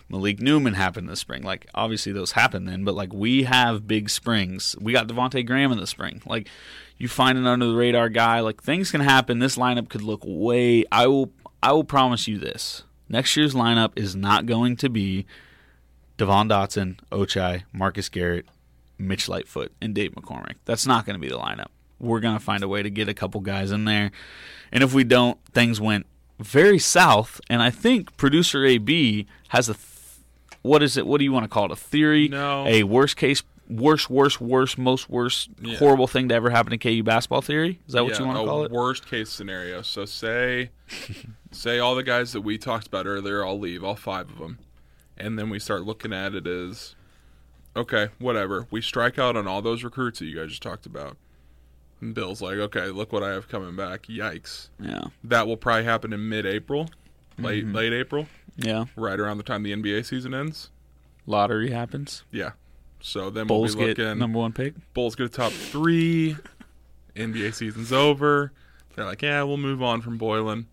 Malik 0.10 0.42
Newman 0.42 0.74
happened 0.74 1.08
this 1.08 1.20
spring. 1.20 1.44
Like 1.44 1.68
obviously 1.76 2.12
those 2.12 2.34
happen 2.34 2.66
then, 2.66 2.84
but 2.84 2.96
like 2.96 3.14
we 3.14 3.44
have 3.44 3.88
big 3.88 4.10
springs. 4.10 4.76
We 4.82 4.92
got 4.92 5.08
Devonte 5.08 5.46
Graham 5.46 5.72
in 5.72 5.78
the 5.78 5.88
spring. 5.88 6.22
Like 6.26 6.50
you 6.98 7.08
find 7.08 7.38
an 7.38 7.48
under 7.48 7.68
the 7.68 7.76
radar 7.76 8.10
guy. 8.10 8.40
Like 8.40 8.62
things 8.62 8.92
can 8.92 9.02
happen. 9.02 9.40
This 9.40 9.56
lineup 9.56 9.90
could 9.90 10.02
look 10.02 10.22
way. 10.26 10.84
I 10.92 11.08
will. 11.08 11.32
I 11.62 11.74
will 11.74 11.84
promise 11.84 12.28
you 12.28 12.38
this. 12.38 12.84
Next 13.10 13.36
year's 13.36 13.54
lineup 13.54 13.92
is 13.96 14.16
not 14.16 14.46
going 14.46 14.78
to 14.78 14.90
be 14.90 15.26
Devon 16.18 16.48
Dotson, 16.48 17.00
Ochai, 17.12 17.64
Marcus 17.74 18.08
Garrett, 18.08 18.46
Mitch 18.98 19.28
Lightfoot, 19.28 19.74
and 19.82 19.94
Dave 19.94 20.12
McCormack. 20.12 20.56
That's 20.66 20.86
not 20.86 21.06
going 21.06 21.16
to 21.16 21.20
be 21.20 21.28
the 21.28 21.40
lineup. 21.40 21.68
We're 22.00 22.20
going 22.22 22.38
to 22.38 22.44
find 22.44 22.64
a 22.64 22.68
way 22.68 22.82
to 22.82 22.90
get 22.90 23.10
a 23.10 23.14
couple 23.14 23.42
guys 23.42 23.72
in 23.72 23.86
there. 23.86 24.12
And 24.72 24.84
if 24.84 24.94
we 24.94 25.04
don't, 25.04 25.38
things 25.54 25.82
went 25.82 26.06
very 26.40 26.80
south. 26.80 27.42
And 27.50 27.62
I 27.62 27.72
think 27.72 28.16
producer 28.16 28.64
AB 28.66 29.28
has 29.50 29.68
a 29.68 29.74
what 30.62 30.84
is 30.84 30.98
it? 30.98 31.06
What 31.08 31.18
do 31.20 31.24
you 31.24 31.32
want 31.32 31.44
to 31.46 31.50
call 31.50 31.66
it? 31.66 31.72
A 31.72 31.76
theory? 31.76 32.28
No. 32.28 32.66
A 32.68 32.84
worst 32.84 33.16
case, 33.18 33.44
worst, 33.70 34.10
worst, 34.10 34.42
worst, 34.42 34.78
most 34.78 35.10
worst, 35.10 35.50
Yeah. 35.62 35.78
horrible 35.78 36.08
thing 36.08 36.30
to 36.30 36.36
ever 36.36 36.50
happen 36.50 36.72
to 36.72 36.78
KU 36.78 37.04
basketball 37.04 37.42
theory? 37.42 37.80
Is 37.88 37.94
that 37.94 38.04
what 38.04 38.14
Yeah, 38.14 38.20
you 38.20 38.26
want 38.26 38.40
to 38.40 38.46
call 38.46 38.64
it? 38.66 38.72
Worst 38.72 39.08
case 39.08 39.30
scenario. 39.30 39.82
So 39.82 40.06
say, 40.06 40.72
say 41.52 41.80
all 41.80 41.96
the 41.96 42.04
guys 42.04 42.34
that 42.34 42.42
we 42.42 42.58
talked 42.58 42.88
about 42.88 43.06
earlier 43.06 43.46
I'll 43.46 43.60
leave, 43.60 43.84
all 43.84 43.96
five 43.96 44.30
of 44.30 44.38
them, 44.40 44.60
and 45.18 45.38
then 45.38 45.50
we 45.50 45.60
start 45.60 45.84
looking 45.84 46.14
at 46.14 46.34
it 46.36 46.48
as, 46.48 46.96
okay, 47.76 48.10
whatever. 48.20 48.68
We 48.72 48.82
strike 48.82 49.18
out 49.20 49.36
on 49.36 49.48
all 49.48 49.62
those 49.62 49.84
recruits 49.84 50.20
that 50.20 50.26
you 50.26 50.36
guys 50.36 50.50
just 50.50 50.64
talked 50.64 50.86
about. 50.86 51.18
And 52.02 52.14
Bill's 52.16 52.42
like, 52.42 52.56
okay, 52.58 52.88
look 52.88 53.12
what 53.12 53.24
I 53.24 53.32
have 53.32 53.50
coming 53.50 53.76
back. 53.76 54.04
Yikes. 54.04 54.70
Yeah. 54.80 55.06
That 55.24 55.48
will 55.48 55.58
probably 55.58 55.84
happen 55.84 56.14
in 56.14 56.30
mid-April, 56.30 56.90
late 57.42 57.66
Mm-hmm. 57.66 57.76
late 57.76 57.94
April, 57.94 58.28
Yeah. 58.58 58.86
right 58.96 59.20
around 59.20 59.38
the 59.38 59.44
time 59.44 59.64
the 59.64 59.72
NBA 59.74 60.06
season 60.06 60.34
ends. 60.34 60.70
Lottery 61.26 61.72
happens. 61.72 62.24
Yeah. 62.32 62.52
So 63.02 63.30
then 63.30 63.48
Bulls 63.48 63.76
we'll 63.76 63.88
be 63.88 63.94
get 63.94 64.04
looking. 64.04 64.20
number 64.20 64.40
one 64.40 64.52
pick. 64.54 64.74
Bulls 64.94 65.16
get 65.16 65.26
a 65.28 65.30
top 65.30 65.52
three. 65.52 66.36
NBA 67.16 67.54
season's 67.54 67.92
over. 67.92 68.52
They're 68.96 69.06
like, 69.06 69.22
yeah, 69.22 69.44
we'll 69.44 69.58
move 69.58 69.82
on 69.82 70.02
from 70.02 70.18
Boylen. 70.20 70.66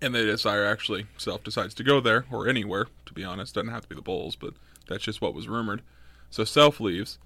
And 0.00 0.14
they 0.14 0.24
decide, 0.24 0.58
actually, 0.64 1.06
Self 1.16 1.44
decides 1.44 1.74
to 1.74 1.84
go 1.84 2.00
there 2.00 2.24
or 2.30 2.48
anywhere, 2.48 2.86
to 3.06 3.12
be 3.12 3.22
honest. 3.22 3.54
Doesn't 3.54 3.70
have 3.70 3.82
to 3.82 3.88
be 3.88 3.94
the 3.94 4.02
Bulls, 4.02 4.34
but 4.34 4.54
that's 4.88 5.04
just 5.04 5.20
what 5.20 5.32
was 5.34 5.46
rumored. 5.48 5.82
So 6.30 6.42
Self 6.44 6.80
leaves 6.80 7.18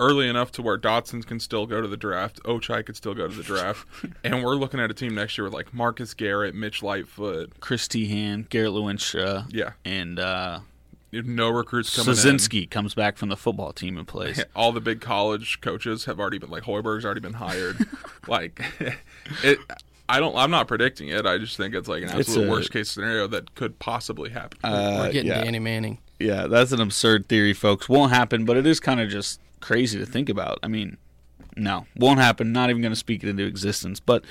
early 0.00 0.28
enough 0.28 0.50
to 0.52 0.62
where 0.62 0.76
Dotson 0.78 1.24
can 1.24 1.38
still 1.40 1.66
go 1.66 1.80
to 1.80 1.88
the 1.88 1.96
draft. 1.96 2.42
Ochai 2.44 2.84
could 2.84 2.96
still 2.96 3.14
go 3.14 3.28
to 3.28 3.34
the 3.34 3.42
draft. 3.42 3.86
and 4.24 4.42
we're 4.42 4.56
looking 4.56 4.80
at 4.80 4.90
a 4.90 4.94
team 4.94 5.14
next 5.14 5.38
year 5.38 5.44
with 5.44 5.54
like 5.54 5.72
Marcus 5.72 6.14
Garrett, 6.14 6.54
Mitch 6.54 6.82
Lightfoot. 6.82 7.60
Chris 7.60 7.86
Teahan, 7.86 8.48
Garrett 8.48 8.72
Luinstra, 8.72 9.46
Yeah. 9.50 9.72
and 9.84 10.18
uh, 10.18 10.60
No 11.12 11.48
recruits 11.50 11.94
coming 11.94 12.16
in. 12.52 12.66
Comes 12.68 12.94
back 12.94 13.16
from 13.16 13.28
the 13.28 13.36
football 13.36 13.72
team 13.72 13.96
and 13.96 14.06
plays. 14.06 14.44
all 14.56 14.72
the 14.72 14.80
big 14.80 15.00
college 15.00 15.60
coaches 15.60 16.06
have 16.06 16.18
already 16.18 16.38
been 16.38 16.50
like 16.50 16.64
Hoiberg's 16.64 17.04
already 17.04 17.20
been 17.20 17.34
hired. 17.34 17.76
like 18.26 18.60
it 19.42 19.58
I 20.08 20.20
don't 20.20 20.36
I'm 20.36 20.50
not 20.50 20.68
predicting 20.68 21.08
it. 21.08 21.24
I 21.24 21.38
just 21.38 21.56
think 21.56 21.74
it's 21.74 21.88
like 21.88 22.02
an 22.02 22.10
absolute 22.10 22.48
a- 22.48 22.50
worst 22.50 22.72
case 22.72 22.90
scenario 22.90 23.26
that 23.28 23.54
could 23.54 23.78
possibly 23.78 24.30
happen. 24.30 24.58
Uh, 24.64 25.04
We're 25.06 25.12
getting 25.12 25.30
yeah. 25.30 25.44
Danny 25.44 25.60
Manning. 25.60 25.98
Yeah, 26.18 26.46
that's 26.46 26.72
an 26.72 26.80
absurd 26.80 27.28
theory, 27.28 27.52
folks. 27.54 27.88
Won't 27.88 28.12
happen, 28.12 28.44
but 28.44 28.56
it 28.56 28.66
is 28.66 28.80
kind 28.80 29.00
of 29.00 29.08
just 29.08 29.40
crazy 29.64 29.98
to 29.98 30.06
think 30.06 30.28
about. 30.28 30.58
I 30.62 30.68
mean, 30.68 30.98
no, 31.56 31.86
won't 31.96 32.20
happen. 32.20 32.52
Not 32.52 32.70
even 32.70 32.82
going 32.82 32.92
to 32.92 32.96
speak 32.96 33.22
it 33.22 33.28
into 33.28 33.44
existence. 33.46 33.98
But 34.00 34.24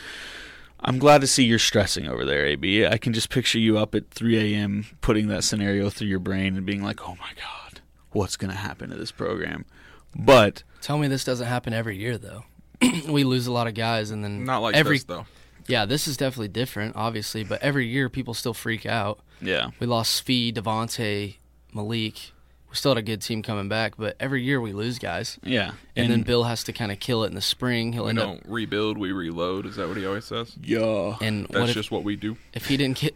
I'm 0.79 0.99
glad 0.99 1.21
to 1.21 1.27
see 1.27 1.43
you're 1.43 1.59
stressing 1.59 2.07
over 2.07 2.23
there, 2.25 2.45
AB. 2.45 2.85
I 2.85 2.97
can 2.97 3.13
just 3.13 3.29
picture 3.29 3.59
you 3.59 3.77
up 3.77 3.95
at 3.95 4.09
3 4.11 4.53
a.m. 4.55 4.85
putting 5.01 5.27
that 5.29 5.43
scenario 5.43 5.89
through 5.89 6.07
your 6.07 6.19
brain 6.19 6.55
and 6.55 6.65
being 6.65 6.83
like, 6.83 7.07
"Oh 7.07 7.15
my 7.19 7.31
God, 7.35 7.81
what's 8.11 8.37
going 8.37 8.51
to 8.51 8.57
happen 8.57 8.89
to 8.89 8.95
this 8.95 9.11
program?" 9.11 9.65
But 10.15 10.63
Tell 10.81 10.97
me 10.97 11.07
this 11.07 11.23
doesn't 11.23 11.47
happen 11.47 11.73
every 11.73 11.97
year 11.97 12.17
though. 12.17 12.43
we 13.07 13.23
lose 13.23 13.47
a 13.47 13.51
lot 13.51 13.67
of 13.67 13.73
guys, 13.73 14.11
and 14.11 14.23
then 14.23 14.43
not 14.45 14.59
like 14.61 14.75
every 14.75 14.97
this 14.97 15.05
though. 15.05 15.25
yeah, 15.67 15.85
this 15.85 16.07
is 16.07 16.17
definitely 16.17 16.49
different, 16.49 16.95
obviously. 16.95 17.43
But 17.43 17.61
every 17.63 17.87
year 17.87 18.09
people 18.09 18.33
still 18.33 18.53
freak 18.53 18.85
out. 18.85 19.19
yeah, 19.41 19.71
We 19.79 19.87
lost 19.87 20.21
Fee, 20.23 20.51
Devontae, 20.53 21.37
Malik. 21.73 22.33
We 22.73 22.77
still 22.77 22.89
had 22.89 22.97
a 22.97 23.03
good 23.03 23.21
team 23.21 23.43
coming 23.43 23.69
back, 23.69 23.93
but 23.99 24.15
every 24.19 24.41
year 24.41 24.59
we 24.59 24.73
lose 24.73 24.97
guys. 24.97 25.37
yeah, 25.43 25.73
And, 25.95 26.11
then 26.11 26.23
Bill 26.23 26.45
has 26.45 26.63
to 26.63 26.73
kind 26.73 26.91
of 26.91 26.99
kill 26.99 27.23
it 27.23 27.27
in 27.27 27.35
the 27.35 27.41
spring. 27.41 27.93
He'll 27.93 28.05
We 28.05 28.09
end 28.09 28.17
up. 28.19 28.25
don't 28.25 28.41
rebuild, 28.47 28.97
we 28.97 29.11
reload. 29.11 29.67
Is 29.67 29.75
that 29.75 29.87
what 29.87 29.95
he 29.95 30.07
always 30.07 30.25
says? 30.25 30.55
yeah, 30.59 31.15
And 31.21 31.43
That's 31.43 31.53
what 31.59 31.69
if, 31.69 31.75
just 31.75 31.91
what 31.91 32.03
we 32.03 32.15
do. 32.15 32.35
if 32.51 32.65
he 32.65 32.75
didn't 32.77 32.97
get? 32.97 33.15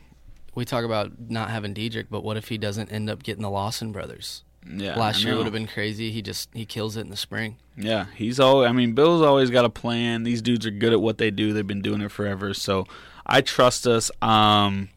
We 0.53 0.63
talk 0.63 0.85
about 0.85 1.11
not 1.27 1.49
having 1.49 1.73
Dedric, 1.73 2.05
but 2.11 2.23
what 2.23 2.37
if 2.37 2.49
he 2.49 2.59
doesn't 2.59 2.91
end 2.91 3.09
up 3.09 3.23
getting 3.23 3.41
the 3.41 3.49
Lawson 3.49 3.91
brothers? 3.91 4.43
yeah. 4.71 4.95
Last 4.95 5.23
year 5.23 5.35
would 5.35 5.45
have 5.47 5.53
been 5.53 5.65
crazy. 5.65 6.11
He 6.11 6.21
just 6.21 6.49
he 6.53 6.63
kills 6.65 6.95
it 6.95 7.01
in 7.01 7.09
the 7.09 7.15
spring. 7.17 7.57
Yeah, 7.75 8.05
he's 8.15 8.39
always. 8.39 8.69
I 8.69 8.73
mean, 8.73 8.93
Bill's 8.93 9.23
always 9.23 9.49
got 9.49 9.65
a 9.65 9.69
plan. 9.69 10.21
These 10.21 10.43
dudes 10.43 10.67
are 10.67 10.71
good 10.71 10.93
at 10.93 11.01
what 11.01 11.17
they 11.17 11.31
do. 11.31 11.51
They've 11.53 11.65
been 11.65 11.81
doing 11.81 12.01
it 12.01 12.11
forever. 12.11 12.53
So 12.53 12.85
I 13.25 13.41
trust 13.41 13.87
us. 13.87 14.11
Um, 14.21 14.89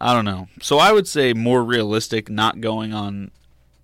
I 0.00 0.12
don't 0.14 0.24
know. 0.24 0.48
So 0.62 0.78
I 0.78 0.90
would 0.92 1.06
say 1.06 1.34
more 1.34 1.62
realistic, 1.62 2.28
not 2.30 2.60
going 2.60 2.92
on 2.92 3.30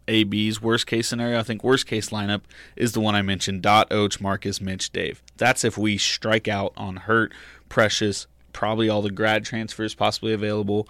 AB's 0.08 0.60
worst 0.60 0.86
case 0.86 1.08
scenario. 1.08 1.38
I 1.38 1.42
think 1.42 1.64
worst 1.64 1.86
case 1.86 2.10
lineup 2.10 2.42
is 2.76 2.92
the 2.92 3.00
one 3.00 3.14
I 3.14 3.22
mentioned: 3.22 3.62
Dot, 3.62 3.92
Och, 3.92 4.20
Marcus, 4.20 4.60
Mitch, 4.60 4.90
Dave. 4.90 5.22
That's 5.36 5.64
if 5.64 5.78
we 5.78 5.98
strike 5.98 6.48
out 6.48 6.72
on 6.76 6.96
Hurt, 6.96 7.32
Precious, 7.68 8.26
probably 8.52 8.88
all 8.88 9.02
the 9.02 9.10
grad 9.10 9.44
transfers 9.44 9.94
possibly 9.94 10.32
available. 10.32 10.88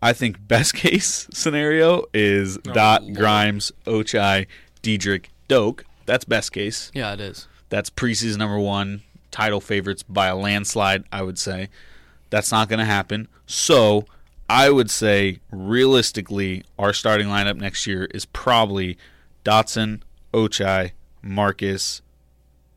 I 0.00 0.12
think 0.12 0.46
best 0.46 0.74
case 0.74 1.28
scenario 1.32 2.04
is 2.14 2.58
oh, 2.58 2.72
Dot, 2.72 3.02
Lord. 3.02 3.16
Grimes, 3.16 3.72
Ochai, 3.86 4.46
Dedric, 4.82 5.26
Doak. 5.48 5.84
That's 6.06 6.24
best 6.24 6.52
case. 6.52 6.90
Yeah, 6.94 7.12
it 7.12 7.20
is. 7.20 7.48
That's 7.68 7.90
preseason 7.90 8.38
number 8.38 8.58
one, 8.58 9.02
title 9.30 9.60
favorites 9.60 10.02
by 10.02 10.28
a 10.28 10.36
landslide, 10.36 11.04
I 11.12 11.22
would 11.22 11.38
say. 11.38 11.68
That's 12.30 12.50
not 12.50 12.68
going 12.68 12.78
to 12.78 12.84
happen. 12.84 13.28
So 13.46 14.06
I 14.48 14.70
would 14.70 14.90
say, 14.90 15.40
realistically, 15.50 16.64
our 16.78 16.92
starting 16.92 17.28
lineup 17.28 17.56
next 17.56 17.86
year 17.86 18.06
is 18.14 18.24
probably 18.24 18.96
Dotson, 19.44 20.00
Ochai, 20.32 20.92
Marcus, 21.22 22.00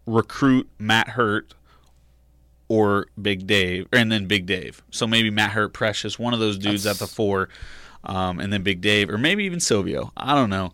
recruit 0.05 0.69
Matt 0.77 1.09
Hurt, 1.09 1.53
or 2.67 3.07
Big 3.21 3.47
Dave, 3.47 3.87
and 3.91 4.11
then 4.11 4.27
Big 4.27 4.45
Dave. 4.45 4.81
So 4.91 5.07
maybe 5.07 5.29
Matt 5.29 5.51
Hurt, 5.51 5.73
Precious, 5.73 6.17
one 6.17 6.33
of 6.33 6.39
those 6.39 6.57
dudes 6.57 6.85
at 6.85 6.97
the 6.97 7.07
four, 7.07 7.49
um, 8.03 8.39
and 8.39 8.51
then 8.51 8.63
Big 8.63 8.81
Dave, 8.81 9.09
or 9.09 9.17
maybe 9.17 9.43
even 9.45 9.59
Silvio. 9.59 10.11
I 10.15 10.35
don't 10.35 10.49
know. 10.49 10.73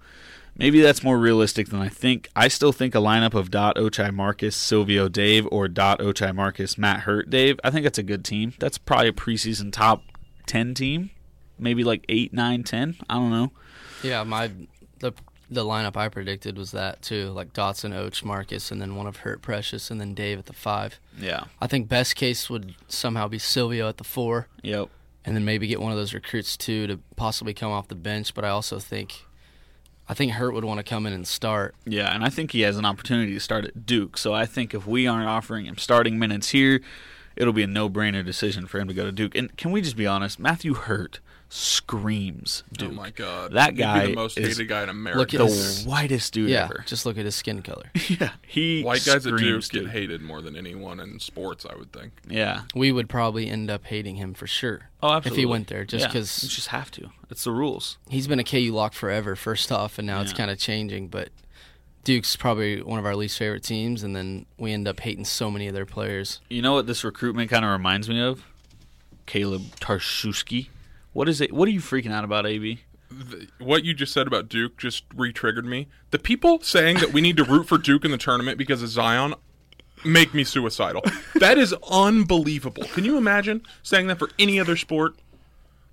Maybe 0.55 0.81
that's 0.81 1.03
more 1.03 1.19
realistic 1.19 1.69
than 1.69 1.79
I 1.79 1.89
think. 1.89 2.29
I 2.35 2.47
still 2.47 2.71
think 2.71 2.95
a 2.95 2.99
lineup 2.99 3.35
of 3.35 3.51
Dot 3.51 3.75
Ochai 3.75 4.11
Marcus, 4.11 4.55
Silvio 4.55 5.07
Dave, 5.07 5.47
or 5.51 5.67
Dot 5.67 5.99
Ochai 5.99 6.33
Marcus, 6.33 6.77
Matt 6.77 7.01
Hurt 7.01 7.29
Dave. 7.29 7.59
I 7.63 7.69
think 7.69 7.83
that's 7.83 7.99
a 7.99 8.03
good 8.03 8.25
team. 8.25 8.53
That's 8.57 8.79
probably 8.79 9.09
a 9.09 9.13
preseason 9.13 9.71
top 9.71 10.03
ten 10.47 10.73
team, 10.73 11.11
maybe 11.59 11.83
like 11.83 12.03
eight, 12.09 12.33
nine, 12.33 12.63
ten. 12.63 12.95
I 13.09 13.15
don't 13.15 13.29
know. 13.31 13.51
Yeah, 14.03 14.23
my 14.23 14.49
the 14.99 15.13
the 15.49 15.63
lineup 15.63 15.95
I 15.95 16.09
predicted 16.09 16.57
was 16.57 16.71
that 16.71 17.01
too, 17.01 17.29
like 17.29 17.53
Dotson, 17.53 17.93
Och, 17.95 18.25
Marcus, 18.25 18.69
and 18.71 18.81
then 18.81 18.95
one 18.95 19.07
of 19.07 19.17
Hurt, 19.17 19.41
Precious, 19.41 19.89
and 19.89 20.01
then 20.01 20.13
Dave 20.13 20.39
at 20.39 20.45
the 20.45 20.53
five. 20.53 20.99
Yeah. 21.17 21.45
I 21.61 21.67
think 21.67 21.87
best 21.87 22.15
case 22.17 22.49
would 22.49 22.75
somehow 22.89 23.27
be 23.29 23.39
Silvio 23.39 23.87
at 23.87 23.95
the 23.97 24.03
four, 24.03 24.47
Yep. 24.63 24.89
and 25.23 25.35
then 25.37 25.45
maybe 25.45 25.65
get 25.67 25.79
one 25.79 25.91
of 25.93 25.97
those 25.97 26.13
recruits 26.13 26.57
too 26.57 26.85
to 26.87 26.99
possibly 27.15 27.53
come 27.53 27.71
off 27.71 27.87
the 27.87 27.95
bench. 27.95 28.33
But 28.33 28.43
I 28.43 28.49
also 28.49 28.77
think, 28.77 29.23
I 30.09 30.13
think 30.13 30.33
Hurt 30.33 30.53
would 30.53 30.65
want 30.65 30.79
to 30.79 30.83
come 30.83 31.05
in 31.05 31.13
and 31.13 31.25
start. 31.25 31.75
Yeah, 31.85 32.13
and 32.13 32.25
I 32.25 32.29
think 32.29 32.51
he 32.51 32.61
has 32.61 32.75
an 32.75 32.83
opportunity 32.83 33.33
to 33.33 33.39
start 33.39 33.63
at 33.63 33.85
Duke. 33.85 34.17
So 34.17 34.33
I 34.33 34.45
think 34.45 34.73
if 34.73 34.85
we 34.85 35.07
aren't 35.07 35.29
offering 35.29 35.65
him 35.65 35.77
starting 35.77 36.19
minutes 36.19 36.49
here, 36.49 36.81
it'll 37.37 37.53
be 37.53 37.63
a 37.63 37.67
no-brainer 37.67 38.25
decision 38.25 38.67
for 38.67 38.79
him 38.79 38.87
to 38.87 38.93
go 38.93 39.05
to 39.05 39.11
Duke. 39.11 39.35
And 39.35 39.55
can 39.57 39.71
we 39.71 39.81
just 39.81 39.95
be 39.95 40.05
honest? 40.07 40.39
Matthew 40.39 40.73
Hurt 40.73 41.19
screams 41.49 42.63
oh 42.65 42.75
Duke. 42.77 42.91
Oh 42.91 42.95
my 42.95 43.09
god. 43.11 43.53
That 43.53 43.69
He'd 43.69 43.75
be 43.77 43.81
guy 43.83 44.05
the 44.07 44.15
most 44.15 44.37
is 44.37 44.57
hated 44.57 44.67
guy 44.67 44.83
in 44.83 44.89
America. 44.89 45.19
Look 45.19 45.33
at 45.33 45.37
the 45.37 45.45
his- 45.45 45.85
whitest 45.85 46.33
dude 46.33 46.49
yeah, 46.49 46.65
ever. 46.65 46.83
just 46.85 47.05
look 47.05 47.17
at 47.17 47.25
his 47.25 47.35
skin 47.35 47.61
color. 47.61 47.85
Yeah, 48.09 48.31
he 48.47 48.83
White 48.83 49.05
guys 49.05 49.25
at 49.27 49.31
Duke 49.37 49.39
screams 49.39 49.69
get 49.69 49.87
hated 49.89 50.21
more 50.21 50.41
than 50.41 50.55
anyone 50.55 50.99
in 50.99 51.19
sports, 51.19 51.65
I 51.69 51.75
would 51.75 51.91
think. 51.91 52.13
Yeah. 52.27 52.61
we 52.73 52.91
would 52.91 53.09
probably 53.09 53.49
end 53.49 53.69
up 53.69 53.85
hating 53.85 54.15
him 54.15 54.33
for 54.33 54.47
sure. 54.47 54.89
Oh, 55.03 55.11
absolutely. 55.13 55.29
If 55.31 55.37
he 55.41 55.45
went 55.45 55.67
there, 55.67 55.85
just 55.85 56.03
Yeah, 56.03 56.07
because 56.07 56.43
you 56.43 56.49
just 56.49 56.67
have 56.69 56.89
to. 56.91 57.09
It's 57.29 57.43
the 57.43 57.51
rules. 57.51 57.97
he's 58.09 58.27
been 58.27 58.39
a 58.39 58.43
KU 58.43 58.71
lock 58.73 58.93
forever. 58.93 59.35
First 59.35 59.71
off, 59.71 59.97
and 59.99 60.07
now 60.07 60.21
it's 60.21 60.33
kind 60.33 60.49
of 60.49 60.57
changing. 60.57 61.07
But 61.09 61.29
Duke's 62.07 62.37
probably 62.37 62.81
one 62.81 62.99
of 62.99 63.05
our 63.05 63.17
least 63.17 63.37
favorite 63.37 63.63
teams, 63.63 64.01
and 64.01 64.15
then 64.15 64.45
we 64.57 64.71
end 64.71 64.87
up 64.87 65.01
hating 65.01 65.25
so 65.25 65.51
many 65.51 65.67
of 65.67 65.73
their 65.73 65.85
players. 65.85 66.39
You 66.47 66.61
know 66.61 66.71
what 66.71 66.87
this 66.87 67.03
recruitment 67.03 67.49
kind 67.49 67.65
of 67.65 67.71
reminds 67.71 68.07
me 68.07 68.21
of? 68.21 68.45
Caleb 69.25 69.63
Tarshuski. 69.81 70.69
What 71.11 71.27
is 71.27 71.41
it? 71.41 71.51
What 71.51 71.67
are 71.67 71.71
you 71.71 71.81
freaking 71.81 72.13
out 72.13 72.23
about, 72.23 72.45
AB? 72.45 72.79
what 73.59 73.83
you 73.83 73.93
just 73.93 74.13
said 74.13 74.25
about 74.25 74.47
Duke 74.47 74.77
just 74.77 75.03
re-triggered 75.15 75.65
me. 75.65 75.89
The 76.11 76.17
people 76.17 76.61
saying 76.61 76.99
that 76.99 77.11
we 77.11 77.19
need 77.19 77.35
to 77.35 77.43
root 77.43 77.67
for 77.67 77.77
Duke 77.77 78.05
in 78.05 78.11
the 78.11 78.17
tournament 78.17 78.57
because 78.57 78.81
of 78.81 78.87
Zion 78.87 79.33
make 80.05 80.33
me 80.33 80.45
suicidal. 80.45 81.03
That 81.35 81.57
is 81.57 81.75
unbelievable. 81.91 82.83
Can 82.85 83.03
you 83.03 83.17
imagine 83.17 83.63
saying 83.83 84.07
that 84.07 84.19
for 84.19 84.29
any 84.39 84.61
other 84.61 84.77
sport? 84.77 85.15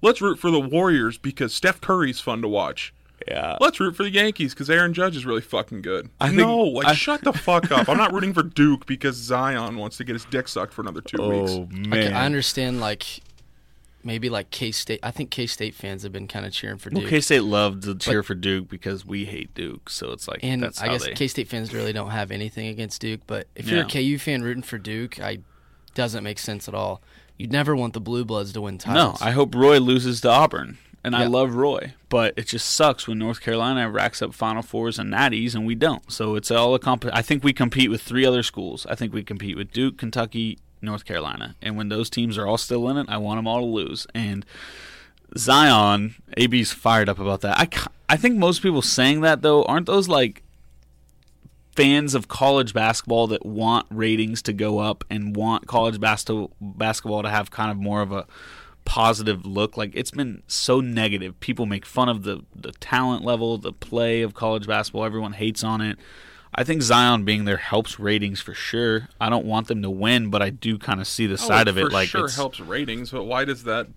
Let's 0.00 0.22
root 0.22 0.38
for 0.38 0.52
the 0.52 0.60
Warriors 0.60 1.18
because 1.18 1.52
Steph 1.52 1.80
Curry's 1.80 2.20
fun 2.20 2.40
to 2.42 2.48
watch. 2.48 2.94
Yeah. 3.28 3.56
Let's 3.60 3.80
root 3.80 3.96
for 3.96 4.02
the 4.02 4.10
Yankees 4.10 4.52
because 4.54 4.68
Aaron 4.68 4.92
Judge 4.94 5.16
is 5.16 5.24
really 5.24 5.40
fucking 5.40 5.82
good. 5.82 6.10
I 6.20 6.26
think- 6.28 6.38
no, 6.38 6.58
like 6.58 6.86
I- 6.86 6.94
shut 6.94 7.20
the 7.24 7.32
fuck 7.32 7.70
up. 7.70 7.88
I'm 7.88 7.96
not 7.98 8.12
rooting 8.12 8.34
for 8.34 8.42
Duke 8.42 8.86
because 8.86 9.16
Zion 9.16 9.76
wants 9.76 9.96
to 9.98 10.04
get 10.04 10.12
his 10.14 10.24
dick 10.26 10.48
sucked 10.48 10.72
for 10.72 10.82
another 10.82 11.00
two 11.00 11.16
oh, 11.20 11.40
weeks. 11.40 11.52
Oh 11.52 11.68
I, 11.72 11.86
man. 11.88 12.12
ca- 12.12 12.18
I 12.18 12.24
understand 12.26 12.80
like 12.80 13.04
maybe 14.04 14.28
like 14.28 14.50
K 14.50 14.70
State. 14.70 15.00
I 15.02 15.10
think 15.10 15.30
K 15.30 15.46
State 15.46 15.74
fans 15.74 16.02
have 16.02 16.12
been 16.12 16.28
kind 16.28 16.44
of 16.46 16.52
cheering 16.52 16.78
for 16.78 16.90
Duke. 16.90 17.02
Well, 17.02 17.10
K 17.10 17.20
State 17.20 17.40
loved 17.44 17.84
to 17.84 17.94
cheer 17.94 18.22
for 18.22 18.34
Duke 18.34 18.68
because 18.68 19.04
we 19.06 19.24
hate 19.24 19.54
Duke, 19.54 19.88
so 19.88 20.12
it's 20.12 20.28
like 20.28 20.40
and 20.42 20.62
that's 20.62 20.80
I 20.80 20.86
how 20.86 20.92
guess 20.92 21.04
they. 21.04 21.12
K 21.14 21.28
State 21.28 21.48
fans 21.48 21.72
really 21.72 21.92
don't 21.92 22.10
have 22.10 22.30
anything 22.30 22.68
against 22.68 23.00
Duke. 23.00 23.20
But 23.26 23.46
if 23.54 23.68
you're 23.68 23.78
Yeah. 23.80 23.86
a 23.86 23.88
KU 23.88 24.18
fan 24.18 24.42
rooting 24.42 24.62
for 24.62 24.78
Duke, 24.78 25.20
I 25.20 25.38
doesn't 25.94 26.24
make 26.24 26.38
sense 26.38 26.68
at 26.68 26.74
all. 26.74 27.00
You'd 27.36 27.52
never 27.52 27.74
want 27.74 27.94
the 27.94 28.00
Blue 28.00 28.24
Bloods 28.24 28.52
to 28.52 28.60
win 28.60 28.78
no. 28.86 29.16
I 29.20 29.32
hope 29.32 29.54
Roy 29.54 29.78
loses 29.78 30.20
to 30.20 30.30
Auburn, 30.30 30.78
and 31.04 31.14
I 31.14 31.26
love 31.26 31.54
Roy, 31.54 31.92
but 32.08 32.32
it 32.36 32.46
just 32.46 32.68
sucks 32.68 33.06
when 33.06 33.18
North 33.18 33.40
Carolina 33.40 33.90
racks 33.90 34.22
up 34.22 34.32
Final 34.32 34.62
Fours 34.62 34.98
and 34.98 35.12
Natties, 35.12 35.54
and 35.54 35.66
we 35.66 35.74
don't. 35.74 36.10
So 36.10 36.34
it's 36.34 36.50
all 36.50 36.74
a 36.74 36.78
comp. 36.78 37.04
I 37.12 37.20
think 37.20 37.44
we 37.44 37.52
compete 37.52 37.90
with 37.90 38.00
three 38.00 38.24
other 38.24 38.42
schools. 38.42 38.86
I 38.86 38.94
think 38.94 39.12
we 39.12 39.22
compete 39.22 39.56
with 39.56 39.70
Duke, 39.70 39.98
Kentucky, 39.98 40.58
North 40.80 41.04
Carolina, 41.04 41.56
and 41.60 41.76
when 41.76 41.90
those 41.90 42.08
teams 42.08 42.38
are 42.38 42.46
all 42.46 42.58
still 42.58 42.88
in 42.88 42.96
it, 42.96 43.06
I 43.08 43.18
want 43.18 43.38
them 43.38 43.46
all 43.46 43.60
to 43.60 43.66
lose. 43.66 44.06
And 44.14 44.46
Zion, 45.36 46.14
AB's 46.36 46.72
fired 46.72 47.08
up 47.08 47.18
about 47.18 47.42
that. 47.42 47.58
I, 47.58 47.68
I 48.08 48.16
think 48.16 48.36
most 48.36 48.62
people 48.62 48.82
saying 48.82 49.20
that 49.20 49.42
though 49.42 49.64
aren't 49.64 49.86
those 49.86 50.08
like 50.08 50.42
fans 51.74 52.14
of 52.14 52.28
college 52.28 52.72
basketball 52.72 53.26
that 53.26 53.44
want 53.44 53.86
ratings 53.90 54.40
to 54.42 54.52
go 54.52 54.78
up 54.78 55.04
and 55.10 55.34
want 55.34 55.66
college 55.66 55.98
bas- 56.00 56.24
basketball 56.60 57.22
to 57.22 57.30
have 57.30 57.50
kind 57.50 57.70
of 57.70 57.76
more 57.76 58.00
of 58.00 58.12
a 58.12 58.26
positive 58.84 59.44
look. 59.46 59.76
Like 59.76 59.92
it's 59.94 60.10
been 60.10 60.42
so 60.46 60.80
negative. 60.80 61.38
People 61.40 61.66
make 61.66 61.86
fun 61.86 62.08
of 62.08 62.22
the 62.22 62.44
the 62.54 62.72
talent 62.72 63.24
level, 63.24 63.58
the 63.58 63.72
play 63.72 64.22
of 64.22 64.34
college 64.34 64.66
basketball. 64.66 65.04
Everyone 65.04 65.32
hates 65.32 65.64
on 65.64 65.80
it. 65.80 65.98
I 66.54 66.62
think 66.62 66.82
Zion 66.82 67.24
being 67.24 67.46
there 67.46 67.56
helps 67.56 67.98
ratings 67.98 68.40
for 68.40 68.54
sure. 68.54 69.08
I 69.20 69.28
don't 69.28 69.44
want 69.44 69.66
them 69.66 69.82
to 69.82 69.90
win, 69.90 70.30
but 70.30 70.40
I 70.40 70.50
do 70.50 70.78
kind 70.78 71.00
of 71.00 71.08
see 71.08 71.26
the 71.26 71.32
Oh, 71.34 71.36
side 71.36 71.66
of 71.66 71.76
it. 71.76 71.90
Like 71.90 72.08
sure 72.08 72.28
helps 72.28 72.60
ratings, 72.60 73.10
but 73.10 73.24
why 73.24 73.44
does 73.44 73.64
that 73.64 73.88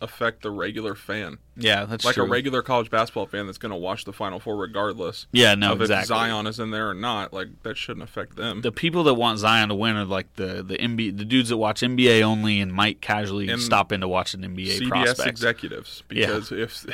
affect 0.00 0.42
the 0.42 0.50
regular 0.50 0.94
fan? 0.94 1.38
yeah, 1.56 1.84
that's 1.84 2.04
like 2.04 2.14
true. 2.14 2.24
a 2.24 2.28
regular 2.28 2.62
college 2.62 2.90
basketball 2.90 3.26
fan 3.26 3.46
that's 3.46 3.58
going 3.58 3.70
to 3.70 3.76
watch 3.76 4.04
the 4.04 4.12
Final 4.12 4.40
Four 4.40 4.56
regardless. 4.56 5.26
Yeah, 5.32 5.54
no, 5.54 5.72
of 5.72 5.80
exactly. 5.82 6.02
if 6.02 6.06
Zion 6.08 6.46
is 6.46 6.58
in 6.58 6.70
there 6.70 6.88
or 6.90 6.94
not. 6.94 7.32
Like 7.32 7.62
that 7.64 7.76
shouldn't 7.76 8.02
affect 8.04 8.36
them. 8.36 8.62
the 8.62 8.72
people 8.72 9.04
that 9.04 9.14
want 9.14 9.38
Zion 9.38 9.68
to 9.68 9.74
win 9.74 9.96
are 9.96 10.04
like 10.04 10.34
the 10.36 10.62
the 10.62 10.76
NBA, 10.78 11.16
the 11.18 11.24
dudes 11.24 11.48
that 11.50 11.56
watch 11.58 11.80
NBA 11.82 12.22
only 12.22 12.60
and 12.60 12.72
might 12.72 13.00
casually 13.00 13.48
And 13.48 13.60
stop 13.60 13.92
in 13.92 14.00
to 14.00 14.08
watch 14.08 14.34
an 14.34 14.40
NBA 14.42 14.78
CBS 14.80 14.88
prospect. 14.88 15.28
executives, 15.28 16.02
Yeah. 16.10 16.26
because 16.26 16.52
if 16.52 16.86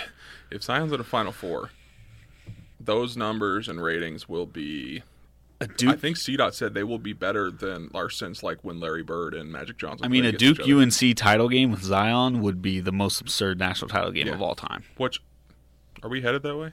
if 0.51 0.63
Zion's 0.63 0.93
in 0.93 1.01
a 1.01 1.05
Final 1.05 1.33
Four, 1.33 1.71
those 2.81 3.17
numbers 3.17 3.69
and 3.69 3.83
ratings 3.83 4.29
will 4.29 4.47
be. 4.47 5.03
A 5.61 5.67
Duke, 5.67 5.95
I 5.95 5.97
think 5.97 6.17
CDOT 6.19 6.53
said 6.53 6.75
they 6.75 6.83
will 6.85 6.99
be 6.99 7.15
better 7.15 7.51
than 7.51 7.91
or 7.95 8.11
since 8.11 8.43
like 8.43 8.59
when 8.63 8.79
Larry 8.79 9.03
Bird 9.03 9.33
and 9.35 9.51
Magic 9.51 9.79
Johnson. 9.79 10.05
I 10.05 10.09
mean, 10.09 10.25
a 10.27 10.33
Duke. 10.33 10.61
UNC 10.61 11.17
title 11.17 11.49
game 11.49 11.71
with 11.71 11.83
Zion 11.83 12.43
would 12.43 12.61
be 12.61 12.81
the 12.81 12.93
most 12.93 13.21
absurd 13.23 13.59
national 13.59 13.89
title 13.89 14.11
game 14.11 14.27
Yeah. 14.27 14.35
of 14.35 14.43
all 14.43 14.55
time. 14.55 14.85
Which 14.99 15.21
are 16.03 16.11
we 16.11 16.21
headed 16.21 16.43
that 16.43 16.57
way? 16.57 16.67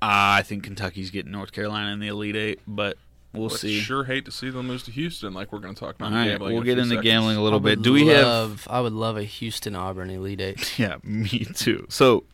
Uh, 0.00 0.38
I 0.38 0.42
think 0.42 0.62
Kentucky's 0.62 1.10
getting 1.10 1.32
North 1.32 1.52
Carolina 1.52 1.90
in 1.92 2.00
the 2.00 2.08
Elite 2.08 2.36
Eight, 2.36 2.60
but 2.68 2.98
we'll 3.32 3.44
Let's 3.48 3.60
see. 3.62 3.80
sure 3.80 4.04
hate 4.04 4.26
to 4.26 4.30
see 4.30 4.50
them 4.50 4.68
lose 4.68 4.82
to 4.84 4.90
Houston. 4.90 5.32
Like 5.32 5.50
we're 5.50 5.58
going 5.60 5.74
to 5.74 5.80
talk 5.80 5.94
about 5.96 6.12
All 6.12 6.18
right, 6.18 6.28
gambling. 6.28 6.52
we'll 6.52 6.60
in 6.60 6.66
get 6.66 6.78
into 6.78 6.90
seconds. 6.90 7.04
gambling 7.04 7.36
a 7.38 7.42
little 7.42 7.60
bit. 7.60 7.80
Do 7.82 7.92
we 7.94 8.06
have? 8.08 8.24
love, 8.26 8.68
I 8.70 8.80
would 8.80 8.92
love 8.92 9.16
a 9.16 9.24
Houston 9.24 9.74
Auburn 9.74 10.10
Elite 10.10 10.40
Eight. 10.40 10.74
Yeah, 10.78 10.96
me 11.02 11.46
too. 11.54 11.86
So, 11.88 12.24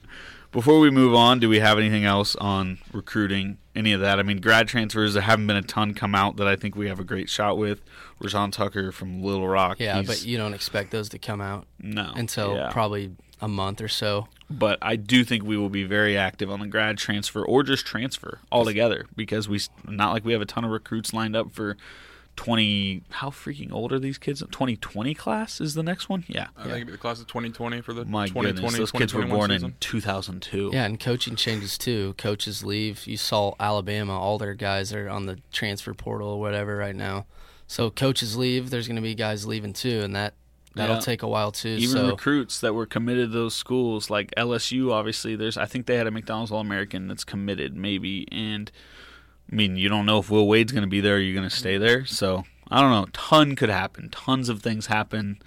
before 0.54 0.78
we 0.78 0.88
move 0.88 1.14
on, 1.14 1.40
do 1.40 1.48
we 1.48 1.58
have 1.58 1.78
anything 1.78 2.04
else 2.04 2.36
on 2.36 2.78
recruiting? 2.92 3.58
Any 3.74 3.92
of 3.92 4.00
that? 4.00 4.20
I 4.20 4.22
mean, 4.22 4.40
grad 4.40 4.68
transfers. 4.68 5.14
There 5.14 5.22
haven't 5.22 5.48
been 5.48 5.56
a 5.56 5.62
ton 5.62 5.94
come 5.94 6.14
out 6.14 6.36
that 6.36 6.46
I 6.46 6.54
think 6.54 6.76
we 6.76 6.86
have 6.86 7.00
a 7.00 7.04
great 7.04 7.28
shot 7.28 7.58
with. 7.58 7.82
Rayjon 8.22 8.52
Tucker 8.52 8.92
from 8.92 9.20
Little 9.20 9.48
Rock. 9.48 9.80
Yeah, 9.80 10.00
but 10.02 10.24
you 10.24 10.38
don't 10.38 10.54
expect 10.54 10.92
those 10.92 11.08
to 11.08 11.18
come 11.18 11.40
out 11.40 11.66
no 11.80 12.12
until 12.14 12.54
yeah. 12.54 12.70
probably 12.70 13.16
a 13.40 13.48
month 13.48 13.80
or 13.80 13.88
so. 13.88 14.28
but 14.48 14.78
I 14.80 14.94
do 14.94 15.24
think 15.24 15.42
we 15.42 15.56
will 15.56 15.68
be 15.68 15.82
very 15.82 16.16
active 16.16 16.50
on 16.50 16.60
the 16.60 16.68
grad 16.68 16.98
transfer 16.98 17.44
or 17.44 17.64
just 17.64 17.84
transfer 17.84 18.38
altogether 18.52 19.06
because 19.16 19.48
we 19.48 19.60
not 19.86 20.12
like 20.12 20.24
we 20.24 20.32
have 20.32 20.40
a 20.40 20.46
ton 20.46 20.64
of 20.64 20.70
recruits 20.70 21.12
lined 21.12 21.34
up 21.34 21.52
for 21.52 21.76
20 22.36 23.02
how 23.10 23.30
freaking 23.30 23.72
old 23.72 23.92
are 23.92 23.98
these 23.98 24.18
kids 24.18 24.40
2020 24.40 25.14
class 25.14 25.60
is 25.60 25.74
the 25.74 25.82
next 25.82 26.08
one 26.08 26.24
yeah, 26.26 26.48
I 26.56 26.62
think 26.64 26.74
it'd 26.76 26.86
be 26.88 26.92
the 26.92 26.98
class 26.98 27.20
of 27.20 27.26
2020 27.28 27.80
for 27.80 27.92
the 27.92 28.04
my 28.04 28.26
2020 28.26 28.52
goodness 28.54 28.78
those 28.78 28.90
kids 28.92 29.14
were 29.14 29.24
born 29.26 29.50
season. 29.50 29.70
in 29.70 29.76
2002 29.80 30.70
Yeah, 30.72 30.84
and 30.84 30.98
coaching 30.98 31.36
changes 31.36 31.78
too. 31.78 32.14
Coaches 32.18 32.64
leave. 32.64 33.06
You 33.06 33.16
saw 33.16 33.54
Alabama; 33.60 34.18
all 34.18 34.38
their 34.38 34.54
guys 34.54 34.92
are 34.92 35.08
on 35.08 35.26
the 35.26 35.38
transfer 35.52 35.94
portal 35.94 36.28
or 36.28 36.40
whatever 36.40 36.76
right 36.76 36.96
now. 36.96 37.26
So 37.66 37.90
coaches 37.90 38.36
leave. 38.36 38.70
There's 38.70 38.86
going 38.88 38.96
to 38.96 39.02
be 39.02 39.14
guys 39.14 39.46
leaving 39.46 39.72
too, 39.72 40.00
and 40.00 40.14
that 40.16 40.34
that'll 40.74 40.96
Yeah. 40.96 41.00
take 41.00 41.22
a 41.22 41.28
while 41.28 41.52
too. 41.52 41.68
even 41.78 41.88
so 41.96 42.10
recruits 42.10 42.60
that 42.60 42.74
were 42.74 42.84
committed 42.86 43.30
to 43.30 43.32
those 43.38 43.54
schools 43.54 44.10
like 44.10 44.32
LSU 44.36 44.90
obviously 44.90 45.36
there's 45.36 45.56
I 45.56 45.66
think 45.66 45.86
they 45.86 45.94
had 45.96 46.08
a 46.08 46.10
McDonald's 46.10 46.50
All-American 46.50 47.06
that's 47.06 47.22
committed 47.22 47.76
maybe 47.76 48.26
and 48.32 48.72
I 49.50 49.54
mean 49.54 49.76
you 49.76 49.88
don't 49.88 50.06
know 50.06 50.18
if 50.18 50.30
Will 50.30 50.46
Wade's 50.48 50.72
going 50.72 50.82
to 50.84 50.88
be 50.88 51.00
there 51.00 51.18
you're 51.18 51.34
going 51.34 51.48
to 51.48 51.54
stay 51.54 51.76
there. 51.78 52.04
So 52.06 52.44
I 52.70 52.80
don't 52.80 52.90
know. 52.90 53.06
Ton 53.12 53.56
could 53.56 53.68
happen. 53.68 54.08
Tons 54.10 54.48
of 54.48 54.62
things 54.62 54.86
happen 54.86 55.40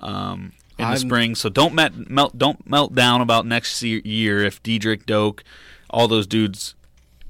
um, 0.00 0.52
in 0.78 0.84
the 0.84 0.90
I'm- 0.90 0.96
spring. 0.98 1.34
So 1.34 1.48
don't 1.48 1.74
met, 1.74 2.10
melt 2.10 2.36
don't 2.36 2.68
melt 2.68 2.94
down 2.94 3.20
about 3.20 3.46
next 3.46 3.80
year 3.82 4.44
if 4.44 4.62
Dedric 4.62 5.06
Doak 5.06 5.44
all 5.88 6.08
those 6.08 6.26
dudes 6.26 6.74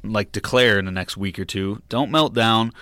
like 0.02 0.32
declare 0.32 0.78
in 0.78 0.84
the 0.86 0.90
next 0.90 1.16
week 1.16 1.38
or 1.38 1.44
two. 1.44 1.82
Don't 1.88 2.10
melt 2.10 2.34
down 2.34 2.72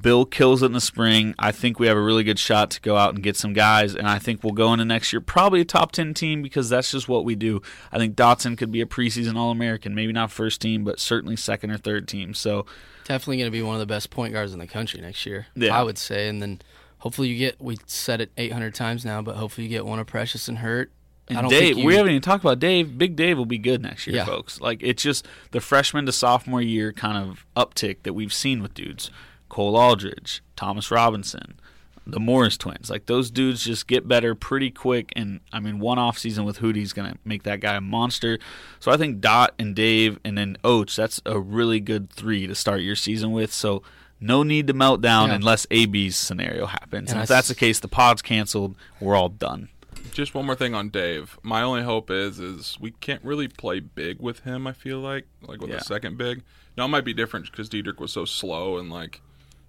Bill 0.00 0.24
kills 0.24 0.62
it 0.62 0.66
in 0.66 0.72
the 0.72 0.80
spring. 0.80 1.34
I 1.38 1.52
think 1.52 1.78
we 1.78 1.86
have 1.86 1.96
a 1.96 2.00
really 2.02 2.24
good 2.24 2.38
shot 2.38 2.70
to 2.72 2.80
go 2.80 2.96
out 2.96 3.14
and 3.14 3.22
get 3.22 3.36
some 3.36 3.52
guys, 3.52 3.94
and 3.94 4.08
I 4.08 4.18
think 4.18 4.42
we'll 4.42 4.52
go 4.54 4.72
into 4.72 4.84
next 4.84 5.12
year 5.12 5.20
probably 5.20 5.60
a 5.60 5.64
top 5.64 5.92
10 5.92 6.14
team 6.14 6.42
because 6.42 6.68
that's 6.68 6.90
just 6.90 7.08
what 7.08 7.24
we 7.24 7.34
do. 7.34 7.60
I 7.92 7.98
think 7.98 8.16
Dotson 8.16 8.56
could 8.56 8.72
be 8.72 8.80
a 8.80 8.86
preseason 8.86 9.36
All 9.36 9.50
American, 9.50 9.94
maybe 9.94 10.12
not 10.12 10.30
first 10.30 10.60
team, 10.60 10.84
but 10.84 10.98
certainly 11.00 11.36
second 11.36 11.70
or 11.70 11.76
third 11.78 12.08
team. 12.08 12.34
So, 12.34 12.66
definitely 13.04 13.36
going 13.38 13.46
to 13.48 13.50
be 13.56 13.62
one 13.62 13.74
of 13.74 13.80
the 13.80 13.86
best 13.86 14.10
point 14.10 14.32
guards 14.32 14.52
in 14.52 14.58
the 14.58 14.66
country 14.66 15.00
next 15.00 15.26
year. 15.26 15.46
Yeah. 15.54 15.78
I 15.78 15.82
would 15.82 15.98
say, 15.98 16.28
and 16.28 16.40
then 16.40 16.60
hopefully 16.98 17.28
you 17.28 17.38
get. 17.38 17.60
We 17.60 17.76
said 17.86 18.20
it 18.20 18.30
800 18.36 18.74
times 18.74 19.04
now, 19.04 19.22
but 19.22 19.36
hopefully 19.36 19.66
you 19.66 19.70
get 19.70 19.84
one 19.84 19.98
of 19.98 20.06
Precious 20.06 20.48
and 20.48 20.58
Hurt. 20.58 20.90
I 21.28 21.34
and 21.34 21.40
don't 21.42 21.50
Dave, 21.50 21.60
think 21.74 21.78
you, 21.78 21.86
we 21.86 21.94
haven't 21.94 22.10
even 22.10 22.20
talked 22.22 22.44
about 22.44 22.58
Dave. 22.58 22.98
Big 22.98 23.16
Dave 23.16 23.38
will 23.38 23.46
be 23.46 23.56
good 23.56 23.80
next 23.80 24.06
year, 24.06 24.16
Yeah. 24.16 24.26
folks. 24.26 24.60
Like, 24.60 24.80
it's 24.82 25.02
just 25.02 25.26
the 25.52 25.60
freshman 25.60 26.04
to 26.04 26.12
sophomore 26.12 26.60
year 26.60 26.92
kind 26.92 27.16
of 27.16 27.46
uptick 27.56 28.02
that 28.02 28.12
we've 28.12 28.32
seen 28.32 28.60
with 28.60 28.74
dudes. 28.74 29.10
Cole 29.54 29.76
Aldrich, 29.76 30.40
Thomas 30.56 30.90
Robinson, 30.90 31.60
the 32.04 32.18
Morris 32.18 32.56
twins. 32.56 32.90
Like 32.90 33.06
those 33.06 33.30
dudes 33.30 33.62
just 33.64 33.86
get 33.86 34.08
better 34.08 34.34
pretty 34.34 34.68
quick. 34.72 35.12
And 35.14 35.38
I 35.52 35.60
mean, 35.60 35.78
one 35.78 35.96
off 35.96 36.18
season 36.18 36.44
with 36.44 36.58
Hudy's 36.58 36.92
gonna 36.92 37.14
make 37.24 37.44
that 37.44 37.60
guy 37.60 37.76
a 37.76 37.80
monster. 37.80 38.40
So 38.80 38.90
I 38.90 38.96
think 38.96 39.20
Dot 39.20 39.54
and 39.56 39.76
Dave 39.76 40.18
and 40.24 40.36
then 40.36 40.56
Oach, 40.64 40.96
that's 40.96 41.20
a 41.24 41.38
really 41.38 41.78
good 41.78 42.10
three 42.10 42.48
to 42.48 42.54
start 42.56 42.80
your 42.80 42.96
season 42.96 43.30
with. 43.30 43.52
So 43.52 43.84
no 44.20 44.42
need 44.42 44.66
to 44.66 44.72
melt 44.72 45.00
down 45.02 45.28
Yeah. 45.28 45.36
unless 45.36 45.68
AB's 45.70 46.16
scenario 46.16 46.66
happens. 46.66 47.10
And, 47.10 47.20
And 47.20 47.24
if 47.24 47.30
I 47.30 47.36
that's 47.36 47.46
the 47.48 47.54
case, 47.54 47.78
the 47.78 47.86
pod's 47.86 48.22
canceled. 48.22 48.74
We're 48.98 49.14
all 49.14 49.28
done. 49.28 49.68
Just 50.10 50.34
one 50.34 50.46
more 50.46 50.56
thing 50.56 50.74
on 50.74 50.88
Dave. 50.88 51.38
My 51.44 51.62
only 51.62 51.84
hope 51.84 52.10
is 52.10 52.40
is 52.40 52.76
we 52.80 52.90
can't 52.90 53.22
really 53.22 53.46
play 53.46 53.78
big 53.78 54.20
with 54.20 54.40
him. 54.40 54.66
I 54.66 54.72
feel 54.72 54.98
like 54.98 55.26
like 55.42 55.60
with 55.60 55.70
Yeah. 55.70 55.76
a 55.76 55.80
second 55.80 56.18
big. 56.18 56.42
Now 56.76 56.86
it 56.86 56.88
might 56.88 57.04
be 57.04 57.14
different 57.14 57.48
because 57.52 57.68
Dedric 57.70 58.00
was 58.00 58.10
so 58.12 58.24
slow 58.24 58.78
and 58.78 58.90
like 58.90 59.20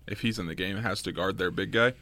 if 0.07 0.21
he's 0.21 0.39
in 0.39 0.47
the 0.47 0.55
game 0.55 0.77
has 0.77 1.01
to 1.03 1.11
guard 1.11 1.37
their 1.37 1.51
big 1.51 1.71
guy. 1.71 1.93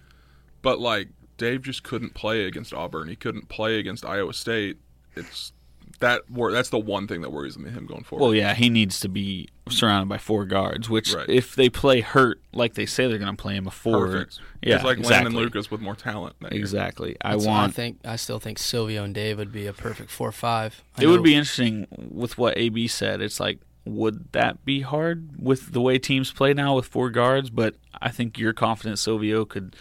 But 0.61 0.79
like 0.79 1.09
Dave 1.37 1.61
just 1.63 1.83
couldn't 1.83 2.13
play 2.13 2.45
against 2.45 2.73
Auburn. 2.73 3.07
He 3.09 3.15
couldn't 3.15 3.49
play 3.49 3.79
against 3.79 4.05
Iowa 4.05 4.33
State. 4.33 4.77
It's 5.15 5.51
that 5.99 6.29
wor- 6.29 6.51
that's 6.51 6.69
the 6.69 6.79
one 6.79 7.07
thing 7.07 7.21
that 7.21 7.31
worries 7.31 7.57
me 7.57 7.69
him 7.69 7.85
going 7.85 8.03
forward. 8.03 8.23
Well, 8.23 8.33
yeah, 8.35 8.53
he 8.55 8.69
needs 8.69 8.99
to 9.01 9.09
be 9.09 9.47
surrounded 9.69 10.09
by 10.09 10.17
four 10.17 10.43
guards. 10.45 10.89
Which, 10.89 11.13
Right. 11.13 11.29
if 11.29 11.55
they 11.55 11.69
play 11.69 12.01
hurt 12.01 12.41
like 12.51 12.73
they 12.73 12.85
say 12.85 13.07
they're 13.07 13.19
going 13.19 13.35
to 13.35 13.41
play 13.41 13.55
him 13.55 13.67
a 13.67 13.71
four, 13.71 14.07
Perfect. 14.07 14.39
yeah, 14.61 14.75
it's 14.75 14.83
like 14.83 14.97
exactly. 14.97 15.25
Landon 15.25 15.41
Lucas 15.43 15.69
with 15.71 15.81
more 15.81 15.95
talent. 15.95 16.35
that. 16.41 16.51
Exactly. 16.53 17.15
I 17.21 17.35
want. 17.35 17.69
I 17.73 17.75
think 17.75 17.99
I 18.03 18.15
still 18.15 18.39
think 18.39 18.57
Silvio 18.57 19.03
and 19.03 19.13
Dave 19.13 19.37
would 19.37 19.51
be 19.51 19.67
a 19.67 19.73
perfect 19.73 20.09
four 20.11 20.31
five. 20.31 20.81
it 20.99 21.07
would 21.07 21.23
be 21.23 21.35
interesting 21.35 21.87
with 22.11 22.37
what 22.37 22.57
AB 22.57 22.87
said. 22.87 23.21
It's 23.21 23.39
like 23.39 23.59
would 23.85 24.31
that 24.31 24.63
be 24.65 24.81
hard 24.81 25.29
with 25.37 25.73
the 25.73 25.81
way 25.81 25.97
teams 25.99 26.31
play 26.31 26.53
now 26.53 26.75
with 26.75 26.85
four 26.85 27.09
guards? 27.09 27.49
But 27.49 27.75
I 28.01 28.09
think 28.09 28.37
you're 28.39 28.53
confident 28.53 28.99
Silvio 28.99 29.45
could 29.45 29.75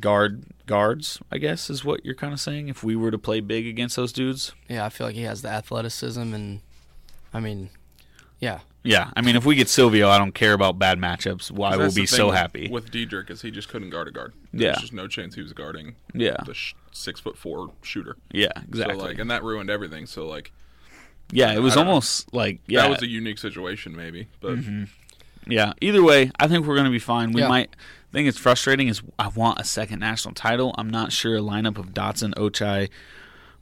guard 0.00 0.44
guards. 0.66 1.20
I 1.30 1.38
guess 1.38 1.70
is 1.70 1.84
what 1.84 2.04
you're 2.04 2.14
kind 2.14 2.32
of 2.32 2.40
saying. 2.40 2.68
If 2.68 2.82
we 2.82 2.96
were 2.96 3.10
to 3.10 3.18
play 3.18 3.40
big 3.40 3.66
against 3.66 3.96
those 3.96 4.12
dudes, 4.12 4.52
Yeah, 4.68 4.84
I 4.84 4.88
feel 4.88 5.06
like 5.06 5.16
he 5.16 5.22
has 5.22 5.42
the 5.42 5.48
athleticism, 5.50 6.20
and 6.34 6.60
I 7.32 7.40
mean, 7.40 7.70
yeah, 8.40 8.60
yeah. 8.82 9.10
I 9.14 9.20
mean, 9.20 9.36
if 9.36 9.44
we 9.44 9.54
get 9.54 9.68
Silvio, 9.68 10.08
I 10.08 10.18
don't 10.18 10.34
care 10.34 10.52
about 10.54 10.78
bad 10.78 10.98
matchups. 10.98 11.50
Why 11.50 11.70
That's 11.70 11.78
we'll 11.94 12.02
be 12.02 12.06
so 12.06 12.30
happy. 12.30 12.68
with 12.70 12.90
Dedric 12.90 13.30
is 13.30 13.42
he 13.42 13.50
just 13.52 13.68
couldn't 13.68 13.90
guard 13.90 14.08
a 14.08 14.10
guard. 14.10 14.32
Yeah. 14.52 14.68
There's 14.72 14.80
just 14.80 14.92
no 14.92 15.06
chance 15.06 15.34
he 15.36 15.42
was 15.42 15.52
guarding. 15.52 15.94
Yeah. 16.14 16.36
the 16.44 16.54
sh- 16.54 16.74
six 16.90 17.20
foot 17.20 17.36
four 17.38 17.70
shooter. 17.82 18.16
yeah, 18.32 18.48
exactly. 18.68 18.98
So 18.98 19.04
like, 19.04 19.18
and 19.18 19.30
that 19.30 19.44
ruined 19.44 19.70
everything. 19.70 20.06
So 20.06 20.26
like, 20.26 20.50
yeah, 21.32 21.52
it 21.52 21.58
was 21.60 21.72
I 21.72 21.76
don't 21.76 21.86
know. 21.86 21.90
almost 21.92 22.32
like 22.32 22.60
yeah, 22.68 22.80
Mm-hmm. 22.80 22.90
that 22.92 23.00
was 23.00 23.02
a 23.02 23.08
unique 23.10 23.38
situation, 23.38 23.96
maybe. 23.96 24.28
But 24.40 24.58
Yeah. 25.48 25.72
Either 25.80 26.02
way, 26.04 26.30
I 26.38 26.46
think 26.46 26.66
we're 26.66 26.76
going 26.76 26.84
to 26.84 26.90
be 26.92 26.98
fine. 27.00 27.32
We 27.32 27.40
Yeah. 27.40 27.48
might. 27.48 27.70
I 27.74 28.12
think 28.12 28.28
it's 28.28 28.38
frustrating. 28.38 28.86
Is 28.88 29.02
I 29.18 29.28
want 29.28 29.58
a 29.58 29.64
second 29.64 29.98
national 29.98 30.34
title. 30.34 30.74
I'm 30.78 30.88
not 30.90 31.10
sure 31.12 31.36
a 31.36 31.40
lineup 31.40 31.78
of 31.78 31.94
Dotson, 31.94 32.32
Ochai, 32.34 32.90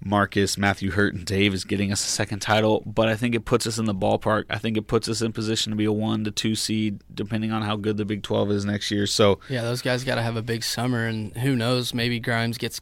Marcus, 0.02 0.56
Matthew 0.56 0.90
Hurt, 0.92 1.14
and 1.14 1.24
Dave 1.26 1.52
is 1.52 1.64
getting 1.64 1.92
us 1.92 2.02
a 2.04 2.08
second 2.08 2.40
title. 2.40 2.82
But 2.86 3.08
I 3.08 3.16
think 3.16 3.34
it 3.34 3.44
puts 3.44 3.66
us 3.66 3.78
in 3.78 3.84
the 3.84 3.94
ballpark. 3.94 4.44
I 4.48 4.58
think 4.58 4.76
it 4.76 4.86
puts 4.88 5.08
us 5.08 5.20
in 5.22 5.32
position 5.32 5.70
to 5.70 5.76
be 5.76 5.84
a 5.84 5.92
one 5.92 6.24
to 6.24 6.30
two 6.30 6.54
seed, 6.54 7.00
depending 7.14 7.52
on 7.52 7.62
how 7.62 7.76
good 7.76 7.96
the 7.98 8.04
Big 8.04 8.22
12 8.22 8.50
is 8.50 8.64
next 8.64 8.90
year. 8.90 9.06
So 9.06 9.40
yeah, 9.48 9.62
those 9.62 9.82
guys 9.82 10.02
got 10.04 10.14
to 10.16 10.22
have 10.22 10.36
a 10.36 10.42
big 10.42 10.64
summer, 10.64 11.06
and 11.06 11.36
who 11.38 11.54
knows? 11.54 11.92
Maybe 11.94 12.18
Grimes 12.18 12.56
gets 12.58 12.80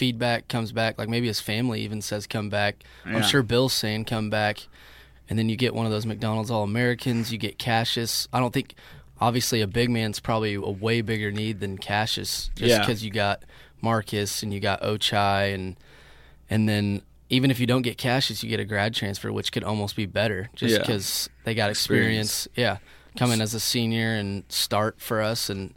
feedback, 0.00 0.48
comes 0.48 0.72
back. 0.72 0.98
Like 0.98 1.08
maybe 1.08 1.26
his 1.26 1.40
family 1.40 1.82
even 1.82 2.00
says 2.00 2.26
come 2.26 2.48
back. 2.48 2.82
Yeah. 3.06 3.16
I'm 3.16 3.22
sure 3.22 3.42
Bill's 3.42 3.74
saying 3.74 4.06
come 4.06 4.30
back, 4.30 4.66
and 5.28 5.38
then 5.38 5.48
you 5.50 5.56
get 5.56 5.74
one 5.74 5.84
of 5.86 5.92
those 5.92 6.06
McDonald's 6.06 6.50
All 6.50 6.64
Americans. 6.64 7.30
You 7.30 7.38
get 7.38 7.58
Cassius. 7.58 8.26
I 8.32 8.40
don't 8.40 8.52
think. 8.52 8.74
Obviously, 9.22 9.60
a 9.60 9.66
big 9.66 9.90
man's 9.90 10.18
probably 10.18 10.54
a 10.54 10.60
way 10.62 11.02
bigger 11.02 11.30
need 11.30 11.60
than 11.60 11.76
Cassius, 11.76 12.50
just 12.56 12.70
Yeah. 12.70 12.78
because 12.78 13.04
you 13.04 13.10
got 13.10 13.42
Marcus 13.82 14.42
and 14.42 14.50
you 14.54 14.60
got 14.60 14.80
Ochai, 14.80 15.54
and 15.54 15.76
and 16.48 16.66
then 16.66 17.02
even 17.28 17.50
if 17.50 17.60
you 17.60 17.66
don't 17.66 17.82
get 17.82 17.98
Cassius, 17.98 18.42
you 18.42 18.48
get 18.48 18.60
a 18.60 18.64
grad 18.64 18.94
transfer, 18.94 19.30
which 19.30 19.52
could 19.52 19.62
almost 19.62 19.94
be 19.94 20.06
better, 20.06 20.48
just 20.56 20.72
Yeah. 20.72 20.78
because 20.80 21.28
they 21.44 21.54
got 21.54 21.68
experience. 21.68 22.48
Yeah, 22.56 22.78
come 23.18 23.30
in 23.30 23.42
as 23.42 23.52
a 23.52 23.60
senior 23.60 24.14
and 24.14 24.44
start 24.48 25.02
for 25.02 25.20
us, 25.20 25.50
and 25.50 25.74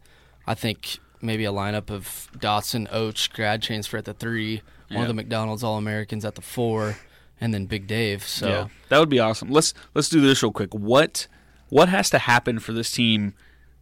I 0.47 0.53
think 0.55 0.99
maybe 1.23 1.45
a 1.45 1.51
lineup 1.51 1.89
of 1.89 2.29
Dotson, 2.37 2.87
Och, 2.91 3.29
grad 3.33 3.61
transfer 3.61 3.97
at 3.97 4.05
the 4.05 4.13
three, 4.13 4.57
one 4.89 4.97
Yeah. 4.97 5.01
of 5.03 5.07
the 5.07 5.13
McDonald's 5.13 5.63
All 5.63 5.77
Americans 5.77 6.25
at 6.25 6.35
the 6.35 6.41
four, 6.41 6.97
and 7.41 7.53
then 7.53 7.65
Big 7.65 7.87
Dave. 7.87 8.23
So 8.27 8.47
yeah, 8.47 8.67
that 8.89 8.99
would 8.99 9.09
be 9.09 9.19
awesome. 9.19 9.49
Let's 9.51 9.73
let's 9.95 10.09
do 10.09 10.21
this 10.21 10.43
real 10.43 10.51
quick. 10.51 10.73
What 10.73 11.27
what 11.69 11.89
has 11.89 12.09
to 12.11 12.19
happen 12.19 12.59
for 12.59 12.73
this 12.73 12.91
team 12.91 13.33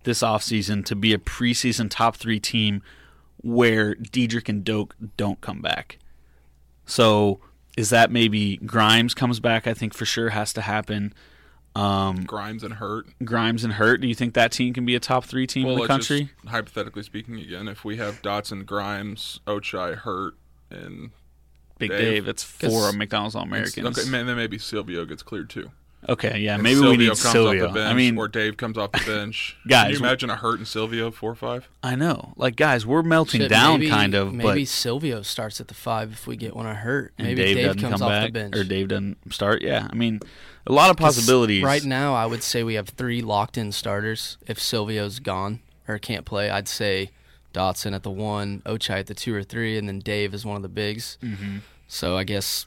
this 0.04 0.22
offseason 0.22 0.86
to 0.86 0.96
be 0.96 1.14
a 1.14 1.18
preseason 1.18 1.90
top 1.90 2.16
three 2.16 2.40
team 2.40 2.82
where 3.38 3.96
Dedric 3.96 4.48
and 4.50 4.64
Doak 4.64 4.96
don't 5.18 5.42
come 5.42 5.62
back? 5.62 5.98
So 6.86 7.40
is 7.78 7.90
that 7.90 8.12
maybe 8.12 8.58
Grimes 8.58 9.14
comes 9.14 9.40
back? 9.40 9.68
I 9.68 9.74
think 9.74 9.94
for 9.94 10.06
sure 10.06 10.30
has 10.30 10.54
to 10.54 10.62
happen. 10.62 11.14
Um, 11.76 12.24
Grimes 12.26 12.64
and 12.64 12.74
Hurt. 12.74 13.06
Grimes 13.24 13.64
and 13.64 13.74
Hurt. 13.74 14.02
Do 14.02 14.08
you 14.08 14.16
think 14.16 14.34
that 14.34 14.52
team 14.52 14.74
can 14.74 14.86
be 14.86 14.96
a 14.96 15.00
top 15.00 15.24
three 15.26 15.48
team 15.48 15.64
Well, 15.64 15.74
in 15.74 15.78
the 15.78 15.82
let's 15.84 16.08
country? 16.08 16.30
just, 16.44 16.50
hypothetically 16.50 17.04
speaking, 17.04 17.40
again, 17.40 17.68
if 17.68 17.86
we 17.86 17.98
have 17.98 18.22
Dotson, 18.22 18.66
Grimes, 18.66 19.40
Ochai, 19.48 19.96
Hurt, 19.96 20.34
and 20.70 21.12
Big 21.80 21.92
Dave. 21.92 22.00
Dave. 22.00 22.26
That's 22.26 22.44
four 22.44 22.70
'Cause- 22.70 22.96
McDonald's 22.96 23.36
All 23.36 23.44
Americans. 23.44 23.98
okay, 24.00 24.10
man, 24.10 24.26
then 24.28 24.36
maybe 24.36 24.58
Silvio 24.58 25.06
gets 25.06 25.24
cleared 25.24 25.50
too. 25.50 25.72
Okay, 26.10 26.40
yeah, 26.40 26.56
And 26.56 26.64
maybe 26.64 26.78
we 26.80 26.82
Silvio 26.88 26.98
need 27.00 27.08
comes 27.10 27.20
Silvio. 27.20 27.68
Off 27.68 27.74
the 27.74 27.80
bench, 27.80 27.92
I 27.92 27.94
mean, 27.96 28.18
or 28.18 28.28
Dave 28.28 28.58
comes 28.58 28.76
off 28.76 28.92
the 28.92 29.04
bench. 29.06 29.56
Guys, 29.68 29.84
Can 29.86 29.92
you 29.94 30.00
imagine 30.00 30.30
a 30.32 30.36
Hurt 30.36 30.58
and 30.58 30.68
Silvio 30.68 31.12
four 31.12 31.32
or 31.32 31.36
five? 31.36 31.70
I 31.84 31.96
know, 31.96 32.34
like 32.38 32.56
guys, 32.56 32.88
we're 32.88 33.04
melting 33.04 33.42
Shit, 33.42 33.50
down, 33.52 33.80
maybe- 33.82 33.90
kind 33.92 34.16
of, 34.16 34.34
Maybe 34.34 34.62
but 34.64 34.68
Silvio 34.68 35.22
starts 35.22 35.62
at 35.62 35.68
the 35.68 35.76
five 35.76 36.12
if 36.12 36.26
we 36.28 36.36
get 36.38 36.56
one 36.56 36.66
of 36.66 36.78
hurt. 36.78 37.14
and 37.20 37.28
Maybe 37.28 37.44
Dave, 37.44 37.56
Dave, 37.56 37.66
doesn't 37.68 37.82
comes 37.82 37.94
come 37.94 38.02
off 38.02 38.10
back, 38.10 38.26
the 38.28 38.32
bench. 38.32 38.56
or 38.58 38.64
Dave 38.64 38.88
doesn't 38.88 39.32
start. 39.34 39.62
Yeah, 39.62 39.88
I 39.92 39.96
mean, 39.96 40.22
a 40.68 40.72
lot 40.72 40.90
of 40.90 40.98
possibilities. 40.98 41.64
Right 41.64 41.84
now, 41.84 42.14
I 42.14 42.26
would 42.26 42.44
say 42.44 42.64
we 42.64 42.76
have 42.76 42.90
three 42.90 43.22
locked 43.22 43.58
in 43.58 43.72
starters. 43.72 44.38
If 44.48 44.60
Silvio's 44.60 45.20
gone 45.20 45.60
or 45.88 45.98
can't 45.98 46.26
play, 46.26 46.50
I'd 46.50 46.68
say 46.68 47.10
Dotson 47.54 47.94
at 47.94 48.04
the 48.04 48.12
one, 48.12 48.62
Ochai 48.66 49.00
at 49.00 49.08
the 49.08 49.14
two 49.14 49.34
or 49.36 49.44
three, 49.44 49.78
and 49.78 49.88
then 49.88 50.00
Dave 50.00 50.34
is 50.34 50.46
one 50.46 50.56
of 50.56 50.62
the 50.62 50.70
bigs. 50.70 51.18
Mm-hmm. 51.22 51.58
So 51.88 52.16
I 52.16 52.24
guess 52.24 52.66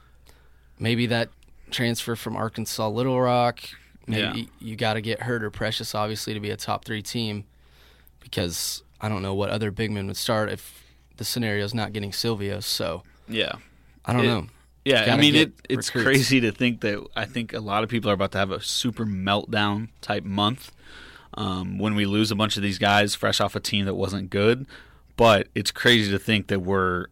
maybe 0.77 1.05
that 1.07 1.29
transfer 1.71 2.15
from 2.15 2.35
Arkansas 2.35 2.87
Little 2.89 3.19
Rock. 3.19 3.61
Maybe 4.07 4.41
Yeah. 4.41 4.45
you 4.59 4.75
got 4.75 4.93
to 4.93 5.01
get 5.01 5.21
hurt 5.23 5.43
or 5.43 5.49
Precious, 5.49 5.95
obviously, 5.95 6.33
to 6.35 6.39
be 6.39 6.51
a 6.51 6.57
top 6.57 6.85
three 6.85 7.01
team. 7.01 7.45
Because 8.19 8.83
I 9.01 9.09
don't 9.09 9.21
know 9.21 9.33
what 9.33 9.49
other 9.49 9.71
big 9.71 9.91
men 9.91 10.07
would 10.07 10.17
start 10.17 10.49
if 10.51 10.83
the 11.17 11.23
scenario 11.25 11.63
is 11.63 11.73
not 11.73 11.93
getting 11.93 12.11
Silvio. 12.11 12.59
So 12.59 13.03
Yeah, 13.27 13.53
I 14.05 14.13
don't 14.13 14.25
It- 14.25 14.27
know. 14.27 14.47
Yeah. 14.85 15.13
I 15.13 15.17
mean, 15.17 15.35
it, 15.35 15.53
it's 15.69 15.93
recruits. 15.93 16.05
crazy 16.05 16.41
to 16.41 16.51
think 16.51 16.81
that 16.81 17.05
I 17.15 17.25
think 17.25 17.53
a 17.53 17.59
lot 17.59 17.83
of 17.83 17.89
people 17.89 18.09
are 18.09 18.13
about 18.13 18.31
to 18.33 18.37
have 18.37 18.51
a 18.51 18.61
super 18.61 19.05
meltdown 19.05 19.89
type 20.01 20.23
month 20.23 20.71
um, 21.33 21.77
when 21.77 21.95
we 21.95 22.05
lose 22.05 22.31
a 22.31 22.35
bunch 22.35 22.55
of 22.57 22.63
these 22.63 22.77
guys 22.77 23.15
fresh 23.15 23.41
off 23.41 23.55
a 23.55 23.59
team 23.59 23.85
that 23.85 23.95
wasn't 23.95 24.29
good. 24.29 24.65
But 25.17 25.47
it's 25.55 25.71
crazy 25.71 26.11
to 26.11 26.19
think 26.19 26.47
that 26.47 26.59
we're 26.61 27.07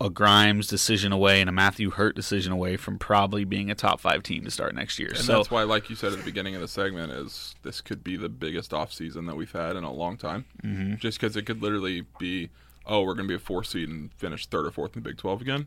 a 0.00 0.08
Grimes 0.08 0.68
decision 0.68 1.12
away 1.12 1.40
and 1.40 1.50
a 1.50 1.52
Matthew 1.52 1.90
Hurt 1.90 2.14
decision 2.14 2.52
away 2.52 2.76
from 2.76 2.98
probably 2.98 3.44
being 3.44 3.70
a 3.70 3.74
top 3.74 4.00
five 4.00 4.22
team 4.22 4.44
to 4.44 4.50
start 4.50 4.74
next 4.74 4.98
year. 4.98 5.08
And 5.08 5.18
so 5.18 5.36
that's 5.36 5.50
why, 5.50 5.64
like 5.64 5.90
you 5.90 5.96
said 5.96 6.12
at 6.12 6.18
the 6.18 6.24
beginning 6.24 6.54
of 6.54 6.60
the 6.60 6.68
segment, 6.68 7.12
is 7.12 7.56
this 7.62 7.80
could 7.80 8.04
be 8.04 8.16
the 8.16 8.28
biggest 8.28 8.70
offseason 8.70 9.26
that 9.26 9.36
we've 9.36 9.50
had 9.50 9.76
in 9.76 9.84
a 9.84 9.92
long 9.92 10.16
time. 10.16 10.44
Mm-hmm. 10.62 10.96
Just 10.96 11.20
because 11.20 11.36
it 11.36 11.46
could 11.46 11.62
literally 11.62 12.04
be, 12.18 12.50
oh, 12.86 13.02
we're 13.02 13.14
going 13.14 13.26
to 13.26 13.32
be 13.32 13.36
a 13.36 13.40
four 13.40 13.64
seed 13.64 13.88
and 13.88 14.12
finish 14.14 14.46
third 14.46 14.66
or 14.66 14.70
fourth 14.70 14.96
in 14.96 15.02
the 15.02 15.08
Big 15.08 15.18
12 15.18 15.40
again. 15.42 15.66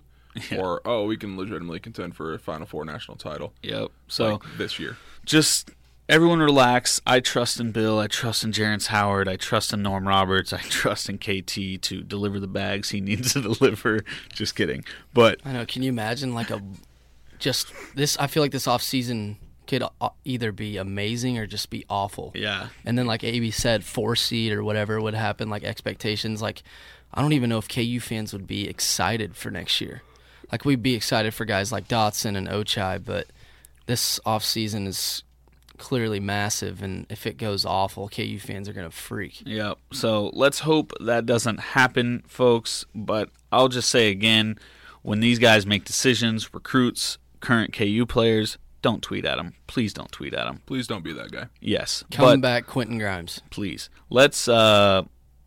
Or, 0.57 0.81
oh, 0.85 1.05
we 1.05 1.17
can 1.17 1.37
legitimately 1.37 1.79
contend 1.79 2.15
for 2.15 2.33
a 2.33 2.39
Final 2.39 2.65
Four 2.67 2.85
national 2.85 3.17
title. 3.17 3.53
Yep. 3.63 3.89
So 4.07 4.31
like 4.33 4.57
this 4.57 4.79
year. 4.79 4.97
just 5.25 5.71
everyone 6.09 6.39
relax. 6.39 7.01
I 7.07 7.19
trust 7.19 7.59
in 7.59 7.71
Bill. 7.71 7.99
I 7.99 8.07
trust 8.07 8.43
in 8.43 8.51
Jerrance 8.51 8.87
Howard. 8.87 9.27
I 9.27 9.35
trust 9.37 9.73
in 9.73 9.81
Norm 9.81 10.07
Roberts. 10.07 10.51
I 10.53 10.57
trust 10.69 11.09
in 11.09 11.17
KT 11.17 11.81
to 11.83 12.01
deliver 12.03 12.39
the 12.39 12.47
bags 12.47 12.89
he 12.89 13.01
needs 13.01 13.33
to 13.33 13.41
deliver. 13.41 14.03
Just 14.33 14.55
kidding. 14.55 14.83
But 15.13 15.39
I 15.45 15.53
know. 15.53 15.65
Can 15.65 15.83
you 15.83 15.89
imagine 15.89 16.33
like 16.33 16.49
a 16.49 16.61
just 17.39 17.73
this? 17.95 18.17
I 18.17 18.27
feel 18.27 18.43
like 18.43 18.51
this 18.51 18.67
off 18.67 18.81
season 18.83 19.37
could 19.67 19.83
uh, 20.01 20.09
either 20.25 20.51
be 20.51 20.75
amazing 20.77 21.37
or 21.37 21.45
just 21.47 21.69
be 21.69 21.85
awful. 21.89 22.31
yeah, 22.35 22.69
And 22.83 22.97
then 22.97 23.05
like 23.05 23.23
AB 23.23 23.51
said, 23.51 23.83
four 23.85 24.15
seed 24.17 24.51
or 24.51 24.63
whatever 24.63 24.99
would 24.99 25.13
happen. 25.13 25.49
Like 25.49 25.63
expectations. 25.63 26.41
Like 26.41 26.63
I 27.13 27.21
don't 27.21 27.33
even 27.33 27.49
know 27.49 27.57
if 27.57 27.69
KU 27.69 27.99
fans 27.99 28.33
would 28.33 28.47
be 28.47 28.67
excited 28.67 29.35
for 29.35 29.49
next 29.49 29.79
year. 29.79 30.01
Like 30.51 30.65
we'd 30.65 30.83
be 30.83 30.95
excited 30.95 31.33
for 31.33 31.45
guys 31.45 31.71
like 31.71 31.87
Dotson 31.87 32.35
and 32.35 32.47
Ochai, 32.47 33.03
but 33.03 33.27
this 33.85 34.19
off 34.25 34.43
season 34.43 34.87
is 34.87 35.23
clearly 35.77 36.19
massive. 36.19 36.83
And 36.83 37.05
if 37.09 37.25
it 37.25 37.37
goes 37.37 37.65
awful, 37.65 38.09
KU 38.09 38.37
fans 38.39 38.69
are 38.69 38.73
gonna 38.73 38.91
freak. 38.91 39.41
Yep. 39.45 39.77
So 39.93 40.29
let's 40.33 40.59
hope 40.59 40.93
that 40.99 41.25
doesn't 41.25 41.59
happen, 41.59 42.23
folks. 42.27 42.85
But 42.93 43.29
I'll 43.51 43.69
just 43.69 43.89
say 43.89 44.09
again 44.09 44.57
when 45.01 45.19
these 45.19 45.39
guys 45.39 45.65
make 45.65 45.85
decisions, 45.85 46.53
recruits, 46.53 47.17
current 47.39 47.73
KU 47.73 48.05
players, 48.05 48.57
don't 48.81 49.01
tweet 49.01 49.25
at 49.25 49.37
them. 49.37 49.53
Please 49.67 49.93
don't 49.93 50.11
tweet 50.11 50.33
at 50.33 50.45
them. 50.45 50.61
Please 50.65 50.87
don't 50.87 51.03
be 51.03 51.13
that 51.13 51.31
guy. 51.31 51.47
Yes. 51.59 52.03
Come 52.11 52.25
but 52.25 52.41
back, 52.41 52.67
Quentin 52.67 52.97
Grimes. 52.97 53.41
please. 53.49 53.89
Let's 54.09 54.47
uh 54.47 55.03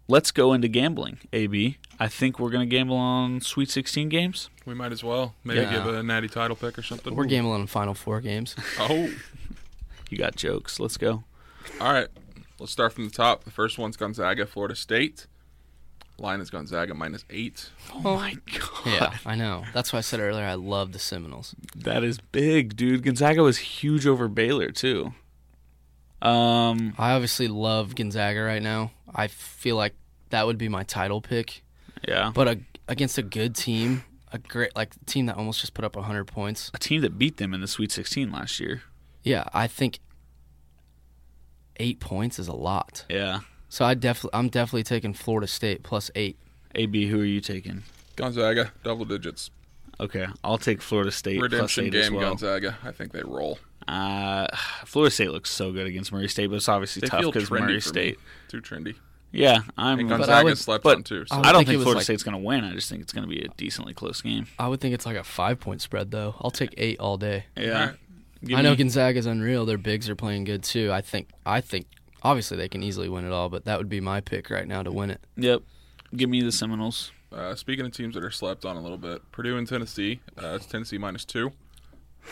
let's 0.09 0.31
go 0.31 0.53
into 0.53 0.69
gambling, 0.69 1.19
AB. 1.33 1.79
I 1.99 2.09
think 2.09 2.39
we're 2.39 2.51
going 2.51 2.69
to 2.69 2.75
gamble 2.75 2.97
on 2.97 3.41
Sweet 3.41 3.71
16 3.71 4.09
games. 4.09 4.51
We 4.67 4.75
might 4.75 4.93
as 4.93 5.05
well. 5.05 5.35
Maybe 5.45 5.61
Yeah. 5.61 5.73
give 5.73 5.87
a 5.87 6.03
natty 6.03 6.29
title 6.29 6.57
pick 6.57 6.77
or 6.79 6.83
something. 6.83 7.15
We're 7.15 7.25
gambling 7.27 7.61
on 7.61 7.67
Final 7.67 7.95
Four 7.95 8.21
games. 8.21 8.55
Oh. 8.79 9.11
You 10.11 10.19
got 10.19 10.37
jokes. 10.37 10.79
Let's 10.79 10.97
go. 10.97 11.25
All 11.81 11.93
right. 11.93 12.07
Let's 12.61 12.71
start 12.71 12.93
from 12.93 13.07
the 13.07 13.11
top. 13.11 13.43
The 13.45 13.51
first 13.51 13.79
one's 13.79 13.97
Gonzaga, 13.97 14.47
Florida 14.47 14.77
State. 14.77 15.27
Line 16.19 16.41
is 16.41 16.51
Gonzaga 16.51 16.95
minus 16.95 17.25
eight. 17.31 17.71
Oh 17.93 18.15
my 18.17 18.37
god. 18.53 18.87
Yeah, 18.87 19.17
I 19.27 19.35
know. 19.35 19.65
That's 19.73 19.93
why 19.93 19.99
I 19.99 20.03
said 20.03 20.21
earlier 20.21 20.45
I 20.45 20.55
love 20.55 20.93
the 20.93 21.01
Seminoles. 21.01 21.57
That 21.75 22.05
is 22.05 22.19
big, 22.21 22.77
dude. 22.77 23.03
Gonzaga 23.03 23.43
was 23.43 23.59
huge 23.59 24.07
over 24.07 24.29
Baylor 24.29 24.71
too. 24.71 25.15
Um 26.23 26.95
I 26.97 27.13
obviously 27.13 27.49
love 27.49 27.95
Gonzaga 27.97 28.43
right 28.43 28.63
now. 28.63 28.93
I 29.15 29.29
feel 29.29 29.77
like 29.77 29.95
that 30.31 30.47
would 30.47 30.59
be 30.59 30.69
my 30.69 30.83
title 30.83 31.21
pick. 31.21 31.63
yeah. 32.07 32.33
But 32.35 32.49
a, 32.49 32.59
against 32.89 33.19
a 33.19 33.23
good 33.23 33.55
team, 33.55 34.05
a 34.33 34.39
great 34.39 34.75
like 34.75 34.91
team 35.07 35.27
that 35.27 35.37
almost 35.37 35.61
just 35.61 35.75
put 35.75 35.85
up 35.85 35.97
100 35.97 36.25
points. 36.25 36.71
a 36.75 36.79
team 36.79 37.01
that 37.03 37.19
beat 37.19 37.37
them 37.37 37.55
in 37.55 37.61
the 37.61 37.69
Sweet 37.69 37.93
16 37.93 38.31
last 38.33 38.59
year. 38.61 38.83
Yeah, 39.23 39.45
I 39.53 39.67
think 39.67 40.01
8 41.77 42.01
points 42.01 42.39
is 42.39 42.49
a 42.49 42.53
lot. 42.55 43.05
Yeah. 43.09 43.41
So 43.69 43.85
I 43.85 43.95
definitely 43.95 44.39
I'm 44.39 44.49
definitely 44.49 44.85
taking 44.85 45.15
Florida 45.15 45.47
State 45.47 45.83
plus 45.83 46.11
8. 46.15 46.37
AB, 46.77 47.07
who 47.09 47.21
are 47.21 47.25
you 47.25 47.41
taking? 47.41 47.83
Gonzaga, 48.17 48.73
double 48.83 49.05
digits. 49.05 49.51
Okay, 50.01 50.27
I'll 50.43 50.59
take 50.59 50.83
Florida 50.83 51.13
State 51.13 51.41
Redemption 51.41 51.87
eight 51.87 51.95
as 51.95 52.09
game, 52.09 52.19
well. 52.19 52.31
Gonzaga. 52.31 52.77
I 52.83 52.91
think 52.91 53.13
they 53.13 53.23
roll. 53.23 53.59
Uh, 53.89 54.47
Florida 54.85 55.11
State 55.13 55.31
looks 55.31 55.51
so 55.51 55.73
good 55.73 55.87
against 55.87 56.13
Murray 56.13 56.29
State, 56.29 56.47
but 56.49 56.57
it's 56.57 56.69
obviously 56.69 57.01
They 57.01 57.09
tough 57.09 57.25
because 57.33 57.49
trendy 57.49 57.61
Murray 57.61 57.81
State. 57.81 58.19
Too 58.49 58.61
trendy. 58.61 58.95
Yeah, 59.33 59.63
I'm. 59.77 59.99
And 59.99 60.09
But, 60.09 60.19
Gonzaga 60.19 60.39
I 60.39 60.45
would- 60.45 60.59
slept 60.59 60.85
but 60.85 60.97
on 60.99 61.03
too. 61.03 61.25
I 61.31 61.35
So. 61.35 61.37
would 61.39 61.47
I 61.47 61.53
don't 61.53 61.61
think 61.61 61.69
think 61.71 61.83
Florida 61.83 61.99
like- 61.99 62.05
State's 62.05 62.23
going 62.23 62.37
to 62.37 62.43
win. 62.43 62.63
I 62.65 62.73
just 62.73 62.89
think 62.89 63.03
it's 63.03 63.13
going 63.13 63.29
to 63.29 63.29
be 63.29 63.43
a 63.43 63.49
decently 63.57 63.93
close 63.93 64.21
game. 64.21 64.47
I 64.59 64.69
would 64.69 64.81
think 64.81 64.95
it's 64.95 65.07
like 65.07 65.17
a 65.17 65.25
five 65.25 65.59
point 65.59 65.83
spread 65.83 66.11
though. 66.13 66.37
I'll 66.41 66.53
take 66.53 66.73
eight 66.77 67.01
all 67.01 67.17
day. 67.17 67.47
Yeah. 67.57 67.81
Alright. 67.81 67.97
I 68.55 68.63
know 68.63 68.71
me- 68.71 68.77
Gonzaga's 68.77 69.27
unreal. 69.27 69.67
Their 69.67 69.79
bigs 69.79 70.09
are 70.09 70.15
playing 70.15 70.45
good 70.45 70.63
too. 70.63 70.91
I 70.93 71.01
think. 71.01 71.31
I 71.45 71.61
think. 71.61 71.87
Obviously, 72.23 72.57
they 72.57 72.69
can 72.69 72.83
easily 72.83 73.09
win 73.09 73.25
it 73.27 73.33
all, 73.33 73.49
but 73.51 73.65
that 73.67 73.77
would 73.77 73.89
be 73.89 74.01
my 74.01 74.21
pick 74.21 74.49
right 74.51 74.67
now 74.69 74.83
to 74.83 74.91
win 74.93 75.11
it. 75.11 75.21
Yep. 75.37 75.63
Give 76.17 76.31
me 76.31 76.41
the 76.43 76.53
Seminoles. 76.53 77.11
Uh, 77.33 77.55
speaking 77.57 77.85
of 77.85 77.93
teams 77.93 78.15
that 78.15 78.23
are 78.25 78.31
slept 78.31 78.65
on 78.65 78.77
a 78.77 78.81
little 78.81 78.97
bit, 78.97 79.21
Purdue 79.33 79.57
and 79.59 79.67
Tennessee. 79.69 80.21
Uh, 80.41 80.55
it's 80.55 80.65
Tennessee 80.67 80.97
minus 80.97 81.25
two. 81.25 81.53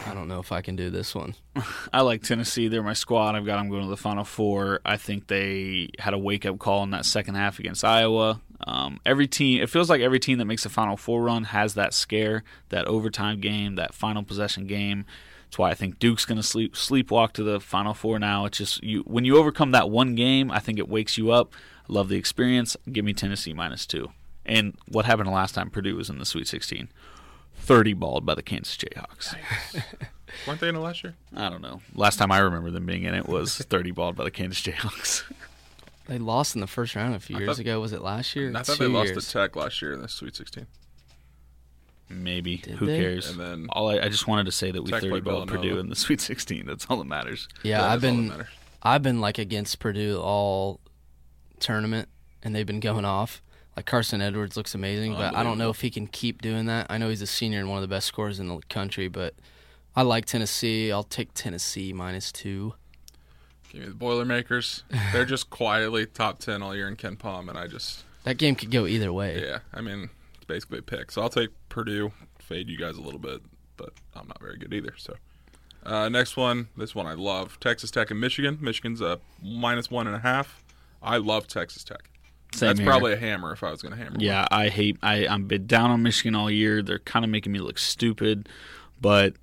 I 0.07 0.15
don't 0.15 0.29
know 0.29 0.41
if 0.41 0.53
I 0.53 0.63
can 0.63 0.77
do 0.77 0.91
this 0.91 1.15
one. 1.15 1.35
I 1.93 2.01
like 2.01 2.23
Tennessee. 2.23 2.69
They're 2.69 2.83
my 2.83 2.93
squad. 2.93 3.35
I've 3.35 3.47
got 3.47 3.59
them 3.59 3.69
going 3.69 3.85
to 3.85 3.91
the 3.91 3.97
Final 3.97 4.25
Four. 4.25 4.81
I 4.85 4.97
think 4.97 5.27
they 5.27 5.91
had 5.99 6.15
a 6.15 6.19
wake 6.19 6.47
up 6.47 6.59
call 6.59 6.83
in 6.83 6.91
that 6.91 7.05
second 7.05 7.35
half 7.35 7.59
against 7.59 7.85
Iowa. 7.85 8.41
Um, 8.67 9.01
every 9.05 9.27
team, 9.27 9.63
it 9.63 9.71
feels 9.71 9.91
like 9.91 10.01
every 10.01 10.21
team 10.21 10.39
that 10.39 10.45
makes 10.45 10.65
a 10.65 10.69
Final 10.71 10.97
Four 10.97 11.23
run 11.23 11.45
has 11.45 11.75
that 11.75 11.93
scare, 11.95 12.45
that 12.71 12.87
overtime 12.87 13.41
game, 13.41 13.75
that 13.75 13.95
final 13.95 14.23
possession 14.23 14.67
game. 14.67 15.05
That's 15.47 15.59
why 15.59 15.71
I 15.71 15.75
think 15.75 15.99
Duke's 15.99 16.25
going 16.25 16.37
to 16.37 16.43
sleep 16.43 16.75
sleepwalk 16.75 17.33
to 17.33 17.43
the 17.43 17.61
Final 17.61 17.93
Four 17.93 18.19
now. 18.19 18.47
It's 18.47 18.59
just 18.59 18.83
you 18.83 19.01
when 19.01 19.25
you 19.25 19.37
overcome 19.37 19.73
that 19.73 19.91
one 19.91 20.15
game, 20.15 20.51
I 20.51 20.61
think 20.61 20.79
it 20.79 20.89
wakes 20.89 21.19
you 21.19 21.31
up. 21.31 21.53
Love 21.89 22.09
the 22.09 22.17
experience. 22.17 22.77
Give 22.91 23.05
me 23.05 23.13
Tennessee 23.13 23.53
minus 23.53 23.85
two. 23.85 24.11
And 24.47 24.77
what 24.89 25.05
happened 25.05 25.31
last 25.31 25.55
time 25.55 25.71
Purdue 25.71 25.97
was 25.97 26.11
in 26.11 26.19
the 26.19 26.25
Sweet 26.25 26.49
16? 26.49 26.89
30 27.63 27.93
balled 27.95 28.27
by 28.27 28.35
the 28.35 28.43
Kansas 28.43 28.77
Jayhawks. 28.77 29.35
Weren't 30.47 30.61
they 30.61 30.69
in 30.69 30.77
it 30.77 30.81
last 30.81 31.05
year? 31.05 31.15
I 31.37 31.49
don't 31.49 31.63
know. 31.63 31.81
Last 31.95 32.17
time 32.17 32.33
I 32.33 32.39
remember 32.39 32.71
them 32.71 32.87
being 32.87 33.05
in 33.05 33.15
it 33.15 33.27
was 33.29 33.57
30 33.59 33.91
balled 33.93 34.17
by 34.17 34.25
the 34.25 34.31
Kansas 34.31 34.61
Jayhawks. 34.63 35.23
They 36.09 36.19
lost 36.19 36.57
in 36.57 36.61
the 36.61 36.67
first 36.67 36.97
round 36.97 37.15
a 37.15 37.21
few 37.21 37.37
I 37.37 37.39
years 37.39 37.51
thought- 37.57 37.61
ago. 37.61 37.81
Was 37.81 37.93
it 37.93 38.03
last 38.03 38.35
year? 38.35 38.49
And 38.49 38.59
I 38.59 38.63
thought 38.65 38.77
Two 38.77 38.89
they 38.89 38.93
lost 38.93 39.11
years. 39.13 39.25
to 39.25 39.33
Tech 39.33 39.55
last 39.55 39.81
year 39.81 39.93
in 39.93 40.03
the 40.03 40.09
Sweet 40.09 40.35
16. 40.35 40.67
Maybe. 42.09 42.57
Did 42.57 42.75
Who 42.75 42.87
they? 42.87 42.99
cares? 42.99 43.31
And 43.31 43.39
then 43.39 43.67
all 43.71 43.89
I, 43.89 44.01
I 44.01 44.09
just 44.09 44.27
wanted 44.27 44.47
to 44.47 44.53
say 44.53 44.73
that 44.73 44.83
we 44.83 44.91
Tech 44.91 45.01
30 45.03 45.11
played 45.11 45.25
balled 45.25 45.49
Villanova. 45.49 45.69
Purdue 45.69 45.79
in 45.81 45.89
the 45.91 45.95
Sweet 45.97 46.21
16. 46.21 46.67
That's 46.67 46.87
all 46.91 46.97
that 46.99 47.05
matters. 47.07 47.49
Yeah, 47.63 47.83
That 47.83 47.91
I've 47.91 48.05
is 48.05 48.11
all 48.11 48.11
that 48.11 48.17
been 48.21 48.29
matters. 48.31 48.47
I've 48.83 49.03
been 49.03 49.21
like 49.21 49.39
against 49.39 49.79
Purdue 49.79 50.21
all 50.21 50.81
tournament, 51.61 52.09
and 52.43 52.53
they've 52.55 52.67
been 52.67 52.81
going 52.81 53.05
off. 53.05 53.41
Like 53.77 53.87
Carson 53.87 54.21
Edwards 54.21 54.57
looks 54.57 54.75
amazing, 54.75 55.15
but 55.15 55.35
I 55.35 55.43
don't 55.43 55.57
know 55.59 55.71
if 55.71 55.81
he 55.81 55.91
can 55.91 56.07
keep 56.07 56.43
doing 56.43 56.67
that. 56.67 56.87
I 56.91 56.99
know 56.99 57.09
he's 57.09 57.23
a 57.23 57.27
senior 57.27 57.59
and 57.61 57.69
one 57.71 57.79
of 57.79 57.83
the 57.83 57.89
best 57.95 58.07
scorers 58.07 58.39
in 58.39 58.49
the 58.49 58.61
country, 58.69 59.09
but 59.09 59.35
I 59.97 60.03
like 60.03 60.27
Tennessee. 60.27 60.93
I'll 60.93 61.03
take 61.05 61.33
Tennessee 61.35 61.93
minus 61.93 62.31
two. 62.33 62.75
Give 63.71 63.81
me 63.81 63.89
the 63.89 63.95
Boilermakers. 63.95 64.83
They're 65.13 65.25
just 65.25 65.49
quietly 65.49 66.05
top 66.05 66.39
10 66.41 66.63
all 66.63 66.75
year 66.77 66.87
in 66.89 66.97
KenPom, 66.97 67.49
and 67.49 67.57
I 67.59 67.67
just, 67.67 68.05
That 68.25 68.37
game 68.37 68.55
could 68.55 68.71
go 68.71 68.87
either 68.87 69.11
way. 69.11 69.43
yeah, 69.43 69.61
I 69.73 69.81
mean, 69.81 70.11
it's 70.35 70.45
basically 70.45 70.79
a 70.81 70.83
pick. 70.83 71.11
So 71.11 71.23
I'll 71.23 71.31
take 71.31 71.49
Purdue, 71.71 72.13
fade 72.39 72.69
you 72.69 72.77
guys 72.77 72.99
a 72.99 73.01
little 73.01 73.19
bit, 73.21 73.41
but 73.79 73.95
I'm 74.15 74.29
not 74.29 74.41
very 74.43 74.59
good 74.59 74.75
either. 74.75 74.93
So 74.99 75.15
uh, 75.87 76.11
next 76.11 76.37
one, 76.37 76.69
this 76.77 76.95
one 76.95 77.07
I 77.07 77.15
love 77.15 77.59
Texas 77.61 77.91
Tech 77.91 78.11
and 78.11 78.21
Michigan. 78.21 78.59
Michigan's 78.61 79.01
a 79.01 79.21
minus 79.43 79.91
one 79.91 80.07
and 80.07 80.15
a 80.17 80.21
half. 80.21 80.63
I 81.03 81.17
love 81.17 81.47
Texas 81.47 81.83
Tech. 81.83 82.11
Same 82.55 82.69
That's 82.69 82.81
here. 82.81 82.87
probably 82.89 83.13
a 83.15 83.17
hammer 83.17 83.53
if 83.53 83.63
I 83.63 83.71
was 83.71 83.81
going 83.83 83.93
to 83.93 83.99
hammer. 83.99 84.13
one. 84.13 84.21
Yeah, 84.21 84.47
I 84.51 84.69
hate. 84.69 84.99
I 85.03 85.27
I'm 85.27 85.47
been 85.47 85.67
down 85.67 85.91
on 85.91 86.03
Michigan 86.03 86.35
all 86.35 86.51
year. 86.51 86.83
They're 86.83 86.99
kind 86.99 87.25
of 87.25 87.31
making 87.31 87.53
me 87.53 87.61
look 87.61 87.79
stupid, 87.79 88.49
but 89.01 89.35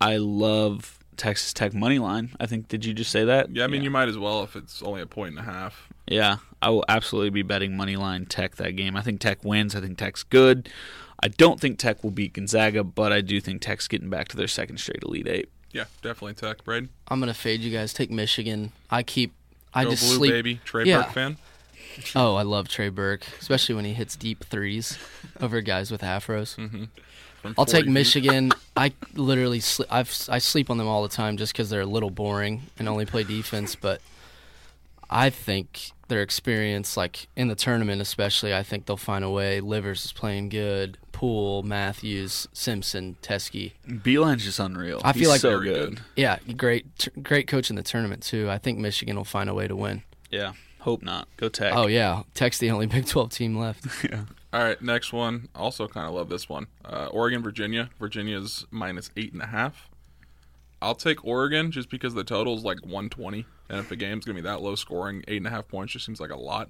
I 0.00 0.16
love 0.16 0.98
Texas 1.16 1.52
Tech 1.52 1.74
money 1.74 1.98
line. 1.98 2.30
I 2.38 2.46
think. 2.46 2.68
Did 2.68 2.84
you 2.84 2.94
just 2.94 3.10
say 3.10 3.24
that? 3.24 3.50
Yeah, 3.54 3.64
I 3.64 3.66
mean, 3.66 3.82
you 3.82 3.90
might 3.90 4.08
as 4.08 4.16
well 4.16 4.42
if 4.44 4.56
it's 4.56 4.82
only 4.82 5.02
a 5.02 5.06
point 5.06 5.30
and 5.36 5.38
a 5.40 5.50
half. 5.50 5.88
Yeah, 6.06 6.36
I 6.62 6.70
will 6.70 6.84
absolutely 6.88 7.30
be 7.30 7.42
betting 7.42 7.76
money 7.76 7.96
line 7.96 8.26
Tech 8.26 8.56
that 8.56 8.72
game. 8.76 8.96
I 8.96 9.02
think 9.02 9.20
Tech 9.20 9.44
wins. 9.44 9.74
I 9.76 9.80
think 9.80 9.98
Tech's 9.98 10.22
good. 10.22 10.68
I 11.22 11.28
don't 11.28 11.60
think 11.60 11.78
Tech 11.78 12.02
will 12.02 12.10
beat 12.10 12.32
Gonzaga, 12.32 12.82
but 12.82 13.12
I 13.12 13.20
do 13.20 13.40
think 13.40 13.60
Tech's 13.60 13.86
getting 13.88 14.08
back 14.08 14.28
to 14.28 14.36
their 14.36 14.48
second 14.48 14.78
straight 14.78 15.02
Elite 15.02 15.28
Eight. 15.28 15.48
Yeah, 15.72 15.84
definitely 16.02 16.34
Tech. 16.34 16.64
Braden, 16.64 16.88
I'm 17.08 17.20
gonna 17.20 17.34
fade 17.34 17.60
you 17.60 17.70
guys. 17.70 17.92
Take 17.92 18.10
Michigan. 18.10 18.72
I 18.90 19.02
keep. 19.02 19.34
I 19.74 19.84
go 19.84 19.90
just 19.90 20.04
blue 20.04 20.16
sleep. 20.16 20.30
baby. 20.32 20.60
Trey 20.64 20.84
Yeah. 20.84 21.02
Burke 21.02 21.12
fan. 21.12 21.36
Oh, 22.14 22.34
I 22.34 22.42
love 22.42 22.68
Trey 22.68 22.88
Burke, 22.88 23.26
especially 23.40 23.74
when 23.74 23.84
he 23.84 23.92
hits 23.92 24.16
deep 24.16 24.44
threes 24.44 24.98
over 25.40 25.60
guys 25.60 25.90
with 25.90 26.02
afros. 26.02 26.56
Mm-hmm. 26.56 26.84
From 27.42 27.54
I'll 27.56 27.64
take 27.66 27.84
feet. 27.84 27.92
Michigan. 27.92 28.52
I 28.76 28.92
literally 29.14 29.60
sl- 29.60 29.84
I've 29.90 30.14
I 30.28 30.38
sleep 30.38 30.68
on 30.70 30.76
them 30.78 30.86
all 30.86 31.02
the 31.02 31.08
time 31.08 31.36
just 31.36 31.52
because 31.52 31.70
they're 31.70 31.80
a 31.80 31.86
little 31.86 32.10
boring 32.10 32.62
and 32.78 32.88
only 32.88 33.06
play 33.06 33.24
defense. 33.24 33.74
But 33.74 34.00
I 35.08 35.30
think 35.30 35.92
their 36.08 36.20
experience, 36.22 36.96
like 36.96 37.28
in 37.36 37.48
the 37.48 37.54
tournament 37.54 38.02
especially, 38.02 38.54
I 38.54 38.62
think 38.62 38.86
they'll 38.86 38.96
find 38.98 39.24
a 39.24 39.30
way. 39.30 39.60
Livers 39.60 40.04
is 40.04 40.12
playing 40.12 40.50
good. 40.50 40.98
Poole, 41.12 41.62
Matthews, 41.62 42.46
Simpson, 42.52 43.16
Teske. 43.22 43.72
Beilein's 43.86 44.44
just 44.44 44.58
unreal. 44.58 45.00
I 45.04 45.12
feel 45.12 45.20
He's 45.20 45.28
like 45.28 45.40
so 45.40 45.60
good. 45.60 46.00
Yeah, 46.16 46.38
great 46.56 46.98
t- 46.98 47.10
great 47.22 47.46
coach 47.46 47.70
in 47.70 47.76
the 47.76 47.82
tournament 47.82 48.22
too. 48.22 48.48
I 48.50 48.58
think 48.58 48.78
Michigan 48.78 49.16
will 49.16 49.24
find 49.24 49.48
a 49.50 49.54
way 49.54 49.66
to 49.66 49.76
win. 49.76 50.02
Yeah, 50.30 50.52
hope 50.80 51.02
not. 51.02 51.28
Go 51.36 51.48
Tech. 51.48 51.72
Oh 51.74 51.86
yeah, 51.86 52.22
Tech's 52.34 52.58
the 52.58 52.70
only 52.70 52.86
Big 52.88 53.06
12 53.06 53.30
team 53.30 53.56
left. 53.58 53.86
Yeah. 54.10 54.24
All 54.52 54.62
right, 54.64 54.82
next 54.82 55.12
one. 55.12 55.48
Also, 55.54 55.86
kind 55.86 56.08
of 56.08 56.14
love 56.14 56.28
this 56.28 56.48
one. 56.48 56.66
Uh, 56.84 57.06
Oregon, 57.12 57.40
Virginia. 57.40 57.88
Virginia's 58.00 58.66
minus 58.72 59.10
eight 59.16 59.32
and 59.32 59.40
a 59.42 59.46
half. 59.46 59.88
I'll 60.82 60.96
take 60.96 61.24
Oregon 61.24 61.70
just 61.70 61.88
because 61.88 62.14
the 62.14 62.24
total 62.24 62.56
is 62.56 62.64
like 62.64 62.78
120, 62.80 63.44
and 63.68 63.78
if 63.78 63.88
the 63.88 63.94
game's 63.96 64.24
gonna 64.24 64.34
be 64.34 64.40
that 64.42 64.60
low 64.60 64.74
scoring, 64.74 65.22
eight 65.28 65.36
and 65.36 65.46
a 65.46 65.50
half 65.50 65.68
points 65.68 65.92
just 65.92 66.04
seems 66.06 66.20
like 66.20 66.30
a 66.30 66.36
lot. 66.36 66.68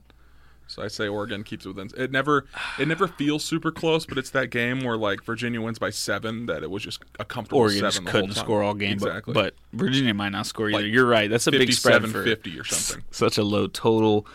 So 0.70 0.82
I 0.82 0.88
say 0.88 1.08
Oregon 1.08 1.42
keeps 1.42 1.66
it 1.66 1.74
within. 1.74 1.90
It 1.96 2.12
never, 2.12 2.46
it 2.78 2.86
never 2.86 3.08
feels 3.08 3.44
super 3.44 3.72
close, 3.72 4.06
but 4.06 4.18
it's 4.18 4.30
that 4.30 4.50
game 4.50 4.80
where 4.80 4.96
like 4.96 5.24
Virginia 5.24 5.60
wins 5.60 5.78
by 5.78 5.90
seven 5.90 6.46
that 6.46 6.62
it 6.62 6.70
was 6.70 6.82
just 6.82 7.02
a 7.18 7.24
comfortable 7.24 7.60
Oregon 7.60 7.80
just 7.80 7.96
seven. 7.96 8.04
the 8.04 8.10
couldn't 8.10 8.28
whole 8.28 8.34
time. 8.34 8.44
score 8.44 8.62
all 8.62 8.74
game, 8.74 8.92
exactly. 8.92 9.34
but, 9.34 9.54
but 9.72 9.78
Virginia 9.78 10.14
might 10.14 10.30
not 10.30 10.46
score 10.46 10.70
either. 10.70 10.82
Like 10.82 10.92
You're 10.92 11.06
right. 11.06 11.28
That's 11.28 11.46
a 11.48 11.50
big 11.50 11.72
spread 11.72 12.08
for 12.08 12.24
57-50 12.24 12.60
or 12.60 12.64
something. 12.64 13.04
Such 13.10 13.36
a 13.36 13.42
low 13.42 13.66
total. 13.66 14.26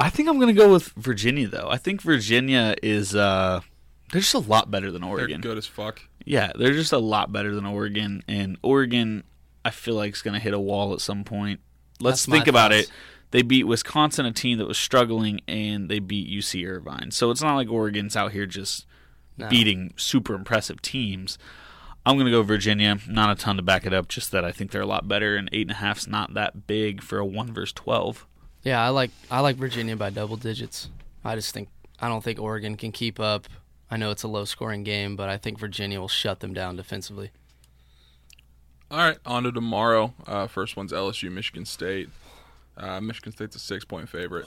I 0.00 0.10
think 0.10 0.28
I'm 0.28 0.36
going 0.36 0.54
to 0.54 0.60
go 0.60 0.72
with 0.72 0.88
Virginia 0.96 1.48
though. 1.48 1.68
I 1.70 1.76
think 1.76 2.02
Virginia 2.02 2.74
is 2.82 3.14
uh 3.14 3.60
they're 4.10 4.20
just 4.20 4.34
a 4.34 4.38
lot 4.38 4.70
better 4.70 4.90
than 4.90 5.02
they're 5.02 5.10
Oregon. 5.10 5.40
good 5.40 5.58
as 5.58 5.66
fuck. 5.66 6.02
Yeah, 6.24 6.52
they're 6.58 6.72
just 6.72 6.92
a 6.92 6.98
lot 6.98 7.32
better 7.32 7.54
than 7.54 7.66
Oregon 7.66 8.22
and 8.26 8.58
Oregon 8.62 9.24
I 9.64 9.70
feel 9.70 9.94
like 9.94 10.14
is 10.14 10.22
going 10.22 10.34
to 10.34 10.40
hit 10.40 10.54
a 10.54 10.60
wall 10.60 10.94
at 10.94 11.00
some 11.00 11.24
point. 11.24 11.60
Let's 12.00 12.24
That's 12.24 12.32
think 12.32 12.46
about 12.46 12.70
thoughts. 12.70 12.84
it. 12.84 12.92
They 13.30 13.42
beat 13.42 13.64
Wisconsin, 13.64 14.24
a 14.26 14.32
team 14.32 14.56
that 14.58 14.66
was 14.66 14.78
struggling, 14.78 15.40
and 15.46 15.88
they 15.90 15.98
beat 15.98 16.28
UC 16.30 16.66
Irvine. 16.66 17.10
So 17.10 17.30
it's 17.30 17.42
not 17.42 17.56
like 17.56 17.68
Oregon's 17.70 18.16
out 18.16 18.32
here 18.32 18.46
just 18.46 18.86
No. 19.36 19.48
beating 19.48 19.92
super 19.96 20.34
impressive 20.34 20.80
teams. 20.80 21.36
I'm 22.06 22.16
going 22.16 22.24
to 22.24 22.32
go 22.32 22.42
Virginia. 22.42 22.98
Not 23.06 23.30
a 23.30 23.34
ton 23.40 23.56
to 23.56 23.62
back 23.62 23.84
it 23.84 23.92
up, 23.92 24.08
just 24.08 24.30
that 24.32 24.44
I 24.44 24.50
think 24.52 24.70
they're 24.70 24.80
a 24.80 24.86
lot 24.86 25.06
better, 25.08 25.36
and 25.36 25.48
eight 25.52 25.62
and 25.62 25.72
a 25.72 25.74
half's 25.74 26.06
not 26.06 26.32
that 26.34 26.66
big 26.66 27.02
for 27.02 27.18
a 27.18 27.26
one 27.26 27.52
versus 27.52 27.72
twelve. 27.74 28.26
Yeah, 28.62 28.82
I 28.82 28.88
like 28.88 29.10
I 29.30 29.40
like 29.40 29.56
Virginia 29.56 29.94
by 29.94 30.08
double 30.10 30.36
digits. 30.36 30.88
I 31.22 31.34
just 31.34 31.52
think 31.52 31.68
I 32.00 32.08
don't 32.08 32.24
think 32.24 32.40
Oregon 32.40 32.76
can 32.76 32.92
keep 32.92 33.20
up. 33.20 33.46
I 33.90 33.96
know 33.98 34.10
it's 34.10 34.22
a 34.22 34.28
low 34.28 34.44
scoring 34.46 34.84
game, 34.84 35.16
but 35.16 35.28
I 35.28 35.36
think 35.36 35.58
Virginia 35.58 36.00
will 36.00 36.08
shut 36.08 36.40
them 36.40 36.54
down 36.54 36.76
defensively. 36.76 37.30
All 38.90 38.98
right, 38.98 39.18
on 39.26 39.42
to 39.42 39.52
tomorrow. 39.52 40.14
Uh, 40.26 40.46
first 40.46 40.76
one's 40.76 40.92
LSU, 40.92 41.30
Michigan 41.30 41.66
State. 41.66 42.08
Uh, 42.78 43.00
Michigan 43.00 43.32
State's 43.32 43.56
a 43.56 43.58
six 43.58 43.84
point 43.84 44.08
favorite. 44.08 44.46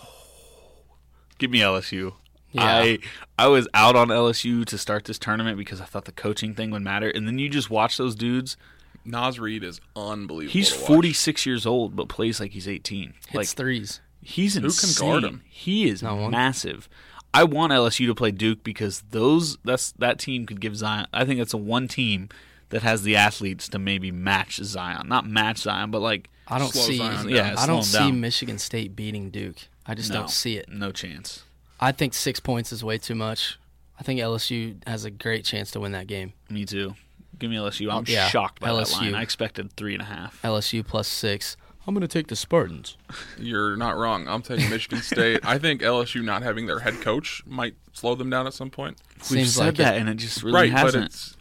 Give 1.38 1.52
me 1.52 1.60
LSU. 1.60 2.14
Yeah. 2.52 2.64
I 2.66 3.00
I 3.40 3.48
was 3.48 3.68
out 3.74 3.96
on 3.96 4.10
LSU 4.10 4.66
to 4.66 4.78
start 4.78 5.06
this 5.06 5.18
tournament 5.18 5.58
because 5.58 5.80
I 5.82 5.86
thought 5.86 6.06
the 6.06 6.12
coaching 6.12 6.54
thing 6.54 6.72
would 6.72 6.82
matter, 6.82 7.10
and 7.10 7.28
then 7.28 7.40
you 7.40 7.50
just 7.50 7.70
watch 7.70 7.98
those 7.98 8.16
dudes. 8.16 8.58
Naz 9.04 9.40
Reid 9.40 9.64
is 9.64 9.82
unbelievable. 9.96 10.52
He's 10.54 10.70
46 10.72 11.46
years 11.46 11.66
old, 11.66 11.96
but 11.96 12.08
plays 12.08 12.40
like 12.40 12.52
he's 12.52 12.68
18. 12.68 13.14
Hits 13.30 13.34
like 13.34 13.48
threes. 13.48 14.00
he's 14.22 14.54
can 14.56 14.66
insane. 14.66 15.10
guard 15.10 15.24
him? 15.24 15.42
He 15.50 15.90
is 15.90 16.04
Not 16.04 16.18
one. 16.20 16.32
massive. 16.32 16.88
I 17.34 17.46
want 17.46 17.72
LSU 17.74 18.06
to 18.08 18.14
play 18.14 18.30
Duke 18.32 18.64
because 18.64 19.04
those 19.10 19.58
that's 19.64 19.92
that 19.94 20.20
team 20.20 20.46
could 20.46 20.60
give 20.62 20.76
Zion. 20.76 21.08
I 21.14 21.26
think 21.26 21.40
that's 21.40 21.54
a 21.54 21.58
one 21.58 21.88
team 21.88 22.30
that 22.70 22.84
has 22.84 23.04
the 23.04 23.16
athletes 23.16 23.70
to 23.70 23.80
maybe 23.80 24.12
match 24.12 24.58
Zion, 24.58 25.08
not 25.08 25.26
match 25.28 25.60
Zion, 25.60 25.90
but 25.90 26.02
like 26.02 26.30
I 26.52 26.60
don't 26.60 26.72
Slow 26.72 26.84
see. 26.84 26.98
Zion 26.98 27.30
Yeah, 27.30 27.50
down. 27.50 27.58
I 27.58 27.66
don't 27.66 27.84
see 27.84 27.98
down. 27.98 28.20
Michigan 28.20 28.60
State 28.60 28.96
beating 28.96 29.30
Duke. 29.30 29.56
I 29.86 29.96
just 29.96 30.10
no, 30.10 30.18
don't 30.18 30.30
see 30.30 30.58
it. 30.58 30.70
No 30.70 30.92
chance. 30.92 31.44
I 31.80 31.92
think 31.92 32.14
six 32.14 32.40
points 32.40 32.72
is 32.72 32.84
way 32.84 32.98
too 32.98 33.16
much. 33.16 33.58
I 34.00 34.04
think 34.04 34.20
LSU 34.20 34.76
has 34.88 35.06
a 35.06 35.12
great 35.12 35.46
chance 35.46 35.72
to 35.72 35.80
win 35.80 35.92
that 35.94 36.08
game. 36.08 36.34
Me 36.50 36.66
too. 36.66 36.96
Give 37.40 37.50
me 37.50 37.56
LSU. 37.58 37.92
I'm 37.92 38.04
yeah, 38.08 38.28
shocked 38.28 38.60
by 38.60 38.68
that 38.74 38.88
LSU. 38.88 39.02
line. 39.02 39.16
I 39.16 39.22
expected 39.22 39.72
three 39.74 39.94
and 39.94 40.02
a 40.02 40.06
half. 40.06 40.40
LSU 40.44 40.86
plus 40.86 41.08
six. 41.08 41.56
I'm 41.88 41.96
gonna 41.96 42.08
take 42.08 42.28
the 42.28 42.36
Spartans. 42.36 42.98
You're 43.40 43.76
not 43.76 43.98
wrong. 43.98 44.28
I'm 44.28 44.42
taking 44.44 44.70
Michigan 44.70 45.02
State. 45.02 45.40
I 45.44 45.58
think 45.58 45.82
LSU 45.82 46.24
not 46.24 46.44
having 46.44 46.68
their 46.68 46.80
head 46.80 47.02
coach 47.02 47.42
might 47.48 47.74
slow 47.94 48.14
them 48.14 48.30
down 48.30 48.46
at 48.46 48.54
some 48.54 48.70
point. 48.70 48.98
We've 49.18 49.26
Seems 49.26 49.54
said 49.56 49.66
like 49.66 49.76
that, 49.78 49.96
it. 49.96 50.02
and 50.02 50.10
it 50.10 50.16
just 50.16 50.44
really 50.44 50.54
right, 50.56 50.72
hasn't. 50.72 51.36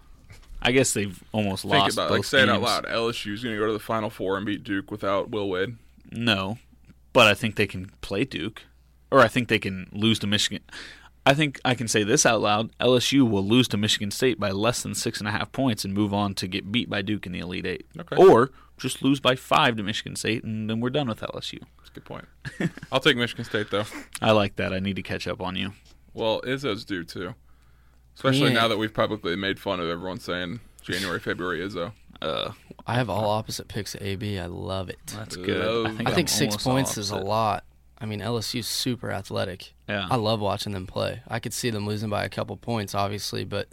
I 0.63 0.73
guess 0.73 0.93
they've 0.93 1.23
almost 1.33 1.63
Think 1.63 1.75
lost 1.75 1.95
about 1.97 2.11
it, 2.11 2.15
like 2.15 2.25
say 2.25 2.43
it 2.43 2.49
out 2.49 2.63
loud. 2.63 2.85
LSU's 2.87 3.43
going 3.43 3.55
to 3.55 3.61
go 3.61 3.67
to 3.67 3.73
the 3.73 3.79
Final 3.79 4.11
Four 4.11 4.37
and 4.37 4.45
beat 4.45 4.63
Duke 4.65 4.91
without 4.91 5.31
Will 5.31 5.49
Wade. 5.49 5.77
No, 6.13 6.59
but 7.13 7.27
I 7.27 7.35
think 7.35 7.57
they 7.57 7.67
can 7.67 7.91
play 8.03 8.25
Duke, 8.25 8.63
or 9.11 9.21
I 9.21 9.29
think 9.29 9.49
they 9.49 9.59
can 9.59 9.89
lose 9.93 10.19
to 10.21 10.27
Michigan. 10.27 10.63
I 11.27 11.35
think 11.35 11.61
I 11.65 11.75
can 11.75 11.87
say 11.89 12.03
this 12.03 12.25
out 12.27 12.41
loud: 12.41 12.71
LSU 12.79 13.29
will 13.29 13.47
lose 13.47 13.69
to 13.69 13.77
Michigan 13.77 14.11
State 14.11 14.39
by 14.41 14.51
less 14.51 14.83
than 14.83 14.95
six 14.95 15.19
and 15.19 15.29
a 15.29 15.31
half 15.31 15.53
points 15.53 15.85
and 15.85 15.95
move 15.95 16.13
on 16.13 16.35
to 16.35 16.47
get 16.47 16.71
beat 16.73 16.89
by 16.91 17.03
Duke 17.03 17.27
in 17.27 17.33
the 17.33 17.39
Elite 17.41 17.67
Eight, 17.67 17.87
Okay. 17.99 18.17
or 18.17 18.51
just 18.79 19.03
lose 19.03 19.21
by 19.21 19.37
five 19.37 19.77
to 19.77 19.83
Michigan 19.83 20.17
State, 20.17 20.43
and 20.45 20.69
then 20.69 20.81
we're 20.81 20.89
done 20.91 21.07
with 21.09 21.21
LSU. 21.21 21.61
That's 21.79 21.91
a 21.91 21.93
good 21.93 22.05
point. 22.05 22.25
I'll 22.91 23.01
take 23.01 23.17
Michigan 23.17 23.45
State 23.45 23.71
though. 23.71 23.85
I 24.23 24.33
like 24.33 24.57
that. 24.57 24.73
I 24.73 24.79
need 24.79 24.97
to 24.97 25.03
catch 25.03 25.29
up 25.29 25.41
on 25.43 25.57
you. 25.57 25.73
Well, 26.15 26.41
Izzo's 26.43 26.85
due 26.85 27.05
too. 27.05 27.35
Especially 28.15 28.49
Yeah. 28.49 28.61
now 28.61 28.69
that 28.69 28.77
we've 28.79 28.93
publicly 28.93 29.37
made 29.37 29.59
fun 29.59 29.81
of 29.81 29.89
everyone 29.89 30.21
saying 30.21 30.61
January, 30.83 31.21
February 31.21 31.61
Izzo. 31.61 31.93
Uh, 32.21 32.53
I 32.87 32.95
have 32.95 33.09
all 33.09 33.31
opposite 33.31 33.69
picks 33.69 33.95
at 33.95 34.03
AB. 34.03 34.39
I 34.39 34.47
love 34.47 34.91
it. 34.91 34.99
that's 35.07 35.37
good. 35.37 35.65
Love- 35.65 35.87
I 35.87 35.97
think, 35.97 36.09
I 36.11 36.15
think 36.15 36.29
six 36.29 36.57
points 36.57 36.99
is 36.99 37.11
a 37.11 37.17
lot. 37.17 37.65
I 37.99 38.07
mean, 38.07 38.21
LSU's 38.21 38.67
super 38.67 39.11
athletic. 39.11 39.75
Yeah. 39.89 40.07
I 40.11 40.17
love 40.17 40.41
watching 40.41 40.73
them 40.73 40.87
play. 40.87 41.21
I 41.29 41.39
could 41.39 41.53
see 41.53 41.69
them 41.71 41.87
losing 41.87 42.09
by 42.11 42.25
a 42.25 42.29
couple 42.31 42.57
points, 42.57 42.95
obviously, 42.95 43.45
but 43.45 43.69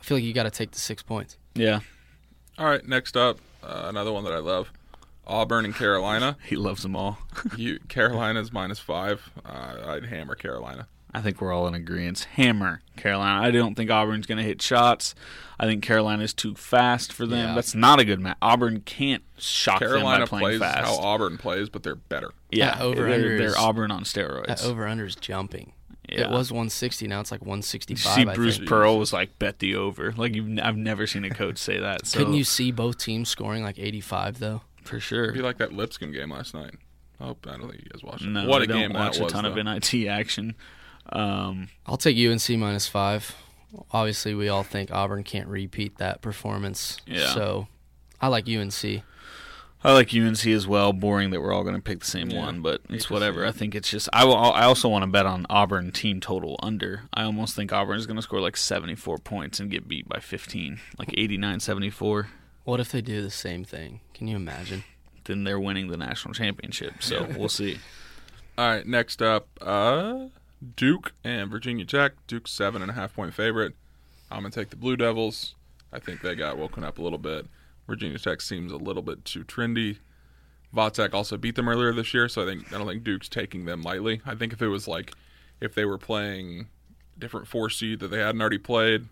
I 0.00 0.04
feel 0.04 0.16
like 0.18 0.24
you 0.24 0.32
got 0.34 0.42
to 0.44 0.50
take 0.50 0.72
the 0.72 0.78
six 0.78 1.02
points. 1.02 1.36
Yeah, 1.54 1.80
All 2.58 2.66
right, 2.66 2.86
next 2.86 3.16
up, 3.16 3.38
uh, 3.62 3.84
another 3.86 4.12
one 4.12 4.24
that 4.24 4.32
I 4.32 4.38
love, 4.38 4.70
Auburn 5.26 5.64
and 5.64 5.74
Carolina. 5.74 6.36
he 6.46 6.56
loves 6.56 6.82
them 6.82 6.96
all. 6.96 7.18
you, 7.56 7.78
Carolina's 7.88 8.52
minus 8.52 8.78
five. 8.78 9.30
Uh, 9.44 9.76
I'd 9.86 10.04
hammer 10.06 10.34
Carolina. 10.34 10.86
I 11.14 11.20
think 11.20 11.40
we're 11.40 11.52
all 11.52 11.66
in 11.66 11.74
agreement. 11.74 12.26
Hammer 12.34 12.80
Carolina. 12.96 13.42
I 13.46 13.50
don't 13.50 13.74
think 13.74 13.90
Auburn's 13.90 14.26
going 14.26 14.38
to 14.38 14.44
hit 14.44 14.62
shots. 14.62 15.14
I 15.60 15.66
think 15.66 15.82
Carolina's 15.84 16.32
too 16.32 16.54
fast 16.54 17.12
for 17.12 17.26
them. 17.26 17.48
Yeah. 17.50 17.54
That's 17.54 17.74
not 17.74 18.00
a 18.00 18.04
good 18.04 18.18
match. 18.18 18.38
Auburn 18.40 18.80
can't 18.80 19.22
shock 19.38 19.78
Carolina 19.80 20.20
them 20.20 20.20
by 20.20 20.26
playing 20.40 20.58
plays 20.58 20.72
fast. 20.72 20.86
how 20.86 20.96
Auburn 21.04 21.36
plays, 21.38 21.68
but 21.68 21.82
they're 21.82 21.94
better. 21.96 22.30
yeah, 22.50 22.76
That 22.76 22.80
over 22.82 22.94
they're, 23.04 23.12
under 23.12 23.38
they're 23.38 23.46
is- 23.48 23.56
Auburn 23.56 23.90
on 23.90 24.04
steroids. 24.04 24.46
That 24.46 24.64
over 24.64 24.86
under 24.88 25.04
is 25.04 25.14
jumping. 25.14 25.72
Yeah. 26.08 26.22
It 26.22 26.30
was 26.30 26.50
160. 26.50 27.06
Now 27.06 27.20
it's 27.20 27.30
like 27.30 27.42
165. 27.42 28.14
see, 28.14 28.22
I 28.28 28.34
Bruce 28.34 28.56
think. 28.56 28.68
Pearl 28.68 28.98
was 28.98 29.12
like, 29.12 29.38
"Bet 29.38 29.60
the 29.60 29.76
over." 29.76 30.12
Like 30.12 30.34
you've, 30.34 30.58
I've 30.62 30.76
never 30.76 31.06
seen 31.06 31.24
a 31.24 31.30
coach 31.30 31.56
say 31.58 31.78
that. 31.78 32.06
So 32.06 32.18
Couldn't 32.18 32.34
you 32.34 32.44
see 32.44 32.70
both 32.72 32.98
teams 32.98 33.28
scoring 33.30 33.62
like 33.62 33.78
85 33.78 34.38
though? 34.40 34.62
for 34.82 34.98
sure? 34.98 35.24
It'd 35.24 35.36
be 35.36 35.42
like 35.42 35.58
that 35.58 35.72
Lipscomb 35.72 36.12
game 36.12 36.30
last 36.32 36.54
night. 36.54 36.74
Oh, 37.20 37.36
I 37.46 37.56
don't 37.56 37.70
think 37.70 37.82
you 37.84 37.88
guys 37.92 38.02
watched 38.02 38.24
it. 38.24 38.28
No, 38.30 38.46
what 38.48 38.62
I 38.62 38.64
a 38.64 38.66
don't 38.66 38.78
game 38.80 38.92
watch 38.94 39.14
that 39.14 39.20
a 39.20 39.24
was. 39.24 39.32
ton 39.32 39.44
though. 39.44 39.52
of 39.56 39.64
NIT 39.64 40.06
action. 40.08 40.54
Um, 41.10 41.68
I'll 41.86 41.96
take 41.96 42.16
UNC 42.16 42.48
minus 42.58 42.86
five. 42.88 43.34
Obviously, 43.90 44.34
we 44.34 44.48
all 44.48 44.62
think 44.62 44.90
Auburn 44.90 45.24
can't 45.24 45.48
repeat 45.48 45.98
that 45.98 46.20
performance. 46.20 46.98
Yeah. 47.06 47.32
So 47.32 47.68
I 48.20 48.28
like 48.28 48.48
UNC. 48.48 49.02
I 49.84 49.92
like 49.92 50.14
UNC 50.14 50.46
as 50.46 50.66
well. 50.66 50.92
Boring 50.92 51.30
that 51.30 51.40
we're 51.40 51.52
all 51.52 51.64
going 51.64 51.74
to 51.74 51.82
pick 51.82 52.00
the 52.00 52.06
same 52.06 52.30
Yeah, 52.30 52.44
one, 52.44 52.60
but 52.60 52.82
it's 52.88 53.10
whatever. 53.10 53.44
I 53.44 53.50
think 53.50 53.74
it's 53.74 53.90
just. 53.90 54.08
I 54.12 54.24
will. 54.24 54.36
I 54.36 54.62
also 54.62 54.88
want 54.88 55.02
to 55.02 55.08
bet 55.08 55.26
on 55.26 55.44
Auburn 55.50 55.90
team 55.90 56.20
total 56.20 56.56
under. 56.62 57.02
I 57.12 57.24
almost 57.24 57.56
think 57.56 57.72
Auburn 57.72 57.98
is 57.98 58.06
going 58.06 58.16
to 58.16 58.22
score 58.22 58.40
like 58.40 58.56
74 58.56 59.18
points 59.18 59.58
and 59.58 59.70
get 59.70 59.88
beat 59.88 60.08
by 60.08 60.20
15, 60.20 60.78
like 60.98 61.08
89-74. 61.10 62.26
What 62.64 62.78
if 62.78 62.92
they 62.92 63.00
do 63.00 63.22
the 63.22 63.30
same 63.30 63.64
thing? 63.64 64.00
Can 64.14 64.28
you 64.28 64.36
imagine? 64.36 64.84
Then 65.24 65.42
they're 65.42 65.58
winning 65.58 65.88
the 65.88 65.96
national 65.96 66.34
championship. 66.34 67.02
So 67.02 67.26
we'll 67.36 67.48
see. 67.48 67.78
All 68.58 68.68
right, 68.68 68.86
next 68.86 69.20
up, 69.20 69.48
uh, 69.60 70.26
Duke 70.76 71.12
and 71.24 71.50
Virginia 71.50 71.84
Tech. 71.84 72.12
Duke's 72.26 72.52
seven 72.52 72.82
and 72.82 72.90
a 72.90 72.94
half 72.94 73.14
point 73.14 73.34
favorite. 73.34 73.74
I'm 74.30 74.42
gonna 74.42 74.50
take 74.50 74.70
the 74.70 74.76
Blue 74.76 74.96
Devils. 74.96 75.54
I 75.92 75.98
think 75.98 76.20
they 76.20 76.34
got 76.34 76.56
woken 76.56 76.84
up 76.84 76.98
a 76.98 77.02
little 77.02 77.18
bit. 77.18 77.46
Virginia 77.86 78.18
Tech 78.18 78.40
seems 78.40 78.72
a 78.72 78.76
little 78.76 79.02
bit 79.02 79.24
too 79.24 79.44
trendy. 79.44 79.98
Vatek 80.74 81.12
also 81.12 81.36
beat 81.36 81.56
them 81.56 81.68
earlier 81.68 81.92
this 81.92 82.14
year, 82.14 82.28
so 82.28 82.42
I 82.42 82.46
think 82.46 82.72
I 82.72 82.78
don't 82.78 82.86
think 82.86 83.04
Duke's 83.04 83.28
taking 83.28 83.64
them 83.64 83.82
lightly. 83.82 84.22
I 84.24 84.34
think 84.34 84.52
if 84.52 84.62
it 84.62 84.68
was 84.68 84.88
like 84.88 85.12
if 85.60 85.74
they 85.74 85.84
were 85.84 85.98
playing 85.98 86.68
different 87.18 87.46
four 87.46 87.68
seed 87.68 88.00
that 88.00 88.08
they 88.08 88.18
hadn't 88.18 88.40
already 88.40 88.58
played, 88.58 89.06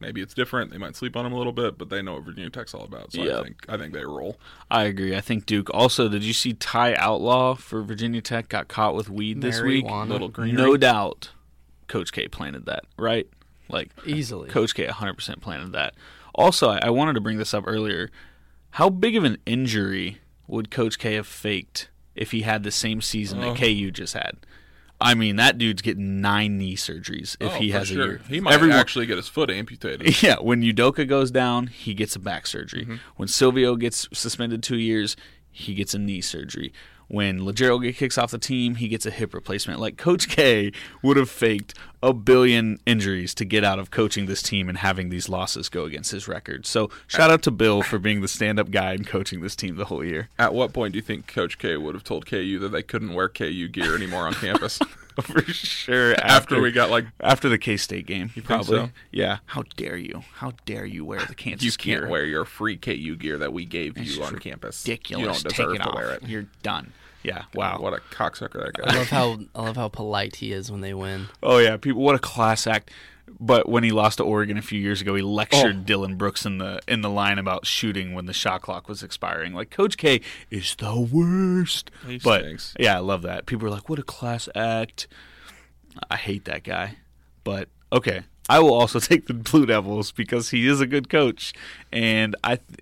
maybe 0.00 0.20
it's 0.20 0.34
different. 0.34 0.70
They 0.70 0.78
might 0.78 0.96
sleep 0.96 1.16
on 1.16 1.24
them 1.24 1.32
a 1.32 1.36
little 1.38 1.52
bit, 1.52 1.78
but 1.78 1.88
they 1.90 2.02
know 2.02 2.14
what 2.14 2.24
Virginia 2.24 2.50
Tech's 2.50 2.74
all 2.74 2.84
about. 2.84 3.12
So 3.12 3.22
I 3.22 3.42
think 3.42 3.64
I 3.68 3.76
think 3.76 3.92
they 3.92 4.04
roll. 4.04 4.38
I 4.70 4.84
agree. 4.84 5.16
I 5.16 5.20
think 5.20 5.46
Duke. 5.46 5.70
Also, 5.72 6.08
did 6.08 6.22
you 6.22 6.32
see 6.32 6.52
Ty 6.54 6.94
Outlaw 6.96 7.54
for 7.54 7.82
Virginia 7.82 8.20
Tech 8.20 8.48
got 8.48 8.68
caught 8.68 8.94
with 8.94 9.08
weed 9.08 9.40
this 9.40 9.60
week? 9.60 9.84
Marijuana. 9.86 10.08
Little 10.08 10.28
green. 10.28 10.54
No 10.54 10.76
doubt, 10.76 11.30
Coach 11.88 12.12
K 12.12 12.28
planted 12.28 12.66
that, 12.66 12.84
right? 12.98 13.26
Like 13.68 13.90
Easily. 14.06 14.48
Coach 14.48 14.74
K 14.74 14.86
100% 14.86 15.40
planted 15.40 15.72
that. 15.72 15.94
Also, 16.34 16.68
I, 16.70 16.78
I 16.84 16.90
wanted 16.90 17.14
to 17.14 17.20
bring 17.20 17.38
this 17.38 17.52
up 17.54 17.64
earlier. 17.66 18.10
How 18.72 18.90
big 18.90 19.16
of 19.16 19.24
an 19.24 19.38
injury 19.46 20.18
would 20.46 20.70
Coach 20.70 20.98
K 20.98 21.14
have 21.14 21.26
faked 21.26 21.88
if 22.14 22.30
he 22.30 22.42
had 22.42 22.62
the 22.62 22.70
same 22.70 23.00
season 23.00 23.42
Oh. 23.42 23.54
that 23.54 23.58
KU 23.58 23.90
just 23.90 24.12
had? 24.14 24.36
I 25.00 25.14
mean, 25.14 25.36
that 25.36 25.58
dude's 25.58 25.82
getting 25.82 26.20
nine 26.22 26.56
knee 26.56 26.74
surgeries 26.76 27.36
if 27.38 27.52
Oh, 27.52 27.54
he 27.58 27.70
has 27.72 27.88
sure. 27.88 28.02
a 28.02 28.06
year. 28.06 28.20
He 28.28 28.40
might 28.40 28.54
Everyone- 28.54 28.78
actually 28.78 29.06
get 29.06 29.16
his 29.16 29.28
foot 29.28 29.50
amputated. 29.50 30.22
Yeah, 30.22 30.36
when 30.40 30.62
Udoka 30.62 31.06
goes 31.06 31.30
down, 31.30 31.66
he 31.66 31.92
gets 31.92 32.16
a 32.16 32.18
back 32.18 32.46
surgery. 32.46 32.82
Mm-hmm. 32.84 32.96
When 33.16 33.28
Silvio 33.28 33.76
gets 33.76 34.08
suspended 34.12 34.62
two 34.62 34.78
years, 34.78 35.14
he 35.50 35.74
gets 35.74 35.92
a 35.94 35.98
knee 35.98 36.22
surgery. 36.22 36.72
When 37.08 37.44
Lagerald 37.44 37.82
get 37.82 37.96
kicks 37.96 38.18
off 38.18 38.32
the 38.32 38.38
team, 38.38 38.76
he 38.76 38.88
gets 38.88 39.06
a 39.06 39.10
hip 39.12 39.32
replacement. 39.32 39.78
Like 39.78 39.96
Coach 39.96 40.28
K 40.28 40.72
would 41.02 41.16
have 41.16 41.30
faked 41.30 41.74
a 42.06 42.12
billion 42.14 42.78
injuries 42.86 43.34
to 43.34 43.44
get 43.44 43.64
out 43.64 43.78
of 43.80 43.90
coaching 43.90 44.26
this 44.26 44.40
team 44.42 44.68
and 44.68 44.78
having 44.78 45.08
these 45.08 45.28
losses 45.28 45.68
go 45.68 45.84
against 45.84 46.12
his 46.12 46.28
record. 46.28 46.64
So 46.66 46.88
shout 47.08 47.30
out 47.30 47.42
to 47.42 47.50
Bill 47.50 47.82
for 47.82 47.98
being 47.98 48.20
the 48.20 48.28
stand-up 48.28 48.70
guy 48.70 48.92
and 48.92 49.06
coaching 49.06 49.40
this 49.40 49.56
team 49.56 49.74
the 49.76 49.86
whole 49.86 50.04
year. 50.04 50.28
At 50.38 50.54
what 50.54 50.72
point 50.72 50.92
do 50.92 50.98
you 50.98 51.02
think 51.02 51.26
Coach 51.26 51.58
K 51.58 51.76
would 51.76 51.94
have 51.96 52.04
told 52.04 52.24
KU 52.26 52.58
that 52.60 52.68
they 52.68 52.82
couldn't 52.82 53.12
wear 53.14 53.28
KU 53.28 53.66
gear 53.68 53.96
anymore 53.96 54.26
on 54.26 54.34
campus? 54.34 54.78
For 55.22 55.40
sure. 55.44 56.14
After 56.18 56.60
we 56.60 56.70
got 56.72 56.90
like 56.90 57.06
after 57.20 57.48
the 57.48 57.56
K 57.56 57.78
State 57.78 58.04
game, 58.06 58.30
you 58.34 58.42
probably. 58.42 58.66
so? 58.76 58.90
Yeah. 59.10 59.38
How 59.46 59.64
dare 59.78 59.96
you? 59.96 60.22
How 60.34 60.52
dare 60.66 60.84
you 60.84 61.06
wear 61.06 61.20
the 61.24 61.34
Kansas 61.34 61.64
you 61.64 61.70
can't 61.72 62.02
gear? 62.02 62.08
wear 62.10 62.26
your 62.26 62.44
free 62.44 62.76
KU 62.76 63.16
gear 63.16 63.38
that 63.38 63.50
we 63.54 63.64
gave 63.64 63.96
It's 63.96 64.14
you 64.14 64.22
on 64.22 64.38
campus. 64.38 64.84
ridiculous. 64.86 65.20
You 65.20 65.26
don't 65.26 65.56
deserve 65.56 65.76
to 65.78 65.88
off. 65.88 65.94
wear 65.94 66.10
it. 66.12 66.22
You're 66.28 66.44
done. 66.62 66.92
Yeah. 67.26 67.42
Wow. 67.54 67.78
What 67.80 67.92
a 67.92 67.98
cocksucker 68.14 68.72
that 68.72 68.80
I 68.84 68.92
guy. 68.92 68.98
love 68.98 69.08
how 69.08 69.38
I 69.54 69.62
love 69.64 69.76
how 69.76 69.88
polite 69.88 70.36
he 70.36 70.52
is 70.52 70.70
when 70.70 70.80
they 70.80 70.94
win. 70.94 71.26
Oh 71.42 71.58
yeah, 71.58 71.76
people. 71.76 72.02
What 72.02 72.14
a 72.14 72.20
class 72.20 72.66
act. 72.66 72.92
But 73.40 73.68
when 73.68 73.82
he 73.82 73.90
lost 73.90 74.18
to 74.18 74.24
Oregon 74.24 74.56
a 74.56 74.62
few 74.62 74.80
years 74.80 75.00
ago, 75.00 75.16
he 75.16 75.22
lectured 75.22 75.76
oh. 75.76 75.82
Dillon 75.84 76.14
Brooks 76.16 76.46
in 76.46 76.58
the 76.58 76.80
in 76.86 77.00
the 77.00 77.10
line 77.10 77.38
about 77.38 77.66
shooting 77.66 78.14
when 78.14 78.26
the 78.26 78.32
shot 78.32 78.62
clock 78.62 78.88
was 78.88 79.02
expiring. 79.02 79.52
Like 79.52 79.70
Coach 79.70 79.96
K 79.96 80.20
is 80.50 80.76
the 80.76 81.00
worst. 81.00 81.90
He 82.06 82.18
but 82.18 82.42
stinks. 82.42 82.74
yeah, 82.78 82.96
I 82.96 83.00
love 83.00 83.22
that. 83.22 83.46
People 83.46 83.66
are 83.66 83.70
like, 83.70 83.88
"What 83.88 83.98
a 83.98 84.04
class 84.04 84.48
act." 84.54 85.08
I 86.08 86.16
hate 86.16 86.44
that 86.44 86.62
guy. 86.62 86.98
But 87.42 87.68
okay, 87.92 88.22
I 88.48 88.60
will 88.60 88.74
also 88.74 89.00
take 89.00 89.26
the 89.26 89.34
Blue 89.34 89.66
Devils 89.66 90.12
because 90.12 90.50
he 90.50 90.68
is 90.68 90.80
a 90.80 90.86
good 90.86 91.08
coach, 91.08 91.52
and 91.92 92.36
I, 92.44 92.56
th- 92.56 92.80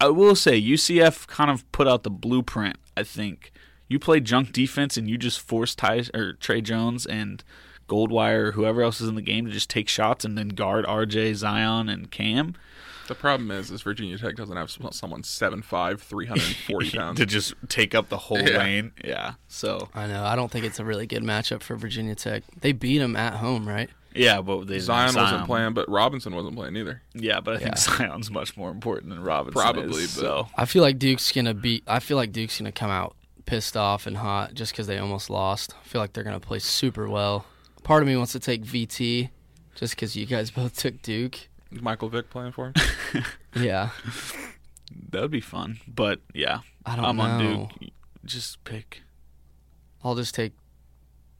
I 0.00 0.08
will 0.08 0.34
say 0.34 0.60
UCF 0.60 1.28
kind 1.28 1.50
of 1.50 1.70
put 1.70 1.86
out 1.86 2.02
the 2.02 2.10
blueprint. 2.10 2.76
I 2.96 3.04
think 3.04 3.52
you 3.88 3.98
play 3.98 4.20
junk 4.20 4.52
defense 4.52 4.96
and 4.96 5.08
you 5.08 5.16
just 5.18 5.40
force 5.40 5.74
Ty 5.74 6.04
or 6.14 6.34
Tre 6.34 6.60
Jones 6.60 7.06
and 7.06 7.42
Goldwire 7.88 8.48
or 8.48 8.52
whoever 8.52 8.82
else 8.82 9.00
is 9.00 9.08
in 9.08 9.14
the 9.14 9.22
game 9.22 9.46
to 9.46 9.50
just 9.52 9.70
take 9.70 9.88
shots 9.88 10.24
and 10.24 10.36
then 10.36 10.48
guard 10.48 10.84
RJ, 10.84 11.34
Zion, 11.36 11.88
and 11.88 12.10
Cam 12.10 12.54
the 13.06 13.14
problem 13.14 13.50
is, 13.50 13.70
is 13.70 13.80
Virginia 13.80 14.18
Tech 14.18 14.36
doesn't 14.36 14.54
have 14.58 14.70
someone 14.70 15.22
7'5", 15.22 15.98
340 15.98 16.90
pounds. 16.98 17.18
to 17.18 17.24
just 17.24 17.54
take 17.68 17.94
up 17.94 18.10
the 18.10 18.18
whole 18.18 18.38
Yeah. 18.38 18.58
lane. 18.58 18.92
Yeah. 19.02 19.32
So 19.48 19.88
I 19.94 20.06
know. 20.06 20.22
I 20.24 20.36
don't 20.36 20.50
think 20.50 20.66
it's 20.66 20.78
a 20.78 20.84
really 20.84 21.06
good 21.06 21.22
matchup 21.22 21.62
for 21.62 21.74
Virginia 21.76 22.14
Tech. 22.14 22.42
They 22.60 22.72
beat 22.72 22.98
them 22.98 23.16
at 23.16 23.36
home, 23.36 23.66
right? 23.66 23.88
yeah, 24.14 24.42
but 24.42 24.66
they 24.66 24.78
Zion 24.78 25.14
wasn't 25.14 25.46
playing, 25.46 25.72
but 25.72 25.88
Robinson 25.88 26.34
wasn't 26.34 26.54
playing 26.56 26.76
either. 26.76 27.00
Yeah, 27.14 27.40
but 27.40 27.54
I 27.54 27.58
think 27.60 27.70
Yeah. 27.76 27.96
Zion's 27.96 28.30
much 28.30 28.58
more 28.58 28.70
important 28.70 29.08
than 29.08 29.22
Robinson. 29.22 29.58
Probably, 29.58 30.02
is, 30.02 30.14
but- 30.14 30.20
so 30.20 30.48
I 30.56 30.66
feel 30.66 30.82
like 30.82 30.98
Duke's 30.98 31.32
gonna 31.32 31.54
beat. 31.54 31.84
I 31.86 32.00
feel 32.00 32.18
like 32.18 32.30
Duke's 32.32 32.58
gonna 32.58 32.72
come 32.72 32.90
out 32.90 33.16
pissed 33.48 33.76
off 33.76 34.06
and 34.06 34.18
hot 34.18 34.52
just 34.54 34.72
because 34.72 34.86
they 34.86 34.98
almost 34.98 35.30
lost. 35.30 35.74
I 35.82 35.88
feel 35.88 36.00
like 36.02 36.12
they're 36.12 36.22
gonna 36.24 36.38
play 36.38 36.58
super 36.58 37.08
well. 37.08 37.46
Part 37.82 38.02
of 38.02 38.06
me 38.06 38.14
wants 38.16 38.32
to 38.32 38.40
take 38.40 38.62
VT 38.62 39.30
just 39.74 39.94
because 39.96 40.14
you 40.16 40.26
guys 40.26 40.50
both 40.60 40.76
took 40.76 41.00
Duke. 41.02 41.48
Is 41.72 41.80
Michael 41.82 42.08
Vick 42.10 42.28
playing 42.30 42.52
for 42.52 42.72
him? 42.74 42.74
Yeah, 43.56 43.90
that 45.10 45.22
would 45.22 45.30
be 45.30 45.40
fun. 45.40 45.78
But 45.88 46.20
yeah, 46.34 46.60
I 46.84 46.94
don't 46.96 47.04
I'm 47.06 47.16
know. 47.16 47.24
on 47.24 47.38
Duke. 47.78 47.90
Just 48.24 48.62
pick. 48.64 49.02
I'll 50.04 50.14
just 50.14 50.34
take. 50.34 50.52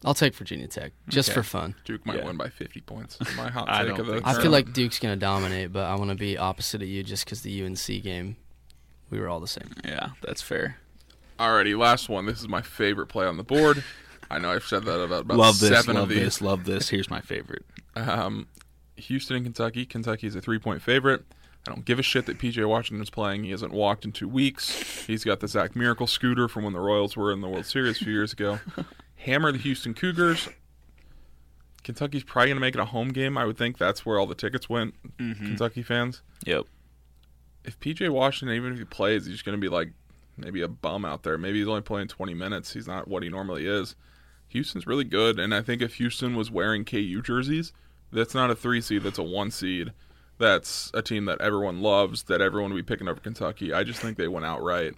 I'll 0.04 0.14
take 0.14 0.34
Virginia 0.34 0.66
Tech 0.68 0.92
just 1.08 1.28
Okay. 1.28 1.34
for 1.34 1.42
fun. 1.42 1.74
Duke 1.84 2.06
might 2.06 2.18
Yeah. 2.18 2.24
win 2.26 2.36
by 2.36 2.48
50 2.48 2.80
points. 2.82 3.18
My 3.36 3.50
hot 3.50 3.68
I 3.68 3.84
take 3.84 3.98
of 3.98 4.06
the 4.06 4.22
I 4.24 4.40
feel 4.40 4.50
like 4.50 4.72
Duke's 4.72 4.98
gonna 4.98 5.16
dominate, 5.16 5.72
but 5.72 5.84
I 5.84 5.96
want 5.96 6.10
to 6.10 6.16
be 6.16 6.38
opposite 6.38 6.80
of 6.82 6.88
you 6.88 7.02
just 7.02 7.24
because 7.24 7.42
the 7.42 7.62
UNC 7.62 8.02
game, 8.02 8.36
we 9.10 9.18
were 9.20 9.28
all 9.28 9.40
the 9.40 9.46
same. 9.48 9.74
Yeah, 9.84 10.10
that's 10.22 10.40
fair. 10.40 10.78
Alrighty, 11.38 11.78
last 11.78 12.08
one. 12.08 12.26
This 12.26 12.40
is 12.40 12.48
my 12.48 12.62
favorite 12.62 13.06
play 13.06 13.26
on 13.26 13.36
the 13.36 13.44
board. 13.44 13.84
I 14.30 14.38
know 14.38 14.50
I've 14.50 14.64
said 14.64 14.84
that 14.84 15.00
about, 15.00 15.22
about 15.22 15.38
love 15.38 15.58
this. 15.60 15.70
seven 15.70 15.94
love 15.94 16.04
of 16.04 16.08
these. 16.10 16.18
this. 16.18 16.42
Love 16.42 16.64
this. 16.64 16.88
Here's 16.90 17.08
my 17.08 17.20
favorite. 17.20 17.64
Um, 17.96 18.46
Houston 18.96 19.36
and 19.36 19.44
Kentucky. 19.46 19.86
Kentucky 19.86 20.26
is 20.26 20.34
a 20.34 20.40
three 20.40 20.58
point 20.58 20.82
favorite. 20.82 21.24
I 21.66 21.72
don't 21.72 21.84
give 21.84 21.98
a 21.98 22.02
shit 22.02 22.26
that 22.26 22.38
PJ 22.38 22.66
Washington's 22.68 23.10
playing. 23.10 23.44
He 23.44 23.50
hasn't 23.50 23.72
walked 23.72 24.04
in 24.04 24.12
two 24.12 24.28
weeks. 24.28 25.06
He's 25.06 25.24
got 25.24 25.40
the 25.40 25.48
Zach 25.48 25.76
Miracle 25.76 26.06
scooter 26.06 26.48
from 26.48 26.64
when 26.64 26.72
the 26.72 26.80
Royals 26.80 27.16
were 27.16 27.32
in 27.32 27.40
the 27.40 27.48
World 27.48 27.66
Series 27.66 28.00
a 28.00 28.04
few 28.04 28.12
years 28.12 28.32
ago. 28.32 28.60
Hammer 29.16 29.52
the 29.52 29.58
Houston 29.58 29.94
Cougars. 29.94 30.48
Kentucky's 31.84 32.24
probably 32.24 32.48
going 32.48 32.56
to 32.56 32.60
make 32.60 32.74
it 32.74 32.80
a 32.80 32.86
home 32.86 33.08
game. 33.10 33.38
I 33.38 33.44
would 33.44 33.56
think 33.56 33.78
that's 33.78 34.04
where 34.04 34.18
all 34.18 34.26
the 34.26 34.34
tickets 34.34 34.68
went. 34.68 34.94
Kentucky 35.16 35.82
fans. 35.82 36.22
Yep. 36.44 36.66
If 37.64 37.78
PJ 37.80 38.08
Washington, 38.10 38.56
even 38.56 38.72
if 38.72 38.78
he 38.78 38.84
plays, 38.84 39.26
he's 39.26 39.42
going 39.42 39.56
to 39.56 39.60
be 39.60 39.68
like 39.68 39.92
maybe 40.38 40.62
a 40.62 40.68
bum 40.68 41.04
out 41.04 41.22
there. 41.22 41.38
Maybe 41.38 41.58
he's 41.58 41.68
only 41.68 41.82
playing 41.82 42.08
20 42.08 42.34
minutes. 42.34 42.72
He's 42.72 42.86
not 42.86 43.08
what 43.08 43.22
he 43.22 43.28
normally 43.28 43.66
is. 43.66 43.96
Houston's 44.48 44.86
really 44.86 45.04
good, 45.04 45.38
and 45.38 45.54
I 45.54 45.60
think 45.60 45.82
if 45.82 45.96
Houston 45.96 46.34
was 46.34 46.50
wearing 46.50 46.84
KU 46.84 47.20
jerseys, 47.22 47.72
that's 48.10 48.34
not 48.34 48.50
a 48.50 48.54
three 48.54 48.80
seed. 48.80 49.02
That's 49.02 49.18
a 49.18 49.22
one 49.22 49.50
seed. 49.50 49.92
That's 50.38 50.90
a 50.94 51.02
team 51.02 51.26
that 51.26 51.40
everyone 51.40 51.82
loves. 51.82 52.22
That 52.24 52.40
everyone 52.40 52.72
would 52.72 52.86
be 52.86 52.90
picking 52.90 53.08
over 53.08 53.20
Kentucky. 53.20 53.72
I 53.74 53.84
just 53.84 54.00
think 54.00 54.16
they 54.16 54.28
went 54.28 54.46
outright. 54.46 54.94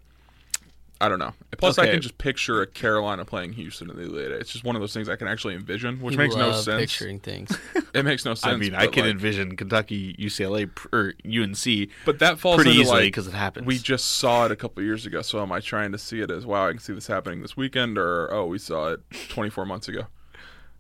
I 1.03 1.09
don't 1.09 1.19
know. 1.19 1.33
Plus, 1.57 1.79
I 1.79 1.87
can 1.87 2.03
just 2.03 2.19
picture 2.19 2.61
a 2.61 2.67
Carolina 2.67 3.25
playing 3.25 3.55
Houston 3.55 3.89
in 3.89 3.97
the 3.97 4.03
Elite 4.03 4.33
Eight. 4.33 4.33
It's 4.33 4.53
just 4.53 4.65
one 4.65 4.77
of 4.77 4.81
those 4.83 4.93
things 4.93 5.09
I 5.09 5.17
can 5.17 5.29
actually 5.29 5.55
envision, 5.55 5.99
which 6.01 6.13
You 6.13 6.19
makes 6.19 6.37
no 6.37 6.49
love 6.51 6.63
sense. 6.63 6.81
Picturing 6.93 7.21
things. 7.21 7.57
It 7.93 8.05
makes 8.05 8.25
no 8.25 8.35
sense. 8.35 8.55
I 8.55 8.57
mean, 8.57 8.75
I 8.75 8.87
can 8.87 9.03
like- 9.05 9.11
envision 9.13 9.57
Kentucky, 9.57 10.15
UCLA, 10.15 10.71
or 10.93 11.15
UNC 11.27 11.91
But 12.05 12.21
that 12.21 12.39
falls 12.39 12.57
pretty 12.57 12.71
into, 12.71 12.83
easily 12.83 12.97
like, 12.99 13.09
because 13.09 13.27
it 13.27 13.35
happens. 13.35 13.67
We 13.67 13.79
just 13.79 14.19
saw 14.19 14.45
it 14.45 14.53
a 14.53 14.57
couple 14.57 14.81
years 14.85 15.07
ago, 15.07 15.23
so 15.23 15.43
am 15.43 15.51
I 15.51 15.59
trying 15.59 15.91
to 15.91 15.99
see 15.99 16.21
it 16.21 16.31
as 16.31 16.47
wow? 16.47 16.69
I 16.69 16.71
can 16.71 16.79
see 16.79 16.93
this 16.93 17.09
happening 17.09 17.43
this 17.43 17.57
weekend, 17.57 17.99
or 17.99 18.33
oh, 18.33 18.47
we 18.47 18.59
saw 18.59 18.93
it 18.93 19.01
24 19.31 19.67
months 19.67 19.89
ago. 19.89 20.03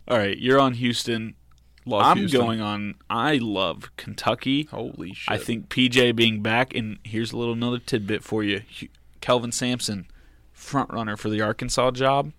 All 0.06 0.18
right, 0.18 0.38
you're 0.38 0.60
on 0.60 0.74
Houston. 0.74 1.34
Love 1.84 2.02
I'm 2.04 2.18
Houston. 2.18 2.40
going 2.40 2.60
on. 2.60 2.94
I 3.08 3.38
love 3.38 3.90
Kentucky. 3.96 4.64
Holy 4.70 5.12
shit! 5.14 5.32
I 5.34 5.38
think 5.38 5.68
PJ 5.68 6.14
being 6.14 6.42
back, 6.42 6.74
and 6.74 6.98
here's 7.02 7.32
a 7.32 7.36
little 7.38 7.54
another 7.54 7.78
tidbit 7.78 8.22
for 8.22 8.44
you. 8.44 8.62
Kelvin 9.20 9.52
Sampson, 9.52 10.06
front 10.52 10.92
runner 10.92 11.16
for 11.16 11.28
the 11.28 11.40
Arkansas 11.40 11.92
job. 11.92 12.32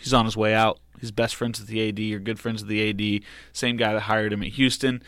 He's 0.00 0.14
on 0.14 0.24
his 0.24 0.36
way 0.36 0.54
out. 0.54 0.78
He's 1.00 1.10
best 1.10 1.34
friends 1.34 1.58
with 1.58 1.68
the 1.68 1.88
AD 1.88 2.14
or 2.14 2.22
good 2.22 2.38
friends 2.38 2.62
with 2.62 2.70
the 2.70 2.90
AD. 2.90 3.22
Same 3.52 3.76
guy 3.76 3.92
that 3.92 4.00
hired 4.00 4.32
him 4.32 4.42
at 4.42 4.50
Houston. 4.50 5.02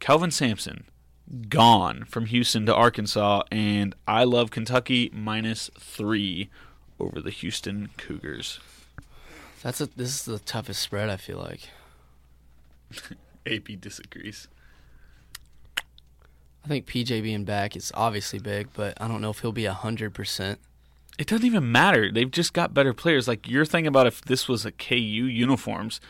Kelvin 0.00 0.30
Sampson 0.30 0.84
gone 1.48 2.04
from 2.04 2.26
Houston 2.26 2.66
to 2.66 2.74
Arkansas, 2.74 3.42
and 3.50 3.94
I 4.06 4.24
love 4.24 4.50
Kentucky 4.50 5.10
minus 5.12 5.70
three 5.78 6.50
over 7.00 7.20
the 7.20 7.30
Houston 7.30 7.90
Cougars. 7.96 8.60
That's 9.62 9.80
a, 9.80 9.86
this 9.86 10.10
is 10.10 10.24
the 10.24 10.38
toughest 10.38 10.82
spread. 10.82 11.08
I 11.08 11.16
feel 11.16 11.38
like. 11.38 11.70
AP 13.46 13.80
disagrees. 13.80 14.48
I 16.64 16.68
think 16.68 16.86
PJ 16.86 17.22
being 17.22 17.44
back 17.44 17.76
is 17.76 17.92
obviously 17.94 18.38
big, 18.38 18.68
but 18.72 19.00
I 19.00 19.06
don't 19.06 19.20
know 19.20 19.30
if 19.30 19.40
he'll 19.40 19.52
be 19.52 19.66
hundred 19.66 20.14
percent. 20.14 20.58
It 21.18 21.26
doesn't 21.26 21.46
even 21.46 21.70
matter. 21.70 22.10
They've 22.10 22.30
just 22.30 22.54
got 22.54 22.74
better 22.74 22.94
players. 22.94 23.28
Like 23.28 23.48
you're 23.48 23.66
thinking 23.66 23.88
about 23.88 24.06
if 24.06 24.22
this 24.22 24.48
was 24.48 24.64
a 24.64 24.72
KU 24.72 24.96
uniforms, 24.96 26.00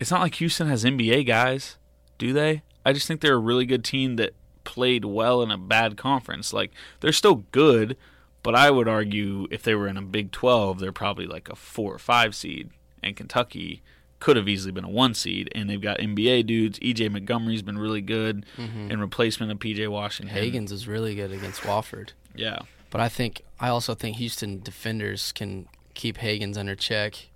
it's 0.00 0.10
not 0.10 0.22
like 0.22 0.36
Houston 0.36 0.68
has 0.68 0.84
NBA 0.84 1.26
guys, 1.26 1.76
do 2.18 2.32
they? 2.32 2.62
I 2.84 2.92
just 2.94 3.06
think 3.06 3.20
they're 3.20 3.34
a 3.34 3.38
really 3.38 3.66
good 3.66 3.84
team 3.84 4.16
that 4.16 4.34
played 4.64 5.04
well 5.04 5.42
in 5.42 5.50
a 5.50 5.58
bad 5.58 5.96
conference. 5.96 6.52
Like 6.52 6.72
they're 7.00 7.12
still 7.12 7.44
good, 7.52 7.96
but 8.42 8.54
I 8.54 8.70
would 8.70 8.88
argue 8.88 9.46
if 9.50 9.62
they 9.62 9.74
were 9.74 9.86
in 9.86 9.98
a 9.98 10.02
Big 10.02 10.32
12, 10.32 10.80
they're 10.80 10.92
probably 10.92 11.26
like 11.26 11.50
a 11.50 11.56
4 11.56 11.94
or 11.94 11.98
5 11.98 12.34
seed 12.34 12.70
and 13.02 13.16
Kentucky 13.16 13.82
could 14.20 14.36
have 14.36 14.48
easily 14.48 14.70
been 14.70 14.84
a 14.84 14.88
1 14.90 15.14
seed 15.14 15.50
and 15.54 15.68
they've 15.68 15.80
got 15.80 15.98
NBA 15.98 16.46
dudes. 16.46 16.78
EJ 16.78 17.10
Montgomery's 17.10 17.62
been 17.62 17.78
really 17.78 18.02
good 18.02 18.46
mm-hmm. 18.56 18.90
in 18.90 19.00
replacement 19.00 19.50
of 19.50 19.58
PJ 19.58 19.88
Washington. 19.88 20.36
Hagans 20.36 20.70
is 20.70 20.86
really 20.86 21.14
good 21.14 21.32
against 21.32 21.62
Wofford, 21.62 22.10
Yeah. 22.34 22.60
but 22.90 23.00
I 23.00 23.08
think 23.08 23.42
I 23.58 23.68
also 23.68 23.94
think 23.94 24.16
Houston 24.16 24.60
defenders 24.60 25.32
can 25.32 25.66
keep 25.94 26.18
Hagans 26.18 26.56
under 26.56 26.74
check. 26.76 27.28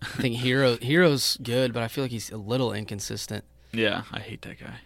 I 0.00 0.06
think 0.06 0.36
Herro 0.40 0.82
Herro's 0.82 1.36
good, 1.42 1.72
but 1.72 1.82
I 1.82 1.88
feel 1.88 2.04
like 2.04 2.10
he's 2.10 2.30
a 2.30 2.36
little 2.36 2.72
inconsistent. 2.72 3.44
Yeah, 3.72 4.02
I 4.12 4.20
hate 4.20 4.42
that 4.42 4.58
guy. 4.58 4.76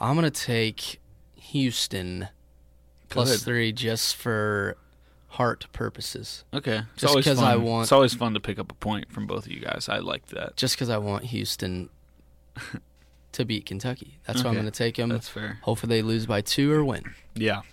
I'm 0.00 0.14
gonna 0.14 0.30
take 0.30 1.00
Houston 1.36 2.28
three 3.10 3.72
just 3.72 4.16
for 4.16 4.76
heart 5.32 5.66
purposes. 5.72 6.44
Okay. 6.52 6.78
It's 6.92 7.00
Just 7.02 7.10
always 7.10 7.24
'cause 7.24 7.38
fun. 7.38 7.44
I 7.50 7.56
want- 7.56 7.84
It's 7.84 7.92
always 7.92 8.14
fun 8.14 8.34
to 8.34 8.40
pick 8.40 8.58
up 8.58 8.70
a 8.70 8.74
point 8.74 9.10
from 9.10 9.26
both 9.26 9.46
of 9.46 9.52
you 9.52 9.60
guys. 9.60 9.88
I 9.88 9.98
like 9.98 10.26
that. 10.28 10.56
Just 10.56 10.74
because 10.76 10.88
I 10.90 10.98
want 10.98 11.24
Houston 11.26 11.88
to 13.32 13.44
beat 13.44 13.66
Kentucky. 13.66 14.18
That's 14.26 14.42
why 14.42 14.50
I'm 14.50 14.56
Okay. 14.56 14.60
gonna 14.60 14.70
take 14.70 14.96
them. 14.96 15.08
That's 15.08 15.28
fair. 15.28 15.58
Hopefully 15.62 15.96
they 15.96 16.02
lose 16.02 16.26
by 16.26 16.40
two 16.42 16.70
or 16.72 16.84
win. 16.84 17.14
Yeah. 17.34 17.62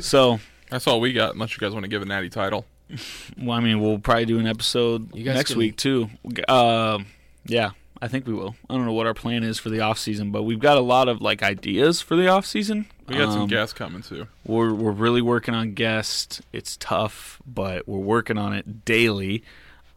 So, 0.00 0.40
That's 0.70 0.86
all 0.86 0.98
we 1.00 1.12
got. 1.12 1.34
Unless 1.34 1.52
you 1.52 1.60
guys 1.60 1.72
want 1.72 1.84
to 1.84 1.88
give 1.88 2.00
a 2.02 2.06
natty 2.06 2.30
title. 2.30 2.64
well, 3.38 3.56
I 3.56 3.60
mean, 3.60 3.80
we'll 3.80 3.98
probably 3.98 4.24
do 4.24 4.38
an 4.38 4.46
episode 4.46 5.14
You 5.14 5.22
guys 5.24 5.34
next 5.36 5.50
can- 5.50 5.58
week 5.58 5.76
too. 5.76 6.08
Uh, 6.48 6.98
yeah, 7.46 7.70
I 8.04 8.08
think 8.08 8.26
we 8.26 8.34
will. 8.34 8.54
I 8.68 8.74
don't 8.74 8.84
know 8.84 8.92
what 8.92 9.06
our 9.06 9.14
plan 9.14 9.42
is 9.44 9.58
for 9.58 9.70
the 9.70 9.80
off 9.80 9.98
season, 9.98 10.30
but 10.30 10.42
we've 10.42 10.58
got 10.58 10.76
a 10.76 10.82
lot 10.82 11.08
of 11.08 11.22
like 11.22 11.42
ideas 11.42 12.02
for 12.02 12.16
the 12.16 12.28
off 12.28 12.44
season. 12.44 12.84
We 13.08 13.16
got 13.16 13.32
some 13.32 13.42
Um, 13.42 13.48
guests 13.48 13.72
coming 13.72 14.02
too. 14.02 14.26
We're 14.44 14.74
we're 14.74 14.92
really 14.92 15.22
working 15.22 15.54
on 15.54 15.72
guests. 15.72 16.42
It's 16.52 16.76
tough, 16.76 17.40
but 17.46 17.88
we're 17.88 17.98
working 17.98 18.36
on 18.36 18.52
it 18.52 18.84
daily. 18.84 19.42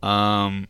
Um, 0.02 0.68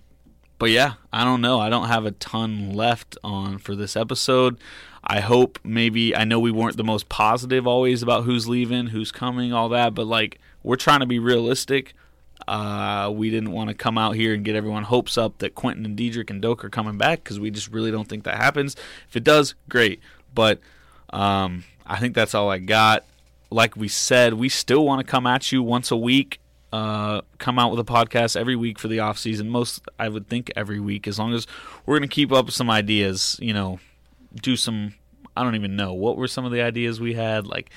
but 0.57 0.71
yeah, 0.71 0.93
I 1.13 1.23
don't 1.23 1.41
know. 1.41 1.59
I 1.59 1.69
don't 1.69 1.87
have 1.87 2.05
a 2.07 2.11
ton 2.11 2.73
left 2.73 3.17
on 3.23 3.59
for 3.59 3.75
this 3.75 3.95
episode. 3.95 4.57
I 5.03 5.19
hope 5.19 5.59
maybe 5.63 6.15
I 6.15 6.23
know 6.23 6.39
we 6.39 6.51
weren't 6.51 6.75
the 6.77 6.83
most 6.83 7.07
positive 7.07 7.67
always 7.67 8.01
about 8.01 8.23
who's 8.23 8.47
leaving, 8.47 8.87
who's 8.87 9.11
coming, 9.11 9.53
all 9.53 9.69
that, 9.69 9.93
but 9.93 10.07
like 10.07 10.39
we're 10.63 10.75
trying 10.75 11.01
to 11.01 11.05
be 11.05 11.19
realistic. 11.19 11.93
Uh, 12.47 13.11
we 13.13 13.29
didn't 13.29 13.51
want 13.51 13.69
to 13.69 13.73
come 13.73 13.97
out 13.97 14.15
here 14.15 14.33
and 14.33 14.45
get 14.45 14.55
everyone 14.55 14.83
hopes 14.83 15.17
up 15.17 15.37
that 15.39 15.53
Quentin 15.53 15.85
and 15.85 15.97
Dedric 15.97 16.29
and 16.29 16.41
Doak 16.41 16.63
are 16.63 16.69
coming 16.69 16.97
back 16.97 17.23
because 17.23 17.39
we 17.39 17.51
just 17.51 17.71
really 17.71 17.91
don't 17.91 18.07
think 18.07 18.23
that 18.23 18.37
happens. 18.37 18.75
If 19.09 19.17
it 19.17 19.23
does, 19.23 19.55
great. 19.67 19.99
But 20.33 20.59
um, 21.09 21.65
I 21.85 21.97
think 21.99 22.15
that's 22.15 22.33
all 22.33 22.49
I 22.49 22.59
got. 22.59 23.03
Like 23.49 23.75
we 23.75 23.87
said, 23.87 24.33
we 24.33 24.49
still 24.49 24.85
want 24.85 25.05
to 25.05 25.09
come 25.09 25.27
at 25.27 25.51
you 25.51 25.61
once 25.61 25.91
a 25.91 25.97
week. 25.97 26.39
Uh, 26.71 27.21
come 27.37 27.57
out 27.59 27.71
with 27.71 27.79
a 27.79 27.83
podcast 27.83 28.35
every 28.35 28.55
week 28.55 28.77
for 28.77 28.87
the 28.87 28.99
off 28.99 29.17
season. 29.17 29.49
Most, 29.49 29.81
I 29.97 30.09
would 30.09 30.27
think, 30.27 30.51
every 30.55 30.79
week, 30.79 31.07
as 31.07 31.17
long 31.17 31.33
as 31.33 31.47
we're 31.85 31.97
going 31.97 32.09
to 32.09 32.13
keep 32.13 32.31
up 32.31 32.51
some 32.51 32.69
ideas. 32.69 33.37
You 33.41 33.53
know, 33.53 33.79
do 34.41 34.55
some. 34.55 34.93
I 35.35 35.43
don't 35.43 35.55
even 35.55 35.75
know 35.75 35.93
what 35.93 36.17
were 36.17 36.27
some 36.27 36.45
of 36.45 36.51
the 36.51 36.61
ideas 36.61 36.99
we 36.99 37.13
had, 37.13 37.45
like 37.45 37.69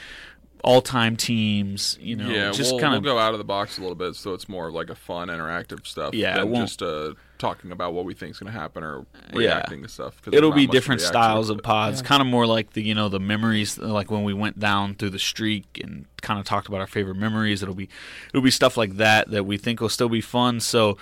all-time 0.62 1.16
teams. 1.16 1.98
You 2.00 2.16
know, 2.16 2.28
yeah, 2.28 2.50
just 2.52 2.72
we'll, 2.72 2.80
kind 2.80 2.90
we'll 2.92 2.98
of 2.98 3.04
go 3.04 3.18
out 3.18 3.32
of 3.32 3.38
the 3.38 3.44
box 3.44 3.78
a 3.78 3.80
little 3.80 3.94
bit, 3.96 4.14
so 4.16 4.34
it's 4.34 4.48
more 4.48 4.68
of 4.68 4.74
like 4.74 4.90
a 4.90 4.94
fun, 4.94 5.28
interactive 5.28 5.86
stuff. 5.86 6.14
Yeah, 6.14 6.34
it 6.36 6.38
than 6.40 6.50
won't- 6.50 6.68
just 6.68 6.82
uh, 6.82 7.14
talking 7.38 7.72
about 7.72 7.94
what 7.94 8.04
we 8.04 8.12
think 8.12 8.32
is 8.32 8.38
going 8.38 8.52
to 8.52 8.58
happen 8.58 8.82
or 8.82 9.06
Yeah. 9.32 9.38
reacting 9.38 9.82
to 9.82 9.88
stuff. 9.88 10.16
'cause 10.20 10.30
there's 10.32 10.38
it'll 10.38 10.52
be 10.52 10.66
different 10.66 11.00
styles 11.00 11.48
of 11.48 11.56
but- 11.58 11.64
pods 11.64 12.02
kind 12.02 12.20
of 12.20 12.26
more 12.26 12.46
like 12.46 12.74
the 12.74 12.82
you 12.82 12.94
know 12.94 13.08
the 13.08 13.18
memories 13.20 13.78
like 13.78 14.10
when 14.10 14.24
we 14.24 14.34
went 14.34 14.58
down 14.58 14.94
through 14.94 15.08
the 15.10 15.18
streak 15.18 15.80
and 15.82 16.04
kind 16.20 16.38
of 16.38 16.44
talked 16.44 16.68
about 16.68 16.80
our 16.82 16.86
favorite 16.86 17.14
memories 17.16 17.62
it'll 17.62 17.74
be 17.74 17.88
it'll 18.28 18.42
be 18.44 18.50
stuff 18.50 18.76
like 18.76 18.96
that 18.98 19.30
that 19.30 19.44
we 19.46 19.56
think 19.56 19.80
will 19.80 19.88
still 19.88 20.10
be 20.10 20.20
fun 20.20 20.60
so 20.60 20.98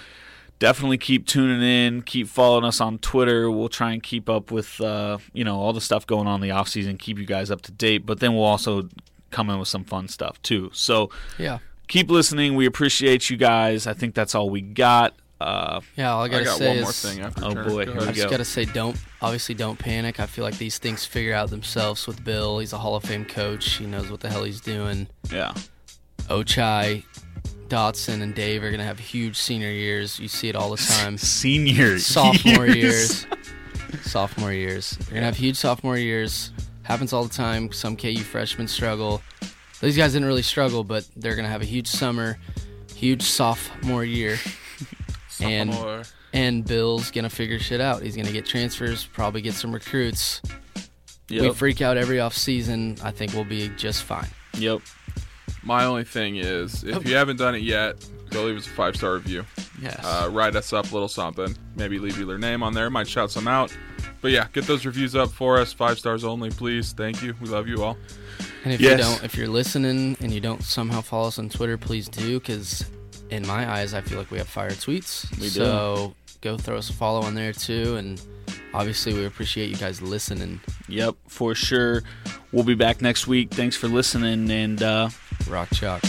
definitely 0.61 0.97
keep 0.97 1.27
tuning 1.27 1.61
in 1.61 2.03
keep 2.03 2.29
following 2.29 2.65
us 2.65 2.81
on 2.81 2.99
twitter 2.99 3.51
we'll 3.51 3.69
try 3.69 3.91
and 3.91 4.05
keep 4.05 4.29
up 4.29 4.53
with 4.53 4.81
uh, 4.81 5.19
you 5.33 5.43
know 5.43 5.59
all 5.59 5.73
the 5.73 5.81
stuff 5.81 6.07
going 6.07 6.29
on 6.29 6.37
in 6.37 6.49
the 6.49 6.53
off 6.53 6.69
season 6.69 6.97
keep 6.97 7.19
you 7.19 7.27
guys 7.27 7.51
up 7.51 7.61
to 7.63 7.73
date 7.73 8.07
but 8.07 8.21
then 8.21 8.33
we'll 8.33 8.45
also 8.45 8.89
come 9.31 9.51
in 9.51 9.59
with 9.59 9.69
some 9.69 9.85
fun 9.85 10.09
stuff 10.09 10.41
too 10.43 10.71
so 10.73 11.11
Yeah. 11.39 11.59
keep 11.87 12.11
listening 12.11 12.55
we 12.57 12.67
appreciate 12.67 13.29
you 13.31 13.37
guys 13.37 13.87
i 13.87 13.93
think 13.93 14.15
that's 14.15 14.35
all 14.35 14.49
we 14.51 14.61
got 14.61 15.15
uh, 15.41 15.81
Yeah, 15.97 16.15
all 16.15 16.25
I 16.25 16.29
gotta 16.29 16.43
I 16.43 16.45
got 16.47 16.59
say 16.59 16.67
one 16.69 16.77
is 16.79 16.83
more 16.83 16.93
thing 16.93 17.21
after. 17.21 17.45
Oh, 17.45 17.55
Turner. 17.55 17.69
boy, 17.71 17.85
Go 17.85 17.93
here 17.93 17.93
I 17.93 17.95
we 17.95 18.03
ahead. 18.03 18.15
just 18.17 18.27
go. 18.27 18.31
gotta 18.33 18.45
say, 18.45 18.65
don't 18.65 18.97
obviously 19.23 19.55
don't 19.55 19.79
panic. 19.79 20.19
I 20.19 20.27
feel 20.27 20.43
like 20.45 20.59
these 20.59 20.79
things 20.79 21.05
figure 21.05 21.33
out 21.33 21.51
themselves 21.51 22.09
with 22.09 22.25
Bill. 22.25 22.59
He's 22.59 22.73
a 22.73 22.79
Hall 22.79 22.97
of 22.97 23.05
Fame 23.05 23.25
coach. 23.25 23.75
He 23.75 23.87
knows 23.87 24.11
what 24.11 24.19
the 24.19 24.29
hell 24.29 24.43
he's 24.43 24.61
doing. 24.61 25.07
yeah 25.31 25.55
Ochai, 26.29 27.05
Dotson, 27.69 28.21
and 28.23 28.35
Dave 28.35 28.65
are 28.65 28.71
gonna 28.73 28.83
have 28.83 28.99
huge 28.99 29.37
senior 29.37 29.71
years. 29.71 30.19
You 30.19 30.27
see 30.27 30.49
it 30.49 30.57
all 30.57 30.71
the 30.71 30.77
time. 30.99 31.17
senior 31.19 32.01
sophomore 32.01 32.67
years. 32.67 33.25
sophomore 34.03 34.53
years. 34.53 34.91
They're 34.91 35.15
gonna 35.15 35.27
have 35.27 35.37
huge 35.37 35.57
sophomore 35.57 35.97
years. 35.99 36.51
Happens 36.89 37.13
all 37.13 37.23
the 37.23 37.33
time. 37.35 37.71
Some 37.71 37.97
KU 37.97 38.17
freshmen 38.23 38.67
struggle. 38.67 39.23
These 39.81 39.97
guys 39.97 40.15
didn't 40.15 40.27
really 40.27 40.43
struggle, 40.43 40.83
but 40.83 41.07
they're 41.17 41.37
gonna 41.37 41.49
have 41.49 41.63
a 41.63 41.67
huge 41.67 41.87
summer, 41.87 42.39
huge 42.97 43.23
sophomore 43.23 44.05
year, 44.05 44.39
and 45.41 45.73
Sophomore. 45.73 46.03
and 46.33 46.65
Bill's 46.65 47.11
gonna 47.11 47.29
figure 47.31 47.59
shit 47.59 47.81
out. 47.81 48.03
He's 48.03 48.17
gonna 48.17 48.33
get 48.33 48.47
transfers, 48.47 49.05
probably 49.07 49.43
get 49.43 49.55
some 49.55 49.71
recruits. 49.73 50.41
We 51.31 51.51
freak 51.53 51.83
out 51.83 51.99
every 51.99 52.21
off 52.21 52.35
season. 52.35 52.97
I 53.05 53.11
think 53.11 53.35
we'll 53.35 53.45
be 53.45 53.69
just 53.77 54.03
fine. 54.05 54.27
Yep. 54.55 54.81
My 55.63 55.85
only 55.85 56.05
thing 56.05 56.37
is, 56.37 56.83
Oh. 56.85 56.97
if 56.97 57.07
you 57.07 57.15
haven't 57.17 57.37
done 57.37 57.55
it 57.55 57.63
yet, 57.63 57.97
go 58.31 58.45
leave 58.45 58.57
us 58.57 58.67
a 58.67 58.71
five 58.71 58.97
star 58.97 59.15
review. 59.15 59.45
Yes. 59.81 59.99
Uh, 60.05 60.29
write 60.33 60.57
us 60.57 60.73
up 60.73 60.91
a 60.91 60.93
little 60.95 61.09
something. 61.09 61.57
Maybe 61.77 61.99
leave 61.99 62.19
your 62.19 62.39
name 62.39 62.63
on 62.63 62.73
there. 62.75 62.91
Might 62.91 63.09
shout 63.09 63.31
some 63.31 63.49
out. 63.49 63.77
but 64.21 64.31
yeah, 64.33 64.47
get 64.53 64.65
those 64.67 64.85
reviews 64.85 65.15
up 65.15 65.31
for 65.31 65.59
us. 65.59 65.73
Five 65.73 65.99
stars 65.99 66.25
only, 66.25 66.51
please. 66.51 66.93
Thank 66.93 67.23
you. 67.23 67.35
We 67.41 67.49
love 67.49 67.69
you 67.69 67.83
all. 67.85 67.97
And 68.65 68.73
if 68.73 68.81
Yes. 68.81 68.99
you 68.99 69.05
don't, 69.05 69.25
if 69.25 69.37
you're 69.37 69.49
listening 69.49 70.17
and 70.21 70.33
you 70.33 70.41
don't 70.41 70.63
somehow 70.63 71.01
follow 71.01 71.29
us 71.29 71.39
on 71.39 71.49
Twitter, 71.49 71.79
please 71.79 72.09
do, 72.09 72.39
because 72.41 72.85
in 73.31 73.47
my 73.47 73.71
eyes, 73.71 73.95
I 73.95 74.01
feel 74.01 74.19
like 74.19 74.31
we 74.31 74.39
have 74.39 74.49
fire 74.49 74.71
tweets. 74.71 75.31
We 75.37 75.45
do. 75.45 75.51
so 75.51 76.15
go 76.41 76.57
throw 76.57 76.77
us 76.79 76.91
a 76.91 76.93
follow 76.93 77.21
on 77.23 77.35
there 77.35 77.53
too, 77.53 77.97
and 77.97 78.21
obviously 78.75 79.15
we 79.15 79.25
appreciate 79.27 79.71
you 79.71 79.77
guys 79.77 80.03
listening. 80.03 80.61
Yep, 80.89 81.15
for 81.29 81.55
sure. 81.55 82.03
We'll 82.53 82.65
be 82.65 82.75
back 82.75 83.01
next 83.01 83.27
week. 83.29 83.51
Thanks 83.53 83.77
for 83.77 83.87
listening, 83.89 84.51
and 84.51 84.83
uh, 84.83 85.11
Rock 85.49 85.69
chalk. 85.73 86.03